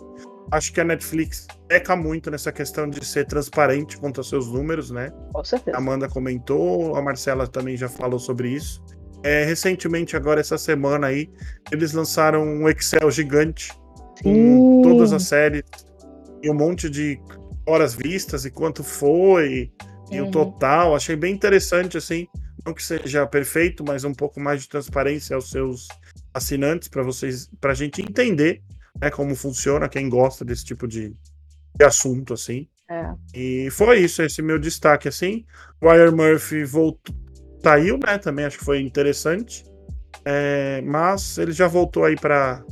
acho 0.52 0.74
que 0.74 0.82
a 0.82 0.84
Netflix 0.84 1.48
peca 1.68 1.96
muito 1.96 2.32
nessa 2.32 2.52
questão 2.52 2.90
de 2.90 3.04
ser 3.06 3.26
transparente 3.26 3.98
quanto 3.98 4.20
aos 4.20 4.30
seus 4.30 4.48
números, 4.48 4.92
né? 4.92 5.12
Com 5.34 5.44
certeza. 5.44 5.76
A 5.76 5.80
Amanda 5.80 6.08
comentou, 6.08 6.96
a 6.96 7.02
Marcela 7.02 7.48
também 7.48 7.78
já 7.78 7.88
falou 7.88 8.20
sobre 8.20 8.50
isso. 8.50 8.84
É, 9.24 9.44
recentemente, 9.44 10.16
agora 10.16 10.40
essa 10.40 10.58
semana 10.58 11.08
aí, 11.08 11.30
eles 11.72 11.94
lançaram 11.94 12.44
um 12.44 12.70
Excel 12.70 13.12
gigante 13.12 13.72
com 14.24 14.82
todas 14.82 15.12
as 15.12 15.24
séries 15.24 15.64
e 16.42 16.50
um 16.50 16.54
monte 16.54 16.90
de 16.90 17.20
horas 17.68 17.94
vistas 17.94 18.46
e 18.46 18.52
quanto 18.52 18.84
foi 18.84 19.72
e 20.10 20.22
uhum. 20.22 20.28
o 20.28 20.32
total. 20.32 20.96
Achei 20.96 21.16
bem 21.16 21.34
interessante, 21.34 21.98
assim. 21.98 22.28
Não 22.66 22.74
que 22.74 22.84
seja 22.84 23.26
perfeito, 23.26 23.84
mas 23.86 24.04
um 24.04 24.14
pouco 24.14 24.40
mais 24.40 24.62
de 24.62 24.70
transparência 24.70 25.36
aos 25.36 25.50
seus 25.50 25.88
assinantes 26.34 26.88
para 26.88 27.04
vocês, 27.04 27.50
para 27.60 27.72
a 27.72 27.76
gente 27.76 28.02
entender 28.02 28.62
né, 29.00 29.10
como 29.10 29.36
funciona, 29.36 29.90
quem 29.90 30.10
gosta 30.10 30.44
desse 30.46 30.66
tipo 30.66 30.88
de, 30.88 31.16
de 31.76 31.86
assunto, 31.86 32.34
assim. 32.34 32.68
É. 32.90 33.14
E 33.34 33.70
foi 33.72 34.00
isso, 34.00 34.22
esse 34.22 34.42
meu 34.42 34.58
destaque, 34.58 35.08
assim. 35.08 35.46
Wire 35.82 36.12
Murphy 36.12 36.64
voltou, 36.64 37.16
saiu, 37.64 37.98
né, 37.98 38.18
também 38.18 38.46
acho 38.46 38.58
que 38.58 38.66
foi 38.66 38.82
interessante. 38.82 39.64
É, 40.26 40.82
mas 40.82 41.38
ele 41.38 41.52
já 41.52 41.68
voltou 41.68 42.04
aí 42.04 42.16
para 42.16 42.64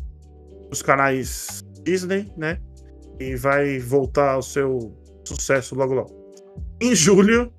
os 0.71 0.81
canais 0.81 1.61
Disney, 1.83 2.31
né? 2.35 2.59
E 3.19 3.35
vai 3.35 3.79
voltar 3.79 4.31
ao 4.31 4.41
seu 4.41 4.95
sucesso 5.25 5.73
logo 5.75 5.93
logo. 5.93 6.33
Em 6.81 6.93
julho, 6.93 7.51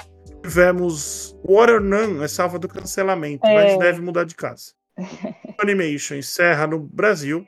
tivemos 0.42 1.36
Water 1.44 1.80
None, 1.80 2.22
é 2.22 2.28
salva 2.28 2.58
do 2.58 2.68
cancelamento, 2.68 3.46
é. 3.46 3.54
mas 3.54 3.78
deve 3.78 4.00
mudar 4.00 4.24
de 4.24 4.34
casa. 4.34 4.72
Animation 5.58 6.16
encerra 6.16 6.66
no 6.66 6.78
Brasil 6.78 7.44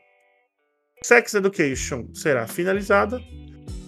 Sex 1.03 1.33
Education 1.33 2.09
será 2.13 2.47
finalizada, 2.47 3.23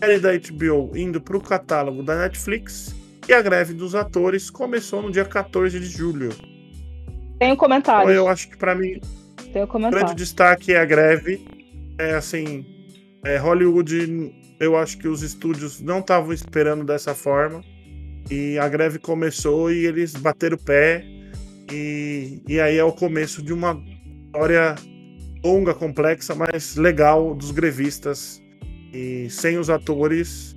série 0.01 0.19
da 0.19 0.31
HBO 0.33 0.97
indo 0.97 1.21
para 1.21 1.37
o 1.37 1.43
catálogo 1.43 2.03
da 2.03 2.17
Netflix 2.17 2.95
e 3.29 3.35
a 3.35 3.43
greve 3.43 3.75
dos 3.75 3.95
atores 3.95 4.49
começou 4.49 5.03
no 5.03 5.13
dia 5.13 5.25
14 5.25 5.79
de 5.79 5.87
julho. 5.87 6.31
Tem 7.39 7.53
um 7.53 7.57
comentário. 7.57 8.11
Então, 8.11 8.15
eu 8.15 8.29
acho 8.29 8.49
que 8.49 8.57
para 8.57 8.75
mim 8.75 8.99
Tem 9.53 9.63
um 9.63 9.67
comentário. 9.67 10.07
grande 10.07 10.17
destaque 10.17 10.73
é 10.73 10.81
a 10.81 10.87
greve. 10.87 11.47
É 11.99 12.15
assim, 12.15 12.65
é, 13.23 13.37
Hollywood, 13.37 14.35
eu 14.59 14.75
acho 14.75 14.97
que 14.97 15.07
os 15.07 15.23
estúdios 15.23 15.83
não 15.83 15.99
estavam 15.99 16.33
esperando 16.33 16.83
dessa 16.83 17.15
forma 17.15 17.63
e 18.31 18.59
a 18.59 18.67
greve 18.69 18.99
começou 18.99 19.71
e 19.71 19.85
eles 19.85 20.15
bateram 20.15 20.57
o 20.57 20.65
pé 20.65 21.05
e, 21.71 22.43
e 22.49 22.59
aí 22.59 22.79
é 22.79 22.85
o 22.85 22.93
começo 22.93 23.43
de 23.43 23.53
uma 23.53 23.79
história 24.25 24.75
longa, 25.45 25.75
complexa, 25.75 26.35
mas 26.35 26.77
legal 26.77 27.35
dos 27.35 27.51
grevistas. 27.51 28.43
E 28.93 29.29
sem 29.31 29.59
os 29.59 29.71
atores, 29.71 30.55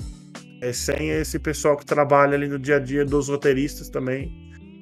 é, 0.62 0.74
sem 0.74 1.10
esse 1.10 1.40
pessoal 1.40 1.78
que 1.78 1.86
trabalha 1.86 2.36
ali 2.36 2.48
no 2.48 2.60
dia 2.60 2.78
a 2.78 2.80
dia 2.80 3.06
dos 3.06 3.30
roteiristas 3.30 3.90
também, 3.90 4.32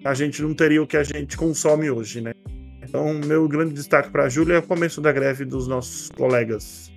a 0.04 0.14
gente 0.14 0.42
não 0.42 0.54
teria 0.54 0.82
o 0.82 0.88
que 0.88 0.98
a 0.98 1.04
gente 1.04 1.38
consome 1.38 1.90
hoje, 1.90 2.22
né? 2.22 2.34
Então, 2.82 3.14
meu 3.14 3.48
grande 3.48 3.74
destaque 3.74 4.10
para 4.12 4.26
a 4.26 4.30
Júlia 4.30 4.56
é 4.56 4.60
o 4.60 4.64
começo 4.64 5.02
da 5.02 5.12
greve 5.12 5.46
dos 5.46 5.68
nossos 5.68 6.10
colegas. 6.10 6.92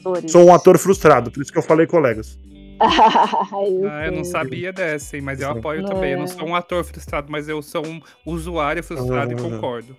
Atores. 0.00 0.30
Sou 0.30 0.44
um 0.44 0.52
ator 0.52 0.78
frustrado, 0.78 1.30
por 1.30 1.42
isso 1.42 1.52
que 1.52 1.58
eu 1.58 1.62
falei 1.62 1.86
colegas. 1.86 2.38
ah, 2.80 4.06
eu 4.06 4.12
não 4.12 4.24
sabia 4.24 4.72
dessa, 4.72 5.16
hein, 5.16 5.22
mas 5.22 5.40
eu 5.40 5.48
apoio 5.48 5.82
não 5.82 5.88
também. 5.88 6.10
É. 6.10 6.14
Eu 6.14 6.18
não 6.18 6.26
sou 6.26 6.46
um 6.46 6.54
ator 6.54 6.84
frustrado, 6.84 7.30
mas 7.30 7.48
eu 7.48 7.62
sou 7.62 7.86
um 7.86 8.00
usuário 8.26 8.82
frustrado 8.82 9.30
ah, 9.30 9.34
e 9.34 9.36
concordo. 9.36 9.96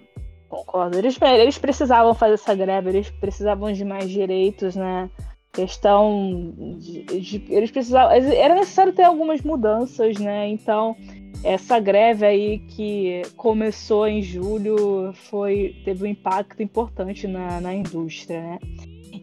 Concordo. 0.49 0.97
Eles, 0.97 1.17
eles 1.21 1.57
precisavam 1.57 2.13
fazer 2.13 2.35
essa 2.35 2.53
greve, 2.53 2.89
eles 2.89 3.09
precisavam 3.09 3.71
de 3.71 3.83
mais 3.83 4.09
direitos, 4.09 4.75
né? 4.75 5.09
Questão 5.51 6.53
de, 6.77 7.03
de, 7.03 7.43
eles 7.49 7.71
precisavam. 7.71 8.11
Era 8.11 8.55
necessário 8.55 8.93
ter 8.93 9.03
algumas 9.03 9.41
mudanças, 9.41 10.17
né? 10.17 10.47
Então, 10.49 10.95
essa 11.43 11.79
greve 11.79 12.25
aí 12.25 12.59
que 12.59 13.21
começou 13.37 14.07
em 14.07 14.21
julho 14.21 15.13
foi 15.13 15.75
teve 15.85 16.03
um 16.03 16.07
impacto 16.07 16.61
importante 16.61 17.27
na, 17.27 17.61
na 17.61 17.73
indústria, 17.73 18.41
né? 18.41 18.59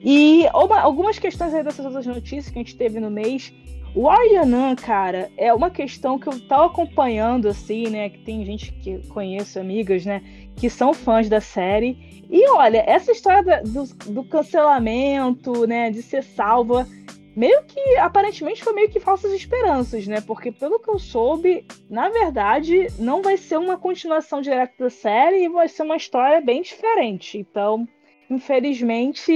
E 0.03 0.47
uma, 0.55 0.81
algumas 0.81 1.19
questões 1.19 1.53
aí 1.53 1.63
dessas 1.63 1.85
outras 1.85 2.07
notícias 2.07 2.49
que 2.49 2.59
a 2.59 2.63
gente 2.63 2.77
teve 2.77 2.99
no 2.99 3.11
mês. 3.11 3.53
O 3.95 4.09
Aryanan, 4.09 4.75
cara, 4.75 5.31
é 5.37 5.53
uma 5.53 5.71
questão 5.71 6.19
que 6.19 6.27
eu 6.27 6.41
tava 6.49 6.67
acompanhando, 6.67 7.47
assim, 7.47 7.89
né? 7.89 8.09
Que 8.09 8.19
tem 8.21 8.43
gente 8.45 8.73
que 8.73 9.07
conheço, 9.09 9.61
amigas, 9.61 10.07
né? 10.07 10.23
Que 10.57 10.71
são 10.71 10.95
fãs 10.95 11.29
da 11.29 11.41
série. 11.41 12.25
E 12.31 12.49
olha, 12.51 12.85
essa 12.87 13.13
história 13.13 13.63
do, 13.63 13.85
do 14.11 14.25
cancelamento, 14.25 15.67
né, 15.67 15.91
de 15.91 16.03
ser 16.03 16.23
salva, 16.23 16.87
meio 17.35 17.63
que 17.65 17.97
aparentemente 17.97 18.63
foi 18.63 18.73
meio 18.73 18.91
que 18.91 19.01
falsas 19.01 19.33
esperanças, 19.33 20.07
né? 20.07 20.21
Porque 20.21 20.53
pelo 20.53 20.79
que 20.79 20.89
eu 20.89 20.99
soube, 20.99 21.67
na 21.89 22.09
verdade, 22.09 22.89
não 22.99 23.23
vai 23.23 23.37
ser 23.37 23.59
uma 23.59 23.77
continuação 23.77 24.41
direta 24.41 24.73
da 24.79 24.91
série 24.91 25.45
e 25.45 25.49
vai 25.49 25.69
ser 25.69 25.83
uma 25.83 25.97
história 25.97 26.41
bem 26.41 26.63
diferente. 26.63 27.39
Então, 27.39 27.89
infelizmente, 28.31 29.33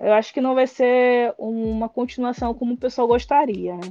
eu 0.00 0.12
acho 0.12 0.32
que 0.32 0.40
não 0.40 0.54
vai 0.54 0.66
ser 0.66 1.34
uma 1.38 1.88
continuação 1.88 2.54
como 2.54 2.74
o 2.74 2.78
pessoal 2.78 3.06
gostaria, 3.06 3.76
né? 3.76 3.90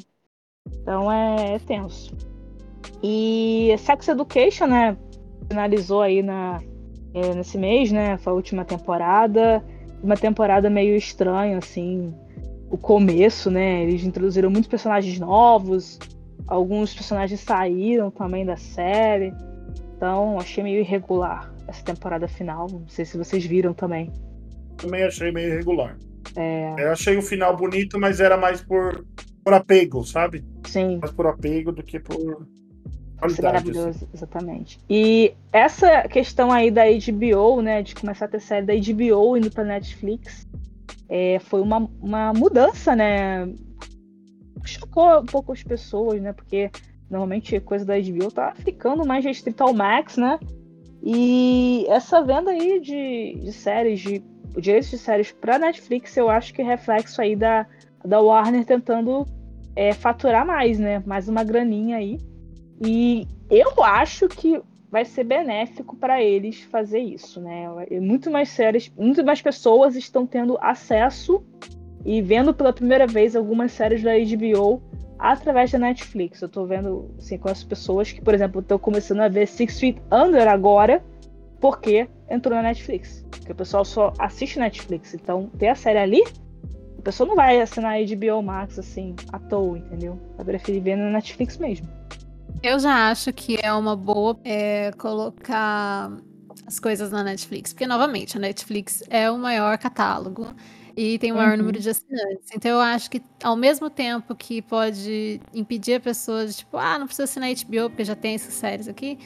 Então 0.68 1.12
é, 1.12 1.56
é 1.56 1.60
tenso. 1.60 2.16
E 3.04 3.74
Sex 3.80 4.08
Education, 4.08 4.68
né? 4.68 4.98
Finalizou 5.52 6.02
aí 6.02 6.24
na, 6.24 6.62
é, 7.14 7.36
nesse 7.36 7.58
mês, 7.58 7.92
né? 7.92 8.18
Foi 8.18 8.32
a 8.32 8.36
última 8.36 8.64
temporada. 8.64 9.64
Uma 10.02 10.16
temporada 10.16 10.70
meio 10.70 10.96
estranha, 10.96 11.58
assim. 11.58 12.14
O 12.70 12.78
começo, 12.78 13.52
né? 13.52 13.84
Eles 13.84 14.04
introduziram 14.04 14.50
muitos 14.50 14.70
personagens 14.70 15.20
novos. 15.20 16.00
Alguns 16.48 16.94
personagens 16.94 17.42
saíram 17.42 18.10
também 18.10 18.46
da 18.46 18.56
série. 18.56 19.34
Então, 19.96 20.40
achei 20.40 20.64
meio 20.64 20.80
irregular 20.80 21.54
essa 21.68 21.84
temporada 21.84 22.28
final. 22.28 22.68
Não 22.72 22.88
sei 22.88 23.04
se 23.04 23.18
vocês 23.18 23.46
viram 23.46 23.74
também. 23.74 24.12
Também 24.78 25.04
achei 25.04 25.32
meio 25.32 25.54
irregular. 25.54 25.98
É... 26.36 26.76
Eu 26.78 26.92
achei 26.92 27.18
o 27.18 27.22
final 27.22 27.56
bonito, 27.58 28.00
mas 28.00 28.22
era 28.22 28.38
mais 28.38 28.62
por, 28.62 29.06
por 29.44 29.54
apego, 29.54 30.04
sabe? 30.06 30.46
Sim. 30.66 30.98
Mais 31.02 31.12
por 31.12 31.28
apego 31.28 31.74
do 31.74 31.84
que 31.84 32.00
por 32.00 32.48
isso 33.28 33.42
é 33.42 33.44
maravilhoso, 33.44 33.90
assim. 33.90 34.08
exatamente. 34.14 34.80
E 34.90 35.34
essa 35.52 36.08
questão 36.08 36.52
aí 36.52 36.72
da 36.72 36.84
HBO, 36.86 37.62
né, 37.62 37.82
de 37.82 37.96
começar 37.96 38.26
a 38.26 38.28
ter 38.28 38.40
série 38.40 38.66
da 38.66 38.74
HBO 38.74 39.38
indo 39.38 39.52
pra 39.52 39.64
Netflix, 39.64 40.48
é, 41.10 41.40
foi 41.40 41.62
uma, 41.62 41.90
uma 42.02 42.34
mudança, 42.34 42.96
né? 42.96 43.48
Chocou 44.64 45.20
um 45.20 45.26
pouco 45.26 45.52
as 45.52 45.62
pessoas, 45.62 46.22
né? 46.22 46.34
Porque 46.34 46.72
normalmente 47.10 47.60
coisa 47.60 47.84
da 47.84 48.00
HBO 48.00 48.32
tá 48.32 48.54
ficando 48.56 49.06
mais 49.06 49.26
restrita 49.26 49.64
ao 49.64 49.74
Max, 49.74 50.18
né? 50.18 50.40
E 51.04 51.86
essa 51.90 52.22
venda 52.24 52.52
aí 52.52 52.80
de, 52.80 53.40
de 53.44 53.52
séries, 53.52 54.00
de 54.00 54.24
direitos 54.58 54.90
de 54.90 54.98
séries 54.98 55.32
pra 55.32 55.60
Netflix, 55.60 56.16
eu 56.16 56.30
acho 56.30 56.54
que 56.54 56.62
é 56.62 56.66
reflexo 56.66 57.22
aí 57.22 57.36
da, 57.36 57.66
da 58.06 58.22
Warner 58.22 58.64
tentando 58.66 59.26
é, 59.76 59.94
faturar 59.94 60.46
mais, 60.46 60.80
né? 60.80 61.04
Mais 61.06 61.28
uma 61.28 61.44
graninha 61.44 61.98
aí. 61.98 62.18
E 62.84 63.28
eu 63.50 63.84
acho 63.84 64.28
que 64.28 64.60
vai 64.90 65.06
ser 65.06 65.24
benéfico 65.24 65.96
para 65.96 66.22
eles 66.22 66.62
fazer 66.64 67.00
isso, 67.00 67.40
né? 67.40 67.68
Muito 68.02 68.30
mais 68.32 68.50
séries, 68.50 68.92
muito 68.98 69.24
mais 69.24 69.42
pessoas 69.42 69.96
estão 69.96 70.26
tendo 70.26 70.58
acesso 70.60 71.44
e 72.04 72.22
vendo 72.22 72.54
pela 72.54 72.74
primeira 72.74 73.06
vez 73.06 73.36
algumas 73.36 73.72
séries 73.72 74.02
da 74.02 74.12
HBO 74.14 74.82
através 75.20 75.72
da 75.72 75.78
Netflix. 75.78 76.42
Eu 76.42 76.50
tô 76.50 76.66
vendo, 76.66 77.12
assim, 77.20 77.38
com 77.38 77.48
as 77.48 77.64
pessoas 77.64 78.12
que, 78.12 78.20
por 78.20 78.34
exemplo, 78.34 78.60
estão 78.60 78.80
começando 78.80 79.22
a 79.22 79.30
ver 79.30 79.48
Six 79.48 79.80
Feet 79.80 80.02
Under 80.12 80.48
agora, 80.48 81.04
porque 81.60 82.10
entrou 82.28 82.56
na 82.56 82.64
Netflix. 82.64 83.24
Porque 83.30 83.52
o 83.52 83.56
pessoal 83.56 83.86
só 83.86 84.12
assiste 84.18 84.58
Netflix. 84.58 85.14
Então, 85.14 85.50
ter 85.60 85.68
a 85.68 85.76
série 85.76 86.00
ali, 86.00 86.24
a 86.98 87.02
pessoa 87.04 87.28
não 87.28 87.36
vai 87.36 87.62
assinar 87.62 88.00
HBO 88.04 88.42
Max, 88.42 88.80
assim, 88.80 89.16
à 89.32 89.38
toa, 89.38 89.78
entendeu? 89.78 90.20
Vai 90.36 90.46
preferir 90.48 90.82
ver 90.82 90.96
na 90.96 91.12
Netflix 91.12 91.58
mesmo. 91.60 91.88
Eu 92.64 92.80
já 92.80 93.10
acho 93.10 93.34
que 93.34 93.58
é 93.62 93.74
uma 93.74 93.96
boa 93.96 94.40
é, 94.44 94.92
colocar 94.94 96.12
as 96.66 96.80
coisas 96.80 97.12
na 97.12 97.24
Netflix. 97.24 97.74
Porque, 97.74 97.88
novamente, 97.88 98.38
a 98.38 98.40
Netflix 98.40 99.04
é 99.10 99.30
o 99.30 99.38
maior 99.38 99.78
catálogo 99.78 100.48
e 100.96 101.18
tem 101.20 101.32
o 101.32 101.36
maior 101.36 101.52
uhum. 101.52 101.58
número 101.58 101.80
de 101.80 101.90
assinantes. 101.90 102.50
Então, 102.56 102.72
eu 102.72 102.80
acho 102.80 103.10
que, 103.10 103.22
ao 103.44 103.56
mesmo 103.56 103.90
tempo 103.90 104.36
que 104.36 104.62
pode 104.62 105.42
impedir 105.54 105.96
a 105.96 106.00
pessoa 106.00 106.46
de, 106.46 106.54
tipo, 106.58 106.78
ah, 106.78 107.00
não 107.00 107.06
precisa 107.06 107.26
assinar 107.26 107.50
HBO 107.50 107.90
porque 107.90 108.04
já 108.04 108.16
tem 108.16 108.36
essas 108.36 108.54
séries 108.54 108.88
aqui, 108.88 109.18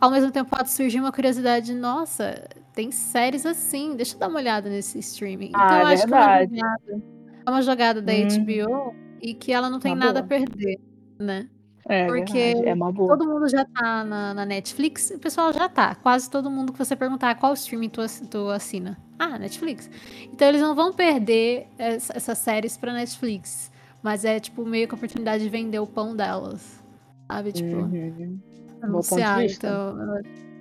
ao 0.00 0.10
mesmo 0.10 0.30
tempo 0.30 0.50
pode 0.50 0.70
surgir 0.70 0.98
uma 0.98 1.12
curiosidade, 1.12 1.74
nossa, 1.74 2.48
tem 2.74 2.90
séries 2.90 3.44
assim, 3.44 3.94
deixa 3.96 4.14
eu 4.14 4.18
dar 4.18 4.28
uma 4.28 4.38
olhada 4.38 4.70
nesse 4.70 4.98
streaming. 4.98 5.48
Então, 5.48 5.60
ah, 5.60 5.80
eu 5.80 5.86
acho 5.88 6.02
verdade. 6.02 6.54
que 6.54 6.60
é 6.60 6.64
uma 6.64 6.78
jogada, 6.78 7.02
é 7.46 7.50
uma 7.50 7.62
jogada 7.62 8.02
da 8.02 8.12
uhum. 8.12 8.44
HBO 8.44 8.94
e 9.20 9.34
que 9.34 9.52
ela 9.52 9.68
não 9.68 9.78
tem 9.78 9.92
uma 9.92 10.06
nada 10.06 10.22
boa. 10.22 10.24
a 10.24 10.28
perder, 10.46 10.80
né? 11.18 11.48
É, 11.90 12.06
Porque 12.06 12.38
é 12.38 12.72
todo 12.76 13.26
mundo 13.26 13.48
já 13.48 13.64
tá 13.64 14.04
na, 14.04 14.32
na, 14.32 14.46
Netflix, 14.46 15.10
o 15.10 15.18
pessoal 15.18 15.52
já 15.52 15.68
tá. 15.68 15.96
Quase 15.96 16.30
todo 16.30 16.48
mundo 16.48 16.72
que 16.72 16.78
você 16.78 16.94
perguntar 16.94 17.34
qual 17.34 17.52
streaming 17.54 17.88
tu, 17.88 18.00
tu 18.30 18.48
assina. 18.48 18.96
Ah, 19.18 19.36
Netflix. 19.36 19.90
Então 20.32 20.46
eles 20.46 20.60
não 20.60 20.76
vão 20.76 20.92
perder 20.92 21.66
essa, 21.76 22.16
essas 22.16 22.38
séries 22.38 22.76
pra 22.76 22.92
Netflix. 22.92 23.72
Mas 24.00 24.24
é, 24.24 24.38
tipo, 24.38 24.64
meio 24.64 24.86
que 24.86 24.94
a 24.94 24.96
oportunidade 24.96 25.42
de 25.42 25.50
vender 25.50 25.80
o 25.80 25.86
pão 25.86 26.14
delas. 26.14 26.80
Sabe? 27.26 27.50
Tipo, 27.50 27.76
uhum. 27.76 28.38
anunciar. 28.80 29.44
Então, 29.44 29.96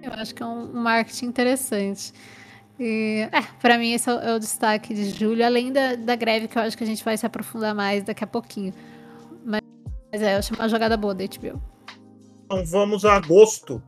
eu 0.01 0.11
acho 0.13 0.33
que 0.33 0.41
é 0.41 0.45
um 0.47 0.73
marketing 0.73 1.27
interessante. 1.27 2.11
E, 2.79 3.29
é, 3.31 3.41
pra 3.61 3.77
mim 3.77 3.93
esse 3.93 4.09
é 4.09 4.13
o, 4.13 4.19
é 4.19 4.35
o, 4.35 4.39
destaque 4.39 4.95
de 4.95 5.11
julho, 5.11 5.45
além 5.45 5.71
da, 5.71 5.93
da 5.93 6.15
greve, 6.15 6.47
que 6.47 6.57
eu 6.57 6.63
acho 6.63 6.75
que 6.75 6.83
a 6.83 6.87
gente 6.87 7.03
vai 7.03 7.15
se 7.15 7.25
aprofundar 7.25 7.75
mais 7.75 8.03
daqui 8.03 8.23
a 8.23 8.27
pouquinho. 8.27 8.73
Mas 10.11 10.21
é, 10.21 10.33
eu 10.33 10.39
acho 10.39 10.53
uma 10.53 10.67
jogada 10.67 10.97
boa 10.97 11.13
da 11.13 11.25
HBO. 11.25 11.61
Então 12.45 12.65
vamos 12.65 13.05
a 13.05 13.15
agosto, 13.15 13.81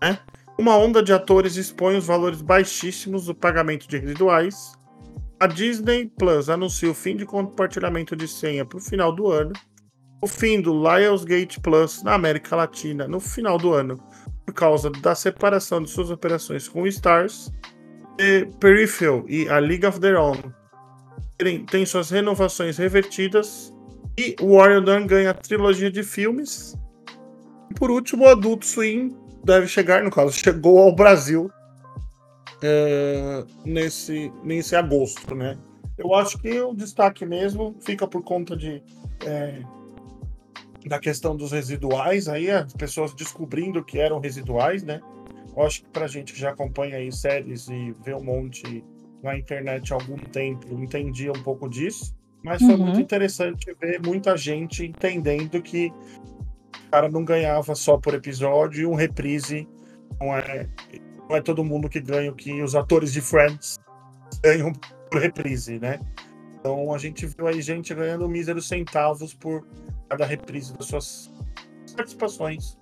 né? 0.00 0.18
Uma 0.58 0.76
onda 0.76 1.02
de 1.02 1.12
atores 1.12 1.56
expõe 1.56 1.96
os 1.96 2.06
valores 2.06 2.42
baixíssimos 2.42 3.26
do 3.26 3.34
pagamento 3.34 3.88
de 3.88 3.98
residuais. 3.98 4.72
A 5.40 5.46
Disney 5.46 6.12
Plus 6.18 6.48
anuncia 6.48 6.90
o 6.90 6.94
fim 6.94 7.16
de 7.16 7.24
compartilhamento 7.24 8.14
de 8.14 8.28
senha 8.28 8.64
para 8.64 8.78
o 8.78 8.80
final 8.80 9.12
do 9.12 9.30
ano. 9.30 9.52
O 10.20 10.26
fim 10.26 10.60
do 10.60 10.72
Lionsgate 10.72 11.58
Plus 11.60 12.02
na 12.02 12.14
América 12.14 12.54
Latina 12.54 13.08
no 13.08 13.18
final 13.18 13.58
do 13.58 13.72
ano, 13.72 13.96
por 14.46 14.54
causa 14.54 14.90
da 14.90 15.14
separação 15.14 15.82
de 15.82 15.90
suas 15.90 16.10
operações 16.10 16.68
com 16.68 16.82
o 16.82 16.86
Stars. 16.86 17.52
E 18.18 18.46
Peripheral 18.60 19.24
e 19.26 19.48
a 19.48 19.58
League 19.58 19.86
of 19.86 19.98
Their 19.98 20.20
Own 20.20 20.36
têm 21.70 21.84
suas 21.84 22.10
renovações 22.10 22.76
revertidas 22.76 23.72
e 24.16 24.36
o 24.40 24.56
Warrior 24.56 24.82
Dunn 24.82 25.06
ganha 25.06 25.30
a 25.30 25.34
trilogia 25.34 25.90
de 25.90 26.02
filmes. 26.02 26.76
E 27.70 27.74
por 27.74 27.90
último, 27.90 28.24
o 28.24 28.28
Adult 28.28 28.64
Swim 28.64 29.16
deve 29.44 29.66
chegar, 29.66 30.02
no 30.02 30.10
caso, 30.10 30.32
chegou 30.32 30.78
ao 30.78 30.94
Brasil 30.94 31.50
é, 32.62 33.44
nesse, 33.64 34.32
nesse 34.44 34.76
agosto, 34.76 35.34
né? 35.34 35.58
Eu 35.98 36.14
acho 36.14 36.38
que 36.38 36.60
o 36.60 36.74
destaque 36.74 37.24
mesmo 37.24 37.76
fica 37.80 38.06
por 38.06 38.22
conta 38.22 38.56
de 38.56 38.82
é, 39.26 39.62
da 40.86 40.98
questão 40.98 41.36
dos 41.36 41.52
residuais, 41.52 42.28
aí 42.28 42.50
as 42.50 42.72
pessoas 42.72 43.14
descobrindo 43.14 43.84
que 43.84 43.98
eram 43.98 44.18
residuais, 44.18 44.82
né? 44.82 45.00
Eu 45.56 45.62
acho 45.62 45.82
que 45.82 45.88
pra 45.90 46.06
gente 46.06 46.32
que 46.32 46.40
já 46.40 46.50
acompanha 46.50 46.96
aí 46.96 47.12
séries 47.12 47.68
e 47.68 47.94
vê 48.04 48.14
um 48.14 48.24
monte 48.24 48.84
na 49.22 49.36
internet 49.36 49.92
há 49.92 49.96
algum 49.96 50.16
tempo, 50.16 50.66
entendia 50.72 51.30
um 51.30 51.42
pouco 51.42 51.68
disso. 51.68 52.14
Mas 52.42 52.60
foi 52.60 52.74
uhum. 52.74 52.86
muito 52.86 53.00
interessante 53.00 53.74
ver 53.80 54.00
muita 54.04 54.36
gente 54.36 54.84
entendendo 54.84 55.62
que 55.62 55.92
o 56.86 56.90
cara 56.90 57.08
não 57.08 57.24
ganhava 57.24 57.74
só 57.74 57.96
por 57.96 58.14
episódio, 58.14 58.90
um 58.90 58.94
reprise 58.94 59.68
não 60.20 60.36
é, 60.36 60.68
não 61.28 61.36
é 61.36 61.40
todo 61.40 61.64
mundo 61.64 61.88
que 61.88 62.00
ganha 62.00 62.30
o 62.30 62.34
que 62.34 62.62
os 62.62 62.74
atores 62.74 63.12
de 63.12 63.20
Friends 63.20 63.78
ganham 64.42 64.72
por 65.10 65.20
reprise, 65.20 65.78
né? 65.78 66.00
Então 66.58 66.92
a 66.92 66.98
gente 66.98 67.26
viu 67.26 67.46
aí 67.46 67.60
gente 67.60 67.94
ganhando 67.94 68.28
míseros 68.28 68.68
centavos 68.68 69.34
por 69.34 69.66
cada 70.08 70.24
reprise 70.24 70.72
das 70.76 70.86
suas 70.86 71.32
participações, 71.96 72.78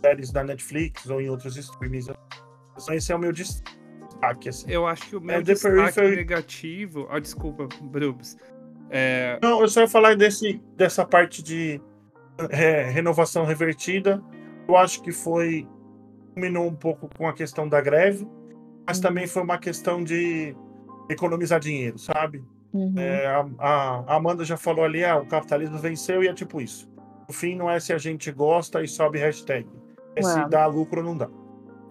séries 0.00 0.30
da 0.30 0.44
Netflix 0.44 1.08
ou 1.08 1.20
em 1.20 1.28
outros 1.28 1.56
streams. 1.56 2.08
Então, 2.08 2.94
esse 2.94 3.12
é 3.12 3.16
o 3.16 3.18
meu 3.18 3.32
destaque. 3.32 4.48
Assim. 4.48 4.70
Eu 4.70 4.86
acho 4.86 5.08
que 5.08 5.16
o 5.16 5.20
meu 5.20 5.36
é, 5.36 5.42
destaque 5.42 6.00
negativo. 6.00 7.08
Oh, 7.10 7.18
desculpa, 7.18 7.68
Brubs. 7.82 8.36
É... 8.92 9.38
Não, 9.42 9.62
eu 9.62 9.68
só 9.68 9.80
ia 9.80 9.88
falar 9.88 10.14
desse, 10.14 10.62
dessa 10.76 11.04
parte 11.04 11.42
de 11.42 11.80
é, 12.50 12.82
renovação 12.90 13.44
revertida. 13.46 14.22
Eu 14.68 14.76
acho 14.76 15.02
que 15.02 15.10
foi. 15.10 15.66
Culminou 16.34 16.66
um 16.66 16.74
pouco 16.74 17.10
com 17.16 17.28
a 17.28 17.32
questão 17.32 17.68
da 17.68 17.80
greve, 17.80 18.26
mas 18.86 18.98
uhum. 18.98 19.02
também 19.02 19.26
foi 19.26 19.42
uma 19.42 19.58
questão 19.58 20.02
de 20.02 20.54
economizar 21.10 21.60
dinheiro, 21.60 21.98
sabe? 21.98 22.42
Uhum. 22.72 22.94
É, 22.96 23.26
a, 23.26 23.44
a, 23.58 24.16
Amanda 24.16 24.44
já 24.44 24.56
falou 24.56 24.84
ali: 24.84 25.04
ah, 25.04 25.18
o 25.18 25.26
capitalismo 25.26 25.78
venceu 25.78 26.22
e 26.22 26.28
é 26.28 26.34
tipo 26.34 26.60
isso. 26.60 26.90
O 27.28 27.32
fim 27.32 27.54
não 27.54 27.70
é 27.70 27.78
se 27.80 27.92
a 27.92 27.98
gente 27.98 28.30
gosta 28.30 28.82
e 28.82 28.88
sobe 28.88 29.18
hashtag. 29.18 29.66
É 30.14 30.22
se 30.22 30.48
dá 30.48 30.66
lucro 30.66 31.00
ou 31.00 31.06
não 31.06 31.16
dá. 31.16 31.28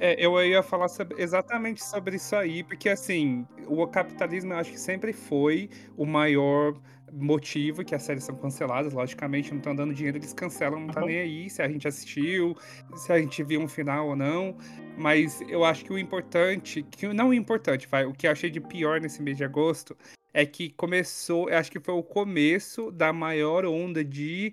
É, 0.04 0.16
eu 0.18 0.44
ia 0.44 0.64
falar 0.64 0.88
sobre, 0.88 1.22
exatamente 1.22 1.84
sobre 1.84 2.16
isso 2.16 2.36
aí, 2.36 2.64
porque 2.64 2.90
assim, 2.90 3.46
o 3.68 3.86
capitalismo 3.86 4.52
eu 4.52 4.58
acho 4.58 4.72
que 4.72 4.80
sempre 4.80 5.14
foi 5.14 5.70
o 5.96 6.08
maior 6.08 6.74
motivo 7.14 7.86
que 7.86 7.94
as 7.94 8.02
séries 8.02 8.24
são 8.24 8.36
canceladas, 8.36 8.94
logicamente, 8.94 9.52
não 9.52 9.60
estão 9.60 9.76
dando 9.76 9.94
dinheiro, 9.94 10.18
eles 10.18 10.34
cancelam, 10.34 10.80
não 10.80 10.88
tá 10.88 11.02
nem 11.02 11.20
aí 11.20 11.50
se 11.52 11.62
a 11.62 11.70
gente 11.70 11.88
assistiu, 11.88 12.58
se 12.96 13.14
a 13.14 13.20
gente 13.20 13.44
viu 13.44 13.62
um 13.62 13.68
final 13.68 14.08
ou 14.08 14.16
não. 14.16 14.58
Mas 14.98 15.40
eu 15.42 15.64
acho 15.64 15.86
que 15.86 15.94
o 15.94 16.00
importante, 16.00 16.82
que 16.82 17.08
não 17.14 17.30
o 17.30 17.34
importante, 17.34 17.88
vai, 17.88 18.04
o 18.04 18.12
que 18.12 18.26
eu 18.26 18.32
achei 18.32 18.50
de 18.50 18.60
pior 18.60 19.00
nesse 19.00 19.22
mês 19.22 19.38
de 19.38 19.44
agosto 19.44 19.96
é 20.34 20.48
que 20.48 20.72
começou, 20.72 21.48
eu 21.48 21.60
acho 21.60 21.72
que 21.72 21.80
foi 21.80 21.94
o 21.94 22.02
começo 22.02 22.92
da 22.92 23.14
maior 23.14 23.66
onda 23.66 24.04
de, 24.04 24.52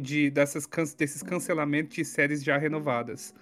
de 0.00 0.28
dessas, 0.28 0.66
desses 0.98 1.22
cancelamentos 1.22 1.94
de 1.94 2.04
séries 2.04 2.42
já 2.42 2.58
renovadas. 2.58 3.32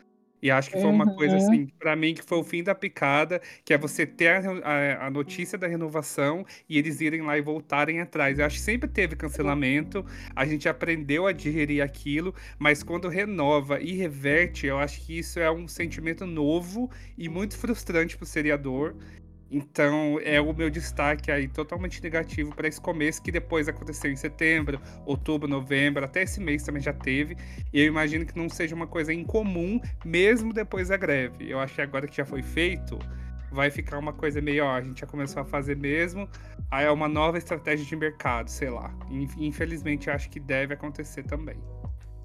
E 0.45 0.51
acho 0.51 0.71
que 0.71 0.79
foi 0.79 0.91
uma 0.91 1.07
uhum. 1.07 1.17
coisa 1.17 1.39
assim, 1.39 1.69
para 1.79 1.97
mim, 1.97 2.13
que 2.13 2.23
foi 2.23 2.37
o 2.37 2.45
fim 2.45 2.63
da 2.63 2.75
picada, 2.75 3.41
que 3.65 3.73
é 3.73 3.79
você 3.79 4.05
ter 4.05 4.29
a, 4.29 4.51
a, 4.63 5.07
a, 5.07 5.11
notícia 5.11 5.57
da 5.57 5.67
renovação 5.67 6.45
e 6.69 6.77
eles 6.77 7.01
irem 7.01 7.23
lá 7.23 7.39
e 7.39 7.41
voltarem 7.41 7.99
atrás. 7.99 8.39
Eu 8.39 8.45
acho 8.45 8.57
que 8.57 8.63
sempre 8.63 8.87
teve 8.87 9.17
cancelamento, 9.17 10.05
a 10.37 10.45
gente 10.45 10.69
aprendeu 10.69 11.27
a 11.27 11.33
digerir 11.33 11.83
aquilo, 11.83 12.35
mas 12.59 12.83
quando 12.83 13.09
renova 13.09 13.81
e 13.81 13.95
reverte, 13.95 14.67
eu 14.67 14.79
acho 14.79 15.01
que 15.07 15.19
isso 15.19 15.41
é 15.41 15.51
um 15.51 15.67
sentimento 15.67 16.27
novo 16.27 16.91
e 17.17 17.27
muito 17.27 17.57
frustrante 17.57 18.15
pro 18.15 18.27
seriador. 18.27 18.95
Então 19.55 20.19
é 20.25 20.41
o 20.41 20.53
meu 20.53 20.69
destaque 20.69 21.31
aí 21.31 21.47
totalmente 21.47 22.03
negativo 22.03 22.53
para 22.53 22.67
esse 22.67 22.81
começo 22.81 23.23
que 23.23 23.31
depois 23.31 23.69
aconteceu 23.69 24.11
em 24.11 24.17
setembro, 24.17 24.81
outubro, 25.07 25.49
novembro, 25.49 26.05
até 26.05 26.25
esse 26.25 26.41
mês 26.41 26.65
também 26.65 26.83
já 26.83 26.93
teve. 26.93 27.37
E 27.73 27.81
eu 27.81 27.87
imagino 27.87 28.27
que 28.27 28.37
não 28.37 28.49
seja 28.49 28.75
uma 28.75 28.89
coisa 28.89 29.13
incomum 29.13 29.81
mesmo 30.05 30.53
depois 30.53 30.89
da 30.89 30.97
greve. 30.97 31.49
Eu 31.49 31.61
acho 31.61 31.73
que 31.73 31.81
agora 31.81 32.09
que 32.09 32.17
já 32.17 32.25
foi 32.25 32.43
feito, 32.43 32.99
vai 33.53 33.71
ficar 33.71 33.97
uma 33.99 34.13
coisa 34.13 34.41
meio, 34.41 34.65
ó, 34.65 34.75
a 34.75 34.83
gente 34.83 35.01
já 35.01 35.07
começou 35.07 35.41
a 35.41 35.45
fazer 35.45 35.77
mesmo, 35.77 36.29
aí 36.69 36.87
é 36.87 36.91
uma 36.91 37.07
nova 37.07 37.39
estratégia 37.39 37.87
de 37.87 37.95
mercado, 37.95 38.49
sei 38.49 38.71
lá. 38.71 38.93
Infelizmente 39.39 40.11
acho 40.11 40.29
que 40.31 40.41
deve 40.41 40.75
acontecer 40.75 41.23
também. 41.23 41.57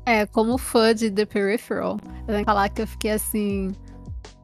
É, 0.04 0.26
como 0.26 0.58
fã 0.58 0.96
de 0.96 1.12
The 1.12 1.28
Peripheral, 1.28 2.00
eu 2.22 2.26
tenho 2.26 2.40
que 2.40 2.46
falar 2.46 2.70
que 2.70 2.82
eu 2.82 2.88
fiquei 2.88 3.12
assim, 3.12 3.72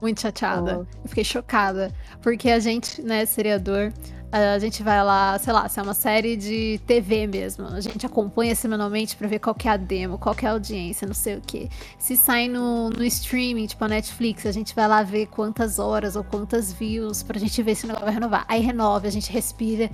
muito 0.06 0.22
chateada. 0.22 0.80
Oh. 0.80 0.98
Eu 1.04 1.10
fiquei 1.10 1.24
chocada. 1.24 1.92
Porque 2.22 2.50
a 2.50 2.60
gente, 2.60 3.02
né, 3.02 3.26
seriador, 3.26 3.92
a 4.32 4.60
gente 4.60 4.84
vai 4.84 5.04
lá, 5.04 5.38
sei 5.40 5.52
lá, 5.52 5.68
se 5.68 5.80
é 5.80 5.84
uma 5.84 5.94
série 5.94 6.38
de 6.38 6.80
TV 6.86 7.26
mesmo. 7.26 7.66
A 7.68 7.80
gente 7.80 8.06
acompanha 8.06 8.54
semanalmente 8.54 9.16
pra 9.16 9.28
ver 9.28 9.40
qual 9.40 9.56
que 9.56 9.68
é 9.68 9.72
a 9.72 9.78
demo, 9.78 10.20
qual 10.20 10.36
que 10.36 10.46
é 10.46 10.50
a 10.50 10.52
audiência, 10.52 11.08
não 11.08 11.16
sei 11.16 11.38
o 11.38 11.42
quê. 11.42 11.70
Se 11.98 12.16
sai 12.16 12.48
no, 12.48 12.90
no 12.90 13.04
streaming, 13.06 13.66
tipo 13.66 13.84
a 13.84 13.88
Netflix, 13.88 14.46
a 14.46 14.52
gente 14.52 14.76
vai 14.76 14.88
lá 14.88 15.02
ver 15.02 15.28
quantas 15.28 15.80
horas 15.80 16.16
ou 16.16 16.24
quantas 16.24 16.72
views 16.72 17.24
pra 17.24 17.40
gente 17.40 17.62
ver 17.64 17.76
se 17.76 17.86
o 17.86 17.88
negócio 17.88 18.06
vai 18.06 18.14
renovar. 18.14 18.46
Aí 18.48 18.62
renova, 18.62 19.08
a 19.08 19.12
gente 19.12 19.32
respira, 19.32 19.90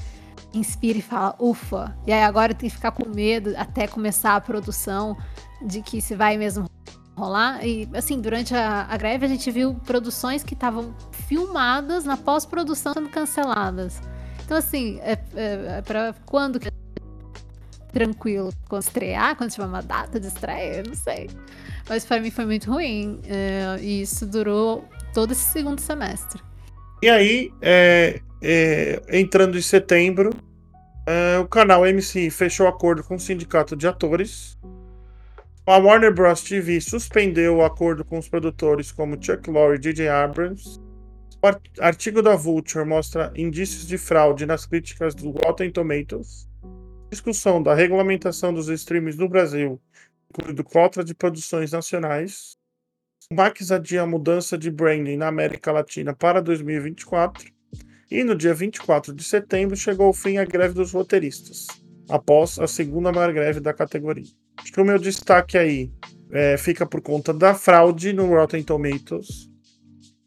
inspira 0.54 0.98
e 0.98 1.02
fala, 1.02 1.36
ufa. 1.40 1.96
E 2.06 2.12
aí 2.12 2.24
agora 2.24 2.54
tem 2.54 2.70
que 2.70 2.76
ficar 2.76 2.92
com 2.92 3.08
medo 3.08 3.54
até 3.56 3.88
começar 3.88 4.36
a 4.36 4.42
produção 4.42 5.16
de 5.62 5.82
que 5.82 6.02
se 6.02 6.16
vai 6.16 6.36
mesmo 6.36 6.68
rolar. 7.22 7.66
E, 7.66 7.88
assim, 7.94 8.20
durante 8.20 8.56
a, 8.56 8.88
a 8.90 8.98
greve 8.98 9.26
a 9.26 9.30
gente 9.30 9.50
viu 9.52 9.76
produções 9.86 10.44
que 10.44 10.54
estavam 10.54 10.96
filmadas 11.28 12.04
na 12.04 12.18
pós-produção 12.18 12.94
sendo 12.94 13.10
canceladas. 13.10 14.02
Então, 14.44 14.58
assim, 14.58 15.00
é, 15.02 15.18
é, 15.36 15.78
é 15.78 15.82
pra 15.82 16.14
quando 16.26 16.60
que 16.60 16.70
tranquilo? 17.92 18.52
Quando 18.68 18.82
estrear? 18.84 19.36
Quando 19.36 19.52
tiver 19.52 19.66
uma 19.66 19.82
data 19.82 20.20
de 20.20 20.28
estreia? 20.28 20.84
Não 20.86 20.96
sei. 20.96 21.30
Mas 21.88 22.06
para 22.06 22.20
mim 22.20 22.32
foi 22.32 22.46
muito 22.46 22.72
ruim. 22.72 23.20
É, 23.26 23.78
e 23.82 24.02
isso 24.02 24.26
durou 24.26 24.86
todo 25.14 25.32
esse 25.32 25.44
segundo 25.44 25.80
semestre. 25.80 26.42
E 27.02 27.10
aí, 27.10 27.52
é, 27.62 28.22
é, 28.42 29.02
entrando 29.12 29.58
em 29.58 29.62
setembro, 29.62 30.32
é, 31.06 31.40
o 31.40 31.48
canal 31.48 31.86
MC 31.86 32.30
fechou 32.30 32.68
acordo 32.68 33.04
com 33.04 33.16
o 33.16 33.20
sindicato 33.20 33.76
de 33.76 33.88
atores. 33.88 34.58
A 35.68 35.78
Warner 35.78 36.12
Bros. 36.12 36.42
TV 36.42 36.82
suspendeu 36.82 37.58
o 37.58 37.64
acordo 37.64 38.04
com 38.04 38.18
os 38.18 38.28
produtores 38.28 38.92
como 38.92 39.24
Chuck 39.24 39.48
Lorre 39.48 39.76
e 39.76 39.80
DJ 39.80 40.10
Abrams. 40.10 40.80
O 41.40 41.84
artigo 41.84 42.24
da 42.24 42.36
Vulture 42.36 42.84
mostra 42.84 43.32
indícios 43.36 43.86
de 43.86 43.96
fraude 43.96 44.48
nas 44.48 44.66
críticas 44.66 45.14
do 45.14 45.30
Rotten 45.30 45.72
Tomatoes. 45.72 46.50
Discussão 47.12 47.62
da 47.62 47.76
regulamentação 47.76 48.52
dos 48.52 48.70
streams 48.70 49.20
no 49.20 49.30
Brasil, 49.30 49.80
incluindo 50.32 50.64
cota 50.64 51.04
de 51.04 51.14
produções 51.14 51.72
nacionais. 51.72 52.58
O 53.32 53.36
Max 53.36 53.72
adia 53.72 54.02
a 54.02 54.08
mudança 54.08 54.58
de 54.58 54.72
branding 54.72 55.16
na 55.16 55.28
América 55.28 55.72
Latina 55.72 56.12
para 56.12 56.42
2024. 56.42 57.52
E 58.10 58.24
no 58.24 58.36
dia 58.36 58.56
24 58.56 59.14
de 59.14 59.24
setembro 59.24 59.78
chegou 59.78 60.08
ao 60.08 60.14
fim 60.14 60.38
a 60.38 60.44
greve 60.44 60.74
dos 60.74 60.92
roteiristas, 60.92 61.68
após 62.10 62.58
a 62.58 62.66
segunda 62.66 63.12
maior 63.12 63.32
greve 63.32 63.60
da 63.60 63.74
categoria. 63.74 64.41
Acho 64.58 64.72
que 64.72 64.82
o 64.82 64.86
meu 64.86 65.00
destaque 65.00 65.58
aí 65.58 65.92
é, 66.32 66.58
fica 66.58 66.86
por 66.86 67.02
conta 67.02 67.34
da 67.34 67.54
fraude 67.54 68.14
no 68.14 68.28
Rotten 68.28 68.64
Tomatoes. 68.64 69.50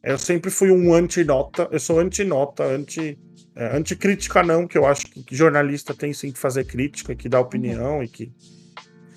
Eu 0.03 0.19
sempre 0.19 0.51
fui 0.51 0.71
um 0.71 0.93
anti-nota, 0.93 1.69
eu 1.71 1.81
sou 1.81 1.99
anti-nota, 1.99 2.63
anti, 2.65 3.19
é, 3.57 3.77
anti-crítica 3.77 4.43
não, 4.43 4.67
que 4.67 4.77
eu 4.77 4.85
acho 4.85 5.07
que, 5.07 5.35
jornalista 5.35 5.95
tem 5.95 6.13
sim 6.13 6.31
que 6.31 6.39
fazer 6.39 6.65
crítica, 6.65 7.15
que 7.15 7.29
dá 7.29 7.41
opinião 7.41 8.03
e 8.03 8.09
que... 8.09 8.33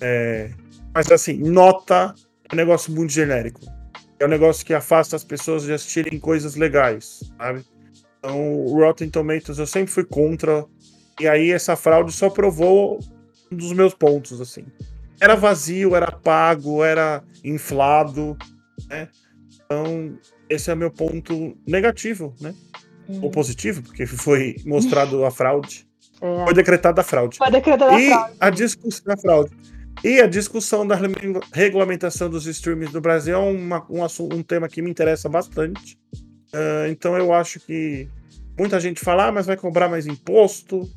É, 0.00 0.50
mas 0.94 1.10
assim, 1.10 1.34
nota 1.38 2.14
é 2.50 2.54
um 2.54 2.56
negócio 2.56 2.92
muito 2.92 3.12
genérico. 3.12 3.60
É 4.18 4.24
um 4.24 4.28
negócio 4.28 4.64
que 4.64 4.72
afasta 4.72 5.14
as 5.14 5.22
pessoas 5.22 5.64
de 5.64 5.72
assistirem 5.72 6.18
coisas 6.18 6.56
legais, 6.56 7.20
sabe? 7.36 7.64
Então, 8.18 8.52
o 8.52 8.80
Rotten 8.80 9.10
Tomatoes 9.10 9.58
eu 9.58 9.66
sempre 9.66 9.92
fui 9.92 10.04
contra. 10.04 10.64
E 11.20 11.28
aí 11.28 11.52
essa 11.52 11.76
fraude 11.76 12.12
só 12.12 12.28
provou 12.28 12.98
um 13.50 13.56
dos 13.56 13.72
meus 13.72 13.94
pontos, 13.94 14.40
assim. 14.40 14.64
Era 15.20 15.34
vazio, 15.34 15.94
era 15.94 16.12
pago, 16.12 16.84
era 16.84 17.22
inflado, 17.44 18.36
né? 18.88 19.08
Então, 19.64 20.18
esse 20.48 20.70
é 20.70 20.74
meu 20.74 20.90
ponto 20.90 21.56
negativo, 21.66 22.34
né? 22.40 22.54
Uhum. 23.08 23.24
Ou 23.24 23.30
positivo, 23.30 23.82
porque 23.82 24.06
foi 24.06 24.56
mostrado 24.64 25.24
a 25.24 25.30
fraude. 25.30 25.86
É. 26.20 26.44
Foi 26.46 26.52
decretada 26.52 27.00
a 27.00 27.04
fraude. 27.04 27.38
Foi 27.38 27.48
decretada 27.48 27.92
a 27.92 28.00
e 28.00 28.08
fraude. 28.08 28.34
a 28.40 28.50
discussão 28.50 29.04
da 29.06 29.16
fraude. 29.16 29.56
E 30.02 30.20
a 30.20 30.26
discussão 30.26 30.86
da 30.86 30.98
regulamentação 31.52 32.28
dos 32.28 32.46
streams 32.46 32.92
no 32.92 33.00
Brasil 33.00 33.34
é 33.34 33.38
uma, 33.38 33.86
um, 33.88 34.04
um 34.32 34.42
tema 34.42 34.68
que 34.68 34.82
me 34.82 34.90
interessa 34.90 35.28
bastante. 35.28 35.96
Uh, 36.52 36.90
então 36.90 37.16
eu 37.16 37.32
acho 37.32 37.60
que 37.60 38.08
muita 38.58 38.80
gente 38.80 39.00
fala, 39.00 39.28
ah, 39.28 39.32
mas 39.32 39.46
vai 39.46 39.56
cobrar 39.56 39.88
mais 39.88 40.06
imposto, 40.06 40.88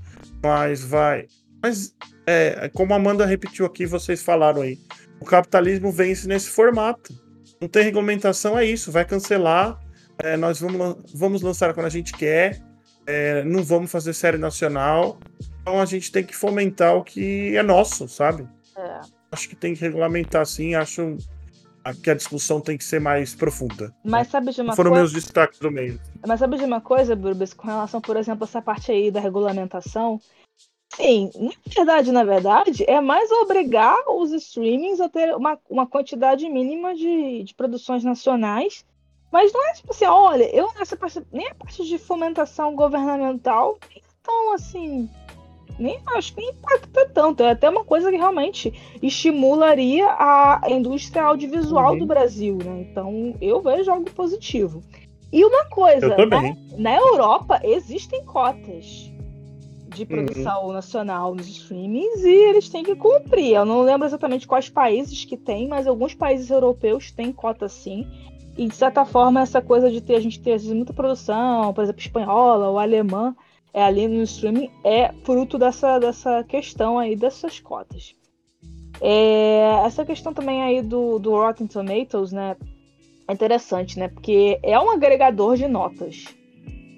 mas 0.41 0.84
vai. 0.84 1.28
Mas, 1.61 1.95
é, 2.26 2.69
como 2.74 2.93
a 2.93 2.97
Amanda 2.97 3.26
repetiu 3.26 3.65
aqui, 3.65 3.86
vocês 3.86 4.22
falaram 4.22 4.61
aí, 4.61 4.78
o 5.19 5.26
capitalismo 5.26 5.91
vence 5.91 6.28
nesse 6.28 6.49
formato. 6.49 7.13
Não 7.59 7.67
tem 7.67 7.84
regulamentação, 7.84 8.57
é 8.57 8.65
isso, 8.65 8.91
vai 8.91 9.05
cancelar, 9.05 9.80
é, 10.17 10.36
nós 10.36 10.59
vamos, 10.59 10.97
vamos 11.13 11.41
lançar 11.41 11.74
quando 11.74 11.86
a 11.86 11.89
gente 11.89 12.13
quer, 12.13 12.61
é, 13.05 13.43
não 13.43 13.63
vamos 13.63 13.91
fazer 13.91 14.13
série 14.13 14.38
nacional. 14.38 15.19
Então 15.61 15.80
a 15.80 15.86
gente 15.86 16.11
tem 16.11 16.24
que 16.24 16.36
fomentar 16.36 16.95
o 16.95 17.03
que 17.03 17.55
é 17.55 17.61
nosso, 17.61 18.07
sabe? 18.07 18.47
É. 18.76 19.01
Acho 19.32 19.47
que 19.47 19.55
tem 19.55 19.74
que 19.74 19.82
regulamentar 19.82 20.45
sim, 20.45 20.76
acho 20.76 21.17
que 22.03 22.09
a 22.09 22.13
discussão 22.13 22.59
tem 22.59 22.78
que 22.78 22.84
ser 22.84 22.99
mais 22.99 23.34
profunda. 23.34 23.93
Mas 24.03 24.28
né? 24.28 24.32
sabe 24.32 24.51
de 24.51 24.61
uma 24.61 24.76
Foram 24.76 24.91
coisa... 24.91 25.03
meus 25.03 25.13
destaques 25.13 25.59
do 25.59 25.72
meio. 25.72 25.99
Mas 26.26 26.39
sabe 26.39 26.57
de 26.57 26.63
uma 26.63 26.82
coisa, 26.82 27.15
Burbis, 27.15 27.53
com 27.53 27.67
relação, 27.67 27.99
por 27.99 28.17
exemplo, 28.17 28.43
a 28.43 28.47
essa 28.47 28.61
parte 28.61 28.91
aí 28.91 29.09
da 29.09 29.19
regulamentação? 29.19 30.19
Sim, 30.96 31.32
na 31.36 31.52
verdade, 31.76 32.12
na 32.12 32.24
verdade, 32.24 32.84
é 32.88 33.00
mais 33.00 33.32
obrigar 33.32 33.98
os 34.10 34.32
streamings 34.32 35.00
a 35.00 35.08
ter 35.08 35.34
uma, 35.36 35.58
uma 35.70 35.88
quantidade 35.88 36.48
mínima 36.50 36.94
de, 36.94 37.44
de 37.44 37.54
produções 37.54 38.04
nacionais. 38.04 38.86
Mas 39.32 39.54
não 39.54 39.66
é 39.70 39.74
tipo 39.74 39.92
assim, 39.92 40.06
olha, 40.06 40.44
eu 40.54 40.70
nessa 40.78 40.98
parte, 40.98 41.22
nem 41.32 41.48
a 41.48 41.56
parte 41.56 41.86
de 41.86 41.98
fomentação 41.98 42.76
governamental, 42.76 43.78
então 43.96 44.54
assim, 44.54 45.10
nem 45.80 46.00
acho 46.16 46.36
que 46.36 46.42
impacta 46.42 47.10
tanto. 47.14 47.42
É 47.42 47.52
até 47.52 47.70
uma 47.70 47.86
coisa 47.86 48.12
que 48.12 48.18
realmente 48.18 48.74
estimularia 49.02 50.06
a 50.08 50.62
indústria 50.70 51.24
audiovisual 51.24 51.94
uhum. 51.94 52.00
do 52.00 52.06
Brasil, 52.06 52.58
né? 52.58 52.86
Então 52.89 53.36
eu 53.39 53.62
vejo 53.62 53.89
algo 53.89 54.12
positivo. 54.12 54.84
E 55.32 55.46
uma 55.46 55.64
coisa, 55.66 56.10
né? 56.10 56.58
na 56.78 56.98
Europa 56.98 57.62
existem 57.64 58.26
cotas 58.26 59.11
de 59.94 60.06
produção 60.06 60.68
uhum. 60.68 60.74
nacional 60.74 61.36
nos 61.36 61.48
streamings 61.48 62.24
e 62.24 62.30
eles 62.50 62.70
têm 62.70 62.84
que 62.84 62.96
cumprir. 62.96 63.56
Eu 63.56 63.66
não 63.66 63.82
lembro 63.82 64.08
exatamente 64.08 64.48
quais 64.48 64.70
países 64.70 65.26
que 65.26 65.38
tem, 65.38 65.68
mas 65.68 65.88
alguns 65.88 66.14
países 66.14 66.50
europeus 66.50 67.12
têm 67.12 67.32
cota 67.32 67.68
sim. 67.68 68.08
E 68.58 68.68
de 68.68 68.76
certa 68.76 69.06
forma 69.06 69.42
essa 69.42 69.62
coisa 69.62 69.89
de 69.89 70.02
ter 70.02 70.16
a 70.16 70.20
gente 70.20 70.39
ter 70.39 70.60
muita 70.74 70.94
produção, 70.94 71.74
por 71.74 71.84
exemplo, 71.84 72.02
espanhola 72.02 72.70
ou 72.70 72.80
alemã, 72.80 73.36
é, 73.74 73.84
ali 73.84 74.08
no 74.08 74.22
streaming 74.24 74.70
é 74.84 75.14
fruto 75.24 75.58
dessa, 75.58 76.00
dessa 76.00 76.44
questão 76.44 77.00
aí 77.00 77.16
dessas 77.16 77.60
cotas. 77.60 78.16
É, 79.00 79.82
essa 79.86 80.06
questão 80.06 80.34
também 80.34 80.62
aí 80.62 80.82
do, 80.82 81.18
do 81.18 81.32
Rotten 81.32 81.68
Tomatoes, 81.68 82.32
né, 82.32 82.56
é 83.28 83.34
interessante, 83.34 83.98
né, 83.98 84.08
porque 84.10 84.60
é 84.62 84.80
um 84.80 84.92
agregador 84.92 85.56
de 85.56 85.68
notas, 85.68 86.26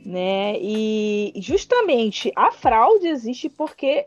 né, 0.05 0.57
e 0.59 1.33
justamente 1.37 2.31
a 2.35 2.51
fraude 2.51 3.07
existe 3.07 3.49
porque 3.49 4.05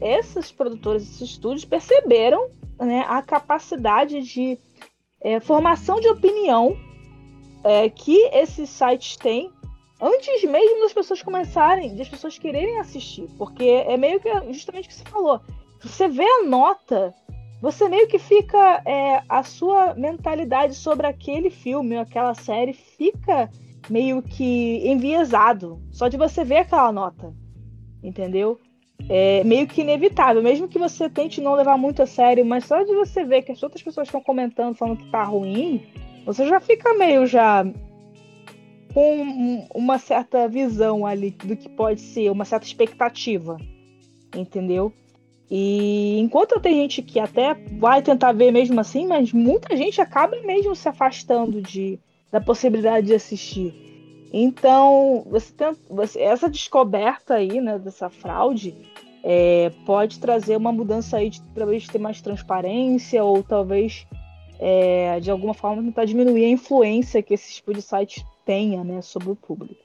esses 0.00 0.50
produtores, 0.50 1.02
esses 1.02 1.30
estúdios 1.30 1.64
perceberam, 1.64 2.50
né, 2.78 3.04
a 3.08 3.22
capacidade 3.22 4.20
de 4.22 4.58
é, 5.20 5.40
formação 5.40 6.00
de 6.00 6.08
opinião 6.08 6.76
é, 7.64 7.88
que 7.88 8.16
esses 8.32 8.68
sites 8.68 9.16
têm 9.16 9.50
antes 10.00 10.42
mesmo 10.42 10.80
das 10.80 10.92
pessoas 10.92 11.22
começarem, 11.22 11.96
das 11.96 12.08
pessoas 12.08 12.36
quererem 12.36 12.80
assistir. 12.80 13.28
Porque 13.38 13.64
é 13.64 13.96
meio 13.96 14.20
que 14.20 14.28
justamente 14.52 14.86
o 14.86 14.88
que 14.88 14.94
você 14.94 15.04
falou. 15.04 15.40
Você 15.80 16.08
vê 16.08 16.24
a 16.24 16.44
nota, 16.44 17.14
você 17.60 17.88
meio 17.88 18.08
que 18.08 18.18
fica. 18.18 18.82
É, 18.84 19.22
a 19.28 19.44
sua 19.44 19.94
mentalidade 19.94 20.74
sobre 20.74 21.06
aquele 21.06 21.50
filme, 21.50 21.96
aquela 21.96 22.34
série, 22.34 22.72
fica 22.72 23.48
meio 23.88 24.22
que 24.22 24.82
enviesado. 24.86 25.80
Só 25.90 26.08
de 26.08 26.16
você 26.16 26.44
ver 26.44 26.58
aquela 26.58 26.92
nota. 26.92 27.32
Entendeu? 28.02 28.58
É 29.08 29.42
meio 29.44 29.66
que 29.66 29.80
inevitável. 29.80 30.42
Mesmo 30.42 30.68
que 30.68 30.78
você 30.78 31.08
tente 31.08 31.40
não 31.40 31.54
levar 31.54 31.76
muito 31.76 32.02
a 32.02 32.06
sério, 32.06 32.44
mas 32.44 32.64
só 32.64 32.82
de 32.82 32.94
você 32.94 33.24
ver 33.24 33.42
que 33.42 33.52
as 33.52 33.62
outras 33.62 33.82
pessoas 33.82 34.08
estão 34.08 34.20
comentando, 34.20 34.76
falando 34.76 34.98
que 34.98 35.10
tá 35.10 35.24
ruim, 35.24 35.82
você 36.24 36.46
já 36.46 36.60
fica 36.60 36.94
meio 36.94 37.26
já 37.26 37.64
com 38.92 39.66
uma 39.74 39.98
certa 39.98 40.46
visão 40.46 41.06
ali 41.06 41.30
do 41.30 41.56
que 41.56 41.68
pode 41.68 42.00
ser, 42.00 42.30
uma 42.30 42.44
certa 42.44 42.66
expectativa, 42.66 43.56
entendeu? 44.36 44.92
E 45.50 46.18
enquanto 46.18 46.60
tem 46.60 46.74
gente 46.74 47.02
que 47.02 47.18
até 47.18 47.54
vai 47.78 48.02
tentar 48.02 48.32
ver 48.32 48.50
mesmo 48.52 48.80
assim, 48.80 49.06
mas 49.06 49.32
muita 49.32 49.76
gente 49.76 50.00
acaba 50.00 50.40
mesmo 50.42 50.74
se 50.74 50.88
afastando 50.88 51.60
de, 51.60 51.98
da 52.32 52.40
possibilidade 52.40 53.08
de 53.08 53.14
assistir. 53.14 53.74
Então, 54.32 55.24
você 55.28 55.52
tem, 55.52 55.76
você, 55.90 56.20
essa 56.20 56.48
descoberta 56.48 57.34
aí, 57.34 57.60
né, 57.60 57.78
dessa 57.78 58.08
fraude, 58.08 58.74
é, 59.22 59.70
pode 59.84 60.18
trazer 60.18 60.56
uma 60.56 60.72
mudança 60.72 61.18
aí 61.18 61.28
de 61.28 61.42
talvez 61.54 61.86
ter 61.86 61.98
mais 61.98 62.22
transparência 62.22 63.22
ou 63.22 63.42
talvez 63.42 64.06
é, 64.58 65.20
de 65.20 65.30
alguma 65.30 65.52
forma 65.52 65.82
tentar 65.82 66.06
diminuir 66.06 66.46
a 66.46 66.48
influência 66.48 67.22
que 67.22 67.34
esses 67.34 67.56
tipo 67.56 67.74
de 67.74 67.82
sites 67.82 68.24
tenha 68.46 68.82
né, 68.82 69.02
sobre 69.02 69.30
o 69.30 69.36
público. 69.36 69.82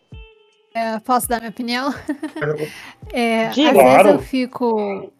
É, 0.74 1.00
posso 1.00 1.28
dar 1.28 1.40
minha 1.40 1.50
opinião? 1.50 1.94
é, 3.12 3.48
às 3.48 3.56
claro. 3.56 3.82
vezes 3.82 4.12
eu 4.14 4.20
fico. 4.20 5.12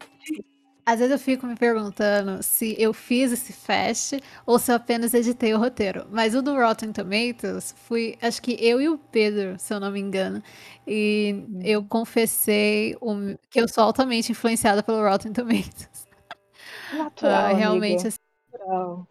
Às 0.88 1.00
vezes 1.00 1.12
eu 1.12 1.20
fico 1.20 1.46
me 1.46 1.54
perguntando 1.54 2.42
se 2.42 2.74
eu 2.80 2.94
fiz 2.94 3.34
esse 3.34 3.52
fest 3.52 4.14
ou 4.46 4.58
se 4.58 4.72
eu 4.72 4.78
apenas 4.78 5.14
editei 5.14 5.54
o 5.54 5.60
roteiro. 5.60 6.08
Mas 6.10 6.34
o 6.34 6.42
do 6.42 6.56
Rotten 6.56 6.94
Tomatoes 6.94 7.76
fui, 7.76 8.18
acho 8.22 8.42
que 8.42 8.54
eu 8.54 8.80
e 8.80 8.88
o 8.88 8.98
Pedro, 8.98 9.60
se 9.60 9.74
eu 9.74 9.82
não 9.82 9.92
me 9.92 10.00
engano. 10.00 10.42
E 10.88 11.44
eu 11.62 11.84
confessei 11.84 12.96
um, 13.02 13.36
que 13.50 13.60
eu 13.60 13.68
sou 13.68 13.84
altamente 13.84 14.32
influenciada 14.32 14.82
pelo 14.82 15.06
Rotten 15.06 15.34
Tomatoes. 15.34 16.08
Natural, 16.96 17.52
uh, 17.52 17.58
realmente, 17.58 18.08
assim, 18.08 18.18
Natural. 18.54 19.08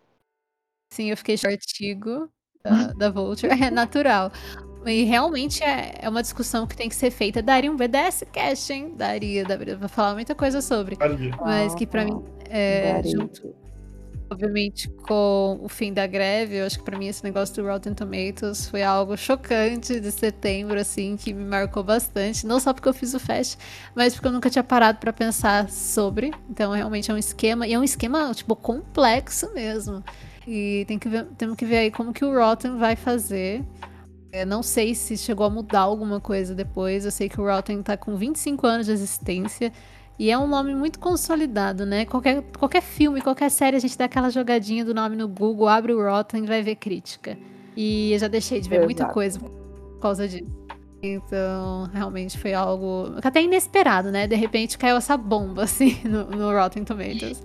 Sim, 0.91 1.11
eu 1.11 1.17
fiquei 1.19 1.37
de 1.37 1.47
artigo 1.47 2.33
da, 2.65 2.87
da 2.97 3.11
Vulture, 3.11 3.53
é 3.53 3.71
natural. 3.71 4.33
E 4.87 5.05
realmente 5.05 5.63
é, 5.63 5.95
é 6.01 6.09
uma 6.09 6.23
discussão 6.23 6.67
que 6.67 6.77
tem 6.77 6.89
que 6.89 6.97
ser 6.97 7.11
feita. 7.11 7.43
Daria 7.43 7.71
um 7.71 7.77
BDS 7.77 8.25
Cast, 8.33 8.73
hein? 8.73 8.95
Daria, 8.97 9.45
daria 9.45 9.77
pra 9.77 9.89
falar 9.89 10.15
muita 10.15 10.35
coisa 10.35 10.61
sobre. 10.61 10.97
Ali. 11.01 11.31
Mas 11.41 11.75
que 11.75 11.87
pra 11.87 12.05
mim, 12.05 12.23
é, 12.49 12.95
Daria. 12.95 13.11
junto, 13.11 13.55
obviamente, 14.31 14.89
com 14.89 15.59
o 15.63 15.69
fim 15.69 15.93
da 15.93 16.07
greve, 16.07 16.57
eu 16.57 16.67
acho 16.67 16.79
que 16.79 16.85
pra 16.85 16.99
mim 16.99 17.07
esse 17.07 17.23
negócio 17.25 17.55
do 17.55 17.69
Rotten 17.69 17.95
Tomatoes 17.95 18.69
foi 18.69 18.83
algo 18.83 19.17
chocante 19.17 20.01
de 20.01 20.11
setembro, 20.11 20.79
assim, 20.79 21.17
que 21.17 21.33
me 21.33 21.45
marcou 21.45 21.83
bastante. 21.83 22.47
Não 22.47 22.61
só 22.61 22.73
porque 22.73 22.89
eu 22.89 22.95
fiz 22.95 23.15
o 23.15 23.21
Fest, 23.21 23.59
mas 23.95 24.15
porque 24.15 24.29
eu 24.29 24.33
nunca 24.33 24.51
tinha 24.51 24.65
parado 24.65 24.99
pra 24.99 25.13
pensar 25.13 25.69
sobre. 25.69 26.33
Então, 26.51 26.73
realmente 26.73 27.11
é 27.11 27.15
um 27.15 27.19
esquema, 27.19 27.67
e 27.67 27.73
é 27.75 27.79
um 27.79 27.85
esquema, 27.85 28.33
tipo, 28.35 28.55
complexo 28.55 29.53
mesmo. 29.55 30.03
E 30.47 30.85
tem 30.87 30.99
que 30.99 31.09
ver, 31.09 31.27
temos 31.37 31.57
que 31.57 31.65
ver 31.65 31.79
aí 31.79 31.91
como 31.91 32.13
que 32.13 32.25
o 32.25 32.33
Rotten 32.33 32.77
vai 32.79 32.95
fazer. 32.95 33.65
Eu 34.37 34.47
não 34.47 34.63
sei 34.63 34.95
se 34.95 35.17
chegou 35.17 35.47
a 35.47 35.51
mudar 35.51 35.81
alguma 35.81 36.21
coisa 36.21 36.55
depois. 36.55 37.05
Eu 37.05 37.11
sei 37.11 37.29
que 37.29 37.41
o 37.41 37.45
Rotten 37.45 37.83
tá 37.83 37.97
com 37.97 38.17
25 38.17 38.67
anos 38.67 38.87
de 38.87 38.93
existência. 38.93 39.73
E 40.19 40.31
é 40.31 40.39
um 40.39 40.47
nome 40.47 40.75
muito 40.75 40.99
consolidado, 40.99 41.85
né? 41.85 42.05
Qualquer, 42.05 42.43
qualquer 42.59 42.83
filme, 42.83 43.21
qualquer 43.21 43.51
série, 43.51 43.77
a 43.77 43.81
gente 43.81 43.97
dá 43.97 44.07
aquela 44.07 44.31
jogadinha 44.31 44.85
do 44.85 44.95
nome 44.95 45.17
no 45.17 45.29
Google, 45.29 45.69
abre 45.69 45.93
o 45.93 46.03
Rotten 46.03 46.45
e 46.45 46.47
vai 46.47 46.63
ver 46.63 46.77
crítica. 46.77 47.37
E 47.77 48.13
eu 48.13 48.19
já 48.19 48.29
deixei 48.29 48.61
de 48.61 48.69
ver 48.69 48.83
muita 48.85 49.07
coisa 49.07 49.39
por 49.39 50.01
causa 50.01 50.27
disso. 50.27 50.51
Então, 51.03 51.91
realmente 51.93 52.39
foi 52.39 52.55
algo 52.55 53.15
até 53.23 53.43
inesperado, 53.43 54.11
né? 54.11 54.27
De 54.27 54.35
repente 54.35 54.79
caiu 54.79 54.97
essa 54.97 55.17
bomba, 55.17 55.65
assim, 55.65 55.99
no, 56.05 56.25
no 56.31 56.51
Rotten 56.51 56.85
Tomatoes. 56.85 57.43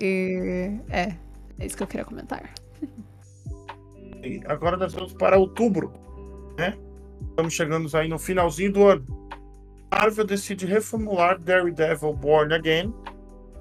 E 0.00 0.78
é, 0.88 1.14
é 1.58 1.66
isso 1.66 1.76
que 1.76 1.82
eu 1.82 1.86
queria 1.86 2.04
comentar. 2.04 2.42
E 4.22 4.40
agora 4.46 4.76
nós 4.76 4.92
vamos 4.92 5.12
para 5.14 5.38
outubro, 5.38 5.92
né? 6.60 6.78
Estamos 7.30 7.52
chegando 7.54 7.96
aí 7.96 8.08
no 8.08 8.18
finalzinho 8.18 8.72
do 8.72 8.86
ano. 8.86 9.06
Marvel 9.92 10.24
decide 10.24 10.66
reformular 10.66 11.38
Daredevil 11.38 12.12
Born 12.14 12.54
Again. 12.54 12.94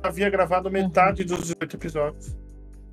Havia 0.03 0.29
gravado 0.29 0.69
metade 0.69 1.23
dos 1.23 1.39
18 1.41 1.75
episódios. 1.75 2.37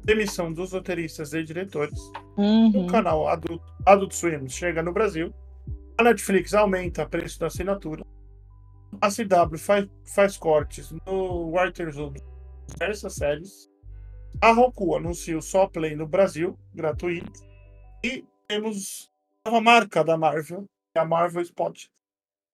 Demissão 0.04 0.52
dos 0.52 0.72
roteiristas 0.72 1.32
e 1.34 1.42
diretores. 1.42 1.98
O 2.36 2.42
Uhum. 2.42 2.86
canal 2.86 3.28
Adult, 3.28 3.60
Adult 3.84 4.12
Swim 4.12 4.48
chega 4.48 4.82
no 4.82 4.92
Brasil. 4.92 5.32
A 5.98 6.02
Netflix 6.04 6.54
aumenta 6.54 7.02
o 7.04 7.08
preço 7.08 7.38
da 7.40 7.46
assinatura. 7.46 8.04
A 9.00 9.08
CW 9.10 9.58
faz, 9.58 9.88
faz 10.14 10.36
cortes 10.36 10.92
no 11.06 11.50
Writers 11.52 11.96
Room 11.96 12.14
diversas 12.68 13.14
séries. 13.14 13.68
A 14.40 14.52
Roku 14.52 14.94
anuncia 14.96 15.36
o 15.36 15.42
Só 15.42 15.66
Play 15.66 15.96
no 15.96 16.06
Brasil, 16.06 16.58
gratuito. 16.74 17.30
E 18.04 18.24
temos 18.46 19.10
nova 19.46 19.60
marca 19.60 20.04
da 20.04 20.16
Marvel, 20.16 20.62
que 20.92 20.98
é 20.98 21.00
a 21.00 21.04
Marvel 21.04 21.42
Spot, 21.42 21.84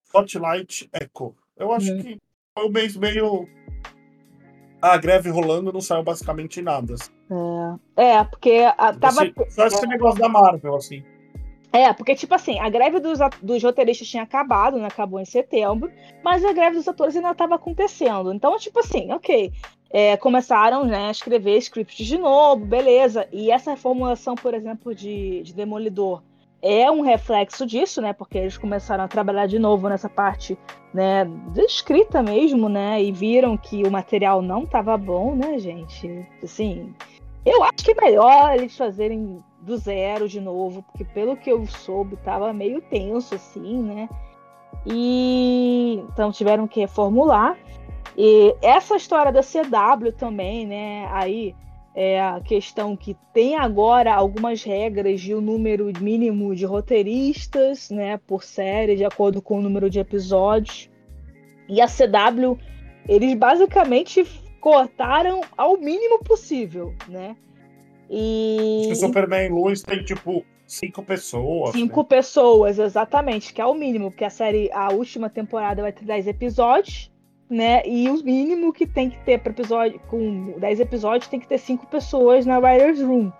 Spotlight 0.05 0.89
Echo. 0.93 1.35
Eu 1.57 1.71
acho 1.73 1.91
Uhum. 1.91 2.01
que 2.01 2.17
foi 2.57 2.67
um 2.67 2.71
mês 2.71 2.95
meio. 2.95 3.47
A 4.81 4.97
greve 4.97 5.29
rolando 5.29 5.71
não 5.71 5.81
saiu 5.81 6.03
basicamente 6.03 6.61
nada. 6.61 6.93
assim. 6.95 7.11
É, 7.95 8.23
porque 8.25 8.65
a, 8.77 8.93
tava. 8.93 9.25
Esse- 9.25 9.51
só 9.51 9.65
esse 9.67 9.87
negócio 9.87 10.19
da 10.19 10.29
Marvel, 10.29 10.75
assim. 10.75 11.03
É, 11.71 11.91
porque, 11.91 12.13
tipo 12.13 12.35
assim, 12.35 12.59
a 12.59 12.69
greve 12.69 12.99
dos, 12.99 13.17
dos 13.41 13.63
roteiristas 13.63 14.07
tinha 14.07 14.21
acabado, 14.21 14.77
né? 14.77 14.85
Acabou 14.85 15.19
em 15.19 15.25
setembro, 15.25 15.91
mas 16.23 16.45
a 16.45 16.53
greve 16.53 16.75
dos 16.75 16.87
atores 16.87 17.15
ainda 17.15 17.31
estava 17.31 17.55
acontecendo. 17.55 18.31
Então, 18.31 18.55
tipo 18.59 18.79
assim, 18.79 19.11
ok. 19.11 19.51
É, 19.89 20.17
começaram 20.17 20.83
né, 20.85 21.07
a 21.07 21.11
escrever 21.11 21.57
scripts 21.57 22.05
de 22.05 22.17
novo, 22.17 22.63
beleza. 22.65 23.27
E 23.31 23.49
essa 23.51 23.71
reformulação, 23.71 24.35
por 24.35 24.53
exemplo, 24.53 24.93
de, 24.93 25.41
de 25.43 25.53
Demolidor 25.53 26.21
é 26.63 26.89
um 26.89 27.01
reflexo 27.01 27.65
disso, 27.65 28.01
né? 28.01 28.13
Porque 28.13 28.37
eles 28.37 28.57
começaram 28.57 29.03
a 29.03 29.07
trabalhar 29.07 29.47
de 29.47 29.59
novo 29.59 29.89
nessa 29.89 30.07
parte 30.07 30.57
né, 30.93 31.25
de 31.25 31.61
escrita 31.61 32.23
mesmo, 32.23 32.69
né? 32.69 33.03
E 33.03 33.11
viram 33.11 33.57
que 33.57 33.83
o 33.83 33.91
material 33.91 34.41
não 34.41 34.63
estava 34.63 34.97
bom, 34.97 35.35
né, 35.35 35.59
gente? 35.59 36.25
Assim, 36.41 36.95
eu 37.45 37.61
acho 37.63 37.83
que 37.83 37.91
é 37.91 38.01
melhor 38.01 38.55
eles 38.55 38.77
fazerem 38.77 39.43
do 39.61 39.75
zero 39.75 40.29
de 40.29 40.39
novo, 40.39 40.81
porque 40.83 41.03
pelo 41.03 41.35
que 41.35 41.51
eu 41.51 41.65
soube, 41.65 42.15
tava 42.17 42.53
meio 42.53 42.81
tenso, 42.81 43.35
assim, 43.35 43.83
né? 43.83 44.07
E 44.85 46.01
então 46.09 46.31
tiveram 46.31 46.65
que 46.65 46.79
reformular. 46.79 47.57
E 48.17 48.55
essa 48.61 48.95
história 48.95 49.33
da 49.33 49.41
CW 49.41 50.13
também, 50.17 50.65
né? 50.65 51.09
Aí 51.11 51.53
é 51.95 52.19
a 52.19 52.41
questão 52.41 52.95
que 52.95 53.15
tem 53.33 53.55
agora 53.55 54.13
algumas 54.13 54.63
regras 54.63 55.21
de 55.21 55.35
um 55.35 55.41
número 55.41 55.91
mínimo 56.01 56.55
de 56.55 56.65
roteiristas, 56.65 57.89
né, 57.89 58.19
por 58.25 58.43
série, 58.43 58.95
de 58.95 59.05
acordo 59.05 59.41
com 59.41 59.59
o 59.59 59.61
número 59.61 59.89
de 59.89 59.99
episódios. 59.99 60.89
E 61.69 61.79
a 61.79 61.87
CW, 61.87 62.57
eles 63.07 63.35
basicamente 63.35 64.25
cortaram 64.59 65.41
ao 65.57 65.77
mínimo 65.77 66.19
possível, 66.23 66.93
né? 67.07 67.35
E 68.09 68.89
O 68.91 68.95
Superman 68.95 69.49
Luz 69.49 69.81
tem, 69.81 70.03
tipo, 70.03 70.45
cinco 70.65 71.03
pessoas. 71.03 71.71
Cinco 71.71 72.01
né? 72.01 72.07
pessoas, 72.09 72.79
exatamente, 72.79 73.53
que 73.53 73.61
é 73.61 73.65
o 73.65 73.73
mínimo, 73.73 74.11
porque 74.11 74.25
a 74.25 74.29
série, 74.29 74.69
a 74.71 74.91
última 74.91 75.29
temporada 75.29 75.81
vai 75.81 75.91
ter 75.91 76.05
10 76.05 76.27
episódios, 76.27 77.11
né? 77.49 77.85
E 77.85 78.09
o 78.09 78.23
mínimo 78.23 78.73
que 78.73 78.85
tem 78.85 79.09
que 79.09 79.17
ter 79.19 79.39
para 79.39 79.51
episódio, 79.51 79.99
com 80.07 80.53
10 80.59 80.79
episódios, 80.79 81.27
tem 81.29 81.39
que 81.39 81.47
ter 81.47 81.57
cinco 81.57 81.85
pessoas 81.87 82.45
na 82.45 82.57
Writer's 82.57 83.01
Room. 83.01 83.31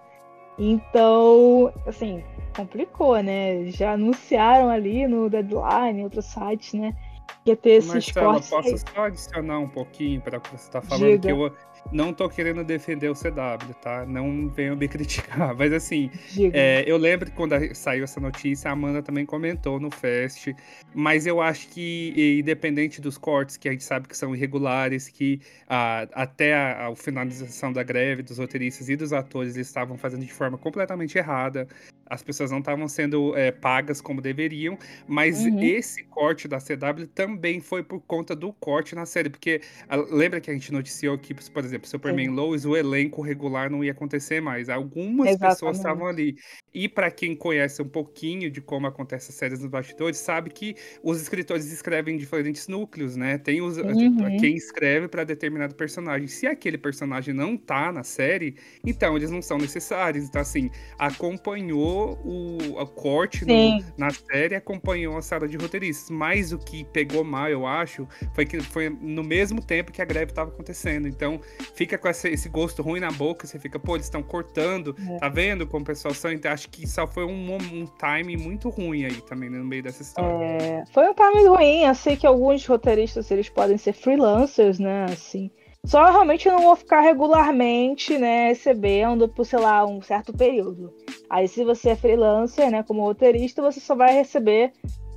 Então, 0.57 1.73
assim, 1.87 2.23
complicou, 2.55 3.21
né? 3.21 3.65
Já 3.71 3.93
anunciaram 3.93 4.69
ali 4.69 5.07
no 5.07 5.29
Deadline, 5.29 6.01
em 6.01 6.03
outros 6.03 6.25
sites, 6.25 6.73
né? 6.73 6.95
Que 7.43 7.51
ia 7.51 7.57
ter 7.57 7.71
esses 7.71 7.91
Marcelo, 7.93 8.27
cortes. 8.27 8.49
posso 8.49 8.69
aí. 8.69 8.77
só 8.77 9.01
adicionar 9.05 9.59
um 9.59 9.67
pouquinho 9.67 10.21
para 10.21 10.37
o 10.37 10.41
que 10.41 10.49
você 10.49 10.55
está 10.63 10.81
falando, 10.81 11.05
Diga. 11.05 11.21
que 11.21 11.31
eu 11.31 11.51
não 11.91 12.13
tô 12.13 12.27
querendo 12.29 12.63
defender 12.63 13.09
o 13.09 13.13
CW, 13.15 13.73
tá? 13.81 14.05
Não 14.05 14.49
venham 14.49 14.75
me 14.75 14.87
criticar, 14.89 15.55
mas 15.55 15.71
assim, 15.73 16.09
é, 16.51 16.83
eu 16.87 16.97
lembro 16.97 17.29
que 17.29 17.35
quando 17.35 17.53
a- 17.53 17.75
saiu 17.75 18.03
essa 18.03 18.19
notícia, 18.19 18.69
a 18.69 18.73
Amanda 18.73 19.01
também 19.01 19.25
comentou 19.25 19.79
no 19.79 19.91
Fest, 19.91 20.47
mas 20.93 21.25
eu 21.25 21.41
acho 21.41 21.67
que, 21.69 22.37
independente 22.39 22.99
dos 23.01 23.17
cortes, 23.17 23.57
que 23.57 23.67
a 23.67 23.71
gente 23.71 23.83
sabe 23.83 24.07
que 24.07 24.17
são 24.17 24.35
irregulares, 24.35 25.07
que 25.09 25.39
ah, 25.67 26.07
até 26.13 26.53
a, 26.55 26.87
a 26.87 26.95
finalização 26.95 27.71
da 27.71 27.83
greve 27.83 28.23
dos 28.23 28.37
roteiristas 28.37 28.89
e 28.89 28.95
dos 28.95 29.13
atores 29.13 29.55
eles 29.55 29.67
estavam 29.67 29.97
fazendo 29.97 30.25
de 30.25 30.33
forma 30.33 30.57
completamente 30.57 31.17
errada, 31.17 31.67
as 32.13 32.23
pessoas 32.23 32.51
não 32.51 32.59
estavam 32.59 32.87
sendo 32.87 33.35
é, 33.35 33.51
pagas 33.51 33.99
como 34.01 34.21
deveriam, 34.21 34.77
mas 35.07 35.45
Uhum. 35.45 35.57
esse 35.59 36.03
corte 36.05 36.47
da 36.47 36.59
CW 36.59 37.07
também 37.07 37.59
foi 37.61 37.83
por 37.83 37.99
conta 38.01 38.35
do 38.35 38.53
corte 38.53 38.95
na 38.95 39.05
série, 39.05 39.29
porque 39.29 39.61
ah, 39.87 39.95
lembra 39.97 40.39
que 40.41 40.49
a 40.49 40.53
gente 40.53 40.71
noticiou 40.71 41.17
que, 41.17 41.33
por 41.33 41.63
exemplo, 41.63 41.87
Superman 41.87 42.29
Lois, 42.29 42.65
o 42.65 42.75
elenco 42.75 43.21
regular 43.21 43.69
não 43.69 43.83
ia 43.83 43.91
acontecer 43.91 44.41
mais. 44.41 44.69
Algumas 44.69 45.35
pessoas 45.35 45.77
Exatamente. 45.77 45.77
estavam 45.77 46.07
ali. 46.07 46.35
E 46.73 46.87
para 46.89 47.11
quem 47.11 47.35
conhece 47.35 47.81
um 47.81 47.87
pouquinho 47.89 48.49
de 48.49 48.61
como 48.61 48.87
acontece 48.87 49.31
as 49.31 49.35
séries 49.37 49.59
nos 49.59 49.69
bastidores, 49.69 50.17
sabe 50.17 50.49
que 50.49 50.75
os 51.03 51.21
escritores 51.21 51.71
escrevem 51.71 52.15
em 52.15 52.17
diferentes 52.17 52.67
núcleos, 52.67 53.15
né? 53.15 53.37
Tem 53.37 53.61
os, 53.61 53.77
Uhum. 53.81 54.33
quem 54.37 54.55
escreve 54.55 55.07
para 55.07 55.23
determinado 55.23 55.75
personagem. 55.75 56.27
Se 56.27 56.47
aquele 56.47 56.77
personagem 56.77 57.33
não 57.33 57.57
tá 57.57 57.91
na 57.91 58.03
série, 58.03 58.55
então 58.85 59.15
eles 59.15 59.29
não 59.31 59.41
são 59.41 59.59
necessários. 59.59 60.25
Então, 60.25 60.41
assim, 60.41 60.69
acompanhou 60.97 62.02
o, 62.23 62.57
o 62.81 62.85
corte 62.87 63.45
no- 63.45 63.83
na 63.97 64.09
série, 64.11 64.55
acompanhou 64.55 65.17
a 65.17 65.21
sala 65.21 65.47
de 65.47 65.57
roteiristas. 65.57 66.09
Mas 66.09 66.51
o 66.51 66.57
que 66.59 66.83
pegou 66.85 67.23
mal, 67.23 67.49
eu 67.49 67.65
acho, 67.65 68.07
foi 68.33 68.45
que 68.45 68.59
foi 68.61 68.89
no 68.89 69.23
mesmo 69.23 69.61
tempo 69.63 69.91
que 69.91 70.01
a 70.01 70.05
greve 70.05 70.31
estava 70.31 70.49
acontecendo. 70.49 71.07
Então, 71.07 71.39
fica 71.75 71.97
com 71.97 72.07
esse, 72.07 72.29
esse 72.29 72.49
gosto 72.49 72.81
ruim 72.81 72.99
na 72.99 73.11
boca, 73.11 73.47
você 73.47 73.57
fica, 73.59 73.79
pô, 73.79 73.95
eles 73.95 74.05
estão 74.05 74.21
cortando, 74.23 74.95
É. 75.09 75.17
tá 75.19 75.29
vendo 75.29 75.65
como 75.67 75.83
o 75.83 75.85
pessoal 75.87 76.13
são? 76.13 76.31
Então, 76.31 76.51
acho 76.51 76.69
que 76.69 76.87
só 76.87 77.07
foi 77.07 77.25
um, 77.25 77.55
um 77.55 77.85
time 77.97 78.37
muito 78.37 78.69
ruim 78.69 79.05
aí 79.05 79.21
também 79.21 79.49
no 79.49 79.63
meio 79.63 79.83
dessa 79.83 80.01
história. 80.01 80.45
É, 80.45 80.83
foi 80.93 81.07
um 81.09 81.13
timing 81.13 81.47
ruim. 81.47 81.83
Eu 81.85 81.95
sei 81.95 82.15
que 82.15 82.27
alguns 82.27 82.65
roteiristas 82.65 83.29
eles 83.31 83.49
podem 83.49 83.77
ser 83.77 83.93
freelancers, 83.93 84.79
né? 84.79 85.05
Assim. 85.05 85.49
Só 85.85 86.05
realmente 86.05 86.49
não 86.49 86.61
vou 86.61 86.75
ficar 86.75 87.01
regularmente, 87.01 88.17
né, 88.17 88.47
recebendo 88.47 89.27
por, 89.27 89.45
sei 89.45 89.59
lá, 89.59 89.85
um 89.85 90.01
certo 90.01 90.31
período. 90.31 90.93
Aí, 91.29 91.47
se 91.47 91.63
você 91.65 91.89
é 91.89 91.95
freelancer, 91.95 92.71
né, 92.71 92.83
como 92.83 93.03
roteirista, 93.03 93.61
você 93.61 93.79
só 93.79 93.93
vai 93.93 94.13
receber 94.13 94.71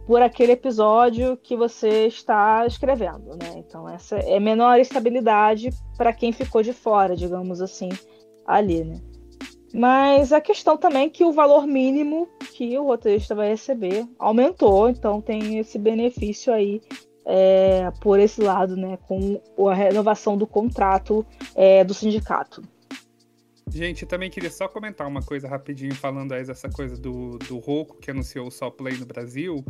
por 0.07 0.23
aquele 0.23 0.53
episódio 0.53 1.37
que 1.37 1.57
você 1.57 2.07
está 2.07 2.65
escrevendo, 2.67 3.37
né? 3.37 3.55
Então, 3.57 3.89
essa 3.89 4.17
é 4.17 4.39
menor 4.39 4.79
estabilidade 4.79 5.71
para 5.97 6.13
quem 6.13 6.33
ficou 6.33 6.63
de 6.63 6.73
fora, 6.73 7.17
digamos 7.17 7.61
assim, 7.61 7.89
ali, 8.47 8.85
né? 8.85 9.01
Mas 9.75 10.33
a 10.33 10.41
questão 10.41 10.77
também 10.77 11.07
é 11.07 11.11
que 11.11 11.25
o 11.25 11.33
valor 11.33 11.67
mínimo 11.67 12.29
que 12.55 12.79
o 12.79 12.85
roteirista 12.85 13.35
vai 13.35 13.49
receber 13.49 14.07
aumentou, 14.19 14.89
então 14.89 15.21
tem 15.21 15.59
esse 15.59 15.79
benefício 15.79 16.53
aí 16.53 16.81
é, 17.27 17.91
por 18.01 18.21
esse 18.21 18.41
lado, 18.41 18.77
né, 18.77 18.97
com 19.09 19.41
a 19.69 19.75
renovação 19.75 20.37
do 20.37 20.47
contrato 20.47 21.27
é, 21.55 21.83
do 21.83 21.93
sindicato. 21.93 22.63
Gente, 23.69 24.05
eu 24.05 24.09
também 24.09 24.31
queria 24.31 24.51
só 24.51 24.69
comentar 24.69 25.07
uma 25.09 25.21
coisa 25.21 25.49
rapidinho, 25.49 25.95
falando 25.95 26.33
aí 26.33 26.45
dessa 26.45 26.71
coisa 26.71 26.97
do, 26.97 27.37
do 27.39 27.59
Roku, 27.59 27.97
que 27.99 28.11
anunciou 28.13 28.47
o 28.47 28.51
Só 28.51 28.71
Play 28.71 28.97
no 28.97 29.05
Brasil, 29.05 29.65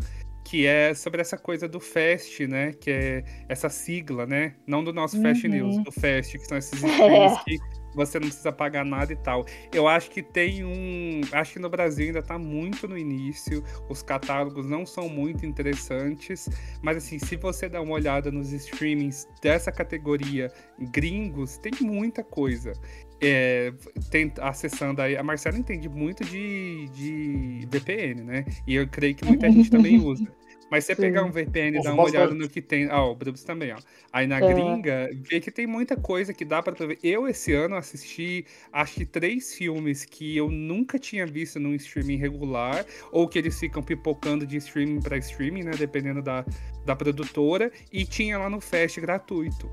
que 0.44 0.66
é 0.66 0.92
sobre 0.92 1.22
essa 1.22 1.38
coisa 1.38 1.66
do 1.66 1.80
Fast, 1.80 2.46
né? 2.46 2.72
Que 2.74 2.90
é 2.90 3.24
essa 3.48 3.70
sigla, 3.70 4.26
né? 4.26 4.54
Não 4.66 4.84
do 4.84 4.92
nosso 4.92 5.20
Fast 5.22 5.46
Uhum. 5.46 5.52
News, 5.52 5.82
do 5.82 5.90
Fast, 5.90 6.38
que 6.38 6.44
são 6.44 6.58
esses 6.58 6.74
streams 6.84 7.44
que 7.44 7.58
você 7.96 8.20
não 8.20 8.28
precisa 8.28 8.52
pagar 8.52 8.84
nada 8.84 9.12
e 9.12 9.16
tal. 9.16 9.44
Eu 9.72 9.88
acho 9.88 10.10
que 10.10 10.22
tem 10.22 10.64
um. 10.64 11.22
Acho 11.32 11.54
que 11.54 11.58
no 11.58 11.70
Brasil 11.70 12.06
ainda 12.06 12.22
tá 12.22 12.38
muito 12.38 12.86
no 12.86 12.96
início, 12.96 13.64
os 13.88 14.02
catálogos 14.02 14.66
não 14.66 14.84
são 14.84 15.08
muito 15.08 15.46
interessantes, 15.46 16.48
mas 16.82 16.98
assim, 16.98 17.18
se 17.18 17.36
você 17.36 17.68
dá 17.68 17.80
uma 17.80 17.94
olhada 17.94 18.30
nos 18.30 18.52
streamings 18.52 19.26
dessa 19.40 19.72
categoria 19.72 20.52
gringos, 20.92 21.56
tem 21.58 21.72
muita 21.80 22.22
coisa. 22.22 22.72
É, 23.18 23.72
tem, 24.10 24.30
acessando 24.40 25.00
aí, 25.00 25.16
a 25.16 25.22
Marcela 25.22 25.56
entende 25.56 25.88
muito 25.88 26.22
de, 26.22 26.86
de 26.92 27.66
VPN, 27.70 28.22
né? 28.22 28.44
E 28.66 28.74
eu 28.74 28.86
creio 28.86 29.14
que 29.14 29.24
muita 29.24 29.50
gente 29.50 29.70
também 29.70 29.98
usa. 30.04 30.26
Mas 30.70 30.84
você 30.84 30.94
Sim. 30.94 31.02
pegar 31.02 31.24
um 31.24 31.30
VPN 31.30 31.78
e 31.78 31.82
dar 31.82 31.94
uma 31.94 32.02
olhada 32.02 32.34
no 32.34 32.48
que 32.48 32.60
tem. 32.60 32.88
Ah, 32.90 33.04
o 33.04 33.14
Brubs 33.14 33.44
também, 33.44 33.72
ó. 33.72 33.76
Aí 34.12 34.26
na 34.26 34.38
É. 34.38 34.52
gringa, 34.52 35.10
vê 35.12 35.40
que 35.40 35.50
tem 35.50 35.66
muita 35.66 35.96
coisa 35.96 36.34
que 36.34 36.44
dá 36.44 36.60
pra 36.62 36.74
ver. 36.86 36.98
Eu, 37.02 37.28
esse 37.28 37.52
ano, 37.52 37.76
assisti 37.76 38.44
acho 38.72 38.94
que 38.94 39.06
três 39.06 39.54
filmes 39.54 40.04
que 40.04 40.36
eu 40.36 40.50
nunca 40.50 40.98
tinha 40.98 41.24
visto 41.26 41.60
num 41.60 41.74
streaming 41.74 42.16
regular, 42.16 42.84
ou 43.12 43.28
que 43.28 43.38
eles 43.38 43.58
ficam 43.58 43.82
pipocando 43.82 44.46
de 44.46 44.56
streaming 44.56 45.00
pra 45.00 45.16
streaming, 45.18 45.62
né? 45.62 45.72
Dependendo 45.78 46.20
da, 46.20 46.44
da 46.84 46.96
produtora, 46.96 47.70
e 47.92 48.04
tinha 48.04 48.36
lá 48.38 48.50
no 48.50 48.60
Fast 48.60 49.00
gratuito. 49.00 49.70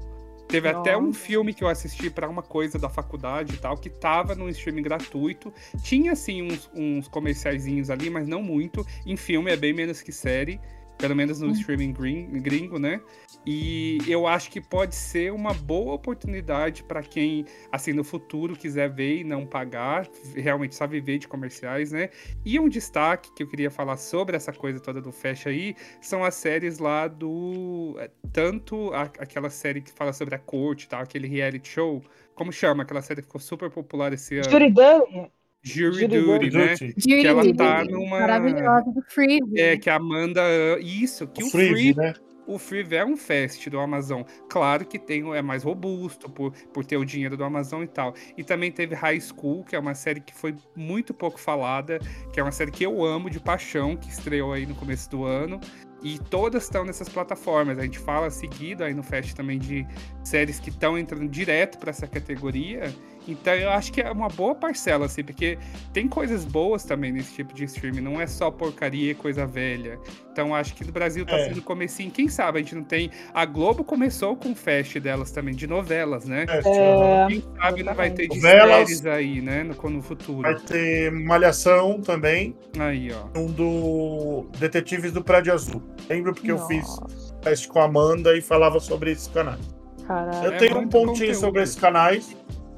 Teve 0.47 0.67
até 0.67 0.95
um 0.95 1.07
Nossa. 1.07 1.19
filme 1.19 1.51
que 1.51 1.63
eu 1.63 1.67
assisti 1.67 2.11
pra 2.11 2.29
uma 2.29 2.43
coisa 2.43 2.77
da 2.77 2.87
faculdade 2.87 3.55
e 3.55 3.57
tal, 3.57 3.75
que 3.75 3.89
tava 3.89 4.35
no 4.35 4.47
streaming 4.49 4.83
gratuito. 4.83 5.51
Tinha, 5.81 6.11
assim, 6.11 6.43
uns, 6.43 6.69
uns 6.75 7.07
comerciaizinhos 7.07 7.89
ali, 7.89 8.11
mas 8.11 8.27
não 8.27 8.43
muito. 8.43 8.85
Em 9.03 9.17
filme 9.17 9.49
é 9.49 9.55
bem 9.55 9.73
menos 9.73 10.01
que 10.03 10.11
série. 10.11 10.59
Pelo 10.97 11.15
menos 11.15 11.39
no 11.39 11.47
Hum. 11.47 11.51
streaming 11.51 11.91
gring- 11.91 12.39
gringo, 12.41 12.79
né? 12.79 13.01
E 13.45 13.97
eu 14.07 14.25
acho 14.25 14.49
que 14.49 14.61
pode 14.61 14.95
ser 14.95 15.33
uma 15.33 15.53
boa 15.53 15.93
oportunidade 15.95 16.81
para 16.83 17.01
quem, 17.01 17.43
assim, 17.71 17.91
no 17.91 18.03
futuro 18.03 18.55
quiser 18.55 18.89
ver 18.89 19.17
e 19.19 19.23
não 19.23 19.45
pagar, 19.45 20.07
realmente 20.33 20.75
só 20.75 20.87
viver 20.87 21.17
de 21.17 21.27
comerciais, 21.27 21.91
né? 21.91 22.09
E 22.45 22.57
um 22.57 22.69
destaque 22.69 23.33
que 23.33 23.43
eu 23.43 23.47
queria 23.47 23.69
falar 23.69 23.97
sobre 23.97 24.37
essa 24.37 24.53
coisa 24.53 24.79
toda 24.79 25.01
do 25.01 25.11
Fecha 25.11 25.49
aí 25.49 25.75
são 25.99 26.23
as 26.23 26.35
séries 26.35 26.79
lá 26.79 27.07
do. 27.07 27.95
é, 27.99 28.09
Tanto 28.31 28.91
a- 28.93 29.11
aquela 29.19 29.49
série 29.49 29.81
que 29.81 29.91
fala 29.91 30.13
sobre 30.13 30.35
a 30.35 30.39
corte, 30.39 30.87
tal, 30.87 31.01
aquele 31.01 31.27
reality 31.27 31.67
show. 31.69 32.01
Como 32.33 32.51
chama? 32.51 32.83
Aquela 32.83 33.01
série 33.01 33.21
que 33.21 33.27
ficou 33.27 33.41
super 33.41 33.69
popular 33.69 34.13
esse 34.13 34.37
ano. 34.37 34.71
Dunn, 34.71 35.29
Jury 35.63 36.01
Jury 36.01 36.49
Duty, 36.49 36.57
né? 36.57 36.73
Duty, 36.73 36.93
Que 36.95 37.25
ela 37.25 37.55
tá 37.55 37.85
numa. 37.85 38.19
Maravilhosa 38.19 38.91
do 38.91 39.01
Freeze. 39.07 39.59
É, 39.59 39.77
que 39.77 39.89
a 39.89 39.95
Amanda. 39.95 40.41
Isso, 40.81 41.25
que 41.27 41.41
o 41.41 41.47
o 41.47 41.49
Freeze, 41.49 41.73
Free 41.73 41.95
né? 41.95 42.13
o 42.45 42.59
Free 42.59 42.85
é 42.91 43.05
um 43.05 43.15
fest 43.15 43.69
do 43.69 43.79
Amazon. 43.79 44.23
Claro 44.49 44.85
que 44.85 44.99
tem, 44.99 45.23
é 45.33 45.41
mais 45.41 45.63
robusto 45.63 46.29
por, 46.29 46.51
por 46.73 46.85
ter 46.85 46.97
o 46.97 47.05
dinheiro 47.05 47.37
do 47.37 47.43
Amazon 47.43 47.83
e 47.83 47.87
tal. 47.87 48.13
E 48.37 48.43
também 48.43 48.71
teve 48.71 48.93
High 48.93 49.21
School, 49.21 49.63
que 49.63 49.75
é 49.75 49.79
uma 49.79 49.95
série 49.95 50.19
que 50.19 50.33
foi 50.33 50.55
muito 50.75 51.13
pouco 51.13 51.39
falada, 51.39 51.99
que 52.33 52.39
é 52.39 52.43
uma 52.43 52.51
série 52.51 52.71
que 52.71 52.85
eu 52.85 53.03
amo 53.03 53.29
de 53.29 53.39
paixão, 53.39 53.95
que 53.95 54.09
estreou 54.09 54.51
aí 54.53 54.65
no 54.65 54.75
começo 54.75 55.09
do 55.09 55.23
ano. 55.23 55.59
E 56.03 56.19
todas 56.19 56.63
estão 56.63 56.83
nessas 56.83 57.07
plataformas. 57.07 57.79
A 57.79 57.83
gente 57.83 57.97
fala 57.97 58.29
seguido 58.29 58.83
aí 58.83 58.93
no 58.93 59.01
Fest 59.01 59.33
também 59.33 59.57
de 59.57 59.87
séries 60.21 60.59
que 60.59 60.69
estão 60.69 60.97
entrando 60.97 61.29
direto 61.29 61.77
para 61.79 61.91
essa 61.91 62.05
categoria. 62.05 62.93
Então 63.27 63.53
eu 63.53 63.69
acho 63.69 63.91
que 63.93 64.01
é 64.01 64.11
uma 64.11 64.27
boa 64.27 64.53
parcela, 64.55 65.05
assim, 65.05 65.23
porque 65.23 65.57
tem 65.93 66.07
coisas 66.07 66.43
boas 66.45 66.83
também 66.83 67.11
nesse 67.11 67.33
tipo 67.33 67.53
de 67.53 67.63
streaming, 67.65 68.01
não 68.01 68.19
é 68.19 68.27
só 68.27 68.51
porcaria 68.51 69.11
e 69.11 69.15
coisa 69.15 69.45
velha. 69.45 69.97
Então 70.31 70.53
acho 70.53 70.73
que 70.75 70.83
no 70.83 70.91
Brasil 70.91 71.25
tá 71.25 71.37
É. 71.37 71.49
sendo 71.49 71.61
comecinho. 71.61 72.11
Quem 72.11 72.27
sabe 72.27 72.59
a 72.59 72.61
gente 72.61 72.75
não 72.75 72.83
tem. 72.83 73.09
A 73.33 73.45
Globo 73.45 73.83
começou 73.83 74.35
com 74.35 74.51
o 74.51 74.55
Fest 74.55 74.97
delas 74.99 75.31
também, 75.31 75.53
de 75.55 75.67
novelas, 75.67 76.25
né? 76.25 76.45
É, 76.49 76.57
É, 76.59 77.27
Quem 77.27 77.43
sabe 77.61 77.83
não 77.83 77.93
vai 77.93 78.09
ter 78.11 78.27
de 78.27 78.35
Novelas. 78.35 78.87
séries 78.89 79.05
aí, 79.05 79.41
né? 79.41 79.63
No, 79.63 79.89
no 79.89 80.01
futuro. 80.01 80.41
Vai 80.41 80.55
ter 80.55 81.11
Malhação 81.11 82.01
também, 82.01 82.55
Aí, 82.79 83.09
ó. 83.13 83.39
um 83.39 83.45
do 83.51 84.47
Detetives 84.59 85.11
do 85.11 85.23
Prédio 85.23 85.53
Azul. 85.53 85.81
Lembro 86.09 86.33
porque 86.33 86.51
eu 86.51 86.57
fiz 86.67 86.85
Nossa, 86.99 87.33
teste 87.41 87.67
com 87.67 87.79
a 87.79 87.85
Amanda 87.85 88.35
e 88.37 88.41
falava 88.41 88.79
sobre 88.79 89.11
esses 89.11 89.27
canais. 89.27 89.61
Caralho. 90.07 90.45
Eu 90.47 90.53
É 90.53 90.57
tenho 90.57 90.73
um 90.73 90.79
muito 90.79 90.91
pontinho 90.91 91.13
conteúdo. 91.27 91.35
sobre 91.35 91.61
esses 91.63 91.75
canais. 91.75 92.35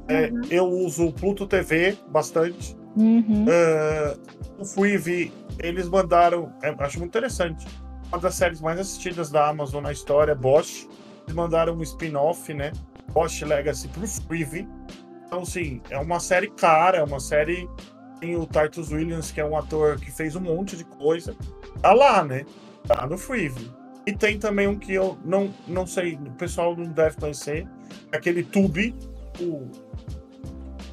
É, 0.08 0.30
Uhum. 0.30 0.42
Eu 0.50 0.66
uso 0.68 1.08
o 1.08 1.14
Pluto 1.14 1.48
TV 1.48 1.98
bastante. 2.10 2.78
Uhum. 2.96 3.46
É, 3.50 4.16
o 4.60 4.66
Freevee, 4.66 5.32
eles 5.60 5.88
mandaram. 5.88 6.54
é, 6.62 6.70
acho 6.80 7.00
muito 7.00 7.12
interessante. 7.12 7.66
Uma 8.10 8.20
das 8.20 8.36
séries 8.36 8.62
mais 8.62 8.80
assistidas 8.80 9.30
da 9.30 9.50
Amazon 9.50 9.84
na 9.84 9.92
história, 9.92 10.36
Bosch. 10.36 10.88
Eles 11.24 11.36
mandaram 11.36 11.76
um 11.76 11.82
spin-off, 11.82 12.54
né? 12.54 12.72
Bosch 13.12 13.42
Legacy 13.42 13.88
pro 13.90 14.08
Freevee. 14.08 14.68
Então, 15.26 15.42
assim, 15.42 15.82
é 15.90 15.98
uma 15.98 16.20
série 16.20 16.50
cara, 16.52 17.00
é 17.00 17.04
uma 17.04 17.20
série. 17.20 17.68
Tem 18.20 18.36
o 18.36 18.46
Titus 18.46 18.92
Williams, 18.92 19.32
que 19.32 19.42
é 19.42 19.46
um 19.46 19.58
ator 19.58 20.00
que 20.00 20.12
fez 20.12 20.36
um 20.36 20.40
monte 20.42 20.78
de 20.78 20.86
coisa. 20.86 21.36
Tá 21.82 21.94
lá, 21.94 22.24
né? 22.24 22.46
Tá 22.88 23.06
no 23.08 23.18
Freevee. 23.18 23.70
E 24.06 24.14
tem 24.14 24.38
também 24.38 24.68
um 24.68 24.78
que 24.78 24.94
eu 24.94 25.18
não, 25.26 25.52
não 25.68 25.88
sei, 25.88 26.14
o 26.14 26.32
pessoal 26.34 26.76
não 26.78 26.86
deve 26.86 27.18
conhecer. 27.18 27.68
Aquele 28.12 28.44
Tube. 28.44 28.96
O, 29.40 29.70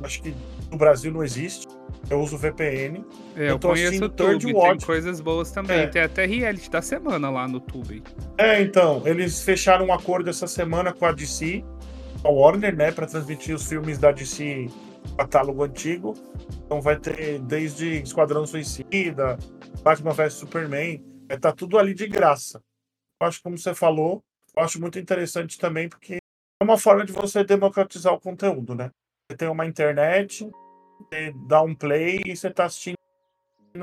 acho 0.02 0.22
que 0.22 0.34
no 0.70 0.76
Brasil 0.76 1.12
não 1.12 1.22
existe. 1.22 1.66
Eu 2.10 2.20
uso 2.20 2.36
VPN. 2.36 3.04
É, 3.36 3.42
Eu 3.42 3.46
eu 3.46 3.58
tô 3.58 3.68
conheço 3.68 4.04
o 4.04 4.08
Tube, 4.08 4.52
tem 4.52 4.78
coisas 4.80 5.20
boas 5.20 5.50
também. 5.50 5.80
É. 5.80 5.86
Tem 5.86 6.02
até 6.02 6.26
reality 6.26 6.70
da 6.70 6.82
semana 6.82 7.30
lá 7.30 7.46
no 7.46 7.60
Tube. 7.60 8.02
É, 8.38 8.60
então, 8.60 9.02
eles 9.06 9.42
fecharam 9.42 9.86
um 9.86 9.92
acordo 9.92 10.28
essa 10.28 10.46
semana 10.46 10.92
com 10.92 11.06
a 11.06 11.12
DC, 11.12 11.64
a 12.24 12.28
Warner, 12.28 12.76
né, 12.76 12.92
para 12.92 13.06
transmitir 13.06 13.54
os 13.54 13.66
filmes 13.66 13.98
da 13.98 14.12
DC 14.12 14.68
catálogo 15.16 15.62
antigo. 15.62 16.14
Então 16.64 16.80
vai 16.80 16.98
ter 16.98 17.38
desde 17.40 18.02
Esquadrão 18.02 18.46
Suicida, 18.46 19.38
Batman 19.82 20.12
vs 20.12 20.34
Superman, 20.34 21.02
vai 21.28 21.36
estar 21.36 21.52
tudo 21.52 21.78
ali 21.78 21.94
de 21.94 22.06
graça. 22.06 22.62
Eu 23.20 23.28
acho, 23.28 23.42
como 23.42 23.58
você 23.58 23.74
falou, 23.74 24.22
eu 24.56 24.62
acho 24.62 24.80
muito 24.80 24.98
interessante 24.98 25.58
também 25.58 25.88
porque 25.88 26.14
é 26.60 26.64
uma 26.64 26.78
forma 26.78 27.04
de 27.04 27.12
você 27.12 27.44
democratizar 27.44 28.12
o 28.12 28.20
conteúdo, 28.20 28.74
né? 28.74 28.90
Você 29.32 29.36
tem 29.38 29.48
uma 29.48 29.64
internet, 29.64 30.46
você 31.00 31.32
dá 31.48 31.62
um 31.62 31.74
play 31.74 32.20
e 32.26 32.36
você 32.36 32.48
está 32.48 32.66
assistindo 32.66 32.98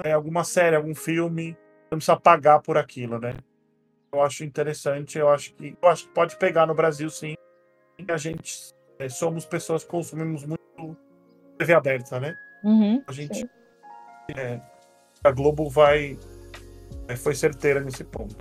é, 0.04 0.12
alguma 0.12 0.44
série, 0.44 0.76
algum 0.76 0.94
filme, 0.94 1.54
você 1.54 1.88
não 1.92 1.98
precisa 1.98 2.20
pagar 2.20 2.60
por 2.62 2.78
aquilo, 2.78 3.18
né? 3.18 3.34
Eu 4.14 4.22
acho 4.22 4.44
interessante, 4.44 5.18
eu 5.18 5.28
acho 5.28 5.56
que 5.56 5.76
eu 5.82 5.90
acho 5.90 6.06
que 6.06 6.14
pode 6.14 6.38
pegar 6.38 6.68
no 6.68 6.76
Brasil 6.76 7.10
sim. 7.10 7.34
A 8.08 8.18
gente 8.18 8.72
é, 9.00 9.10
somos 9.10 9.44
pessoas 9.44 9.84
que 9.84 9.90
consumimos 9.90 10.46
muito 10.46 10.96
TV 11.58 11.74
aberta, 11.74 12.20
né? 12.20 12.36
Uhum. 12.64 13.04
A 13.08 13.12
gente 13.12 13.50
é, 14.38 14.62
a 15.24 15.32
Globo 15.32 15.68
vai 15.68 16.16
é, 17.08 17.16
foi 17.16 17.34
certeira 17.34 17.80
nesse 17.80 18.04
ponto. 18.04 18.36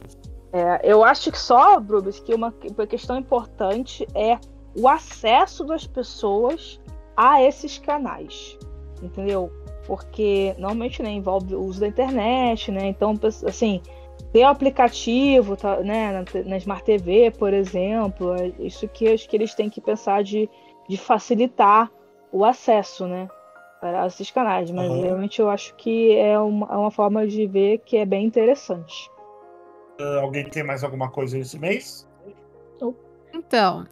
É, 0.52 0.92
eu 0.92 1.02
acho 1.02 1.32
que 1.32 1.38
só, 1.38 1.80
Brubis, 1.80 2.20
que 2.20 2.34
uma, 2.34 2.54
uma 2.76 2.86
questão 2.86 3.16
importante 3.16 4.06
é 4.14 4.38
o 4.76 4.86
acesso 4.86 5.64
das 5.64 5.86
pessoas 5.86 6.78
a 7.18 7.42
esses 7.42 7.78
canais, 7.78 8.56
entendeu? 9.02 9.50
Porque 9.88 10.54
normalmente 10.56 11.02
né, 11.02 11.10
envolve 11.10 11.52
o 11.56 11.62
uso 11.64 11.80
da 11.80 11.88
internet, 11.88 12.70
né? 12.70 12.86
Então, 12.86 13.18
assim, 13.44 13.82
ter 14.32 14.44
o 14.44 14.46
aplicativo, 14.46 15.56
tá, 15.56 15.78
né, 15.80 16.12
na, 16.12 16.42
na 16.44 16.56
Smart 16.58 16.84
TV, 16.84 17.32
por 17.32 17.52
exemplo, 17.52 18.34
é 18.34 18.52
isso 18.60 18.86
que 18.86 19.08
acho 19.08 19.28
que 19.28 19.34
eles 19.36 19.52
têm 19.52 19.68
que 19.68 19.80
pensar 19.80 20.22
de, 20.22 20.48
de 20.88 20.96
facilitar 20.96 21.90
o 22.30 22.44
acesso, 22.44 23.08
né? 23.08 23.28
Para 23.80 24.06
esses 24.06 24.30
canais, 24.30 24.70
mas 24.70 24.88
Uhum. 24.88 25.02
realmente 25.02 25.40
eu 25.40 25.48
acho 25.50 25.74
que 25.74 26.14
é 26.16 26.38
uma, 26.38 26.66
é 26.70 26.76
uma 26.76 26.90
forma 26.90 27.26
de 27.26 27.46
ver 27.48 27.78
que 27.78 27.96
é 27.96 28.04
bem 28.06 28.26
interessante. 28.26 29.10
Ah, 30.00 30.20
alguém 30.20 30.48
tem 30.48 30.62
mais 30.62 30.84
alguma 30.84 31.10
coisa 31.10 31.36
esse 31.36 31.58
mês? 31.58 32.08
Então, 33.34 33.84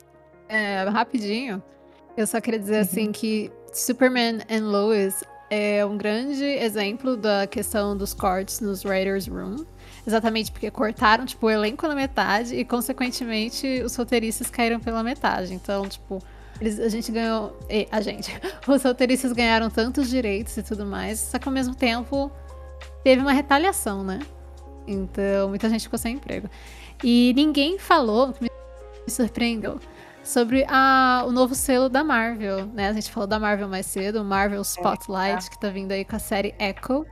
é, 0.48 0.82
rapidinho, 0.85 1.62
eu 2.17 2.27
só 2.27 2.41
queria 2.41 2.59
dizer 2.61 2.77
Uhum. 2.77 2.81
assim 2.83 3.13
que 3.13 3.51
Superman 3.73 4.39
and 4.51 4.65
Lois 4.71 5.23
é 5.51 5.85
um 5.85 5.97
grande 5.97 6.45
exemplo 6.45 7.17
da 7.17 7.47
questão 7.47 7.97
dos 7.97 8.13
cortes 8.15 8.61
nos 8.61 8.85
Writers 8.85 9.27
Room. 9.29 9.65
Exatamente 10.07 10.51
porque 10.53 10.71
cortaram, 10.71 11.25
tipo, 11.27 11.47
o 11.47 11.51
elenco 11.51 11.87
na 11.87 11.95
metade 11.95 12.55
e, 12.55 12.65
consequentemente, 12.65 13.83
os 13.85 13.95
roteiristas 13.97 14.49
caíram 14.51 14.79
pela 14.81 15.03
metade. 15.03 15.53
Então, 15.53 15.87
tipo, 15.89 16.21
eles- 16.61 16.79
a 16.81 16.89
gente 16.89 17.11
ganhou. 17.13 17.57
e, 17.69 17.87
A 17.91 18.01
gente. 18.01 18.33
Os 18.67 18.83
roteiristas 18.83 19.33
ganharam 19.33 19.69
tantos 19.69 20.09
direitos 20.09 20.57
e 20.57 20.63
tudo 20.63 20.87
mais, 20.87 21.19
só 21.21 21.39
que 21.39 21.49
ao 21.49 21.53
mesmo 21.53 21.75
tempo 21.75 22.31
teve 23.05 23.21
uma 23.21 23.33
retaliação, 23.33 24.03
né? 24.05 24.21
Então, 24.87 25.49
muita 25.49 25.69
gente 25.69 25.83
ficou 25.83 25.99
sem 25.99 26.15
emprego. 26.15 26.49
E 27.05 27.33
ninguém 27.37 27.79
falou, 27.79 28.33
que 28.33 28.43
me 28.45 28.51
surpreendeu, 29.09 29.79
sobre 30.27 30.65
a, 30.69 31.24
o 31.27 31.32
novo 31.32 31.55
selo 31.55 31.89
da 31.89 32.03
Marvel, 32.03 32.66
né? 32.66 32.89
A 32.89 32.93
gente 32.93 33.11
falou 33.11 33.27
da 33.27 33.39
Marvel 33.39 33.69
mais 33.69 33.86
cedo, 33.86 34.20
o 34.20 34.24
Marvel 34.24 34.61
Spotlight, 34.62 35.48
que 35.48 35.59
tá 35.59 35.69
vindo 35.69 35.93
aí 35.93 36.05
com 36.05 36.16
a 36.16 36.19
série 36.19 36.55
Echo, 36.59 37.07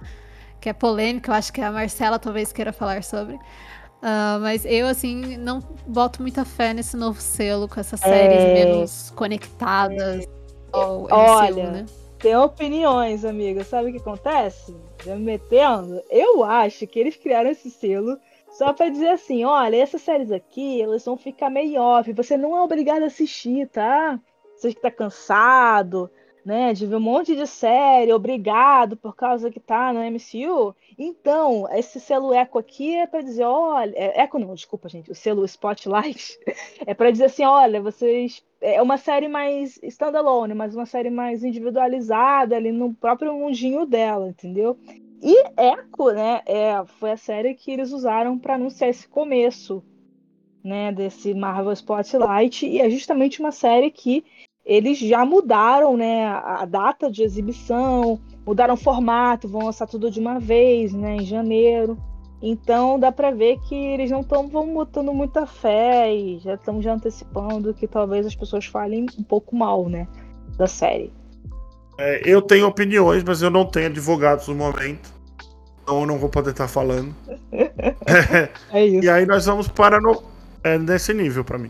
que 0.60 0.68
é 0.68 0.72
polêmica, 0.72 1.30
eu 1.30 1.34
acho 1.34 1.52
que 1.52 1.60
a 1.60 1.70
Marcela 1.70 2.18
talvez 2.18 2.52
queira 2.52 2.72
falar 2.72 3.02
sobre. 3.04 3.34
Uh, 3.34 4.38
mas 4.40 4.64
eu, 4.66 4.86
assim, 4.86 5.36
não 5.38 5.60
boto 5.86 6.20
muita 6.20 6.44
fé 6.44 6.74
nesse 6.74 6.96
novo 6.96 7.20
selo, 7.20 7.68
com 7.68 7.80
essas 7.80 8.00
séries 8.00 8.40
é... 8.40 8.54
menos 8.54 9.10
conectadas 9.10 10.26
ao 10.72 11.04
MCU, 11.04 11.14
Olha, 11.14 11.70
né? 11.70 11.86
tem 12.18 12.36
opiniões, 12.36 13.24
amiga. 13.24 13.62
Sabe 13.64 13.90
o 13.90 13.92
que 13.92 13.98
acontece? 13.98 14.74
Já 15.04 15.14
me 15.14 15.22
metendo, 15.22 16.02
eu 16.10 16.42
acho 16.42 16.86
que 16.86 16.98
eles 16.98 17.16
criaram 17.16 17.50
esse 17.50 17.70
selo 17.70 18.18
só 18.54 18.72
para 18.72 18.88
dizer 18.88 19.08
assim, 19.08 19.44
olha, 19.44 19.76
essas 19.76 20.00
séries 20.02 20.30
aqui, 20.30 20.80
elas 20.80 21.04
vão 21.04 21.16
ficar 21.16 21.50
meio 21.50 21.80
off, 21.80 22.12
você 22.12 22.36
não 22.36 22.56
é 22.56 22.60
obrigado 22.62 23.02
a 23.02 23.06
assistir, 23.06 23.68
tá? 23.68 24.18
Você 24.56 24.72
que 24.72 24.80
tá 24.80 24.92
cansado, 24.92 26.08
né, 26.44 26.72
de 26.72 26.86
ver 26.86 26.94
um 26.94 27.00
monte 27.00 27.34
de 27.34 27.48
série, 27.48 28.12
obrigado 28.12 28.96
por 28.96 29.16
causa 29.16 29.50
que 29.50 29.58
tá 29.58 29.92
no 29.92 30.00
MCU. 30.00 30.72
Então, 30.96 31.66
esse 31.72 31.98
selo 31.98 32.32
Eco 32.32 32.56
aqui 32.56 32.94
é 32.94 33.08
para 33.08 33.22
dizer, 33.22 33.42
olha, 33.44 33.92
é, 33.96 34.20
Eco 34.20 34.38
não, 34.38 34.54
desculpa, 34.54 34.88
gente, 34.88 35.10
o 35.10 35.16
selo 35.16 35.44
Spotlight 35.44 36.38
é 36.86 36.94
para 36.94 37.10
dizer 37.10 37.24
assim, 37.24 37.44
olha, 37.44 37.82
vocês 37.82 38.44
é 38.60 38.80
uma 38.80 38.98
série 38.98 39.26
mais 39.26 39.80
standalone, 39.82 40.54
mas 40.54 40.76
uma 40.76 40.86
série 40.86 41.10
mais 41.10 41.42
individualizada 41.42 42.54
ali 42.54 42.70
no 42.70 42.94
próprio 42.94 43.34
mundinho 43.34 43.84
dela, 43.84 44.28
entendeu? 44.28 44.78
E 45.22 45.44
Echo, 45.56 46.10
né, 46.12 46.42
é, 46.44 46.84
foi 46.98 47.12
a 47.12 47.16
série 47.16 47.54
que 47.54 47.70
eles 47.70 47.92
usaram 47.92 48.38
para 48.38 48.54
anunciar 48.54 48.90
esse 48.90 49.08
começo, 49.08 49.82
né, 50.62 50.92
desse 50.92 51.34
Marvel 51.34 51.72
Spotlight, 51.72 52.66
e 52.66 52.80
é 52.80 52.90
justamente 52.90 53.40
uma 53.40 53.52
série 53.52 53.90
que 53.90 54.24
eles 54.64 54.98
já 54.98 55.24
mudaram, 55.24 55.96
né, 55.96 56.26
a 56.26 56.64
data 56.64 57.10
de 57.10 57.22
exibição, 57.22 58.18
mudaram 58.46 58.74
o 58.74 58.78
formato, 58.78 59.48
vão 59.48 59.66
lançar 59.66 59.86
tudo 59.86 60.10
de 60.10 60.18
uma 60.18 60.40
vez, 60.40 60.92
né, 60.92 61.16
em 61.16 61.24
janeiro. 61.24 61.98
Então 62.40 62.98
dá 62.98 63.12
para 63.12 63.30
ver 63.30 63.58
que 63.60 63.74
eles 63.74 64.10
não 64.10 64.20
estão 64.20 64.46
botando 64.46 65.12
muita 65.12 65.46
fé 65.46 66.14
e 66.14 66.38
já 66.38 66.54
estão 66.54 66.80
já 66.82 66.94
antecipando 66.94 67.72
que 67.72 67.86
talvez 67.86 68.26
as 68.26 68.34
pessoas 68.34 68.66
falem 68.66 69.06
um 69.18 69.22
pouco 69.22 69.54
mal, 69.56 69.88
né, 69.88 70.06
da 70.56 70.66
série. 70.66 71.12
É, 71.98 72.22
eu 72.24 72.42
tenho 72.42 72.66
opiniões, 72.66 73.22
mas 73.22 73.42
eu 73.42 73.50
não 73.50 73.64
tenho 73.64 73.86
advogados 73.86 74.48
no 74.48 74.54
momento. 74.54 75.12
Então 75.82 76.00
eu 76.00 76.06
não 76.06 76.18
vou 76.18 76.28
poder 76.28 76.50
estar 76.50 76.66
falando. 76.66 77.14
é 78.72 78.86
isso. 78.86 79.04
E 79.04 79.08
aí 79.08 79.26
nós 79.26 79.46
vamos 79.46 79.68
para. 79.68 80.00
No... 80.00 80.22
É 80.62 80.78
nesse 80.78 81.12
nível 81.12 81.44
para 81.44 81.58
mim. 81.58 81.68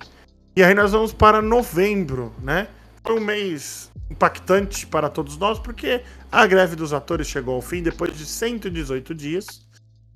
E 0.56 0.62
aí 0.62 0.72
nós 0.72 0.92
vamos 0.92 1.12
para 1.12 1.42
novembro, 1.42 2.32
né? 2.40 2.68
Foi 3.05 3.18
um 3.18 3.24
mês 3.24 3.90
impactante 4.09 4.86
para 4.86 5.09
todos 5.09 5.36
nós, 5.36 5.59
porque 5.59 6.02
a 6.30 6.46
greve 6.46 6.76
dos 6.76 6.92
atores 6.92 7.26
chegou 7.26 7.56
ao 7.56 7.62
fim 7.62 7.82
depois 7.82 8.16
de 8.16 8.24
118 8.24 9.14
dias. 9.14 9.66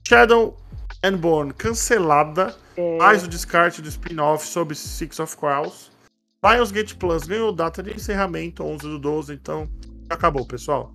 Shadow 0.07 0.57
and 1.03 1.17
Bone 1.17 1.53
cancelada, 1.53 2.57
é... 2.77 2.99
mais 2.99 3.25
o 3.25 3.29
descarte 3.29 3.83
do 3.83 3.89
spin-off 3.89 4.47
sobre 4.47 4.77
Six 4.77 5.19
of 5.19 5.37
Crows. 5.37 5.91
Lionsgate 6.43 6.95
Plus 6.95 7.27
ganhou 7.27 7.53
data 7.53 7.83
de 7.83 7.93
encerramento 7.95 8.63
11 8.63 8.83
do 8.83 8.99
12, 8.99 9.33
então 9.35 9.69
acabou, 10.09 10.47
pessoal. 10.47 10.95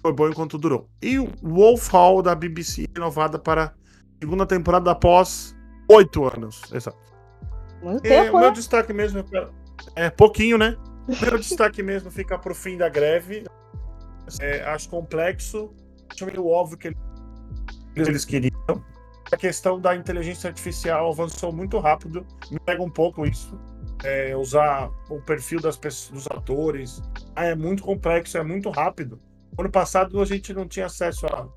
Foi 0.00 0.12
bom 0.12 0.28
enquanto 0.28 0.58
durou. 0.58 0.88
E 1.00 1.18
o 1.18 1.28
Wolf 1.42 1.88
Hall 1.88 2.22
da 2.22 2.34
BBC 2.34 2.86
renovada 2.94 3.38
para 3.38 3.74
segunda 4.20 4.46
temporada 4.46 4.90
após 4.90 5.56
oito 5.90 6.24
anos. 6.24 6.62
Exato. 6.72 6.98
Muito 7.82 8.04
é, 8.06 8.08
tempo, 8.24 8.36
o 8.36 8.40
meu 8.40 8.48
né? 8.48 8.54
destaque 8.54 8.92
mesmo 8.92 9.24
é, 9.96 10.06
é 10.06 10.10
pouquinho, 10.10 10.58
né? 10.58 10.76
O 11.06 11.24
meu 11.24 11.38
destaque 11.38 11.82
mesmo 11.82 12.10
fica 12.10 12.38
pro 12.38 12.54
fim 12.54 12.76
da 12.76 12.88
greve. 12.88 13.44
É, 14.40 14.62
acho 14.64 14.88
complexo. 14.88 15.74
Acho 16.10 16.26
meio 16.26 16.46
óbvio 16.46 16.78
que 16.78 16.94
eles 17.94 18.24
queriam. 18.24 18.54
A 19.32 19.36
questão 19.36 19.80
da 19.80 19.96
inteligência 19.96 20.48
artificial 20.48 21.10
avançou 21.10 21.52
muito 21.52 21.78
rápido. 21.78 22.26
Me 22.50 22.58
pega 22.60 22.82
um 22.82 22.90
pouco 22.90 23.26
isso. 23.26 23.58
É, 24.04 24.36
usar 24.36 24.90
o 25.08 25.20
perfil 25.20 25.60
das 25.60 25.76
pessoas, 25.76 26.10
dos 26.24 26.26
atores. 26.36 27.02
Ah, 27.34 27.46
é 27.46 27.54
muito 27.54 27.82
complexo, 27.82 28.36
é 28.38 28.42
muito 28.42 28.70
rápido. 28.70 29.20
Ano 29.58 29.70
passado 29.70 30.20
a 30.20 30.24
gente 30.26 30.52
não 30.52 30.68
tinha 30.68 30.86
acesso 30.86 31.26
a, 31.26 31.48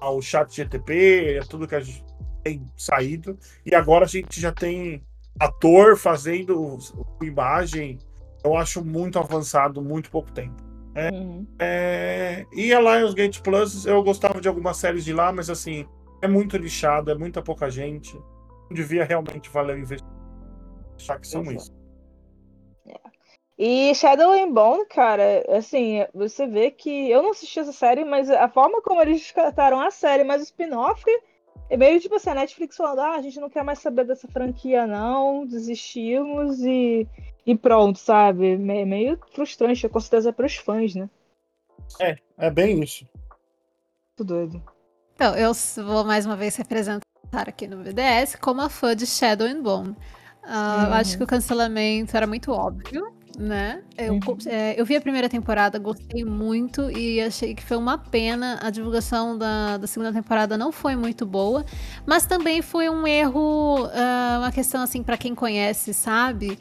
ao 0.00 0.22
chat 0.22 0.54
GTP, 0.54 1.40
a 1.42 1.46
tudo 1.46 1.66
que 1.66 1.74
a 1.74 1.80
gente 1.80 2.04
tem 2.44 2.64
saído. 2.76 3.38
E 3.66 3.74
agora 3.74 4.04
a 4.04 4.08
gente 4.08 4.40
já 4.40 4.52
tem 4.52 5.02
ator 5.40 5.96
fazendo 5.96 6.78
imagem. 7.22 7.98
Eu 8.44 8.56
acho 8.56 8.84
muito 8.84 9.18
avançado, 9.18 9.82
muito 9.82 10.10
pouco 10.10 10.30
tempo. 10.32 10.62
É, 10.94 11.10
Uhum. 11.10 11.46
é, 11.60 12.46
e 12.52 12.72
a 12.72 12.80
Lionsgate 12.80 13.40
Plus, 13.42 13.86
eu 13.86 14.02
gostava 14.02 14.40
de 14.40 14.48
algumas 14.48 14.76
séries 14.76 15.04
de 15.04 15.12
lá, 15.12 15.32
mas 15.32 15.48
assim, 15.50 15.86
é 16.22 16.28
muito 16.28 16.56
lixado, 16.56 17.10
é 17.10 17.14
muita 17.14 17.42
pouca 17.42 17.70
gente. 17.70 18.16
Não 18.16 18.74
devia 18.74 19.04
realmente 19.04 19.48
valer 19.50 19.76
o 19.76 19.80
investimento. 19.80 20.18
Já 20.98 21.18
que 21.18 21.28
são 21.28 21.44
isso. 21.52 21.77
E 23.58 23.92
Shadow 23.94 24.32
and 24.32 24.52
Bone, 24.52 24.86
cara, 24.86 25.44
assim, 25.56 26.06
você 26.14 26.46
vê 26.46 26.70
que 26.70 27.10
eu 27.10 27.22
não 27.22 27.30
assisti 27.30 27.58
essa 27.58 27.72
série, 27.72 28.04
mas 28.04 28.30
a 28.30 28.48
forma 28.48 28.80
como 28.80 29.02
eles 29.02 29.32
trataram 29.32 29.80
a 29.80 29.90
série, 29.90 30.22
mas 30.22 30.40
o 30.40 30.44
spin-off 30.44 31.02
é 31.68 31.76
meio 31.76 32.00
tipo 32.00 32.14
assim, 32.14 32.30
a 32.30 32.34
Netflix 32.34 32.76
falando, 32.76 33.00
ah, 33.00 33.16
a 33.16 33.20
gente 33.22 33.40
não 33.40 33.50
quer 33.50 33.64
mais 33.64 33.80
saber 33.80 34.04
dessa 34.04 34.28
franquia, 34.28 34.86
não, 34.86 35.44
desistimos 35.44 36.60
e, 36.60 37.06
e 37.44 37.56
pronto, 37.56 37.98
sabe? 37.98 38.56
Me- 38.56 38.84
meio 38.84 39.18
frustrante, 39.32 39.88
com 39.88 40.00
certeza 40.00 40.32
para 40.32 40.46
os 40.46 40.54
fãs, 40.54 40.94
né? 40.94 41.10
É, 42.00 42.16
é 42.38 42.50
bem 42.50 42.80
isso. 42.82 43.04
Muito 44.16 44.24
doido. 44.24 44.62
Então, 45.14 45.34
eu 45.36 45.52
vou 45.84 46.04
mais 46.04 46.24
uma 46.24 46.36
vez 46.36 46.54
representar 46.54 47.02
aqui 47.32 47.66
no 47.66 47.78
BDS 47.78 48.38
como 48.38 48.60
a 48.60 48.68
fã 48.68 48.94
de 48.94 49.04
Shadow 49.04 49.48
and 49.48 49.62
Bone. 49.62 49.96
Ah, 50.44 50.84
Eu 50.86 50.92
acho 50.94 51.18
que 51.18 51.24
o 51.24 51.26
cancelamento 51.26 52.16
era 52.16 52.26
muito 52.26 52.52
óbvio, 52.52 53.17
né? 53.38 53.82
Eu, 53.96 54.14
Uhum. 54.14 54.20
é, 54.46 54.80
eu 54.80 54.84
vi 54.84 54.96
a 54.96 55.00
primeira 55.00 55.28
temporada, 55.28 55.78
gostei 55.78 56.24
muito 56.24 56.90
e 56.90 57.20
achei 57.20 57.54
que 57.54 57.62
foi 57.62 57.76
uma 57.76 57.96
pena. 57.96 58.58
A 58.60 58.70
divulgação 58.70 59.38
da, 59.38 59.76
da 59.78 59.86
segunda 59.86 60.12
temporada 60.12 60.58
não 60.58 60.72
foi 60.72 60.96
muito 60.96 61.24
boa, 61.24 61.64
mas 62.04 62.26
também 62.26 62.60
foi 62.62 62.88
um 62.90 63.06
erro, 63.06 63.88
ah, 63.94 64.38
uma 64.40 64.52
questão 64.52 64.82
assim, 64.82 65.02
pra 65.02 65.16
quem 65.16 65.34
conhece, 65.34 65.94
sabe? 65.94 66.58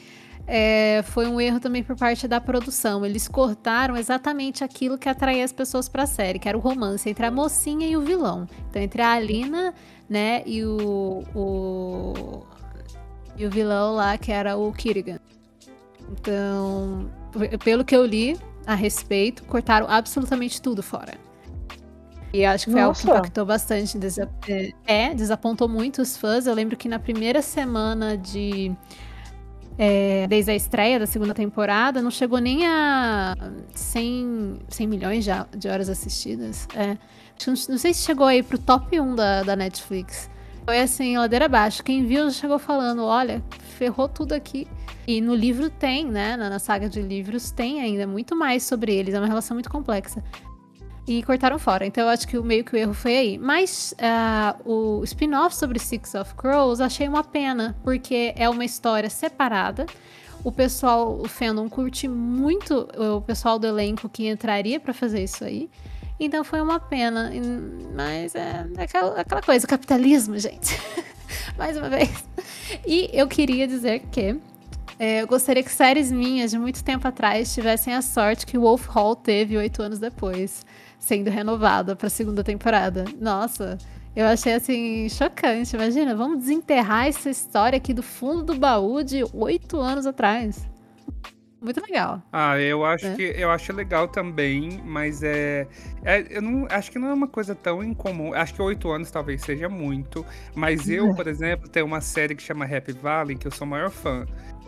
É, 0.50 1.02
foi 1.08 1.28
um 1.28 1.42
erro 1.42 1.60
também 1.60 1.84
por 1.84 1.96
parte 1.98 2.28
da 2.28 2.40
produção. 2.40 3.06
Eles 3.06 3.28
cortaram 3.28 3.98
exatamente 3.98 4.64
aquilo 4.64 4.98
que 4.98 5.10
atraía 5.10 5.44
as 5.44 5.52
pessoas 5.52 5.90
pra 5.90 6.06
série, 6.06 6.40
que 6.40 6.48
era 6.48 6.58
o 6.58 6.62
romance 6.62 7.10
entre 7.10 7.26
a 7.26 7.32
mocinha 7.32 7.86
e 7.88 7.98
o 7.98 8.02
vilão. 8.02 8.48
Então, 8.70 8.82
entre 8.82 9.02
a 9.02 9.12
Alina, 9.14 9.74
né, 10.10 10.44
e 10.46 10.64
o, 10.64 11.24
o 11.36 12.44
e 13.38 13.46
o 13.46 13.50
vilão 13.52 13.96
lá, 13.96 14.18
que 14.18 14.32
era 14.32 14.58
o 14.58 14.72
Kirigan. 14.74 15.20
Então, 16.12 17.10
pelo 17.64 17.84
que 17.84 17.96
eu 17.96 18.06
li 18.06 18.38
a 18.66 18.76
respeito, 18.76 19.44
cortaram 19.44 19.88
absolutamente 19.90 20.62
tudo 20.62 20.82
fora. 20.84 21.14
E 22.34 22.46
acho 22.46 22.66
que 22.66 22.72
foi 22.72 22.82
algo 22.82 22.98
que 22.98 23.06
Nossa. 23.08 23.20
impactou 23.20 23.46
bastante. 23.46 23.98
desa- 23.98 24.30
é, 24.48 24.72
é, 24.86 25.14
desapontou 25.14 25.68
muito 25.70 26.02
os 26.02 26.18
fãs. 26.18 26.46
Eu 26.46 26.54
lembro 26.54 26.76
que 26.76 26.90
na 26.90 27.00
primeira 27.00 27.42
semana 27.42 28.18
de. 28.18 28.76
é, 29.78 30.28
desde 30.28 30.52
a 30.52 30.56
estreia 30.56 31.00
da 31.00 31.06
segunda 31.08 31.34
temporada, 31.34 32.02
não 32.02 32.12
chegou 32.12 32.40
nem 32.40 32.66
a 32.68 33.34
100, 33.74 34.60
100 34.70 34.88
milhões 34.88 35.24
de, 35.24 35.32
de 35.58 35.68
horas 35.70 35.88
assistidas. 35.90 36.68
É. 36.76 36.98
Não 37.70 37.78
sei 37.78 37.94
se 37.94 38.02
chegou 38.04 38.26
aí 38.26 38.42
pro 38.44 38.58
top 38.58 39.00
1 39.00 39.16
da, 39.16 39.44
da 39.44 39.56
Netflix. 39.56 40.30
Foi 40.68 40.82
assim, 40.82 41.18
ladeira 41.18 41.46
abaixo. 41.46 41.82
Quem 41.82 42.06
viu 42.06 42.26
já 42.26 42.32
chegou 42.32 42.60
falando: 42.60 43.02
olha, 43.06 43.42
ferrou 43.78 44.10
tudo 44.10 44.34
aqui. 44.34 44.68
E 45.08 45.22
no 45.22 45.34
livro 45.34 45.70
tem, 45.70 46.06
né? 46.06 46.36
Na, 46.36 46.60
saga 46.60 46.90
de 46.90 47.02
livros 47.02 47.52
tem 47.52 47.80
ainda 47.80 48.06
muito 48.06 48.36
mais 48.36 48.64
sobre 48.64 48.94
eles. 48.94 49.14
É 49.14 49.18
uma 49.18 49.28
relação 49.28 49.56
muito 49.56 49.70
complexa. 49.70 50.22
E 51.08 51.24
cortaram 51.24 51.58
fora. 51.58 51.86
Então 51.86 52.04
eu 52.04 52.10
acho 52.10 52.28
que 52.28 52.38
o 52.38 52.44
meio 52.44 52.66
que 52.66 52.74
o 52.74 52.78
erro 52.78 52.94
foi 52.94 53.16
aí. 53.16 53.38
Mas 53.38 53.94
ah, 53.98 54.58
o 54.66 55.02
spin-off 55.06 55.56
sobre 55.56 55.80
Six 55.80 56.16
of 56.16 56.36
Crows 56.36 56.82
achei 56.82 57.08
uma 57.08 57.24
pena, 57.24 57.74
porque 57.82 58.34
é 58.36 58.50
uma 58.50 58.66
história 58.66 59.10
separada. 59.10 59.86
O 60.44 60.52
pessoal, 60.52 61.18
o 61.18 61.30
fandom 61.30 61.70
curte 61.70 62.10
muito 62.10 62.90
o 63.16 63.22
pessoal 63.22 63.58
do 63.58 63.66
elenco 63.66 64.10
que 64.10 64.28
entraria 64.28 64.82
pra 64.82 64.94
fazer 64.94 65.24
isso 65.24 65.46
aí. 65.46 65.70
Então 66.20 66.44
foi 66.44 66.62
uma 66.62 66.80
pena. 66.80 67.32
Mas 67.94 68.34
é 68.36 68.66
aquela, 68.78 69.22
aquela 69.22 69.42
coisa, 69.42 69.68
capitalismo, 69.68 70.38
gente. 70.38 70.80
Mais 71.58 71.78
uma 71.78 71.90
vez. 71.90 72.10
E 72.86 73.10
eu 73.14 73.28
queria 73.28 73.68
dizer 73.68 74.00
que 74.12 74.40
é, 75.00 75.22
eu 75.22 75.28
gostaria 75.28 75.62
que 75.62 75.72
séries 75.72 76.12
minhas 76.12 76.52
de 76.52 76.58
muito 76.58 76.84
tempo 76.84 77.08
atrás 77.08 77.54
tivessem 77.54 77.94
a 77.94 78.02
sorte 78.02 78.46
que 78.46 78.58
Wolf 78.58 78.88
Hall 78.88 79.16
teve 79.16 79.56
oito 79.56 79.82
anos 79.82 80.00
depois, 80.00 80.66
sendo 80.98 81.30
renovada 81.30 81.96
para 81.96 82.08
a 82.08 82.10
segunda 82.10 82.44
temporada. 82.44 83.06
Nossa, 83.20 83.78
eu 84.16 84.26
achei 84.26 84.54
assim 84.54 85.08
chocante. 85.08 85.76
Imagina, 85.76 86.16
vamos 86.16 86.40
desenterrar 86.40 87.06
essa 87.06 87.30
história 87.30 87.78
aqui 87.78 87.94
do 87.94 88.02
fundo 88.02 88.42
do 88.42 88.56
baú 88.56 89.04
de 89.04 89.24
oito 89.34 89.80
anos 89.80 90.08
atrás. 90.08 90.68
Muito 91.62 91.82
legal. 91.82 92.22
Ah, 92.32 92.60
eu 92.60 92.86
acho 92.86 93.06
É. 93.08 93.16
que 93.16 93.22
eu 93.36 93.50
acho 93.52 93.74
legal 93.74 94.08
também, 94.08 94.82
mas 94.86 95.24
é, 95.24 95.68
é- 96.04 96.26
eu 96.30 96.42
não 96.42 96.68
acho 96.70 96.92
que 96.92 97.00
não 97.00 97.10
é 97.10 97.14
uma 97.14 97.28
coisa 97.28 97.56
tão 97.56 97.84
incomum. 97.84 98.34
Acho 98.34 98.54
que 98.54 98.62
oito 98.62 98.90
anos 98.92 99.10
talvez 99.12 99.42
seja 99.42 99.68
muito, 99.68 100.26
mas 100.56 100.90
eu, 100.90 101.08
por 101.16 101.28
exemplo, 101.28 101.68
tenho 101.70 101.86
uma 101.86 102.02
série 102.02 102.36
que 102.36 102.44
chama 102.44 102.66
Happy 102.66 102.92
Valley 102.94 103.36
que 103.36 103.48
eu 103.48 103.52
sou 103.52 103.66
o 103.66 103.70
maior 103.70 103.90
fã. 103.90 104.26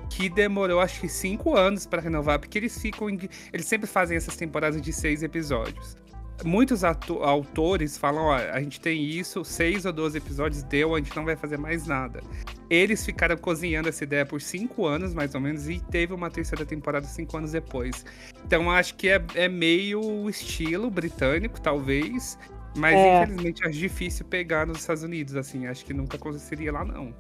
Que 0.10 0.28
demorou 0.28 0.80
acho 0.82 1.02
que 1.02 1.08
cinco 1.08 1.56
anos 1.56 1.86
pra 1.86 2.02
renovar, 2.02 2.40
porque 2.40 2.58
eles 2.58 2.76
ficam. 2.82 3.08
Eles 3.54 3.66
sempre 3.68 3.88
fazem 3.88 4.18
essas 4.18 4.36
temporadas 4.36 4.82
de 4.82 4.92
seis 4.92 5.22
episódios. 5.22 5.96
Muitos 6.44 6.84
autores 6.84 7.98
falam: 7.98 8.26
ó, 8.26 8.36
a 8.36 8.60
gente 8.60 8.80
tem 8.80 9.04
isso, 9.04 9.44
seis 9.44 9.86
ou 9.86 9.92
12 9.94 10.18
episódios 10.18 10.64
deu, 10.64 10.96
a 10.96 10.98
gente 10.98 11.16
não 11.16 11.26
vai 11.26 11.36
fazer 11.36 11.58
mais 11.58 11.86
nada. 11.86 12.22
Eles 12.70 13.04
ficaram 13.04 13.36
cozinhando 13.36 13.90
essa 13.90 14.04
ideia 14.04 14.26
por 14.26 14.40
cinco 14.42 14.86
anos, 14.86 15.14
mais 15.14 15.34
ou 15.34 15.42
menos, 15.42 15.68
e 15.68 15.80
teve 15.80 16.14
uma 16.14 16.30
terceira 16.30 16.66
temporada 16.66 17.08
cinco 17.08 17.36
anos 17.38 17.52
depois. 17.52 18.06
Então 18.46 18.70
acho 18.70 18.96
que 18.96 19.10
é, 19.10 19.24
é 19.36 19.50
meio 19.50 20.00
o 20.02 20.30
estilo 20.30 20.90
britânico, 20.90 21.60
talvez. 21.60 22.38
Mas 22.78 22.96
É. 22.96 23.24
infelizmente 23.24 23.68
acho 23.68 23.78
difícil 23.78 24.26
pegar 24.26 24.66
nos 24.68 24.80
Estados 24.80 25.04
Unidos, 25.04 25.36
assim. 25.36 25.66
Acho 25.66 25.84
que 25.84 25.94
nunca 25.94 26.18
aconteceria 26.18 26.72
lá, 26.72 26.86
não. 26.86 27.14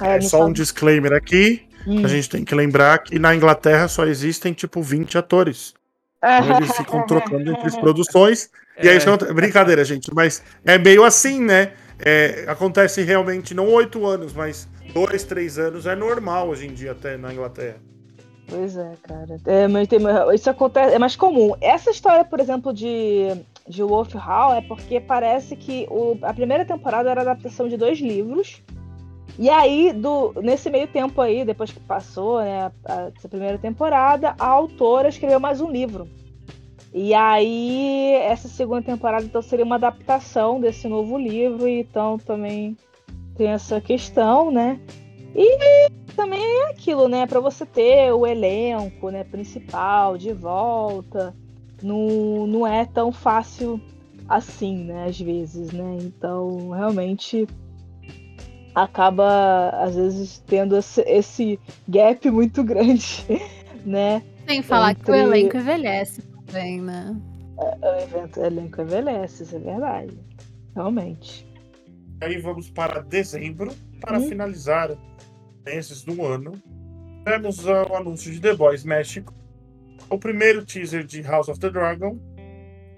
É 0.00 0.16
no 0.16 0.22
só 0.22 0.46
um 0.46 0.52
disclaimer 0.52 1.12
aqui. 1.12 1.62
Hum. 1.86 2.04
A 2.04 2.08
gente 2.08 2.28
tem 2.28 2.44
que 2.44 2.54
lembrar 2.54 2.98
que 2.98 3.18
na 3.18 3.34
Inglaterra 3.34 3.88
só 3.88 4.04
existem 4.04 4.52
tipo 4.52 4.82
20 4.82 5.18
atores. 5.18 5.74
Então 6.22 6.56
eles 6.58 6.70
ficam 6.76 7.06
trocando 7.06 7.50
entre 7.50 7.66
as 7.66 7.76
produções. 7.76 8.50
E 8.82 8.88
aí, 8.88 8.96
É. 8.96 9.00
são- 9.00 9.16
brincadeira, 9.16 9.84
gente, 9.84 10.12
mas 10.14 10.42
é 10.64 10.76
meio 10.78 11.04
assim, 11.04 11.40
né? 11.40 11.72
É, 11.98 12.44
acontece 12.46 13.02
realmente, 13.02 13.54
não 13.54 13.68
oito 13.72 14.04
anos, 14.04 14.32
mas 14.34 14.68
dois, 14.92 15.24
três 15.24 15.58
anos 15.58 15.86
é 15.86 15.96
normal 15.96 16.48
hoje 16.48 16.66
em 16.66 16.74
dia 16.74 16.92
até 16.92 17.16
na 17.16 17.32
Inglaterra. 17.32 17.76
Pois 18.48 18.76
é, 18.76 18.92
cara. 19.02 19.36
É, 19.46 19.66
mas 19.66 19.88
tem- 19.88 19.98
isso 20.34 20.48
acontece, 20.50 20.94
é 20.94 20.98
mais 20.98 21.16
comum. 21.16 21.54
Essa 21.60 21.90
história, 21.90 22.24
por 22.24 22.38
exemplo, 22.38 22.72
de, 22.72 23.28
de 23.66 23.82
Wolf 23.82 24.14
Hall 24.14 24.54
é 24.54 24.60
porque 24.60 25.00
parece 25.00 25.56
que 25.56 25.86
o- 25.90 26.18
a 26.22 26.32
primeira 26.34 26.64
temporada 26.64 27.10
era 27.10 27.22
adaptação 27.22 27.66
de 27.66 27.76
dois 27.76 27.98
livros. 27.98 28.62
E 29.38 29.50
aí, 29.50 29.92
do, 29.92 30.32
nesse 30.42 30.70
meio 30.70 30.86
tempo 30.86 31.20
aí, 31.20 31.44
depois 31.44 31.70
que 31.70 31.80
passou 31.80 32.40
né, 32.40 32.72
essa 33.16 33.28
primeira 33.28 33.58
temporada, 33.58 34.34
a 34.38 34.46
autora 34.46 35.08
escreveu 35.08 35.38
mais 35.38 35.60
um 35.60 35.70
livro. 35.70 36.08
E 36.92 37.12
aí, 37.12 38.14
essa 38.22 38.48
segunda 38.48 38.82
temporada, 38.82 39.24
então, 39.24 39.42
seria 39.42 39.64
uma 39.64 39.74
adaptação 39.74 40.58
desse 40.58 40.88
novo 40.88 41.18
livro, 41.18 41.68
então 41.68 42.16
também 42.18 42.74
tem 43.36 43.48
essa 43.48 43.78
questão, 43.80 44.50
né? 44.50 44.80
E 45.34 45.90
também 46.14 46.42
é 46.42 46.70
aquilo, 46.70 47.06
né? 47.06 47.26
Para 47.26 47.40
você 47.40 47.66
ter 47.66 48.10
o 48.12 48.26
elenco 48.26 49.10
né, 49.10 49.22
principal 49.22 50.16
de 50.16 50.32
volta, 50.32 51.34
não, 51.82 52.46
não 52.46 52.66
é 52.66 52.86
tão 52.86 53.12
fácil 53.12 53.78
assim, 54.26 54.84
né? 54.84 55.04
Às 55.04 55.20
vezes, 55.20 55.72
né? 55.72 55.98
Então, 56.00 56.70
realmente 56.70 57.46
acaba 58.76 59.70
às 59.70 59.96
vezes 59.96 60.38
tendo 60.46 60.76
esse, 60.76 61.00
esse 61.02 61.58
gap 61.88 62.30
muito 62.30 62.62
grande, 62.62 63.24
né? 63.86 64.22
Sem 64.46 64.62
falar 64.62 64.94
que 64.94 65.10
o 65.10 65.14
Entre- 65.14 65.38
elenco 65.38 65.56
envelhece 65.56 66.22
também, 66.22 66.80
né? 66.82 67.16
O 67.56 68.02
evento 68.02 68.38
o 68.40 68.44
elenco 68.44 68.82
envelhece, 68.82 69.42
isso 69.44 69.56
é 69.56 69.58
verdade. 69.58 70.18
Realmente. 70.74 71.46
Aí 72.22 72.38
vamos 72.38 72.68
para 72.70 73.00
dezembro, 73.00 73.72
para 74.00 74.18
Hum. 74.18 74.28
finalizar 74.28 74.90
meses 75.64 76.02
do 76.04 76.22
ano. 76.24 76.52
Temos 77.24 77.64
o 77.64 77.94
anúncio 77.94 78.30
de 78.30 78.40
The 78.40 78.54
Boys 78.54 78.84
México, 78.84 79.32
o 80.10 80.18
primeiro 80.18 80.64
teaser 80.64 81.04
de 81.04 81.22
House 81.22 81.48
of 81.48 81.58
the 81.58 81.70
Dragon, 81.70 82.18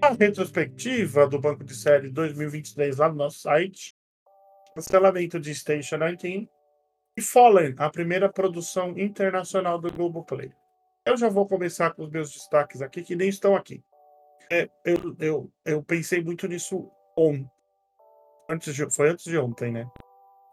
a 0.01 0.09
retrospectiva 0.13 1.25
do 1.25 1.39
Banco 1.39 1.63
de 1.63 1.73
Série 1.73 2.09
2023 2.09 2.97
lá 2.97 3.09
no 3.09 3.15
nosso 3.15 3.39
site, 3.39 3.95
cancelamento 4.79 5.39
de 5.39 5.53
Station 5.53 5.97
19 5.97 6.49
e 7.17 7.21
Fallen, 7.21 7.75
a 7.77 7.89
primeira 7.89 8.29
produção 8.29 8.97
internacional 8.97 9.77
do 9.79 9.91
Globoplay. 9.91 10.51
Eu 11.05 11.17
já 11.17 11.27
vou 11.27 11.45
começar 11.45 11.91
com 11.91 12.03
os 12.03 12.09
meus 12.09 12.31
destaques 12.31 12.81
aqui, 12.81 13.01
que 13.03 13.15
nem 13.15 13.27
estão 13.27 13.55
aqui. 13.55 13.83
É, 14.49 14.69
eu, 14.85 15.15
eu, 15.19 15.51
eu 15.65 15.83
pensei 15.83 16.23
muito 16.23 16.47
nisso 16.47 16.89
ontem. 17.17 17.49
Antes 18.49 18.73
de, 18.73 18.89
foi 18.89 19.09
antes 19.09 19.25
de 19.25 19.37
ontem, 19.37 19.71
né? 19.71 19.85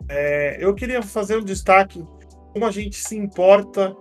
É, 0.08 0.56
eu 0.62 0.74
queria 0.74 1.02
fazer 1.02 1.36
um 1.36 1.44
destaque 1.44 2.04
como 2.52 2.66
a 2.66 2.70
gente 2.70 2.96
se 2.96 3.16
importa 3.16 3.94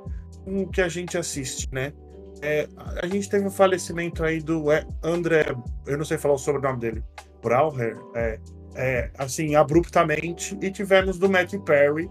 com 0.44 0.64
o 0.64 0.70
que 0.70 0.82
a 0.82 0.90
gente 0.90 1.18
assiste, 1.18 1.70
né? 1.72 1.94
É, 2.42 2.68
a 3.02 3.08
gente 3.08 3.30
teve 3.30 3.48
o 3.48 3.52
falecimento 3.52 4.24
aí 4.24 4.42
do 4.42 4.72
é, 4.72 4.86
André, 5.02 5.46
eu 5.86 5.98
não 5.98 6.04
sei 6.04 6.18
falar 6.18 6.34
o 6.34 6.38
sobrenome 6.38 6.80
dele, 6.80 7.04
Brauer, 7.42 7.98
é, 8.14 8.40
é, 8.76 9.10
assim, 9.18 9.56
abruptamente, 9.56 10.58
e 10.62 10.70
tivemos 10.70 11.18
do 11.18 11.30
Matt 11.30 11.54
Perry 11.66 12.10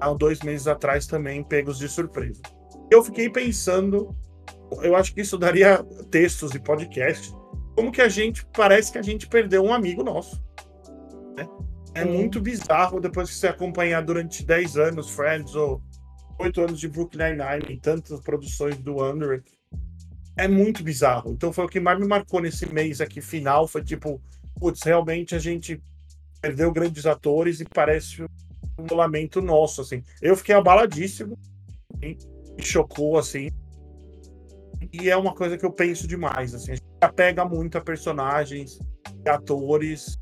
há 0.00 0.12
dois 0.12 0.40
meses 0.40 0.66
atrás 0.66 1.06
também, 1.06 1.42
pegos 1.42 1.78
de 1.78 1.88
surpresa. 1.88 2.40
Eu 2.90 3.02
fiquei 3.02 3.28
pensando, 3.28 4.14
eu 4.82 4.94
acho 4.94 5.14
que 5.14 5.20
isso 5.20 5.36
daria 5.36 5.82
textos 6.10 6.54
e 6.54 6.58
podcasts, 6.60 7.34
como 7.74 7.92
que 7.92 8.00
a 8.00 8.08
gente, 8.08 8.46
parece 8.54 8.90
que 8.92 8.98
a 8.98 9.02
gente 9.02 9.26
perdeu 9.28 9.62
um 9.62 9.72
amigo 9.72 10.02
nosso. 10.02 10.42
né? 11.36 11.48
É 11.94 12.04
muito 12.04 12.40
bizarro 12.40 13.00
depois 13.00 13.30
que 13.30 13.36
você 13.36 13.48
acompanhar 13.48 14.02
durante 14.02 14.44
10 14.44 14.76
anos 14.76 15.10
Friends 15.10 15.54
ou 15.54 15.82
8 16.38 16.60
anos 16.60 16.80
de 16.80 16.88
Brooklyn 16.88 17.36
Nine-Nine 17.36 17.74
e 17.74 17.80
tantas 17.80 18.20
produções 18.20 18.76
do 18.78 19.02
Under. 19.02 19.42
É 20.36 20.46
muito 20.46 20.84
bizarro. 20.84 21.32
Então 21.32 21.52
foi 21.52 21.64
o 21.64 21.68
que 21.68 21.80
mais 21.80 21.98
me 21.98 22.06
marcou 22.06 22.40
nesse 22.40 22.72
mês 22.72 23.00
aqui 23.00 23.20
final. 23.20 23.66
Foi 23.66 23.82
tipo, 23.82 24.20
putz, 24.58 24.82
realmente 24.82 25.34
a 25.34 25.38
gente 25.38 25.80
perdeu 26.40 26.72
grandes 26.72 27.06
atores 27.06 27.60
e 27.60 27.64
parece 27.64 28.22
um 28.22 28.94
lamento 28.94 29.42
nosso, 29.42 29.80
assim. 29.80 30.02
Eu 30.22 30.36
fiquei 30.36 30.54
abaladíssimo. 30.54 31.38
assim, 31.96 32.16
Me 32.56 32.62
chocou, 32.62 33.18
assim. 33.18 33.50
E 34.92 35.10
é 35.10 35.16
uma 35.16 35.34
coisa 35.34 35.58
que 35.58 35.66
eu 35.66 35.72
penso 35.72 36.06
demais, 36.06 36.54
assim. 36.54 36.72
A 36.72 36.74
gente 36.76 36.86
apega 37.00 37.44
muito 37.44 37.76
a 37.76 37.80
personagens, 37.80 38.78
atores 39.26 40.18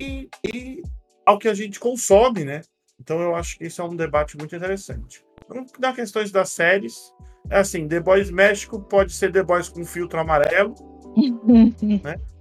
e, 0.00 0.28
e 0.44 0.82
ao 1.24 1.38
que 1.38 1.48
a 1.48 1.54
gente 1.54 1.78
consome, 1.78 2.44
né? 2.44 2.62
Então 3.00 3.20
eu 3.20 3.34
acho 3.34 3.58
que 3.58 3.66
isso 3.66 3.80
é 3.80 3.84
um 3.84 3.96
debate 3.96 4.36
muito 4.36 4.54
interessante. 4.54 5.24
Então, 5.44 5.64
Na 5.78 5.92
questões 5.92 6.30
das 6.30 6.50
séries, 6.50 7.12
é 7.50 7.58
assim, 7.58 7.86
The 7.88 8.00
Boys 8.00 8.30
México 8.30 8.80
pode 8.80 9.12
ser 9.12 9.32
The 9.32 9.42
Boys 9.42 9.68
com 9.68 9.84
filtro 9.84 10.18
amarelo 10.18 10.74
ou 10.78 11.14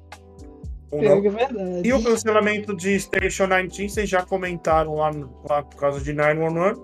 Pior 1.00 1.16
não. 1.16 1.22
que 1.22 1.28
é 1.28 1.32
verdade. 1.32 1.88
E 1.88 1.94
o 1.94 2.04
cancelamento 2.04 2.76
de 2.76 3.00
Station 3.00 3.48
19, 3.48 3.90
vocês 3.90 4.10
já 4.10 4.24
comentaram 4.24 4.96
lá, 4.96 5.12
lá 5.50 5.64
por 5.64 5.78
causa 5.78 6.02
de 6.02 6.12
911. 6.12 6.82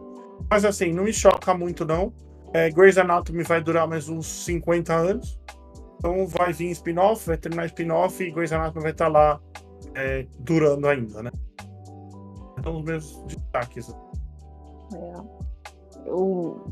Mas 0.50 0.64
assim, 0.64 0.94
não 0.94 1.04
me 1.04 1.14
choca 1.14 1.54
muito, 1.54 1.84
não. 1.86 2.14
É, 2.54 2.70
Grey's 2.70 2.98
Anatomy 2.98 3.44
vai 3.44 3.62
durar 3.62 3.88
mais 3.88 4.08
uns 4.08 4.26
50 4.26 4.94
anos. 4.94 5.40
Então 5.98 6.26
vai 6.28 6.54
vir 6.54 6.70
spin-off, 6.72 7.26
vai 7.28 7.38
terminar 7.38 7.66
spin-off 7.66 8.24
e 8.24 8.32
Grey's 8.32 8.54
Anatomy 8.54 8.84
vai 8.84 8.92
estar 8.92 9.08
lá 9.08 9.40
é, 9.96 10.26
durando 10.40 10.88
ainda, 10.88 11.24
né? 11.24 11.32
Então 12.58 12.78
os 12.78 12.86
meus 12.86 13.24
destaques. 13.26 13.94
Eu, 16.06 16.72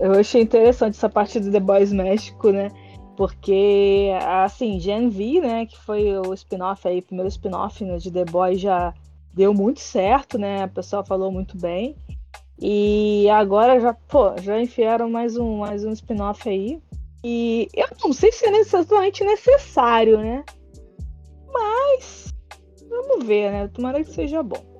eu 0.00 0.12
achei 0.12 0.42
interessante 0.42 0.96
essa 0.96 1.08
parte 1.08 1.40
do 1.40 1.50
The 1.50 1.60
Boys 1.60 1.92
México, 1.92 2.50
né? 2.50 2.68
Porque, 3.16 4.10
assim, 4.22 4.80
Gen 4.80 5.08
V, 5.08 5.40
né? 5.40 5.66
Que 5.66 5.78
foi 5.78 6.16
o 6.18 6.32
spin-off 6.34 6.86
aí, 6.88 7.00
o 7.00 7.02
primeiro 7.02 7.28
spin-off 7.28 7.84
né, 7.84 7.98
de 7.98 8.10
The 8.10 8.24
Boys 8.24 8.60
já 8.60 8.94
deu 9.32 9.52
muito 9.52 9.80
certo, 9.80 10.38
né? 10.38 10.62
A 10.62 10.68
pessoa 10.68 11.04
falou 11.04 11.30
muito 11.30 11.56
bem. 11.56 11.96
E 12.58 13.28
agora 13.30 13.80
já, 13.80 13.92
pô, 13.92 14.36
já 14.40 14.60
enfiaram 14.60 15.10
mais 15.10 15.36
um, 15.36 15.58
mais 15.58 15.84
um 15.84 15.92
spin-off 15.92 16.48
aí. 16.48 16.80
E 17.24 17.68
eu 17.74 17.86
não 18.02 18.12
sei 18.12 18.32
se 18.32 18.46
é 18.46 18.50
necessariamente 18.50 19.24
necessário, 19.24 20.18
né? 20.18 20.44
Mas 21.52 22.34
vamos 22.88 23.26
ver, 23.26 23.50
né? 23.50 23.68
Tomara 23.68 24.02
que 24.02 24.10
seja 24.10 24.42
bom. 24.42 24.72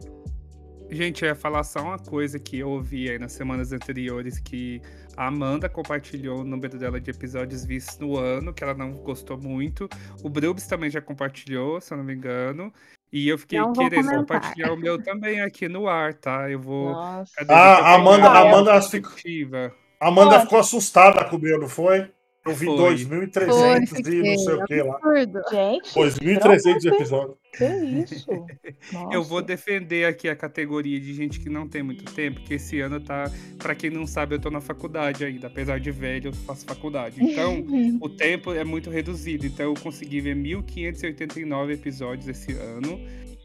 Gente, 0.91 1.23
eu 1.23 1.29
ia 1.29 1.35
falar 1.35 1.65
só 1.65 1.81
uma 1.81 1.99
coisa 1.99 2.39
que 2.39 2.59
eu 2.59 2.69
ouvi 2.69 3.09
aí 3.09 3.19
nas 3.19 3.33
semanas 3.33 3.73
anteriores, 3.73 4.39
que 4.39 4.83
a 5.17 5.27
Amanda 5.27 5.69
compartilhou 5.69 6.41
o 6.41 6.45
número 6.45 6.79
dela 6.79 7.01
de 7.01 7.11
episódios 7.11 7.65
vistos 7.65 7.99
no 7.99 8.17
ano, 8.17 8.53
que 8.53 8.63
ela 8.65 8.75
não 8.75 8.93
gostou 8.93 9.39
muito. 9.39 9.89
O 10.23 10.29
Brubs 10.29 10.67
também 10.67 10.91
já 10.91 11.01
compartilhou, 11.01 11.81
se 11.81 11.93
eu 11.93 11.99
não 11.99 12.05
me 12.05 12.15
engano. 12.15 12.73
E 13.13 13.29
eu 13.29 13.37
fiquei 13.37 13.59
querendo 13.75 14.07
comentar. 14.07 14.19
compartilhar 14.21 14.73
o 14.73 14.77
meu 14.77 15.03
também 15.03 15.41
aqui 15.43 15.69
no 15.69 15.87
ar, 15.87 16.15
tá? 16.15 16.51
Eu 16.51 16.59
vou. 16.61 16.95
Ah, 16.97 17.25
pegar 17.37 17.95
Amanda- 17.95 18.29
a 18.31 18.41
Amanda 18.41 18.73
perspectiva. 18.73 19.75
Amanda 20.01 20.41
ficou 20.41 20.59
assustada 20.59 21.25
com 21.27 21.37
o 21.37 21.39
meu, 21.39 21.61
não 21.61 21.69
foi? 21.69 22.11
Eu 22.45 22.55
vi 22.55 22.67
Foi. 22.67 22.95
2.300 22.95 23.89
Foi, 23.89 24.15
e 24.15 24.23
não 24.23 24.39
sei 24.39 24.55
o 24.55 24.65
que 24.65 24.83
lá. 24.83 24.97
Absurdo. 24.97 25.41
Gente, 25.51 25.95
2.300 25.95 26.85
episódios. 26.93 27.37
que 27.57 27.65
isso? 27.65 28.31
Eu 28.93 29.01
Nossa. 29.19 29.29
vou 29.29 29.43
defender 29.43 30.07
aqui 30.07 30.29
a 30.29 30.35
categoria 30.35 30.99
de 30.99 31.15
gente 31.15 31.39
que 31.39 31.49
não 31.49 31.69
tem 31.69 31.83
muito 31.85 32.05
tempo, 32.13 32.41
porque 32.41 32.55
esse 32.55 32.81
ano 32.81 32.99
tá. 33.01 33.31
Pra 33.59 33.75
quem 33.77 33.91
não 33.91 34.07
sabe, 34.07 34.35
eu 34.35 34.41
tô 34.41 34.51
na 34.51 34.61
faculdade 34.61 35.25
ainda. 35.25 35.47
Apesar 35.47 35.79
de 35.79 35.91
velho, 35.93 36.29
eu 36.31 36.33
faço 36.33 36.65
faculdade. 36.67 37.23
Então, 37.23 37.65
o 38.01 38.09
tempo 38.09 38.53
é 38.53 38.65
muito 38.65 38.91
reduzido. 38.91 39.47
Então, 39.47 39.67
eu 39.67 39.75
consegui 39.75 40.21
ver 40.21 40.35
1.589 40.37 41.71
episódios 41.75 42.27
esse 42.27 42.53
ano. 42.53 42.99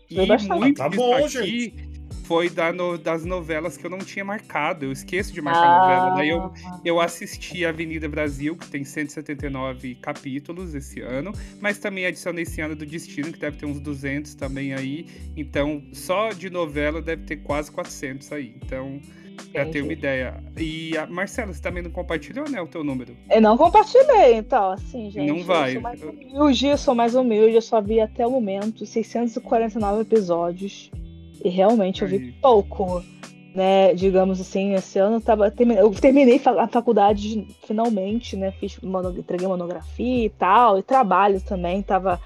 E 0.10 0.26
bastante. 0.26 0.60
muito 0.60 0.78
Tá 0.78 0.88
disso 0.88 1.02
bom, 1.02 1.14
aqui 1.16 1.97
foi 2.28 2.50
da 2.50 2.74
no- 2.74 2.98
das 2.98 3.24
novelas 3.24 3.78
que 3.78 3.86
eu 3.86 3.90
não 3.90 4.00
tinha 4.00 4.26
marcado. 4.26 4.86
Eu 4.86 4.92
esqueço 4.92 5.34
de 5.34 5.42
marcar 5.42 5.66
Ah, 5.70 5.80
novela. 5.82 6.16
Daí 6.16 6.30
eu, 6.30 6.52
eu 6.84 7.00
assisti 7.00 7.66
Avenida 7.66 8.10
Brasil, 8.10 8.56
que 8.56 8.68
tem 8.68 8.84
179 8.84 9.96
capítulos 9.96 10.76
esse 10.76 11.00
ano, 11.02 11.32
mas 11.62 11.78
também 11.80 12.06
adicionei 12.06 12.44
esse 12.44 12.60
ano 12.60 12.76
do 12.76 12.86
Destino, 12.86 13.32
que 13.32 13.40
deve 13.40 13.58
ter 13.58 13.66
uns 13.66 13.80
200 13.80 14.36
também 14.36 14.74
aí. 14.74 15.06
Então, 15.38 15.82
só 15.94 16.30
de 16.30 16.50
novela 16.50 17.02
deve 17.02 17.24
ter 17.24 17.38
quase 17.38 17.72
400 17.72 18.32
aí. 18.34 18.56
Então, 18.64 19.00
já 19.54 19.66
tenho 19.66 19.86
uma 19.86 19.94
ideia. 19.94 20.44
E, 20.58 20.98
a 20.98 21.06
Marcela, 21.08 21.54
você 21.54 21.62
também 21.62 21.82
não 21.82 21.92
compartilhou, 21.92 22.50
né, 22.50 22.60
o 22.62 22.68
teu 22.68 22.84
número? 22.84 23.16
Eu 23.30 23.40
não 23.40 23.56
compartilhei, 23.58 24.34
então, 24.36 24.72
assim, 24.72 25.10
gente. 25.12 25.28
Não 25.28 25.44
vai. 25.44 25.70
Eu 25.70 25.74
sou 25.74 25.82
mais 25.82 26.02
humilde, 26.04 26.68
eu 26.68 26.78
sou 26.78 26.96
mais 26.96 27.16
humilde, 27.16 27.56
eu 27.56 27.62
só 27.62 27.80
vi 27.82 28.02
até 28.02 28.28
o 28.28 28.32
momento 28.32 28.86
649 28.86 30.02
episódios. 30.02 30.92
E 31.44 31.50
realmente 31.50 32.02
eu 32.02 32.08
vi 32.08 32.32
pouco, 32.34 33.04
né? 33.54 33.94
Digamos 33.94 34.40
assim, 34.40 34.74
esse 34.74 35.00
ano 35.00 35.18
eu 35.18 35.22
tava. 35.22 35.54
Eu 35.78 35.92
terminei 35.92 36.42
a 36.46 36.68
faculdade 36.68 37.48
finalmente, 37.66 38.36
né? 38.36 38.52
Fiz 38.52 38.78
entreguei 39.18 39.48
monografia 39.48 40.26
e 40.26 40.30
tal, 40.30 40.80
e 40.80 40.84
trabalho 40.84 41.42
também, 41.42 41.82
tava 41.82 42.20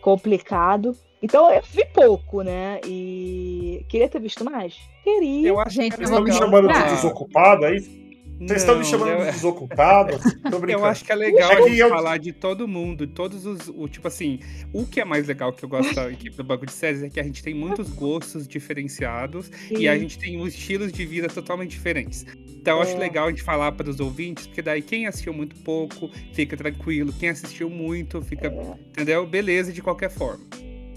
complicado. 0.00 0.96
Então 1.22 1.50
eu 1.50 1.62
vi 1.62 1.84
pouco, 1.86 2.42
né? 2.42 2.80
E 2.86 3.84
queria 3.88 4.08
ter 4.08 4.20
visto 4.20 4.44
mais. 4.44 4.76
Queria. 5.02 5.48
Eu 5.48 5.58
acho 5.58 5.74
Gente, 5.74 5.96
que 5.96 6.02
é 6.02 6.04
estão 6.04 6.22
me 6.22 6.32
chamando 6.32 6.68
de 6.68 6.82
desocupado 6.84 7.64
aí? 7.64 8.05
Vocês 8.38 8.60
estão 8.62 8.78
me 8.78 8.84
chamando 8.84 9.10
eu- 9.10 9.24
de 9.26 9.32
desocupado? 9.32 10.18
Tô 10.50 10.58
Eu 10.66 10.84
acho 10.84 11.04
que 11.04 11.10
é 11.10 11.14
legal 11.14 11.50
É 11.52 11.56
que 11.56 11.62
a 11.62 11.68
gente 11.68 11.78
eu- 11.78 11.88
falar 11.88 12.18
de 12.18 12.32
todo 12.32 12.68
mundo, 12.68 13.06
todos 13.06 13.46
os. 13.46 13.68
O, 13.68 13.88
tipo 13.88 14.06
assim, 14.08 14.40
o 14.72 14.84
que 14.86 15.00
é 15.00 15.04
mais 15.04 15.26
legal 15.26 15.52
que 15.52 15.64
eu 15.64 15.68
gosto 15.68 15.94
da 15.94 16.10
equipe 16.10 16.36
do 16.36 16.44
Banco 16.44 16.66
de 16.66 16.72
Séries 16.72 17.02
é 17.02 17.08
que 17.08 17.18
a 17.18 17.22
gente 17.22 17.42
tem 17.42 17.54
muitos 17.54 17.88
gostos 17.90 18.46
diferenciados 18.46 19.50
e 19.70 19.88
a 19.88 19.96
gente 19.98 20.18
tem 20.18 20.40
os 20.40 20.48
estilos 20.54 20.92
de 20.92 21.06
vida 21.06 21.28
totalmente 21.28 21.70
diferentes. 21.70 22.26
Então 22.48 22.76
eu 22.76 22.82
acho 22.82 22.96
É. 22.96 22.98
legal 22.98 23.26
a 23.26 23.30
gente 23.30 23.42
falar 23.42 23.72
para 23.72 23.88
os 23.88 24.00
ouvintes, 24.00 24.46
porque 24.46 24.60
daí 24.60 24.82
quem 24.82 25.06
assistiu 25.06 25.32
muito 25.32 25.56
pouco 25.56 26.10
fica 26.32 26.56
tranquilo, 26.56 27.12
quem 27.18 27.30
assistiu 27.30 27.70
muito 27.70 28.20
fica. 28.22 28.52
Entendeu? 28.90 29.26
Beleza 29.26 29.72
de 29.72 29.80
qualquer 29.80 30.10
forma. 30.10 30.44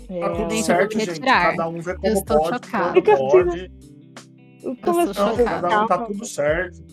É, 0.09 0.19
Tá 0.19 0.29
tudo 0.31 0.53
eu 0.55 0.63
certo, 0.63 0.97
gente. 0.97 1.09
retirar. 1.11 1.51
Cada 1.51 1.69
um 1.69 1.79
vê 1.79 1.91
Eu 1.91 1.95
como 1.99 2.13
estou 2.13 2.37
pode, 2.39 2.65
chocada. 2.65 2.83
quando 2.85 2.93
Fica 2.95 3.15
pode. 3.17 3.59
eu 3.59 3.69
Eu 4.61 4.75
Não, 4.85 5.13
chocada. 5.13 5.43
cada 5.45 5.83
um 5.83 5.87
tá 5.87 5.97
tudo 5.99 6.25
certo. 6.25 6.88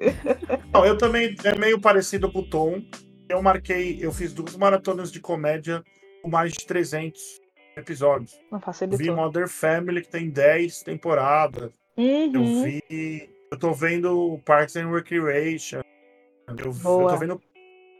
Não, 0.72 0.84
eu 0.86 0.96
também 0.96 1.34
é 1.44 1.54
meio 1.58 1.80
parecido 1.80 2.30
com 2.32 2.40
o 2.40 2.48
Tom. 2.48 2.82
Eu 3.28 3.42
marquei, 3.42 3.98
eu 4.00 4.12
fiz 4.12 4.32
duas 4.32 4.56
maratonas 4.56 5.12
de 5.12 5.20
comédia 5.20 5.82
com 6.22 6.28
mais 6.30 6.52
de 6.52 6.66
300 6.66 7.20
episódios. 7.76 8.38
Não 8.50 8.60
Vi. 8.96 9.10
Mother 9.10 9.48
Family, 9.48 10.02
que 10.02 10.08
tem 10.08 10.30
10 10.30 10.82
temporadas. 10.82 11.70
Eu 11.96 12.40
Uhum. 12.40 12.62
vi. 12.64 13.30
Eu 13.52 13.58
tô 13.58 13.72
vendo 13.72 14.40
Parks 14.44 14.76
and 14.76 14.90
Recreation. 14.90 15.80
Eu, 16.48 16.66
eu 16.66 16.72
tô 16.72 17.16
vendo 17.16 17.40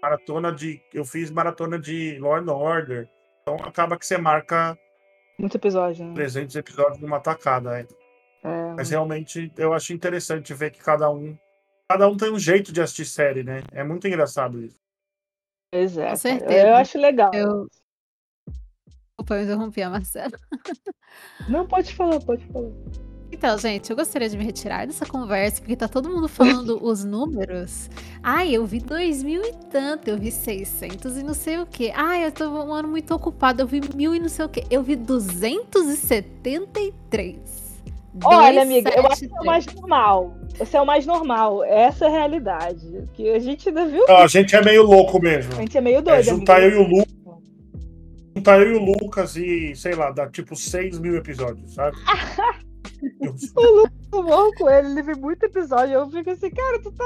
maratona 0.02 0.52
de. 0.52 0.81
Eu 0.93 1.05
fiz 1.05 1.31
maratona 1.31 1.78
de 1.78 2.18
Law 2.18 2.36
and 2.36 2.51
Order. 2.52 3.09
Então 3.43 3.56
acaba 3.56 3.98
que 3.98 4.06
você 4.06 4.16
marca 4.18 4.77
Muito 5.39 5.56
episódio, 5.56 6.05
né? 6.05 6.14
300 6.14 6.56
episódios 6.56 6.98
numa 7.01 7.20
tacada. 7.20 7.70
né? 7.70 7.86
É, 8.43 8.74
Mas 8.77 8.90
realmente 8.90 9.52
eu 9.56 9.72
acho 9.72 9.93
interessante 9.93 10.55
ver 10.55 10.70
que 10.70 10.78
cada 10.81 11.10
um. 11.10 11.36
Cada 11.91 12.09
um 12.09 12.17
tem 12.17 12.31
um 12.31 12.39
jeito 12.39 12.73
de 12.73 12.81
assistir 12.81 13.05
série, 13.05 13.43
né? 13.43 13.65
É 13.73 13.83
muito 13.83 14.07
engraçado 14.07 14.62
isso. 14.62 14.77
pois 15.73 15.99
é. 15.99 16.11
Com 16.11 16.17
certeza. 16.17 16.69
Eu 16.69 16.77
acho 16.77 16.97
legal. 16.97 17.33
Eu. 17.35 17.67
Opa, 19.19 19.35
eu 19.35 19.43
interrompi 19.43 19.83
a 19.83 19.91
Marcela. 19.91 20.39
Não, 21.49 21.67
pode 21.67 21.93
falar, 21.93 22.21
pode 22.21 22.47
falar. 22.47 22.71
Então, 23.33 23.59
gente, 23.59 23.91
eu 23.91 23.97
gostaria 23.97 24.29
de 24.29 24.39
me 24.39 24.45
retirar 24.45 24.87
dessa 24.87 25.05
conversa, 25.05 25.61
porque 25.61 25.75
tá 25.75 25.89
todo 25.89 26.09
mundo 26.09 26.29
falando 26.29 26.79
os 26.81 27.03
números. 27.03 27.91
Ai, 28.23 28.55
eu 28.55 28.65
vi 28.65 28.79
dois 28.79 29.25
mil 29.25 29.43
e 29.43 29.53
tanto, 29.53 30.11
eu 30.11 30.17
vi 30.17 30.31
600 30.31 31.17
e 31.17 31.25
não 31.25 31.35
sei 31.35 31.59
o 31.59 31.67
quê. 31.67 31.91
Ai, 31.93 32.25
eu 32.25 32.31
tô 32.31 32.49
um 32.49 32.73
ano 32.73 32.87
muito 32.87 33.12
ocupado, 33.12 33.62
eu 33.62 33.67
vi 33.67 33.81
mil 33.97 34.15
e 34.15 34.21
não 34.21 34.29
sei 34.29 34.45
o 34.45 34.49
quê. 34.49 34.62
Eu 34.71 34.85
vi 34.85 34.95
273. 34.95 37.49
Olha, 38.24 38.62
amiga, 38.62 38.91
eu 38.91 39.07
acho 39.07 39.20
que 39.20 39.27
é 39.27 39.28
o 39.28 39.43
273. 39.43 39.47
mais 39.47 39.66
normal. 39.74 40.35
Esse 40.61 40.77
é 40.77 40.81
o 40.82 40.87
mais 40.87 41.07
normal. 41.07 41.65
Essa 41.65 42.05
é 42.07 42.09
a 42.09 42.11
realidade. 42.11 43.05
Que 43.15 43.31
a 43.31 43.39
gente 43.39 43.69
ainda 43.69 43.87
viu. 43.87 44.05
Não, 44.07 44.16
a 44.16 44.27
gente 44.27 44.55
é 44.57 44.62
meio 44.65 44.82
louco 44.82 45.20
mesmo. 45.20 45.53
A 45.55 45.61
gente 45.61 45.78
é 45.78 45.81
meio 45.81 45.99
É, 45.99 46.03
doido. 46.03 46.23
juntar 46.24 46.57
amiga. 46.61 46.74
eu 46.77 46.81
e 46.82 46.85
o 46.85 46.89
Lucas. 46.89 47.15
Juntar 48.37 48.61
eu 48.61 48.73
e 48.73 48.77
o 48.77 48.85
Lucas 48.85 49.37
e, 49.37 49.74
sei 49.77 49.95
lá, 49.95 50.11
dá 50.11 50.28
tipo 50.28 50.57
6 50.57 50.99
mil 50.99 51.16
episódios, 51.16 51.73
sabe? 51.74 51.97
Eu- 53.20 53.35
Eu 54.12 54.23
morro 54.24 54.51
com 54.59 54.69
ele, 54.69 54.89
ele 54.89 55.03
vê 55.03 55.15
muito 55.15 55.45
episódio. 55.45 55.95
Eu 55.95 56.11
fico 56.11 56.31
assim, 56.31 56.51
cara, 56.51 56.78
tu 56.82 56.91
tá. 56.93 57.05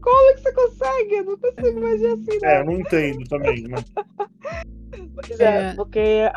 Como 0.00 0.30
é 0.30 0.34
que 0.34 0.40
você 0.42 0.52
consegue? 0.52 1.14
Eu 1.16 1.24
não 1.24 1.36
consigo 1.38 1.80
mais 1.80 2.00
ver 2.00 2.12
assim, 2.12 2.38
não. 2.42 2.48
é, 2.48 2.60
eu 2.60 2.64
não 2.64 2.72
entendo 2.72 3.24
também, 3.28 3.64
mas. 3.68 3.84
Pois 5.14 5.40
é, 5.40 5.44
É. 5.70 5.74
porque 5.74 6.30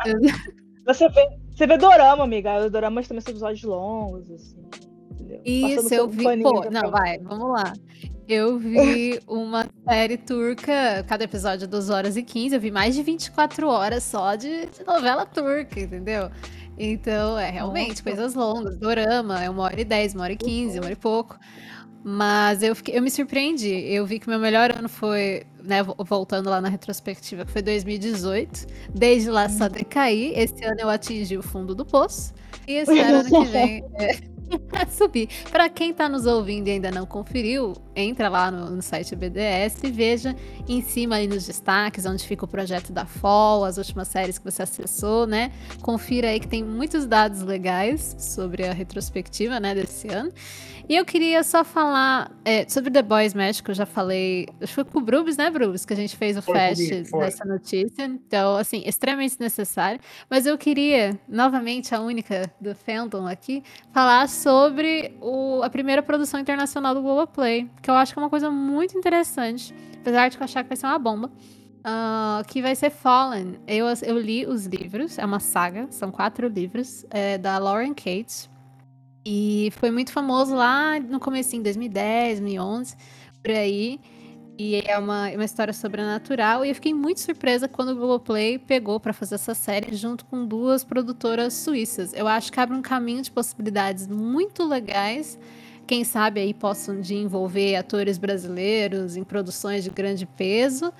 você 0.84 1.08
vê, 1.10 1.26
você 1.58 1.66
vê 1.66 1.76
dorama, 1.76 2.22
amiga. 2.22 2.64
Os 2.64 2.70
doramas 2.70 3.08
também 3.08 3.20
são 3.20 3.32
episódios 3.32 3.64
longos, 3.64 4.30
assim. 4.30 4.64
entendeu? 5.10 5.40
Isso, 5.44 5.82
Passando 5.82 5.92
eu 5.92 6.08
vi. 6.08 6.42
Pô, 6.42 6.70
não, 6.70 6.88
vai, 6.88 7.18
vamos 7.18 7.50
lá. 7.50 7.72
Eu 8.28 8.58
vi 8.58 9.18
uma 9.26 9.66
série 9.88 10.16
turca, 10.16 11.04
cada 11.08 11.24
episódio 11.24 11.64
é 11.64 11.66
2 11.66 11.90
horas 11.90 12.16
e 12.16 12.22
15. 12.22 12.54
Eu 12.54 12.60
vi 12.60 12.70
mais 12.70 12.94
de 12.94 13.02
24 13.02 13.66
horas 13.68 14.04
só 14.04 14.36
de, 14.36 14.66
de 14.66 14.84
novela 14.86 15.26
turca, 15.26 15.80
entendeu? 15.80 16.30
Então, 16.78 17.36
é 17.36 17.50
realmente 17.50 17.88
Nossa. 17.88 18.02
coisas 18.04 18.34
longas. 18.34 18.78
Dorama 18.78 19.42
é 19.42 19.50
uma 19.50 19.64
hora 19.64 19.80
e 19.80 19.84
10, 19.84 20.14
uma 20.14 20.22
hora 20.22 20.32
e 20.34 20.36
15, 20.36 20.78
uma 20.78 20.84
hora 20.84 20.92
e 20.92 20.96
pouco. 20.96 21.36
Mas 22.10 22.62
eu, 22.62 22.74
fiquei- 22.74 22.96
eu 22.96 23.02
me 23.02 23.10
surpreendi. 23.10 23.68
Eu 23.68 24.06
vi 24.06 24.18
que 24.18 24.28
meu 24.28 24.38
melhor 24.38 24.70
ano 24.70 24.88
foi, 24.88 25.42
né, 25.62 25.82
vo- 25.82 25.94
voltando 25.98 26.48
lá 26.48 26.58
na 26.60 26.68
retrospectiva, 26.70 27.44
que 27.44 27.52
foi 27.52 27.60
2018. 27.60 28.66
Desde 28.94 29.28
lá 29.30 29.46
só 29.50 29.68
decaí. 29.68 30.32
Esse 30.34 30.64
ano 30.64 30.80
eu 30.80 30.88
atingi 30.88 31.36
o 31.36 31.42
fundo 31.42 31.74
do 31.74 31.84
poço. 31.84 32.32
E 32.66 32.72
espero 32.78 33.16
ano 33.18 33.28
que 33.28 33.44
vem 33.50 33.84
é, 33.98 34.16
subir. 34.90 35.28
Para 35.50 35.68
quem 35.68 35.92
tá 35.92 36.08
nos 36.08 36.24
ouvindo 36.24 36.68
e 36.68 36.70
ainda 36.70 36.90
não 36.90 37.04
conferiu, 37.04 37.74
entra 37.94 38.30
lá 38.30 38.50
no, 38.50 38.70
no 38.70 38.80
site 38.82 39.14
BDS 39.14 39.76
e 39.84 39.90
veja 39.90 40.34
em 40.66 40.80
cima 40.80 41.16
ali 41.16 41.26
nos 41.26 41.46
destaques, 41.46 42.06
onde 42.06 42.26
fica 42.26 42.46
o 42.46 42.48
projeto 42.48 42.90
da 42.90 43.04
FOL, 43.04 43.64
as 43.66 43.76
últimas 43.76 44.08
séries 44.08 44.38
que 44.38 44.44
você 44.50 44.62
acessou, 44.62 45.26
né? 45.26 45.52
Confira 45.82 46.28
aí 46.28 46.40
que 46.40 46.48
tem 46.48 46.64
muitos 46.64 47.06
dados 47.06 47.42
legais 47.42 48.16
sobre 48.18 48.66
a 48.66 48.72
retrospectiva, 48.72 49.60
né, 49.60 49.74
desse 49.74 50.08
ano. 50.08 50.32
E 50.88 50.96
eu 50.96 51.04
queria 51.04 51.42
só 51.42 51.62
falar 51.64 52.30
é, 52.46 52.66
sobre 52.66 52.90
The 52.90 53.02
Boys 53.02 53.34
que 53.62 53.70
eu 53.70 53.74
já 53.74 53.84
falei. 53.84 54.46
Acho 54.60 54.68
que 54.68 54.74
foi 54.74 54.84
com 54.84 54.98
o 55.00 55.02
Brubis, 55.02 55.36
né, 55.36 55.50
Brubis? 55.50 55.84
Que 55.84 55.92
a 55.92 55.96
gente 55.96 56.16
fez 56.16 56.34
o 56.38 56.40
Foi 56.40 56.54
fast 56.54 56.82
comigo, 56.88 57.08
foi. 57.08 57.20
dessa 57.20 57.44
notícia. 57.44 58.04
Então, 58.04 58.56
assim, 58.56 58.82
extremamente 58.86 59.36
necessário. 59.38 60.00
Mas 60.30 60.46
eu 60.46 60.56
queria, 60.56 61.18
novamente, 61.28 61.94
a 61.94 62.00
única 62.00 62.50
do 62.58 62.74
Fandom 62.74 63.26
aqui, 63.26 63.62
falar 63.92 64.28
sobre 64.30 65.14
o- 65.20 65.60
a 65.62 65.68
primeira 65.68 66.02
produção 66.02 66.40
internacional 66.40 66.94
do 66.94 67.02
Globoplay, 67.02 67.70
que 67.82 67.90
eu 67.90 67.94
acho 67.94 68.14
que 68.14 68.18
é 68.18 68.22
uma 68.22 68.30
coisa 68.30 68.50
muito 68.50 68.96
interessante, 68.96 69.74
apesar 70.00 70.28
de 70.30 70.38
eu 70.38 70.42
achar 70.44 70.62
que 70.62 70.68
vai 70.70 70.76
ser 70.76 70.86
uma 70.86 70.98
bomba. 70.98 71.30
ah, 71.84 72.42
que 72.46 72.60
vai 72.60 72.74
ser 72.74 72.90
Fallen. 72.90 73.54
Eu, 73.66 73.86
eu 74.02 74.18
li 74.18 74.44
os 74.44 74.66
livros, 74.66 75.16
é 75.16 75.24
uma 75.24 75.38
saga, 75.40 75.86
são 75.90 76.10
quatro 76.10 76.46
livros, 76.48 77.06
é, 77.08 77.38
da 77.38 77.56
Lauren 77.56 77.94
Cates. 77.94 78.50
E 79.24 79.70
foi 79.76 79.90
muito 79.90 80.12
famoso 80.12 80.54
lá 80.54 80.98
no 81.00 81.20
começo, 81.20 81.54
em 81.54 81.62
2010, 81.62 82.40
2011, 82.40 82.96
por 83.42 83.50
aí. 83.50 84.00
E 84.58 84.82
é 84.84 84.98
uma, 84.98 85.30
uma 85.30 85.44
história 85.44 85.72
sobrenatural. 85.72 86.64
E 86.64 86.70
eu 86.70 86.74
fiquei 86.74 86.92
muito 86.92 87.20
surpresa 87.20 87.68
quando 87.68 87.90
o 87.90 87.94
Globoplay 87.94 88.58
pegou 88.58 88.98
para 88.98 89.12
fazer 89.12 89.36
essa 89.36 89.54
série 89.54 89.94
junto 89.94 90.24
com 90.24 90.44
duas 90.44 90.82
produtoras 90.82 91.54
suíças. 91.54 92.12
Eu 92.12 92.26
acho 92.26 92.52
que 92.52 92.58
abre 92.58 92.76
um 92.76 92.82
caminho 92.82 93.22
de 93.22 93.30
possibilidades 93.30 94.08
muito 94.08 94.66
legais. 94.66 95.38
Quem 95.86 96.02
sabe 96.02 96.40
aí 96.40 96.52
possam 96.52 97.00
de 97.00 97.14
envolver 97.14 97.76
atores 97.76 98.18
brasileiros 98.18 99.16
em 99.16 99.22
produções 99.22 99.84
de 99.84 99.90
grande 99.90 100.26
peso. 100.26 100.92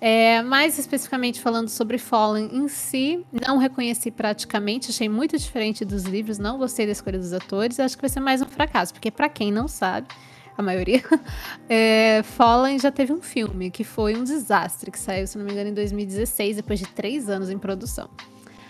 É, 0.00 0.42
mais 0.42 0.78
especificamente 0.78 1.40
falando 1.40 1.68
sobre 1.68 1.96
Fallen 1.96 2.50
em 2.52 2.68
si, 2.68 3.24
não 3.32 3.56
reconheci 3.56 4.10
praticamente, 4.10 4.90
achei 4.90 5.08
muito 5.08 5.38
diferente 5.38 5.84
dos 5.84 6.04
livros, 6.04 6.38
não 6.38 6.58
gostei 6.58 6.84
da 6.84 6.92
escolha 6.92 7.18
dos 7.18 7.32
atores, 7.32 7.80
acho 7.80 7.96
que 7.96 8.02
vai 8.02 8.10
ser 8.10 8.20
mais 8.20 8.42
um 8.42 8.46
fracasso, 8.46 8.92
porque 8.92 9.10
para 9.10 9.28
quem 9.28 9.50
não 9.50 9.66
sabe, 9.66 10.08
a 10.56 10.62
maioria. 10.62 11.02
É, 11.68 12.22
Fallen 12.22 12.78
já 12.78 12.92
teve 12.92 13.12
um 13.12 13.20
filme 13.20 13.72
que 13.72 13.82
foi 13.82 14.14
um 14.14 14.22
desastre, 14.22 14.90
que 14.90 14.98
saiu, 14.98 15.26
se 15.26 15.36
não 15.36 15.44
me 15.44 15.50
engano, 15.50 15.70
em 15.70 15.74
2016, 15.74 16.56
depois 16.56 16.78
de 16.78 16.86
três 16.86 17.28
anos 17.28 17.50
em 17.50 17.58
produção. 17.58 18.08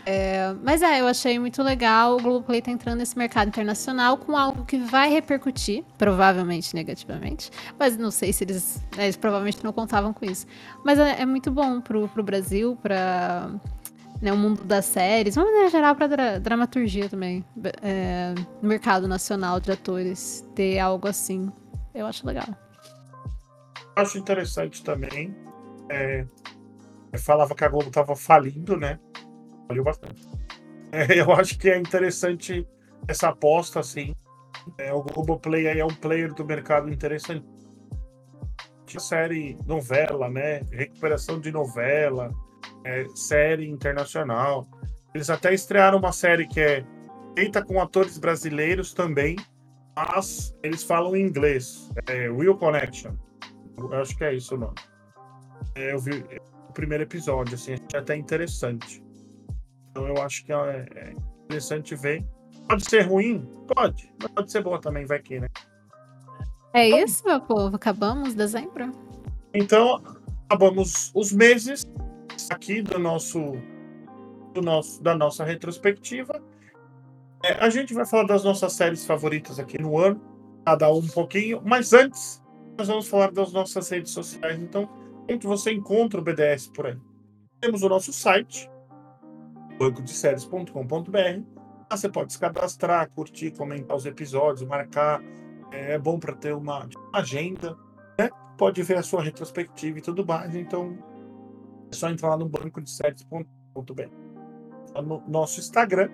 É, 0.08 0.54
mas 0.62 0.82
é, 0.82 1.00
eu 1.00 1.08
achei 1.08 1.36
muito 1.36 1.60
legal 1.64 2.14
o 2.14 2.22
Globoplay 2.22 2.62
tá 2.62 2.70
entrando 2.70 2.98
nesse 2.98 3.18
mercado 3.18 3.48
internacional 3.48 4.16
com 4.16 4.36
algo 4.36 4.64
que 4.64 4.78
vai 4.78 5.10
repercutir, 5.10 5.82
provavelmente 5.98 6.72
negativamente, 6.76 7.50
mas 7.76 7.98
não 7.98 8.12
sei 8.12 8.32
se 8.32 8.44
eles, 8.44 8.80
né, 8.96 9.06
eles 9.06 9.16
provavelmente 9.16 9.64
não 9.64 9.72
contavam 9.72 10.12
com 10.12 10.24
isso. 10.24 10.46
Mas 10.84 11.00
é, 11.00 11.22
é 11.22 11.26
muito 11.26 11.50
bom 11.50 11.80
pro, 11.80 12.06
pro 12.06 12.22
Brasil, 12.22 12.78
para 12.80 13.50
né, 14.22 14.32
o 14.32 14.36
mundo 14.36 14.62
das 14.62 14.84
séries, 14.84 15.34
de 15.34 15.40
maneira 15.40 15.68
geral 15.68 15.96
para 15.96 16.06
dra 16.06 16.38
dramaturgia 16.38 17.08
também, 17.08 17.44
é, 17.82 18.32
mercado 18.62 19.08
nacional 19.08 19.58
de 19.58 19.72
atores, 19.72 20.48
ter 20.54 20.78
algo 20.78 21.08
assim, 21.08 21.50
eu 21.92 22.06
acho 22.06 22.24
legal. 22.24 22.46
Acho 23.96 24.18
interessante 24.18 24.84
também. 24.84 25.34
É, 25.90 26.24
falava 27.18 27.56
que 27.56 27.64
a 27.64 27.68
Globo 27.68 27.90
tava 27.90 28.14
falindo, 28.14 28.76
né? 28.76 29.00
Valeu 29.68 29.84
bastante. 29.84 30.26
É, 30.92 31.06
eu 31.20 31.32
acho 31.32 31.58
que 31.58 31.70
é 31.70 31.78
interessante 31.78 32.66
essa 33.08 33.28
aposta, 33.28 33.80
assim. 33.80 34.14
É, 34.78 34.92
o 34.92 35.02
Globoplay 35.02 35.68
aí 35.68 35.78
é 35.78 35.84
um 35.84 35.94
player 35.94 36.32
do 36.34 36.44
mercado 36.44 36.90
interessante. 36.90 37.44
Série 38.98 39.58
novela, 39.66 40.30
né? 40.30 40.62
Recuperação 40.72 41.38
de 41.38 41.52
novela, 41.52 42.32
é, 42.82 43.04
série 43.14 43.68
internacional. 43.68 44.66
Eles 45.14 45.28
até 45.28 45.52
estrearam 45.52 45.98
uma 45.98 46.12
série 46.12 46.46
que 46.46 46.60
é 46.60 46.84
feita 47.36 47.62
com 47.62 47.78
atores 47.78 48.16
brasileiros 48.16 48.94
também, 48.94 49.36
mas 49.94 50.56
eles 50.62 50.82
falam 50.82 51.14
em 51.14 51.26
inglês. 51.26 51.90
É 52.06 52.30
Real 52.30 52.56
Connection. 52.56 53.12
Eu 53.76 53.92
acho 53.94 54.16
que 54.16 54.24
é 54.24 54.34
isso 54.34 54.56
o. 54.56 54.72
É, 55.74 55.92
eu 55.92 55.98
vi 55.98 56.24
o 56.68 56.72
primeiro 56.72 57.04
episódio, 57.04 57.54
assim, 57.54 57.74
é 57.92 57.98
até 57.98 58.16
interessante. 58.16 59.04
Então 59.96 60.06
eu 60.08 60.22
acho 60.22 60.44
que 60.44 60.52
é, 60.52 60.86
é 60.94 61.14
interessante 61.46 61.96
ver. 61.96 62.22
Pode 62.68 62.84
ser 62.84 63.00
ruim? 63.06 63.48
Pode. 63.74 64.12
Mas 64.20 64.30
pode 64.30 64.52
ser 64.52 64.62
boa 64.62 64.78
também, 64.78 65.06
vai 65.06 65.18
que, 65.20 65.40
né? 65.40 65.48
É 66.74 66.86
isso, 67.02 67.24
meu 67.24 67.40
povo. 67.40 67.76
Acabamos 67.76 68.34
dezembro. 68.34 68.92
Então, 69.54 70.02
acabamos 70.44 71.10
os 71.14 71.32
meses 71.32 71.86
aqui 72.50 72.82
do 72.82 72.98
nosso, 72.98 73.54
do 74.52 74.60
nosso 74.60 75.02
da 75.02 75.16
nossa 75.16 75.44
retrospectiva. 75.44 76.42
É, 77.42 77.52
a 77.54 77.70
gente 77.70 77.94
vai 77.94 78.04
falar 78.04 78.24
das 78.24 78.44
nossas 78.44 78.74
séries 78.74 79.06
favoritas 79.06 79.58
aqui 79.58 79.80
no 79.80 79.98
ano, 79.98 80.20
cada 80.66 80.92
um 80.92 80.98
um 80.98 81.08
pouquinho, 81.08 81.62
mas 81.64 81.94
antes 81.94 82.42
nós 82.76 82.88
vamos 82.88 83.08
falar 83.08 83.30
das 83.32 83.50
nossas 83.50 83.88
redes 83.88 84.12
sociais. 84.12 84.60
Então, 84.60 84.90
onde 85.30 85.46
você 85.46 85.72
encontra 85.72 86.20
o 86.20 86.22
BDS 86.22 86.68
por 86.68 86.86
aí? 86.86 86.98
Temos 87.62 87.82
o 87.82 87.88
nosso 87.88 88.12
site, 88.12 88.68
bancodeséries.com.br. 89.78 91.56
Lá 91.90 91.96
você 91.96 92.08
pode 92.08 92.32
se 92.32 92.38
cadastrar, 92.38 93.10
curtir, 93.10 93.52
comentar 93.52 93.96
os 93.96 94.06
episódios, 94.06 94.68
marcar. 94.68 95.22
É, 95.72 95.92
é 95.94 95.98
bom 95.98 96.18
para 96.18 96.34
ter 96.34 96.54
uma, 96.54 96.88
agenda. 97.12 97.76
Né? 98.18 98.28
Pode 98.58 98.82
ver 98.82 98.98
a 98.98 99.02
sua 99.02 99.22
retrospectiva 99.22 99.98
e 99.98 100.02
tudo 100.02 100.26
mais. 100.26 100.54
Então, 100.54 100.98
é 101.90 101.94
só 101.94 102.08
entrar 102.08 102.30
lá 102.30 102.36
no 102.36 102.48
bancodeséries.com.br. 102.48 104.10
No 105.02 105.22
nosso 105.28 105.60
Instagram, 105.60 106.10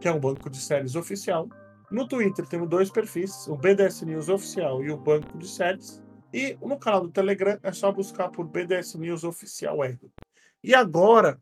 que 0.00 0.08
é 0.08 0.12
o 0.12 0.18
Banco 0.18 0.48
de 0.48 0.58
Séries 0.58 0.96
Oficial. 0.96 1.48
No 1.90 2.08
Twitter 2.08 2.46
temos 2.46 2.68
dois 2.68 2.90
perfis, 2.90 3.46
o 3.46 3.56
BDS 3.56 4.02
News 4.02 4.28
Oficial 4.28 4.82
e 4.82 4.90
o 4.90 4.96
Banco 4.96 5.38
de 5.38 5.46
Séries. 5.46 6.02
E 6.32 6.56
no 6.60 6.78
canal 6.78 7.02
do 7.02 7.10
Telegram 7.10 7.58
é 7.62 7.72
só 7.72 7.92
buscar 7.92 8.30
por 8.30 8.46
BDS 8.46 8.94
News 8.96 9.24
Oficial 9.24 9.84
R. 9.84 9.98
E 10.64 10.74
agora, 10.74 11.40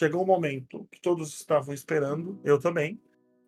chegou 0.00 0.22
o 0.22 0.26
momento 0.26 0.88
que 0.90 0.98
todos 0.98 1.34
estavam 1.34 1.74
esperando, 1.74 2.40
eu 2.42 2.58
também. 2.58 2.98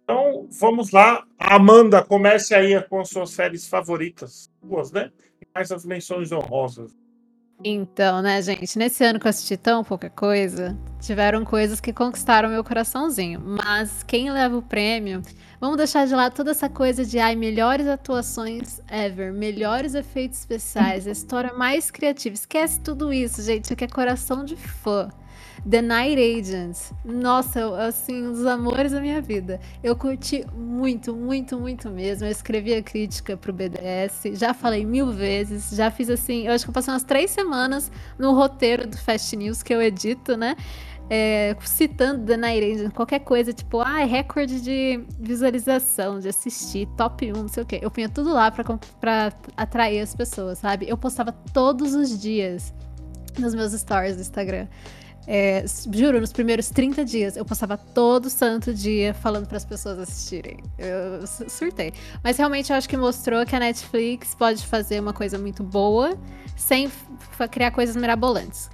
Então, 0.05 0.47
vamos 0.61 0.91
lá. 0.91 1.25
Amanda, 1.39 2.03
comece 2.03 2.55
aí 2.55 2.79
com 2.89 3.01
as 3.01 3.09
suas 3.09 3.31
séries 3.31 3.67
favoritas. 3.67 4.51
Duas, 4.63 4.93
né? 4.93 5.11
E 5.41 5.47
mais 5.55 5.73
as 5.73 5.87
menções 5.87 6.31
honrosas. 6.31 6.95
Então, 7.65 8.21
né, 8.21 8.43
gente, 8.43 8.77
nesse 8.77 9.03
ano 9.05 9.19
que 9.19 9.27
eu 9.27 9.31
assisti 9.31 9.57
tão 9.57 9.83
pouca 9.85 10.11
coisa, 10.11 10.77
tiveram 11.01 11.45
coisas 11.45 11.81
que 11.81 11.93
conquistaram 11.93 12.51
meu 12.51 12.63
coraçãozinho. 12.63 13.41
Mas 13.41 14.03
quem 14.03 14.31
leva 14.31 14.57
o 14.57 14.63
prêmio, 14.63 15.23
vamos 15.59 15.79
deixar 15.79 16.07
de 16.07 16.15
lado 16.15 16.35
toda 16.35 16.51
essa 16.51 16.69
coisa 16.69 17.03
de 17.03 17.19
ai, 17.19 17.35
melhores 17.35 17.87
atuações 17.87 18.81
ever, 18.91 19.33
melhores 19.33 19.95
efeitos 19.95 20.41
especiais, 20.41 21.07
a 21.07 21.13
história 21.13 21.55
mais 21.55 21.91
criativa. 21.91 22.35
Esquece 22.35 22.81
tudo 22.81 23.11
isso, 23.13 23.41
gente, 23.41 23.75
que 23.75 23.85
é 23.85 23.89
coração 23.89 24.45
de 24.45 24.57
fã. 24.57 25.09
The 25.69 25.81
Night 25.81 26.21
Agents. 26.21 26.93
Nossa, 27.05 27.87
assim, 27.87 28.27
um 28.27 28.33
dos 28.33 28.47
amores 28.47 28.93
da 28.93 29.01
minha 29.01 29.21
vida. 29.21 29.61
Eu 29.83 29.95
curti 29.95 30.45
muito, 30.55 31.15
muito, 31.15 31.59
muito 31.59 31.89
mesmo. 31.89 32.27
Eu 32.27 32.31
escrevi 32.31 32.75
a 32.75 32.83
crítica 32.83 33.37
pro 33.37 33.53
BDS, 33.53 34.25
já 34.33 34.53
falei 34.53 34.85
mil 34.85 35.13
vezes, 35.13 35.71
já 35.71 35.91
fiz 35.91 36.11
assim, 36.11 36.47
eu 36.47 36.53
acho 36.53 36.65
que 36.65 36.71
eu 36.71 36.75
passei 36.75 36.93
umas 36.93 37.05
três 37.05 37.31
semanas 37.31 37.93
no 38.19 38.35
roteiro 38.35 38.87
do 38.87 38.99
Fast 38.99 39.37
News 39.37 39.63
que 39.63 39.73
eu 39.73 39.81
edito, 39.81 40.37
né? 40.37 40.57
É, 41.11 41.55
citando 41.61 42.25
The 42.25 42.37
Night 42.37 42.65
Agents, 42.65 42.93
qualquer 42.95 43.21
coisa, 43.21 43.53
tipo, 43.53 43.81
ah, 43.81 44.05
recorde 44.05 44.61
de 44.61 45.05
visualização, 45.19 46.19
de 46.19 46.29
assistir, 46.29 46.89
top 46.97 47.31
1, 47.31 47.37
não 47.37 47.49
sei 47.49 47.63
o 47.63 47.67
quê. 47.67 47.81
Eu 47.83 47.91
punha 47.91 48.09
tudo 48.09 48.33
lá 48.33 48.51
pra, 48.51 48.65
pra 48.99 49.33
atrair 49.57 50.01
as 50.01 50.15
pessoas, 50.15 50.59
sabe? 50.59 50.89
Eu 50.89 50.97
postava 50.97 51.31
todos 51.53 51.95
os 51.95 52.19
dias 52.19 52.73
nos 53.39 53.55
meus 53.55 53.73
stories 53.73 54.17
do 54.17 54.23
Instagram. 54.23 54.67
É, 55.27 55.65
juro, 55.93 56.21
nos 56.21 56.33
primeiros 56.33 56.69
30 56.69 57.05
dias 57.05 57.37
eu 57.37 57.45
passava 57.45 57.77
todo 57.77 58.29
santo 58.29 58.75
dia 58.75 59.15
falando 59.15 59.47
para 59.47 59.57
as 59.57 59.65
pessoas 59.65 59.99
assistirem. 59.99 60.59
Eu 60.79 61.27
surtei. 61.49 61.93
Mas 62.25 62.37
realmente 62.37 62.71
eu 62.71 62.77
acho 62.77 62.89
que 62.89 62.97
mostrou 62.97 63.47
que 63.47 63.55
a 63.55 63.61
Netflix 63.61 64.35
pode 64.35 64.67
fazer 64.67 65.01
uma 65.01 65.13
coisa 65.13 65.39
muito 65.39 65.63
boa 65.63 66.19
sem 66.57 66.91
criar 67.51 67.71
coisas 67.71 67.95
mirabolantes. 67.97 68.69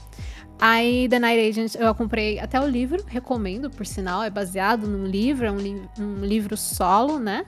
Aí, 0.60 1.08
The 1.08 1.20
Night 1.20 1.50
Agent, 1.50 1.74
eu 1.76 1.94
comprei 1.94 2.40
até 2.40 2.60
o 2.60 2.66
livro, 2.66 3.04
recomendo, 3.06 3.70
por 3.70 3.86
sinal, 3.86 4.24
é 4.24 4.30
baseado 4.30 4.88
num 4.88 5.06
livro, 5.06 5.46
é 5.46 5.52
um, 5.52 5.56
li 5.56 5.80
um 5.96 6.16
livro 6.16 6.56
solo, 6.56 7.20
né? 7.20 7.44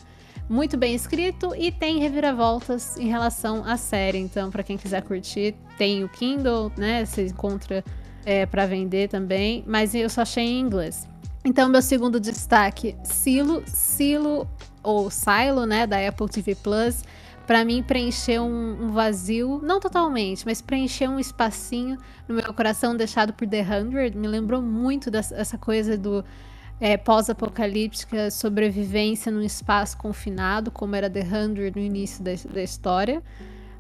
Muito 0.48 0.77
bem 0.77 0.94
escrito 0.94 1.52
e 1.56 1.72
tem 1.72 1.98
reviravoltas 1.98 2.97
em 2.97 3.09
relação 3.09 3.64
à 3.64 3.77
série. 3.77 4.18
Então, 4.18 4.51
para 4.51 4.62
quem 4.62 4.77
quiser 4.77 5.02
curtir, 5.02 5.56
tem 5.77 6.05
o 6.05 6.09
Kindle, 6.09 6.70
né? 6.77 7.05
Você 7.05 7.27
encontra 7.27 7.85
é, 8.24 8.47
para 8.47 8.66
vender 8.66 9.09
também, 9.09 9.64
mas 9.66 9.94
eu 9.94 10.09
só 10.09 10.22
achei 10.22 10.44
em 10.44 10.60
inglês. 10.60 11.09
Então, 11.44 11.68
meu 11.68 11.80
segundo 11.80 12.20
destaque, 12.20 12.97
Silo, 13.02 13.62
Silo 13.66 14.47
ou 14.82 15.10
Silo, 15.10 15.64
né, 15.64 15.86
da 15.86 16.06
Apple 16.06 16.28
TV 16.28 16.55
Plus, 16.55 17.02
para 17.47 17.64
mim 17.64 17.82
preencheu 17.82 18.44
um, 18.44 18.84
um, 18.84 18.92
vazio, 18.92 19.60
não 19.62 19.80
totalmente, 19.80 20.44
mas 20.47 20.60
preencheu 20.60 21.10
um 21.10 21.18
espacinho 21.18 21.98
no 22.28 22.34
meu 22.34 22.55
coração 22.55 22.94
deixado 22.94 23.32
por 23.32 23.48
The 23.48 23.62
Hundred. 23.62 24.16
Me 24.16 24.28
lembrou 24.28 24.62
muito 24.62 25.10
dessa 25.10 25.59
coisa 25.59 25.97
do 25.97 26.24
é, 26.80 26.97
pós-apocalíptica, 26.97 28.30
sobrevivência 28.30 29.32
num 29.32 29.42
espaço 29.42 29.97
confinado, 29.97 30.70
como 30.70 30.94
era 30.94 31.10
The 31.10 31.22
Hundred 31.22 31.76
no 31.76 31.84
início 31.84 32.22
da, 32.22 32.32
da 32.52 32.62
história. 32.62 33.22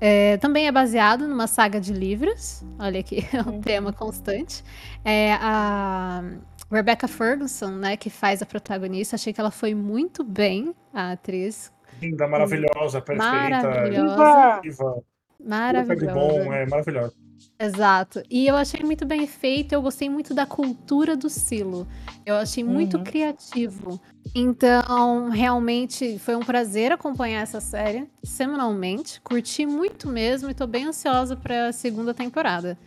É, 0.00 0.38
também 0.38 0.66
é 0.66 0.72
baseado 0.72 1.28
numa 1.28 1.46
saga 1.46 1.80
de 1.80 1.92
livros. 1.92 2.64
Olha 2.78 3.00
aqui, 3.00 3.26
é 3.32 3.42
um 3.42 3.54
uhum. 3.54 3.60
tema 3.60 3.92
constante. 3.92 4.64
É 5.04 5.34
a 5.34 6.22
Rebecca 6.70 7.06
Ferguson, 7.06 7.72
né, 7.72 7.96
que 7.96 8.08
faz 8.08 8.40
a 8.40 8.46
protagonista. 8.46 9.16
Achei 9.16 9.32
que 9.32 9.40
ela 9.40 9.50
foi 9.50 9.74
muito 9.74 10.24
bem, 10.24 10.74
a 10.94 11.12
atriz. 11.12 11.72
Linda, 12.00 12.26
maravilhosa, 12.26 13.02
perfeita. 13.02 13.30
Maravilhosa. 13.30 14.60
Viva. 14.62 15.02
Maravilhosa. 15.44 16.14
bom, 16.14 16.52
é 16.52 16.66
maravilhosa. 16.66 17.14
Exato. 17.58 18.22
E 18.30 18.46
eu 18.46 18.56
achei 18.56 18.82
muito 18.82 19.04
bem 19.04 19.26
feito, 19.26 19.74
eu 19.74 19.82
gostei 19.82 20.08
muito 20.08 20.32
da 20.32 20.46
cultura 20.46 21.14
do 21.16 21.28
Silo. 21.28 21.86
Eu 22.24 22.36
achei 22.36 22.64
muito 22.64 22.96
uhum. 22.96 23.04
criativo. 23.04 24.00
Então, 24.34 25.28
realmente 25.28 26.18
foi 26.18 26.36
um 26.36 26.40
prazer 26.40 26.92
acompanhar 26.92 27.42
essa 27.42 27.60
série 27.60 28.08
semanalmente. 28.22 29.20
Curti 29.20 29.66
muito 29.66 30.08
mesmo 30.08 30.50
e 30.50 30.54
tô 30.54 30.66
bem 30.66 30.86
ansiosa 30.86 31.36
para 31.36 31.68
a 31.68 31.72
segunda 31.72 32.14
temporada. 32.14 32.78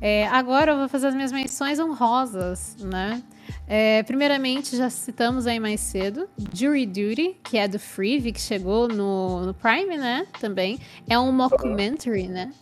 É, 0.00 0.26
agora 0.28 0.72
eu 0.72 0.78
vou 0.78 0.88
fazer 0.88 1.08
as 1.08 1.14
minhas 1.14 1.32
menções 1.32 1.78
honrosas, 1.78 2.76
né? 2.80 3.22
É, 3.66 4.02
primeiramente, 4.04 4.76
já 4.76 4.88
citamos 4.88 5.46
aí 5.46 5.60
mais 5.60 5.80
cedo, 5.80 6.28
Jury 6.54 6.86
Duty, 6.86 7.36
que 7.44 7.58
é 7.58 7.68
do 7.68 7.78
Freevee, 7.78 8.32
que 8.32 8.40
chegou 8.40 8.88
no, 8.88 9.46
no 9.46 9.54
Prime, 9.54 9.96
né? 9.96 10.26
Também. 10.40 10.78
É 11.08 11.18
um 11.18 11.32
mockumentary, 11.32 12.28
né? 12.28 12.52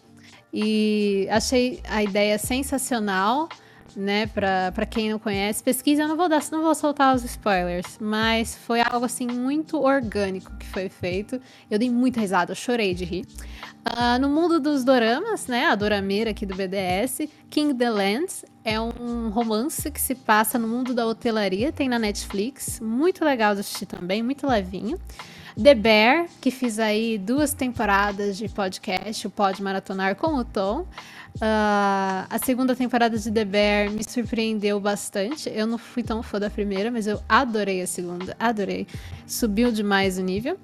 E 0.53 1.29
achei 1.31 1.81
a 1.89 2.03
ideia 2.03 2.39
sensacional. 2.39 3.49
Né, 3.97 4.27
pra, 4.27 4.71
pra 4.73 4.85
quem 4.85 5.11
não 5.11 5.19
conhece, 5.19 5.63
pesquisa, 5.63 6.03
eu 6.03 6.09
não 6.09 6.17
vou 6.17 6.29
dar, 6.29 6.43
não 6.53 6.63
vou 6.63 6.75
soltar 6.75 7.15
os 7.17 7.25
spoilers, 7.25 7.97
mas 7.99 8.55
foi 8.55 8.83
algo 8.83 9.07
assim 9.07 9.27
muito 9.27 9.81
orgânico 9.83 10.55
que 10.59 10.67
foi 10.67 10.91
feito. 10.91 11.41
Eu 11.71 11.79
dei 11.79 11.89
muita 11.89 12.21
risada, 12.21 12.53
eu 12.53 12.57
chorei 12.57 12.93
de 12.93 13.05
rir. 13.07 13.27
Uh, 13.89 14.21
no 14.21 14.29
mundo 14.29 14.61
dos 14.61 14.85
doramas, 14.85 15.47
né, 15.47 15.67
a 15.67 15.75
dorameira 15.75 16.31
aqui 16.31 16.45
do 16.45 16.55
BDS, 16.55 17.29
King 17.49 17.73
the 17.73 17.89
Lands 17.89 18.45
é 18.63 18.79
um 18.79 19.31
romance 19.31 19.91
que 19.91 20.01
se 20.01 20.15
passa 20.15 20.59
no 20.59 20.69
mundo 20.69 20.93
da 20.93 21.07
hotelaria, 21.07 21.73
tem 21.73 21.89
na 21.89 21.99
Netflix, 21.99 22.81
muito 22.81 23.25
legal 23.25 23.55
de 23.55 23.61
assistir 23.61 23.87
também, 23.87 24.23
muito 24.23 24.47
levinho. 24.47 24.99
The 25.61 25.75
Bear, 25.75 26.27
que 26.39 26.51
fiz 26.51 26.79
aí 26.79 27.17
duas 27.17 27.55
temporadas 27.55 28.37
de 28.37 28.47
podcast, 28.47 29.27
o 29.27 29.31
Pod 29.31 29.63
Maratonar 29.63 30.15
com 30.15 30.35
o 30.35 30.45
Tom. 30.45 30.87
Uh, 31.37 32.25
a 32.31 32.39
segunda 32.43 32.75
temporada 32.75 33.19
de 33.19 33.31
The 33.31 33.45
Bear 33.45 33.91
me 33.91 34.03
surpreendeu 34.03 34.81
bastante. 34.81 35.51
Eu 35.51 35.67
não 35.67 35.77
fui 35.77 36.03
tão 36.03 36.23
fã 36.23 36.41
da 36.41 36.49
primeira, 36.49 36.91
mas 36.91 37.07
eu 37.07 37.21
adorei 37.29 37.83
a 37.83 37.87
segunda, 37.87 38.35
adorei. 38.39 38.87
Subiu 39.27 39.71
demais 39.71 40.19
o 40.19 40.23
nível. 40.23 40.59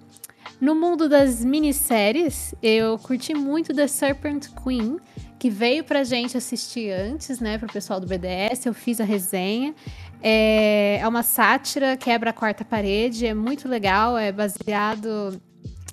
No 0.61 0.75
mundo 0.75 1.09
das 1.09 1.45
minisséries, 1.45 2.55
eu 2.63 2.99
curti 2.99 3.35
muito 3.35 3.75
The 3.75 3.87
Serpent 3.87 4.47
Queen, 4.63 4.99
que 5.39 5.51
veio 5.51 5.83
pra 5.83 6.05
gente 6.05 6.37
assistir 6.37 6.91
antes, 6.91 7.41
né, 7.41 7.59
pro 7.59 7.67
pessoal 7.67 7.99
do 7.99 8.07
BDS. 8.07 8.65
Eu 8.65 8.73
fiz 8.73 9.01
a 9.01 9.05
resenha. 9.05 9.75
É, 10.23 10.99
é 11.01 11.09
uma 11.09 11.23
sátira, 11.25 11.97
quebra 11.97 12.31
a 12.31 12.33
quarta 12.33 12.65
parede, 12.65 13.27
é 13.27 13.35
muito 13.35 13.69
legal, 13.69 14.17
é 14.17 14.31
baseado 14.31 15.41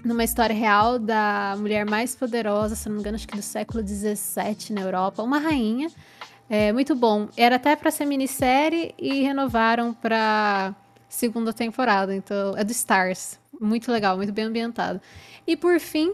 numa 0.03 0.23
história 0.23 0.55
real 0.55 0.97
da 0.97 1.55
mulher 1.57 1.85
mais 1.85 2.15
poderosa, 2.15 2.76
se 2.76 2.88
não 2.88 2.95
me 2.95 3.01
engano, 3.01 3.15
acho 3.15 3.27
que 3.27 3.35
do 3.35 3.41
século 3.41 3.85
XVII 3.85 4.73
na 4.73 4.81
Europa, 4.81 5.21
uma 5.23 5.39
rainha. 5.39 5.89
É 6.49 6.71
muito 6.71 6.95
bom. 6.95 7.30
Era 7.38 7.57
até 7.57 7.76
para 7.76 7.91
ser 7.91 8.05
minissérie 8.05 8.93
e 8.97 9.21
renovaram 9.21 9.93
para 9.93 10.73
segunda 11.07 11.53
temporada. 11.53 12.15
Então, 12.15 12.55
é 12.57 12.63
do 12.63 12.71
Stars. 12.71 13.39
Muito 13.59 13.91
legal, 13.91 14.17
muito 14.17 14.31
bem 14.31 14.45
ambientado. 14.45 15.01
E 15.45 15.55
por 15.55 15.80
fim, 15.80 16.13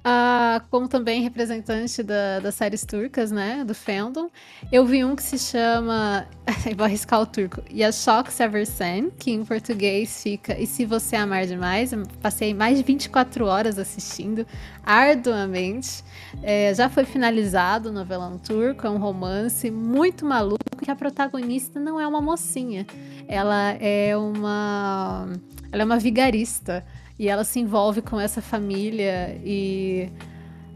Uh, 0.00 0.66
como 0.70 0.88
também 0.88 1.20
representante 1.20 2.02
da, 2.02 2.40
das 2.40 2.54
séries 2.54 2.86
turcas, 2.86 3.30
né, 3.30 3.62
do 3.66 3.74
fandom, 3.74 4.30
eu 4.72 4.86
vi 4.86 5.04
um 5.04 5.14
que 5.14 5.22
se 5.22 5.38
chama, 5.38 6.26
vou 6.74 6.86
arriscar 6.86 7.20
o 7.20 7.26
turco, 7.26 7.62
Yashok 7.70 8.32
Seversen, 8.32 9.10
que 9.10 9.30
em 9.30 9.44
português 9.44 10.22
fica 10.22 10.58
E 10.58 10.66
Se 10.66 10.86
Você 10.86 11.16
Amar 11.16 11.44
Demais, 11.44 11.92
eu 11.92 12.02
passei 12.22 12.54
mais 12.54 12.78
de 12.78 12.82
24 12.82 13.44
horas 13.44 13.78
assistindo, 13.78 14.46
arduamente, 14.82 16.02
é, 16.42 16.72
já 16.74 16.88
foi 16.88 17.04
finalizado 17.04 17.90
o 17.90 17.92
novelão 17.92 18.38
turco, 18.38 18.86
é 18.86 18.90
um 18.90 18.98
romance 18.98 19.70
muito 19.70 20.24
maluco, 20.24 20.58
que 20.82 20.90
a 20.90 20.96
protagonista 20.96 21.78
não 21.78 22.00
é 22.00 22.06
uma 22.06 22.22
mocinha, 22.22 22.86
ela 23.28 23.72
é 23.72 24.16
uma, 24.16 25.28
ela 25.70 25.82
é 25.82 25.84
uma 25.84 25.98
vigarista, 25.98 26.82
e 27.20 27.28
ela 27.28 27.44
se 27.44 27.60
envolve 27.60 28.00
com 28.00 28.18
essa 28.18 28.40
família 28.40 29.38
e. 29.44 30.08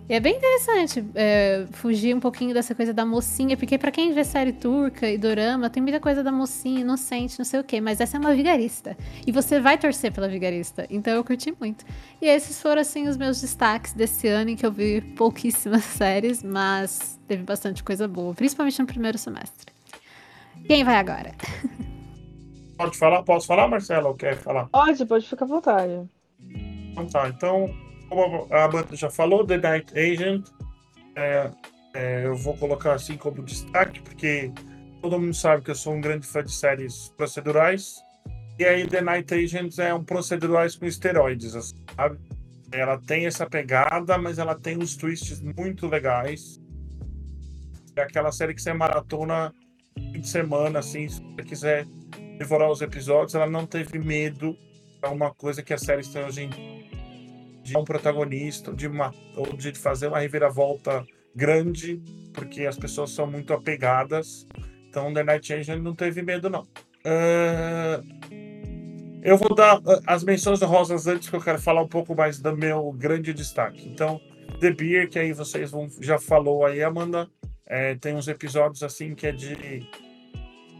é 0.06 0.20
bem 0.20 0.36
interessante 0.36 1.02
é, 1.14 1.64
fugir 1.72 2.14
um 2.14 2.20
pouquinho 2.20 2.52
dessa 2.52 2.74
coisa 2.74 2.92
da 2.92 3.02
mocinha, 3.02 3.56
porque 3.56 3.78
para 3.78 3.90
quem 3.90 4.12
vê 4.12 4.22
série 4.24 4.52
turca 4.52 5.08
e 5.08 5.16
dorama, 5.16 5.70
tem 5.70 5.82
muita 5.82 5.98
coisa 5.98 6.22
da 6.22 6.30
mocinha, 6.30 6.82
inocente, 6.82 7.38
não 7.38 7.46
sei 7.46 7.60
o 7.60 7.64
quê, 7.64 7.80
mas 7.80 7.98
essa 7.98 8.18
é 8.18 8.20
uma 8.20 8.34
vigarista. 8.34 8.94
E 9.26 9.32
você 9.32 9.58
vai 9.58 9.78
torcer 9.78 10.12
pela 10.12 10.28
vigarista. 10.28 10.86
Então 10.90 11.14
eu 11.14 11.24
curti 11.24 11.50
muito. 11.58 11.82
E 12.20 12.26
esses 12.26 12.60
foram, 12.60 12.82
assim, 12.82 13.08
os 13.08 13.16
meus 13.16 13.40
destaques 13.40 13.94
desse 13.94 14.28
ano 14.28 14.50
em 14.50 14.56
que 14.56 14.66
eu 14.66 14.70
vi 14.70 15.00
pouquíssimas 15.00 15.82
séries, 15.96 16.42
mas 16.42 17.18
teve 17.26 17.42
bastante 17.42 17.82
coisa 17.82 18.06
boa, 18.06 18.34
principalmente 18.34 18.78
no 18.78 18.86
primeiro 18.86 19.16
semestre. 19.16 19.72
Quem 20.66 20.84
vai 20.84 20.96
agora? 20.96 21.32
Pode 22.76 22.98
falar? 22.98 23.22
Posso 23.22 23.46
falar, 23.46 23.66
Marcelo? 23.66 24.08
Ou 24.08 24.14
quer 24.14 24.36
falar? 24.36 24.66
Pode, 24.66 25.06
pode 25.06 25.26
ficar 25.26 25.46
à 25.46 25.48
vontade. 25.48 26.06
Então 26.94 27.06
tá, 27.08 27.28
então, 27.28 27.74
como 28.08 28.46
a 28.52 28.64
Amanda 28.64 28.94
já 28.94 29.10
falou, 29.10 29.44
The 29.44 29.56
Night 29.56 29.98
Agent, 29.98 30.46
é, 31.16 31.50
é, 31.92 32.26
eu 32.26 32.36
vou 32.36 32.56
colocar 32.56 32.92
assim 32.92 33.16
como 33.16 33.42
destaque, 33.42 34.00
porque 34.00 34.52
todo 35.02 35.18
mundo 35.18 35.34
sabe 35.34 35.64
que 35.64 35.72
eu 35.72 35.74
sou 35.74 35.92
um 35.92 36.00
grande 36.00 36.24
fã 36.24 36.44
de 36.44 36.52
séries 36.52 37.12
procedurais. 37.16 37.96
E 38.60 38.64
aí, 38.64 38.86
The 38.86 39.00
Night 39.00 39.34
Agent 39.34 39.76
é 39.80 39.92
um 39.92 40.04
procedurais 40.04 40.76
com 40.76 40.86
esteroides, 40.86 41.56
assim, 41.56 41.74
sabe? 41.96 42.18
Ela 42.70 42.96
tem 42.98 43.26
essa 43.26 43.44
pegada, 43.44 44.16
mas 44.16 44.38
ela 44.38 44.54
tem 44.54 44.78
uns 44.78 44.96
twists 44.96 45.40
muito 45.40 45.88
legais. 45.88 46.60
É 47.96 48.02
aquela 48.02 48.30
série 48.30 48.54
que 48.54 48.62
você 48.62 48.72
maratona 48.72 49.52
fim 49.96 50.20
de 50.20 50.28
semana, 50.28 50.78
assim, 50.78 51.08
se 51.08 51.20
você 51.20 51.42
quiser 51.42 51.86
devorar 52.38 52.70
os 52.70 52.80
episódios, 52.80 53.34
ela 53.34 53.48
não 53.48 53.66
teve 53.66 53.98
medo 53.98 54.56
é 55.04 55.08
uma 55.08 55.32
coisa 55.32 55.62
que 55.62 55.72
a 55.72 55.78
série 55.78 56.06
tem 56.06 56.24
hoje 56.24 56.42
em 56.42 56.84
de 57.64 57.76
um 57.78 57.82
protagonista, 57.82 58.72
de 58.72 58.86
uma, 58.86 59.12
ou 59.34 59.56
de 59.56 59.72
fazer 59.72 60.08
uma 60.08 60.18
reviravolta 60.18 61.04
grande, 61.34 62.00
porque 62.34 62.66
as 62.66 62.76
pessoas 62.76 63.10
são 63.10 63.26
muito 63.26 63.54
apegadas. 63.54 64.46
Então, 64.88 65.12
The 65.12 65.24
Night 65.24 65.52
Angel 65.52 65.82
não 65.82 65.94
teve 65.94 66.20
medo, 66.20 66.50
não. 66.50 66.62
Uh, 67.06 68.04
eu 69.22 69.38
vou 69.38 69.54
dar 69.54 69.78
uh, 69.78 70.02
as 70.06 70.22
menções 70.22 70.60
rosas 70.60 71.06
antes, 71.06 71.30
que 71.30 71.34
eu 71.34 71.40
quero 71.40 71.58
falar 71.58 71.82
um 71.82 71.88
pouco 71.88 72.14
mais 72.14 72.38
do 72.38 72.54
meu 72.54 72.92
grande 72.92 73.32
destaque. 73.32 73.88
Então, 73.88 74.20
The 74.60 74.70
Beer, 74.70 75.08
que 75.08 75.18
aí 75.18 75.32
vocês 75.32 75.70
vão, 75.70 75.88
já 76.00 76.18
falou 76.18 76.66
aí, 76.66 76.82
Amanda, 76.82 77.28
é, 77.66 77.94
tem 77.94 78.14
uns 78.14 78.28
episódios 78.28 78.82
assim 78.82 79.14
que 79.14 79.26
é 79.26 79.32
de, 79.32 79.88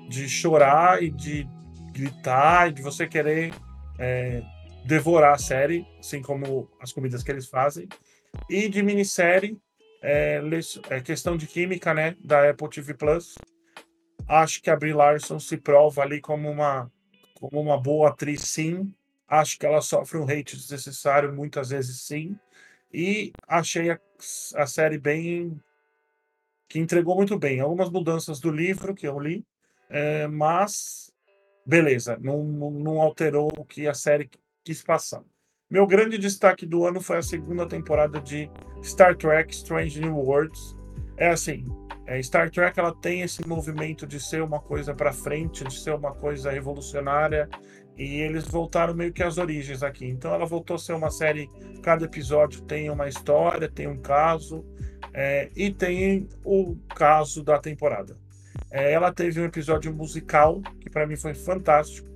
de 0.09 0.29
chorar 0.29 1.03
e 1.03 1.11
de 1.11 1.49
gritar 1.93 2.69
e 2.69 2.73
de 2.73 2.83
você 2.83 3.07
querer 3.07 3.55
é, 3.99 4.43
devorar 4.85 5.35
a 5.35 5.39
série, 5.39 5.87
assim 5.99 6.21
como 6.21 6.71
as 6.81 6.93
comidas 6.93 7.23
que 7.23 7.31
eles 7.31 7.47
fazem. 7.47 7.89
E 8.49 8.69
de 8.69 8.83
minissérie, 8.83 9.59
é, 10.03 10.41
é, 10.91 11.01
questão 11.01 11.37
de 11.37 11.47
química, 11.47 11.95
né, 11.95 12.17
da 12.23 12.51
Apple 12.51 12.69
TV 12.69 12.95
Plus. 12.95 13.37
Acho 14.29 14.63
que 14.63 14.71
a 14.71 14.77
Brie 14.77 14.93
Larson 14.93 15.39
se 15.39 15.57
prova 15.57 16.03
ali 16.03 16.21
como 16.21 16.51
uma, 16.51 16.91
como 17.35 17.61
uma 17.61 17.81
boa 17.81 18.11
atriz, 18.11 18.43
sim. 18.43 18.93
Acho 19.27 19.59
que 19.59 19.67
ela 19.67 19.81
sofre 19.81 20.19
um 20.19 20.25
hate 20.25 20.57
desnecessário, 20.57 21.33
muitas 21.33 21.71
vezes, 21.71 22.03
sim. 22.03 22.39
E 22.93 23.33
achei 23.49 23.91
a, 23.91 23.99
a 24.57 24.67
série 24.67 24.99
bem. 24.99 25.61
que 26.69 26.79
entregou 26.79 27.17
muito 27.17 27.39
bem. 27.39 27.61
Algumas 27.61 27.91
mudanças 27.91 28.39
do 28.41 28.51
livro 28.51 28.95
que 28.95 29.07
eu 29.07 29.19
li, 29.19 29.45
é, 29.89 30.27
mas 30.27 31.14
beleza, 31.67 32.19
não, 32.21 32.43
não, 32.43 32.71
não 32.71 33.01
alterou 33.01 33.51
o 33.59 33.65
que 33.65 33.87
a 33.87 33.95
série 33.95 34.31
quis 34.65 34.83
passar. 34.83 35.23
Meu 35.71 35.87
grande 35.87 36.19
destaque 36.19 36.67
do 36.67 36.85
ano 36.87 37.01
foi 37.01 37.19
a 37.19 37.23
segunda 37.23 37.67
temporada 37.67 38.21
de 38.21 38.51
Star 38.83 39.17
Trek 39.17 39.53
Strange 39.53 40.01
New 40.01 40.17
Worlds. 40.17 40.77
É 41.17 41.31
assim, 41.31 41.67
é, 42.07 42.23
Star 42.23 42.51
Trek 42.51 42.79
ela 42.79 42.95
tem 42.95 43.23
esse 43.23 43.47
movimento 43.47 44.07
de 44.07 44.21
ser 44.21 44.43
uma 44.43 44.61
coisa 44.61 44.95
para 44.95 45.13
frente, 45.13 45.65
de 45.65 45.75
ser 45.79 45.95
uma 45.95 46.13
coisa 46.15 46.51
revolucionária, 46.51 47.49
e 47.97 48.17
eles 48.21 48.45
voltaram 48.45 48.95
meio 48.95 49.13
que 49.13 49.23
às 49.23 49.39
origens 49.39 49.83
aqui. 49.83 50.07
Então 50.07 50.35
ela 50.35 50.45
voltou 50.45 50.77
a 50.77 50.79
ser 50.79 50.93
uma 50.93 51.11
série, 51.11 51.49
cada 51.83 52.05
episódio 52.05 52.61
tem 52.63 52.91
uma 52.91 53.09
história, 53.09 53.69
tem 53.69 53.87
um 53.87 53.99
caso, 53.99 54.65
é, 55.13 55.51
e 55.57 55.73
tem 55.73 56.29
o 56.45 56.77
caso 56.95 57.43
da 57.43 57.59
temporada. 57.59 58.19
É, 58.71 58.93
ela 58.93 59.13
teve 59.13 59.41
um 59.41 59.45
episódio 59.45 59.95
musical 59.95 60.61
que 60.81 60.91
para 60.91 61.07
mim 61.07 61.17
foi 61.17 61.35
fantástico. 61.35 62.09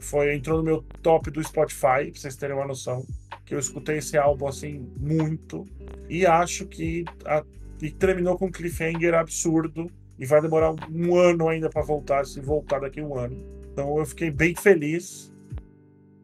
Foi 0.00 0.34
entrou 0.34 0.58
no 0.58 0.64
meu 0.64 0.82
top 1.02 1.30
do 1.30 1.42
Spotify, 1.42 2.10
pra 2.10 2.14
vocês 2.14 2.36
terem 2.36 2.56
uma 2.56 2.66
noção. 2.66 3.04
Que 3.44 3.54
eu 3.54 3.58
escutei 3.58 3.98
esse 3.98 4.16
álbum 4.16 4.46
assim 4.46 4.88
muito 4.96 5.64
e 6.08 6.26
acho 6.26 6.66
que 6.66 7.04
a, 7.24 7.44
e 7.80 7.90
terminou 7.90 8.36
com 8.36 8.46
um 8.46 8.50
cliffhanger 8.50 9.14
absurdo 9.14 9.90
e 10.18 10.26
vai 10.26 10.40
demorar 10.40 10.74
um 10.90 11.14
ano 11.14 11.48
ainda 11.48 11.70
para 11.70 11.82
voltar, 11.82 12.26
se 12.26 12.40
voltar 12.40 12.80
daqui 12.80 13.00
um 13.00 13.16
ano. 13.16 13.36
Então 13.72 13.96
eu 13.98 14.04
fiquei 14.04 14.30
bem 14.30 14.54
feliz 14.54 15.32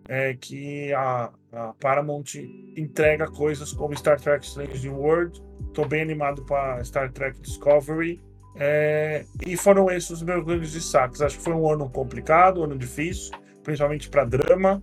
é, 0.09 0.35
que 0.35 0.93
a, 0.93 1.32
a, 1.52 1.73
Paramount 1.74 2.35
entrega 2.77 3.31
coisas 3.31 3.73
como 3.73 3.97
Star 3.97 4.20
Trek 4.20 4.44
Strange 4.44 4.89
New 4.89 4.98
World. 4.98 5.40
Tô 5.73 5.85
bem 5.85 6.02
animado 6.02 6.44
para 6.44 6.82
Star 6.82 7.12
Trek 7.12 7.40
Discovery 7.40 8.20
é, 8.56 9.24
e 9.44 9.56
foram 9.56 9.90
esses 9.90 10.10
os 10.10 10.22
meus 10.22 10.44
grandes 10.44 10.72
destaques. 10.72 11.20
Acho 11.20 11.39
que 11.39 11.44
foi 11.44 11.55
um 11.55 11.70
ano 11.70 11.89
complicado, 11.89 12.60
um 12.60 12.64
ano 12.64 12.78
difícil, 12.78 13.36
principalmente 13.62 14.09
para 14.09 14.24
drama, 14.24 14.82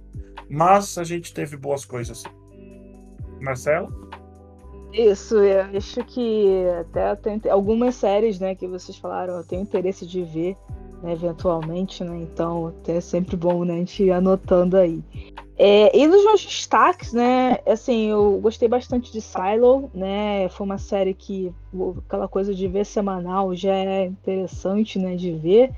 mas 0.49 0.97
a 0.97 1.03
gente 1.03 1.33
teve 1.33 1.55
boas 1.55 1.85
coisas. 1.85 2.23
Marcelo? 3.39 4.09
Isso, 4.93 5.37
eu 5.37 5.77
acho 5.77 6.03
que 6.03 6.65
até 6.81 7.15
tem 7.15 7.41
algumas 7.49 7.95
séries, 7.95 8.39
né, 8.39 8.55
que 8.55 8.67
vocês 8.67 8.97
falaram, 8.97 9.35
eu 9.37 9.43
tenho 9.43 9.61
interesse 9.61 10.05
de 10.05 10.21
ver, 10.23 10.57
né, 11.01 11.13
eventualmente, 11.13 12.03
né, 12.03 12.17
então 12.21 12.73
é 12.85 12.99
sempre 12.99 13.37
bom, 13.37 13.63
né, 13.63 13.75
a 13.75 13.77
gente 13.77 14.03
ir 14.03 14.11
anotando 14.11 14.75
aí. 14.75 15.01
É, 15.57 15.95
e 15.95 16.07
dos 16.07 16.23
meus 16.23 16.43
destaques, 16.43 17.13
né? 17.13 17.59
Assim, 17.67 18.07
eu 18.07 18.39
gostei 18.41 18.67
bastante 18.67 19.11
de 19.11 19.21
Silo, 19.21 19.91
né? 19.93 20.49
Foi 20.49 20.65
uma 20.65 20.77
série 20.77 21.13
que 21.13 21.53
aquela 22.05 22.27
coisa 22.27 22.53
de 22.53 22.67
ver 22.67 22.85
semanal 22.85 23.53
já 23.55 23.75
é 23.75 24.05
interessante, 24.05 24.97
né? 24.97 25.15
De 25.15 25.31
ver. 25.33 25.71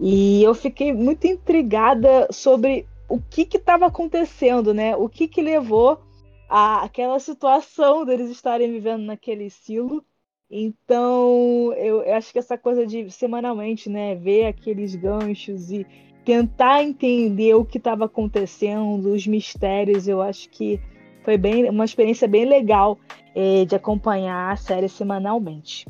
E 0.00 0.42
eu 0.42 0.54
fiquei 0.54 0.92
muito 0.92 1.26
intrigada 1.26 2.28
sobre 2.30 2.86
o 3.08 3.20
que 3.20 3.42
estava 3.42 3.86
acontecendo, 3.86 4.72
né? 4.72 4.94
O 4.96 5.08
que, 5.08 5.26
que 5.26 5.42
levou 5.42 6.00
a 6.48 6.82
aquela 6.84 7.18
situação 7.18 8.04
deles 8.04 8.30
estarem 8.30 8.70
vivendo 8.70 9.02
naquele 9.02 9.50
silo. 9.50 10.04
Então, 10.50 11.72
eu, 11.76 12.02
eu 12.02 12.14
acho 12.14 12.32
que 12.32 12.38
essa 12.38 12.56
coisa 12.56 12.86
de 12.86 13.10
semanalmente, 13.10 13.88
né, 13.88 14.14
ver 14.14 14.46
aqueles 14.46 14.94
ganchos 14.94 15.72
e 15.72 15.86
tentar 16.24 16.82
entender 16.82 17.54
o 17.54 17.64
que 17.64 17.78
estava 17.78 18.06
acontecendo, 18.06 19.12
os 19.12 19.26
mistérios, 19.26 20.08
eu 20.08 20.22
acho 20.22 20.48
que 20.48 20.80
foi 21.22 21.36
bem 21.36 21.68
uma 21.68 21.84
experiência 21.84 22.26
bem 22.26 22.44
legal 22.44 22.98
é, 23.34 23.64
de 23.64 23.74
acompanhar 23.74 24.52
a 24.52 24.56
série 24.56 24.88
semanalmente. 24.88 25.86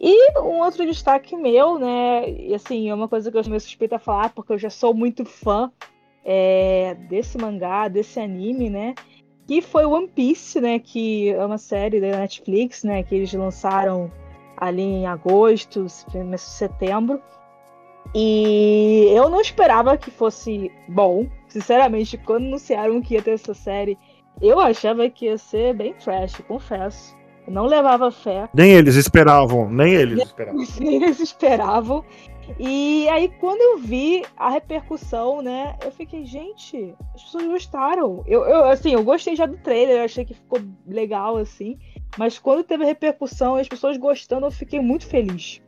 E 0.00 0.38
um 0.38 0.60
outro 0.60 0.86
destaque 0.86 1.36
meu, 1.36 1.78
né? 1.78 2.30
E 2.30 2.54
assim, 2.54 2.88
é 2.88 2.94
uma 2.94 3.08
coisa 3.08 3.30
que 3.30 3.36
eu 3.36 3.42
meio 3.46 3.60
suspeita 3.60 3.96
a 3.96 3.98
falar, 3.98 4.30
porque 4.30 4.52
eu 4.52 4.58
já 4.58 4.70
sou 4.70 4.94
muito 4.94 5.24
fã 5.24 5.72
é, 6.24 6.94
desse 7.08 7.36
mangá, 7.36 7.88
desse 7.88 8.20
anime, 8.20 8.70
né? 8.70 8.94
Que 9.46 9.60
foi 9.60 9.84
One 9.84 10.06
Piece, 10.06 10.60
né? 10.60 10.78
Que 10.78 11.30
é 11.30 11.44
uma 11.44 11.58
série 11.58 12.00
da 12.00 12.18
Netflix, 12.18 12.84
né? 12.84 13.02
Que 13.02 13.16
eles 13.16 13.32
lançaram 13.32 14.10
ali 14.56 14.82
em 14.82 15.06
agosto, 15.06 15.86
setembro. 16.38 17.20
E 18.14 19.06
eu 19.14 19.28
não 19.28 19.40
esperava 19.40 19.96
que 19.96 20.10
fosse 20.10 20.70
bom. 20.88 21.26
Sinceramente, 21.48 22.16
quando 22.18 22.46
anunciaram 22.46 23.00
que 23.00 23.14
ia 23.14 23.22
ter 23.22 23.32
essa 23.32 23.54
série, 23.54 23.98
eu 24.40 24.60
achava 24.60 25.08
que 25.08 25.26
ia 25.26 25.38
ser 25.38 25.74
bem 25.74 25.94
trash, 25.94 26.40
confesso. 26.46 27.16
Eu 27.46 27.52
não 27.52 27.66
levava 27.66 28.10
fé. 28.10 28.48
Nem 28.54 28.72
eles 28.72 28.94
esperavam, 28.94 29.70
nem 29.70 29.94
eles 29.94 30.22
esperavam. 30.22 30.64
Nem 30.80 30.96
eles 30.96 31.20
esperavam. 31.20 32.04
E 32.58 33.06
aí, 33.10 33.28
quando 33.40 33.60
eu 33.60 33.78
vi 33.78 34.24
a 34.36 34.48
repercussão, 34.48 35.42
né, 35.42 35.76
eu 35.84 35.90
fiquei, 35.90 36.24
gente, 36.24 36.94
as 37.14 37.22
pessoas 37.24 37.44
gostaram. 37.46 38.24
Eu, 38.26 38.42
eu 38.44 38.64
assim, 38.64 38.92
eu 38.92 39.04
gostei 39.04 39.36
já 39.36 39.44
do 39.44 39.58
trailer, 39.58 39.98
eu 39.98 40.04
achei 40.04 40.24
que 40.24 40.32
ficou 40.32 40.60
legal, 40.86 41.36
assim. 41.36 41.78
Mas 42.16 42.38
quando 42.38 42.64
teve 42.64 42.84
a 42.84 42.86
repercussão 42.86 43.58
e 43.58 43.60
as 43.60 43.68
pessoas 43.68 43.98
gostando, 43.98 44.46
eu 44.46 44.50
fiquei 44.50 44.80
muito 44.80 45.06
feliz 45.06 45.60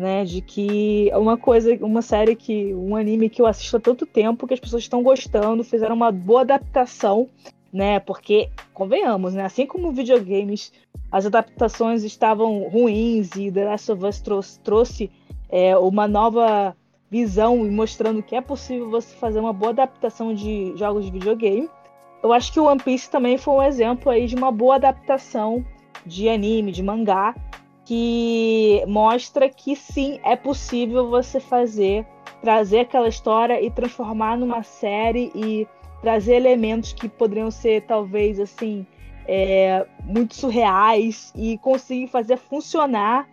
né? 0.00 0.24
De 0.24 0.40
que 0.40 1.10
uma 1.14 1.36
coisa, 1.36 1.76
uma 1.82 2.00
série 2.00 2.34
que, 2.34 2.74
um 2.74 2.96
anime 2.96 3.28
que 3.28 3.42
eu 3.42 3.46
assisto 3.46 3.76
há 3.76 3.80
tanto 3.80 4.06
tempo, 4.06 4.46
que 4.46 4.54
as 4.54 4.60
pessoas 4.60 4.82
estão 4.82 5.02
gostando, 5.02 5.62
fizeram 5.62 5.94
uma 5.94 6.10
boa 6.10 6.40
adaptação, 6.40 7.28
né? 7.70 8.00
Porque, 8.00 8.48
convenhamos, 8.72 9.34
né? 9.34 9.44
Assim 9.44 9.66
como 9.66 9.92
videogames, 9.92 10.72
as 11.12 11.26
adaptações 11.26 12.02
estavam 12.02 12.66
ruins 12.70 13.32
e 13.36 13.52
The 13.52 13.64
Last 13.66 13.92
of 13.92 14.06
Us 14.06 14.20
trouxe, 14.22 14.60
trouxe 14.60 15.10
é, 15.50 15.76
uma 15.76 16.08
nova 16.08 16.74
visão 17.10 17.66
e 17.66 17.70
mostrando 17.70 18.22
que 18.22 18.34
é 18.34 18.40
possível 18.40 18.88
você 18.88 19.14
fazer 19.16 19.38
uma 19.38 19.52
boa 19.52 19.72
adaptação 19.72 20.32
de 20.32 20.72
jogos 20.76 21.04
de 21.04 21.10
videogame. 21.10 21.68
Eu 22.22 22.32
acho 22.32 22.50
que 22.50 22.58
o 22.58 22.64
One 22.64 22.82
Piece 22.82 23.10
também 23.10 23.36
foi 23.36 23.52
um 23.52 23.62
exemplo 23.62 24.10
aí 24.10 24.26
de 24.26 24.34
uma 24.34 24.50
boa 24.50 24.76
adaptação 24.76 25.62
de 26.06 26.26
anime, 26.26 26.72
de 26.72 26.82
mangá, 26.82 27.34
que 27.90 28.84
mostra 28.86 29.48
que 29.48 29.74
sim, 29.74 30.20
é 30.22 30.36
possível 30.36 31.10
você 31.10 31.40
fazer, 31.40 32.06
trazer 32.40 32.82
aquela 32.82 33.08
história 33.08 33.60
e 33.60 33.68
transformar 33.68 34.38
numa 34.38 34.62
série 34.62 35.32
e 35.34 35.66
trazer 36.00 36.36
elementos 36.36 36.92
que 36.92 37.08
poderiam 37.08 37.50
ser 37.50 37.82
talvez 37.86 38.38
assim 38.38 38.86
é, 39.26 39.84
muito 40.04 40.36
surreais 40.36 41.32
e 41.34 41.58
conseguir 41.58 42.06
fazer 42.06 42.36
funcionar 42.36 43.28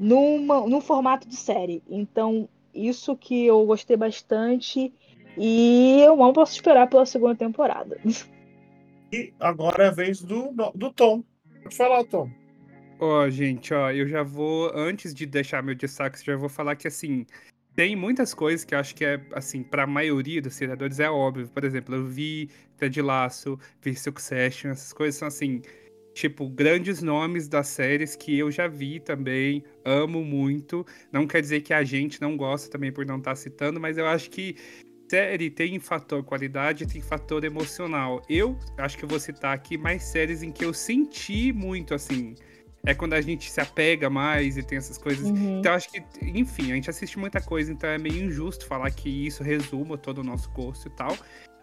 numa, 0.00 0.66
num 0.66 0.80
formato 0.80 1.28
de 1.28 1.36
série. 1.36 1.82
Então, 1.86 2.48
isso 2.72 3.14
que 3.14 3.44
eu 3.44 3.62
gostei 3.66 3.98
bastante 3.98 4.90
e 5.36 6.00
eu 6.00 6.16
não 6.16 6.32
posso 6.32 6.54
esperar 6.54 6.88
pela 6.88 7.04
segunda 7.04 7.34
temporada. 7.34 8.00
E 9.10 9.32
agora 9.40 9.84
é 9.84 9.88
a 9.88 9.90
vez 9.90 10.20
do, 10.20 10.52
do 10.74 10.92
Tom. 10.92 11.24
Pode 11.62 11.74
falar, 11.74 12.04
Tom. 12.04 12.28
Ó, 13.00 13.24
oh, 13.24 13.30
gente, 13.30 13.72
ó, 13.72 13.90
eu 13.92 14.08
já 14.08 14.22
vou, 14.24 14.72
antes 14.74 15.14
de 15.14 15.24
deixar 15.24 15.62
meu 15.62 15.74
destaque, 15.74 16.24
já 16.24 16.36
vou 16.36 16.48
falar 16.48 16.74
que, 16.74 16.88
assim, 16.88 17.24
tem 17.76 17.94
muitas 17.94 18.34
coisas 18.34 18.64
que 18.64 18.74
eu 18.74 18.78
acho 18.78 18.92
que 18.94 19.04
é, 19.04 19.24
assim, 19.32 19.62
pra 19.62 19.86
maioria 19.86 20.42
dos 20.42 20.58
criadores 20.58 20.98
é 20.98 21.08
óbvio. 21.08 21.48
Por 21.48 21.62
exemplo, 21.64 21.94
eu 21.94 22.04
vi 22.04 22.50
Ted 22.76 23.00
Laço, 23.00 23.56
vi 23.80 23.94
Succession, 23.94 24.70
essas 24.70 24.92
coisas 24.92 25.14
são, 25.14 25.28
assim, 25.28 25.62
tipo, 26.12 26.48
grandes 26.48 27.00
nomes 27.00 27.46
das 27.46 27.68
séries 27.68 28.16
que 28.16 28.36
eu 28.36 28.50
já 28.50 28.66
vi 28.66 28.98
também, 28.98 29.62
amo 29.84 30.24
muito. 30.24 30.84
Não 31.12 31.24
quer 31.24 31.40
dizer 31.40 31.60
que 31.60 31.72
a 31.72 31.84
gente 31.84 32.20
não 32.20 32.36
gosta 32.36 32.68
também 32.68 32.90
por 32.90 33.06
não 33.06 33.18
estar 33.18 33.30
tá 33.30 33.36
citando, 33.36 33.78
mas 33.78 33.96
eu 33.96 34.08
acho 34.08 34.28
que 34.28 34.56
série 35.08 35.48
tem 35.48 35.78
fator 35.78 36.24
qualidade, 36.24 36.84
tem 36.84 37.00
fator 37.00 37.44
emocional. 37.44 38.20
Eu 38.28 38.58
acho 38.76 38.98
que 38.98 39.04
eu 39.04 39.08
vou 39.08 39.20
citar 39.20 39.54
aqui 39.54 39.78
mais 39.78 40.02
séries 40.02 40.42
em 40.42 40.50
que 40.50 40.64
eu 40.64 40.74
senti 40.74 41.52
muito, 41.52 41.94
assim, 41.94 42.34
é 42.84 42.94
quando 42.94 43.14
a 43.14 43.20
gente 43.20 43.50
se 43.50 43.60
apega 43.60 44.08
mais 44.08 44.56
e 44.56 44.62
tem 44.62 44.78
essas 44.78 44.98
coisas. 44.98 45.28
Uhum. 45.28 45.58
Então, 45.58 45.74
acho 45.74 45.90
que, 45.90 46.02
enfim, 46.22 46.72
a 46.72 46.74
gente 46.74 46.90
assiste 46.90 47.18
muita 47.18 47.40
coisa, 47.40 47.72
então 47.72 47.88
é 47.88 47.98
meio 47.98 48.24
injusto 48.24 48.66
falar 48.66 48.90
que 48.90 49.08
isso 49.08 49.42
resuma 49.42 49.98
todo 49.98 50.18
o 50.18 50.24
nosso 50.24 50.50
gosto 50.50 50.88
e 50.88 50.90
tal. 50.90 51.16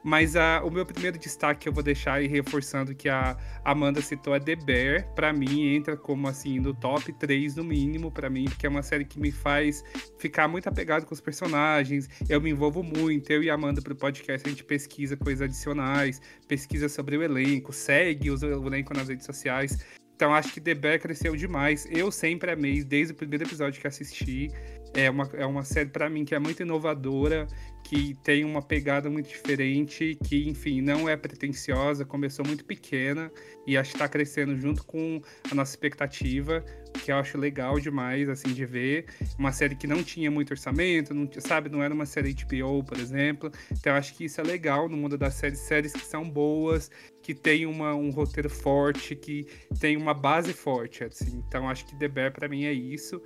Mas 0.07 0.35
a, 0.35 0.61
o 0.63 0.69
meu 0.69 0.85
primeiro 0.85 1.17
destaque 1.17 1.61
que 1.61 1.69
eu 1.69 1.73
vou 1.73 1.81
deixar 1.81 2.21
e 2.21 2.27
reforçando 2.27 2.93
que 2.93 3.09
a 3.09 3.35
Amanda 3.63 3.99
citou 4.03 4.35
é 4.35 4.39
The 4.39 4.55
Bear. 4.55 5.07
Pra 5.15 5.33
mim, 5.33 5.75
entra 5.75 5.97
como 5.97 6.27
assim, 6.27 6.59
no 6.59 6.75
top 6.75 7.11
3 7.11 7.55
no 7.55 7.63
mínimo, 7.63 8.11
para 8.11 8.29
mim, 8.29 8.45
porque 8.45 8.67
é 8.67 8.69
uma 8.69 8.83
série 8.83 9.03
que 9.03 9.19
me 9.19 9.31
faz 9.31 9.83
ficar 10.19 10.47
muito 10.47 10.69
apegado 10.69 11.07
com 11.07 11.13
os 11.15 11.19
personagens. 11.19 12.07
Eu 12.29 12.39
me 12.39 12.51
envolvo 12.51 12.83
muito. 12.83 13.31
Eu 13.31 13.41
e 13.41 13.49
a 13.49 13.55
Amanda 13.55 13.81
pro 13.81 13.95
podcast, 13.95 14.45
a 14.45 14.49
gente 14.51 14.63
pesquisa 14.63 15.17
coisas 15.17 15.41
adicionais, 15.41 16.21
pesquisa 16.47 16.87
sobre 16.87 17.17
o 17.17 17.23
elenco, 17.23 17.73
segue 17.73 18.29
o 18.29 18.67
elenco 18.67 18.93
nas 18.93 19.09
redes 19.09 19.25
sociais. 19.25 19.79
Então 20.15 20.33
acho 20.33 20.53
que 20.53 20.61
The 20.61 20.73
Bear 20.73 20.99
cresceu 20.99 21.35
demais. 21.35 21.85
Eu 21.91 22.09
sempre 22.09 22.51
amei, 22.51 22.83
desde 22.83 23.13
o 23.13 23.15
primeiro 23.15 23.43
episódio 23.43 23.81
que 23.81 23.87
assisti. 23.87 24.49
É 24.93 25.09
uma, 25.09 25.29
é 25.33 25.45
uma 25.45 25.63
série 25.63 25.89
para 25.89 26.09
mim 26.09 26.23
que 26.23 26.33
é 26.33 26.39
muito 26.39 26.61
inovadora, 26.61 27.47
que 27.85 28.15
tem 28.23 28.43
uma 28.43 28.63
pegada 28.63 29.11
muito 29.11 29.29
diferente, 29.29 30.17
que, 30.23 30.49
enfim, 30.49 30.81
não 30.81 31.07
é 31.07 31.15
pretensiosa, 31.15 32.03
começou 32.03 32.43
muito 32.43 32.65
pequena 32.65 33.31
e 33.67 33.77
acho 33.77 33.91
que 33.91 33.97
está 33.97 34.07
crescendo 34.07 34.57
junto 34.57 34.83
com 34.83 35.21
a 35.51 35.53
nossa 35.53 35.71
expectativa, 35.71 36.65
que 37.03 37.11
eu 37.11 37.17
acho 37.17 37.37
legal 37.37 37.79
demais, 37.79 38.27
assim, 38.27 38.53
de 38.53 38.65
ver. 38.65 39.05
Uma 39.37 39.51
série 39.51 39.75
que 39.75 39.85
não 39.85 40.03
tinha 40.03 40.31
muito 40.31 40.49
orçamento, 40.49 41.13
não, 41.13 41.29
sabe, 41.37 41.69
não 41.69 41.83
era 41.83 41.93
uma 41.93 42.07
série 42.07 42.33
HBO, 42.33 42.83
por 42.83 42.97
exemplo. 42.97 43.51
Então 43.71 43.93
eu 43.93 43.99
acho 43.99 44.15
que 44.15 44.25
isso 44.25 44.41
é 44.41 44.43
legal 44.43 44.89
no 44.89 44.97
mundo 44.97 45.15
das 45.15 45.35
séries, 45.35 45.59
séries 45.59 45.93
que 45.93 46.05
são 46.05 46.27
boas, 46.27 46.89
que 47.21 47.35
tem 47.35 47.67
uma, 47.67 47.93
um 47.93 48.09
roteiro 48.09 48.49
forte, 48.49 49.15
que 49.15 49.45
tem 49.79 49.95
uma 49.95 50.13
base 50.15 50.53
forte, 50.53 51.03
assim. 51.03 51.43
Então 51.47 51.69
acho 51.69 51.85
que 51.85 51.95
The 51.95 52.07
Bear 52.07 52.33
para 52.33 52.49
mim 52.49 52.65
é 52.65 52.73
isso. 52.73 53.21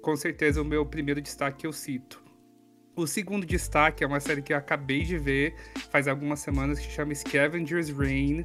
Com 0.00 0.14
certeza 0.14 0.62
o 0.62 0.64
meu 0.64 0.86
primeiro 0.86 1.20
destaque 1.20 1.58
que 1.58 1.66
eu 1.66 1.72
cito. 1.72 2.23
O 2.96 3.08
segundo 3.08 3.44
destaque 3.44 4.04
é 4.04 4.06
uma 4.06 4.20
série 4.20 4.40
que 4.40 4.52
eu 4.52 4.56
acabei 4.56 5.02
de 5.02 5.18
ver 5.18 5.56
faz 5.90 6.06
algumas 6.06 6.38
semanas 6.38 6.78
que 6.78 6.90
chama 6.92 7.12
Scavenger's 7.12 7.90
Reign, 7.90 8.44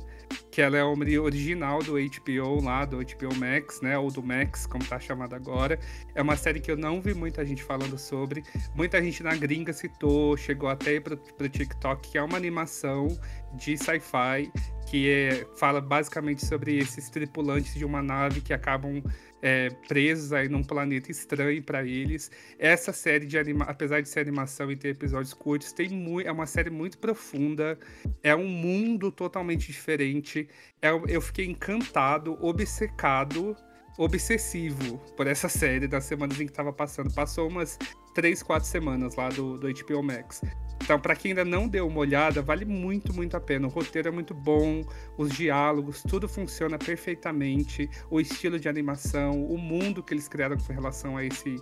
que 0.52 0.62
ela 0.62 0.78
é 0.78 0.84
original 0.84 1.80
do 1.80 1.94
HBO 1.94 2.64
lá, 2.64 2.86
do 2.86 2.98
HBO 2.98 3.36
Max, 3.36 3.82
né, 3.82 3.98
ou 3.98 4.12
do 4.12 4.22
Max, 4.22 4.66
como 4.66 4.84
tá 4.84 5.00
chamado 5.00 5.34
agora. 5.36 5.80
É 6.16 6.22
uma 6.22 6.36
série 6.36 6.60
que 6.60 6.72
eu 6.72 6.78
não 6.78 7.02
vi 7.02 7.14
muita 7.14 7.46
gente 7.46 7.64
falando 7.64 7.98
sobre. 7.98 8.44
Muita 8.76 9.02
gente 9.02 9.24
na 9.24 9.36
gringa 9.36 9.74
citou, 9.74 10.36
chegou 10.36 10.70
até 10.70 11.00
pro, 11.00 11.18
pro 11.18 11.50
TikTok, 11.50 12.12
que 12.12 12.18
é 12.18 12.24
uma 12.24 12.38
animação 12.38 13.08
de 13.56 13.78
sci-fi 13.78 14.52
que 14.90 15.08
é, 15.08 15.46
fala 15.56 15.80
basicamente 15.80 16.44
sobre 16.46 16.78
esses 16.78 17.10
tripulantes 17.10 17.76
de 17.76 17.86
uma 17.86 18.02
nave 18.02 18.42
que 18.42 18.52
acabam 18.52 19.04
é, 19.42 19.70
presos 19.88 20.34
aí 20.34 20.50
num 20.50 20.64
planeta 20.64 21.12
estranho 21.12 21.62
para 21.64 21.86
eles. 21.86 22.32
Essa 22.58 22.92
série 22.92 23.26
de 23.26 23.38
anima 23.38 23.66
apesar 23.66 24.02
de 24.02 24.10
ser 24.10 24.22
animação 24.22 24.72
e 24.72 24.76
ter 24.76 24.90
episódios 24.90 25.34
curtos, 25.34 25.72
tem 25.72 25.90
muito, 25.90 26.28
é 26.28 26.32
uma 26.32 26.48
série 26.48 26.72
muito 26.72 26.98
profunda. 26.98 27.78
É 28.24 28.36
um 28.36 28.48
mundo 28.48 29.12
totalmente 29.12 29.68
diferente. 29.68 30.19
É, 30.82 30.90
eu 31.08 31.22
fiquei 31.22 31.46
encantado, 31.46 32.38
obcecado, 32.42 33.56
obsessivo 33.98 34.98
por 35.16 35.28
essa 35.28 35.48
série 35.50 35.88
das 35.88 36.06
semanas 36.06 36.40
em 36.40 36.46
que 36.46 36.52
estava 36.52 36.72
passando. 36.72 37.14
Passou 37.14 37.48
umas 37.48 37.78
três, 38.14 38.42
quatro 38.44 38.68
semanas 38.68 39.16
lá 39.16 39.30
do, 39.30 39.58
do 39.58 39.68
HBO 39.68 40.04
Max. 40.04 40.42
Então, 40.82 41.00
para 41.00 41.16
quem 41.16 41.32
ainda 41.32 41.46
não 41.46 41.68
deu 41.68 41.88
uma 41.88 42.00
olhada, 42.00 42.42
vale 42.42 42.66
muito, 42.66 43.14
muito 43.14 43.38
a 43.38 43.40
pena. 43.40 43.68
O 43.68 43.70
roteiro 43.70 44.08
é 44.08 44.12
muito 44.12 44.34
bom, 44.34 44.82
os 45.18 45.32
diálogos, 45.32 46.02
tudo 46.02 46.28
funciona 46.28 46.78
perfeitamente, 46.78 47.90
o 48.10 48.20
estilo 48.20 48.60
de 48.60 48.68
animação, 48.68 49.44
o 49.46 49.58
mundo 49.58 50.02
que 50.02 50.14
eles 50.14 50.28
criaram 50.28 50.58
com 50.58 50.74
relação 50.74 51.18
a 51.18 51.24
esse 51.24 51.58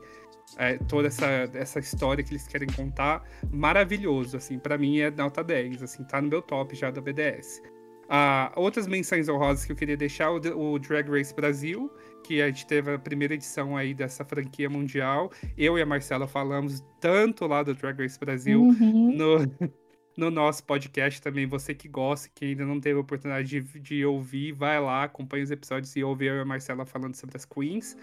é, 0.56 0.78
toda 0.78 1.08
essa, 1.08 1.26
essa 1.54 1.80
história 1.80 2.24
que 2.24 2.32
eles 2.32 2.48
querem 2.48 2.70
contar, 2.70 3.24
maravilhoso, 3.52 4.38
assim, 4.38 4.58
para 4.58 4.78
mim 4.78 5.00
é 5.00 5.12
nota 5.12 5.44
10, 5.44 5.84
assim, 5.84 6.04
tá 6.06 6.22
no 6.22 6.30
meu 6.30 6.42
top 6.42 6.76
já 6.76 6.90
da 6.90 7.02
BDS. 7.02 7.62
Ah, 8.10 8.52
outras 8.56 8.88
menções 8.88 9.28
honrosas 9.28 9.66
que 9.66 9.72
eu 9.72 9.76
queria 9.76 9.98
deixar, 9.98 10.32
o, 10.32 10.38
o, 10.74 10.80
Drag 10.80 11.10
Race 11.10 11.34
Brasil, 11.34 11.92
que 12.24 12.42
a 12.42 12.48
gente 12.48 12.66
teve 12.66 12.94
a 12.94 13.00
primeira 13.00 13.34
edição 13.34 13.76
aí 13.76 13.94
dessa 13.94 14.24
franquia 14.24 14.70
mundial. 14.70 15.32
Eu 15.58 15.78
e 15.78 15.82
a 15.82 15.86
Marcela 15.86 16.28
falamos 16.28 16.84
tanto 17.02 17.46
lá 17.46 17.64
do 17.64 17.74
Drag 17.74 18.02
Race 18.02 18.20
Brasil 18.20 18.62
uhum. 18.62 19.14
no, 19.14 19.72
no 20.18 20.32
nosso 20.32 20.64
podcast 20.64 21.22
também. 21.22 21.46
Você 21.46 21.74
que 21.74 21.88
gosta, 21.88 22.30
que 22.34 22.46
ainda 22.46 22.66
não 22.66 22.82
teve 22.82 22.98
a 22.98 23.02
oportunidade 23.02 23.48
de, 23.48 23.80
de 23.80 24.04
ouvir, 24.04 24.52
vai 24.52 24.82
lá, 24.82 25.04
acompanha 25.04 25.44
os 25.44 25.52
episódios 25.52 25.96
e 25.96 26.04
ouve 26.04 26.26
eu 26.26 26.36
e 26.36 26.40
a 26.42 26.46
Marcela 26.46 26.86
falando 26.86 27.16
sobre 27.16 27.38
as 27.38 27.46
Queens 27.46 27.96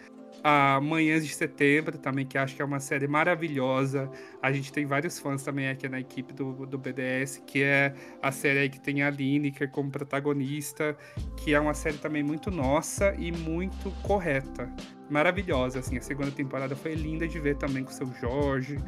a 0.42 0.80
Manhãs 0.80 1.26
de 1.26 1.34
Setembro 1.34 1.98
também, 1.98 2.26
que 2.26 2.36
acho 2.36 2.56
que 2.56 2.62
é 2.62 2.64
uma 2.64 2.80
série 2.80 3.06
maravilhosa. 3.06 4.10
A 4.42 4.52
gente 4.52 4.72
tem 4.72 4.86
vários 4.86 5.18
fãs 5.18 5.42
também 5.42 5.68
aqui 5.68 5.88
na 5.88 6.00
equipe 6.00 6.32
do, 6.32 6.66
do 6.66 6.78
BDS, 6.78 7.42
que 7.46 7.62
é 7.62 7.94
a 8.22 8.32
série 8.32 8.68
que 8.68 8.80
tem 8.80 9.02
a 9.02 9.10
Lineker 9.10 9.70
como 9.70 9.90
protagonista, 9.90 10.96
que 11.36 11.54
é 11.54 11.60
uma 11.60 11.74
série 11.74 11.98
também 11.98 12.22
muito 12.22 12.50
nossa 12.50 13.14
e 13.18 13.30
muito 13.30 13.90
correta 14.02 14.72
maravilhosa, 15.10 15.80
assim. 15.80 15.96
A 15.96 16.00
segunda 16.00 16.30
temporada 16.30 16.74
foi 16.74 16.94
linda 16.94 17.26
de 17.26 17.38
ver 17.38 17.56
também 17.56 17.84
com 17.84 17.90
o 17.90 17.94
seu 17.94 18.10
Jorge, 18.20 18.78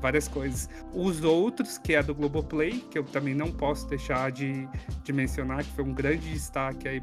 várias 0.00 0.28
coisas. 0.28 0.68
Os 0.92 1.22
outros, 1.24 1.78
que 1.78 1.94
é 1.94 1.98
a 1.98 2.02
do 2.02 2.14
Globoplay, 2.14 2.84
que 2.90 2.98
eu 2.98 3.04
também 3.04 3.34
não 3.34 3.50
posso 3.50 3.86
deixar 3.88 4.30
de, 4.30 4.68
de 5.02 5.12
mencionar, 5.12 5.64
que 5.64 5.70
foi 5.72 5.84
um 5.84 5.92
grande 5.92 6.32
destaque 6.32 6.88
aí 6.88 7.00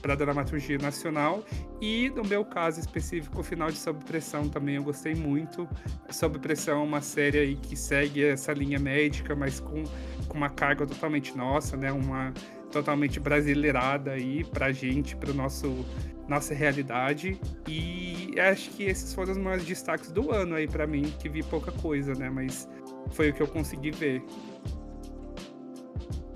para 0.00 0.12
a 0.12 0.16
dramaturgia 0.16 0.78
nacional. 0.78 1.44
E 1.80 2.10
no 2.10 2.24
meu 2.24 2.44
caso 2.44 2.80
específico, 2.80 3.40
o 3.40 3.42
final 3.42 3.70
de 3.70 3.76
Sob 3.76 4.02
Pressão 4.04 4.48
também 4.48 4.76
eu 4.76 4.82
gostei 4.82 5.14
muito. 5.14 5.68
Sob 6.10 6.38
Pressão 6.38 6.80
é 6.80 6.84
uma 6.84 7.00
série 7.00 7.38
aí 7.38 7.56
que 7.56 7.76
segue 7.76 8.24
essa 8.24 8.52
linha 8.52 8.78
médica, 8.78 9.34
mas 9.34 9.60
com, 9.60 9.84
com 10.28 10.36
uma 10.36 10.50
carga 10.50 10.86
totalmente 10.86 11.36
nossa, 11.36 11.76
né? 11.76 11.92
Uma 11.92 12.32
totalmente 12.70 13.20
brasileirada 13.20 14.12
aí 14.12 14.42
pra 14.42 14.72
gente, 14.72 15.14
pro 15.14 15.32
nosso 15.32 15.84
nossa 16.28 16.54
realidade. 16.54 17.38
E 17.68 18.34
acho 18.38 18.70
que 18.70 18.84
esses 18.84 19.14
foram 19.14 19.32
os 19.32 19.38
maiores 19.38 19.64
destaques 19.64 20.10
do 20.10 20.32
ano 20.32 20.54
aí 20.54 20.66
para 20.66 20.86
mim, 20.86 21.12
que 21.18 21.28
vi 21.28 21.42
pouca 21.42 21.72
coisa, 21.72 22.14
né? 22.14 22.30
Mas 22.30 22.68
foi 23.10 23.30
o 23.30 23.34
que 23.34 23.42
eu 23.42 23.48
consegui 23.48 23.90
ver. 23.90 24.22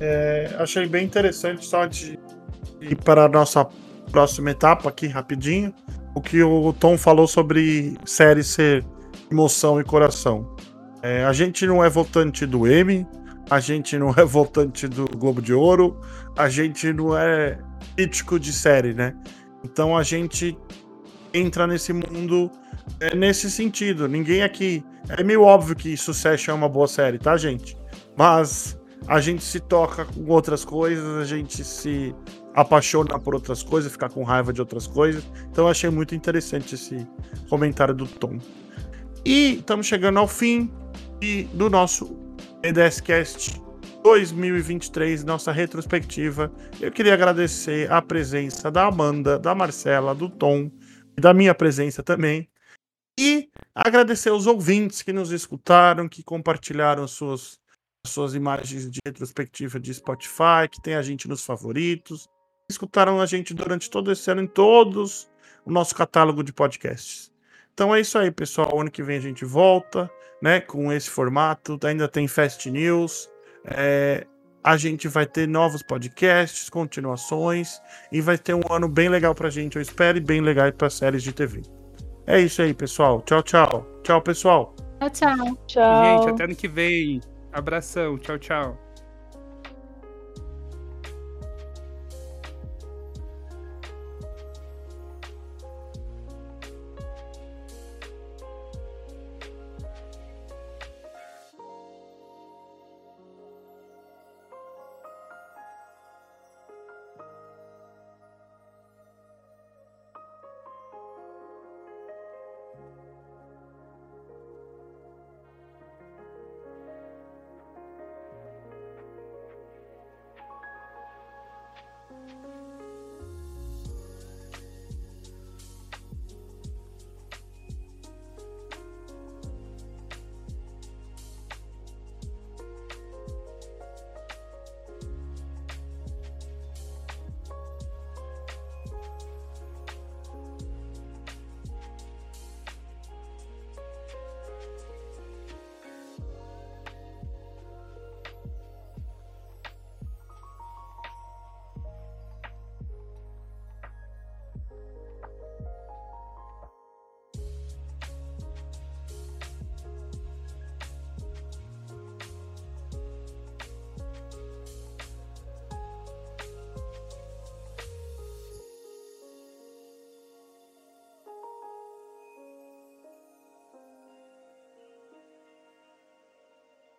É, 0.01 0.55
achei 0.59 0.87
bem 0.87 1.05
interessante, 1.05 1.65
só 1.65 1.87
de 1.87 2.19
ir 2.81 2.97
para 2.97 3.25
a 3.25 3.29
nossa 3.29 3.67
próxima 4.13 4.51
etapa 4.51 4.89
aqui, 4.89 5.07
rapidinho, 5.07 5.75
o 6.15 6.21
que 6.21 6.43
o 6.43 6.73
Tom 6.73 6.97
falou 6.97 7.27
sobre 7.27 7.97
série 8.05 8.45
ser 8.45 8.85
emoção 9.31 9.81
e 9.81 9.85
coração. 9.85 10.57
É, 11.03 11.25
a 11.25 11.33
gente 11.33 11.67
não 11.67 11.85
é 11.85 11.91
votante 11.91 12.47
do 12.47 12.67
M, 12.67 13.07
a 13.51 13.61
gente 13.61 13.99
não 13.99 14.11
é 14.17 14.25
votante 14.25 14.87
do 14.87 15.05
Globo 15.05 15.41
de 15.41 15.53
Ouro, 15.53 16.01
a 16.37 16.49
gente 16.49 16.93
não 16.93 17.17
é 17.17 17.59
crítico 17.97 18.39
de 18.39 18.53
série, 18.53 18.95
né? 18.95 19.15
Então 19.65 19.97
a 19.97 20.03
gente 20.03 20.57
entra 21.33 21.67
nesse 21.67 21.93
mundo 21.93 22.51
é, 23.01 23.15
nesse 23.15 23.51
sentido. 23.51 24.09
Ninguém 24.09 24.43
aqui. 24.43 24.85
É 25.09 25.23
meio 25.23 25.43
óbvio 25.43 25.75
que 25.75 25.97
Succession 25.97 26.53
é 26.53 26.55
uma 26.55 26.69
boa 26.69 26.87
série, 26.87 27.19
tá, 27.19 27.37
gente? 27.37 27.77
Mas 28.17 28.79
a 29.07 29.21
gente 29.21 29.43
se 29.43 29.61
toca 29.61 30.05
com 30.05 30.27
outras 30.27 30.65
coisas, 30.65 31.17
a 31.17 31.25
gente 31.25 31.65
se 31.65 32.15
apaixona 32.55 33.19
por 33.19 33.35
outras 33.35 33.63
coisas, 33.63 33.93
fica 33.93 34.09
com 34.09 34.23
raiva 34.23 34.53
de 34.53 34.61
outras 34.61 34.87
coisas. 34.87 35.25
Então 35.51 35.65
eu 35.65 35.71
achei 35.71 35.89
muito 35.89 36.15
interessante 36.15 36.75
esse 36.75 37.07
comentário 37.49 37.95
do 37.95 38.07
Tom. 38.07 38.39
E 39.25 39.55
estamos 39.55 39.87
chegando 39.87 40.19
ao 40.19 40.29
fim 40.29 40.71
do 41.55 41.71
nosso 41.71 42.17
EDScast 42.63 43.61
2023, 44.03 45.25
nossa 45.25 45.53
retrospectiva. 45.53 46.53
Eu 46.81 46.91
queria 46.91 47.15
agradecer 47.15 47.91
a 47.91 48.01
presença 48.01 48.71
da 48.71 48.87
Amanda, 48.87 49.39
da 49.39 49.55
Marcela, 49.55 50.15
do 50.15 50.29
Tom 50.29 50.71
e 51.17 51.21
da 51.21 51.35
minha 51.35 51.55
presença 51.55 52.03
também. 52.03 52.49
E 53.19 53.51
agradecer 53.75 54.31
aos 54.31 54.47
ouvintes 54.47 55.03
que 55.03 55.13
nos 55.13 55.33
escutaram, 55.33 56.09
que 56.09 56.23
compartilharam 56.23 57.07
suas, 57.09 57.59
suas 58.07 58.35
imagens 58.35 58.91
de 58.91 59.01
retrospectiva 59.05 59.81
de 59.81 59.93
Spotify, 59.93 60.69
que 60.71 60.81
tem 60.81 60.95
a 60.95 61.03
gente 61.03 61.27
nos 61.27 61.45
favoritos. 61.45 62.29
Escutaram 62.71 63.21
a 63.21 63.27
gente 63.27 63.53
durante 63.53 63.91
todo 63.91 64.13
esse 64.13 64.31
ano 64.31 64.43
em 64.43 64.47
todos 64.47 65.29
o 65.65 65.71
nosso 65.71 65.95
catálogo 65.95 66.43
de 66.43 66.53
podcasts. 66.53 67.31
Então 67.75 67.95
é 67.95 68.01
isso 68.01 68.19
aí, 68.19 68.31
pessoal. 68.31 68.81
Ano 68.81 68.91
que 68.91 69.03
vem 69.03 69.19
a 69.19 69.21
gente 69.21 69.45
volta, 69.45 70.11
né, 70.43 70.61
com 70.61 70.93
esse 70.93 71.11
formato. 71.11 71.79
Ainda 71.85 72.09
tem 72.09 72.27
Fast 72.27 72.71
News, 72.71 73.29
é, 73.65 74.27
a 74.63 74.77
gente 74.77 75.09
vai 75.09 75.27
ter 75.27 75.47
novos 75.47 75.83
podcasts, 75.83 76.69
continuações 76.69 77.81
e 78.13 78.21
vai 78.21 78.37
ter 78.37 78.55
um 78.55 78.63
ano 78.71 78.89
bem 78.89 79.09
legal 79.09 79.35
pra 79.35 79.51
gente, 79.51 79.77
eu 79.77 79.83
espero, 79.83 80.19
e 80.19 80.21
bem 80.21 80.41
legal 80.41 80.73
para 80.73 80.91
séries 80.91 81.23
de 81.23 81.33
TV. 81.33 81.63
É 82.27 82.39
isso 82.39 82.61
aí, 82.61 82.75
pessoal. 82.75 83.23
Tchau, 83.23 83.43
tchau. 83.43 83.87
Tchau, 84.03 84.21
pessoal. 84.21 84.75
Tchau, 85.01 85.11
tchau. 85.11 85.59
Tchau. 85.67 86.05
Gente, 86.05 86.31
até 86.31 86.45
ano 86.45 86.55
que 86.55 86.69
vem. 86.69 87.21
Abração. 87.53 88.19
Tchau, 88.19 88.39
tchau. 88.39 88.88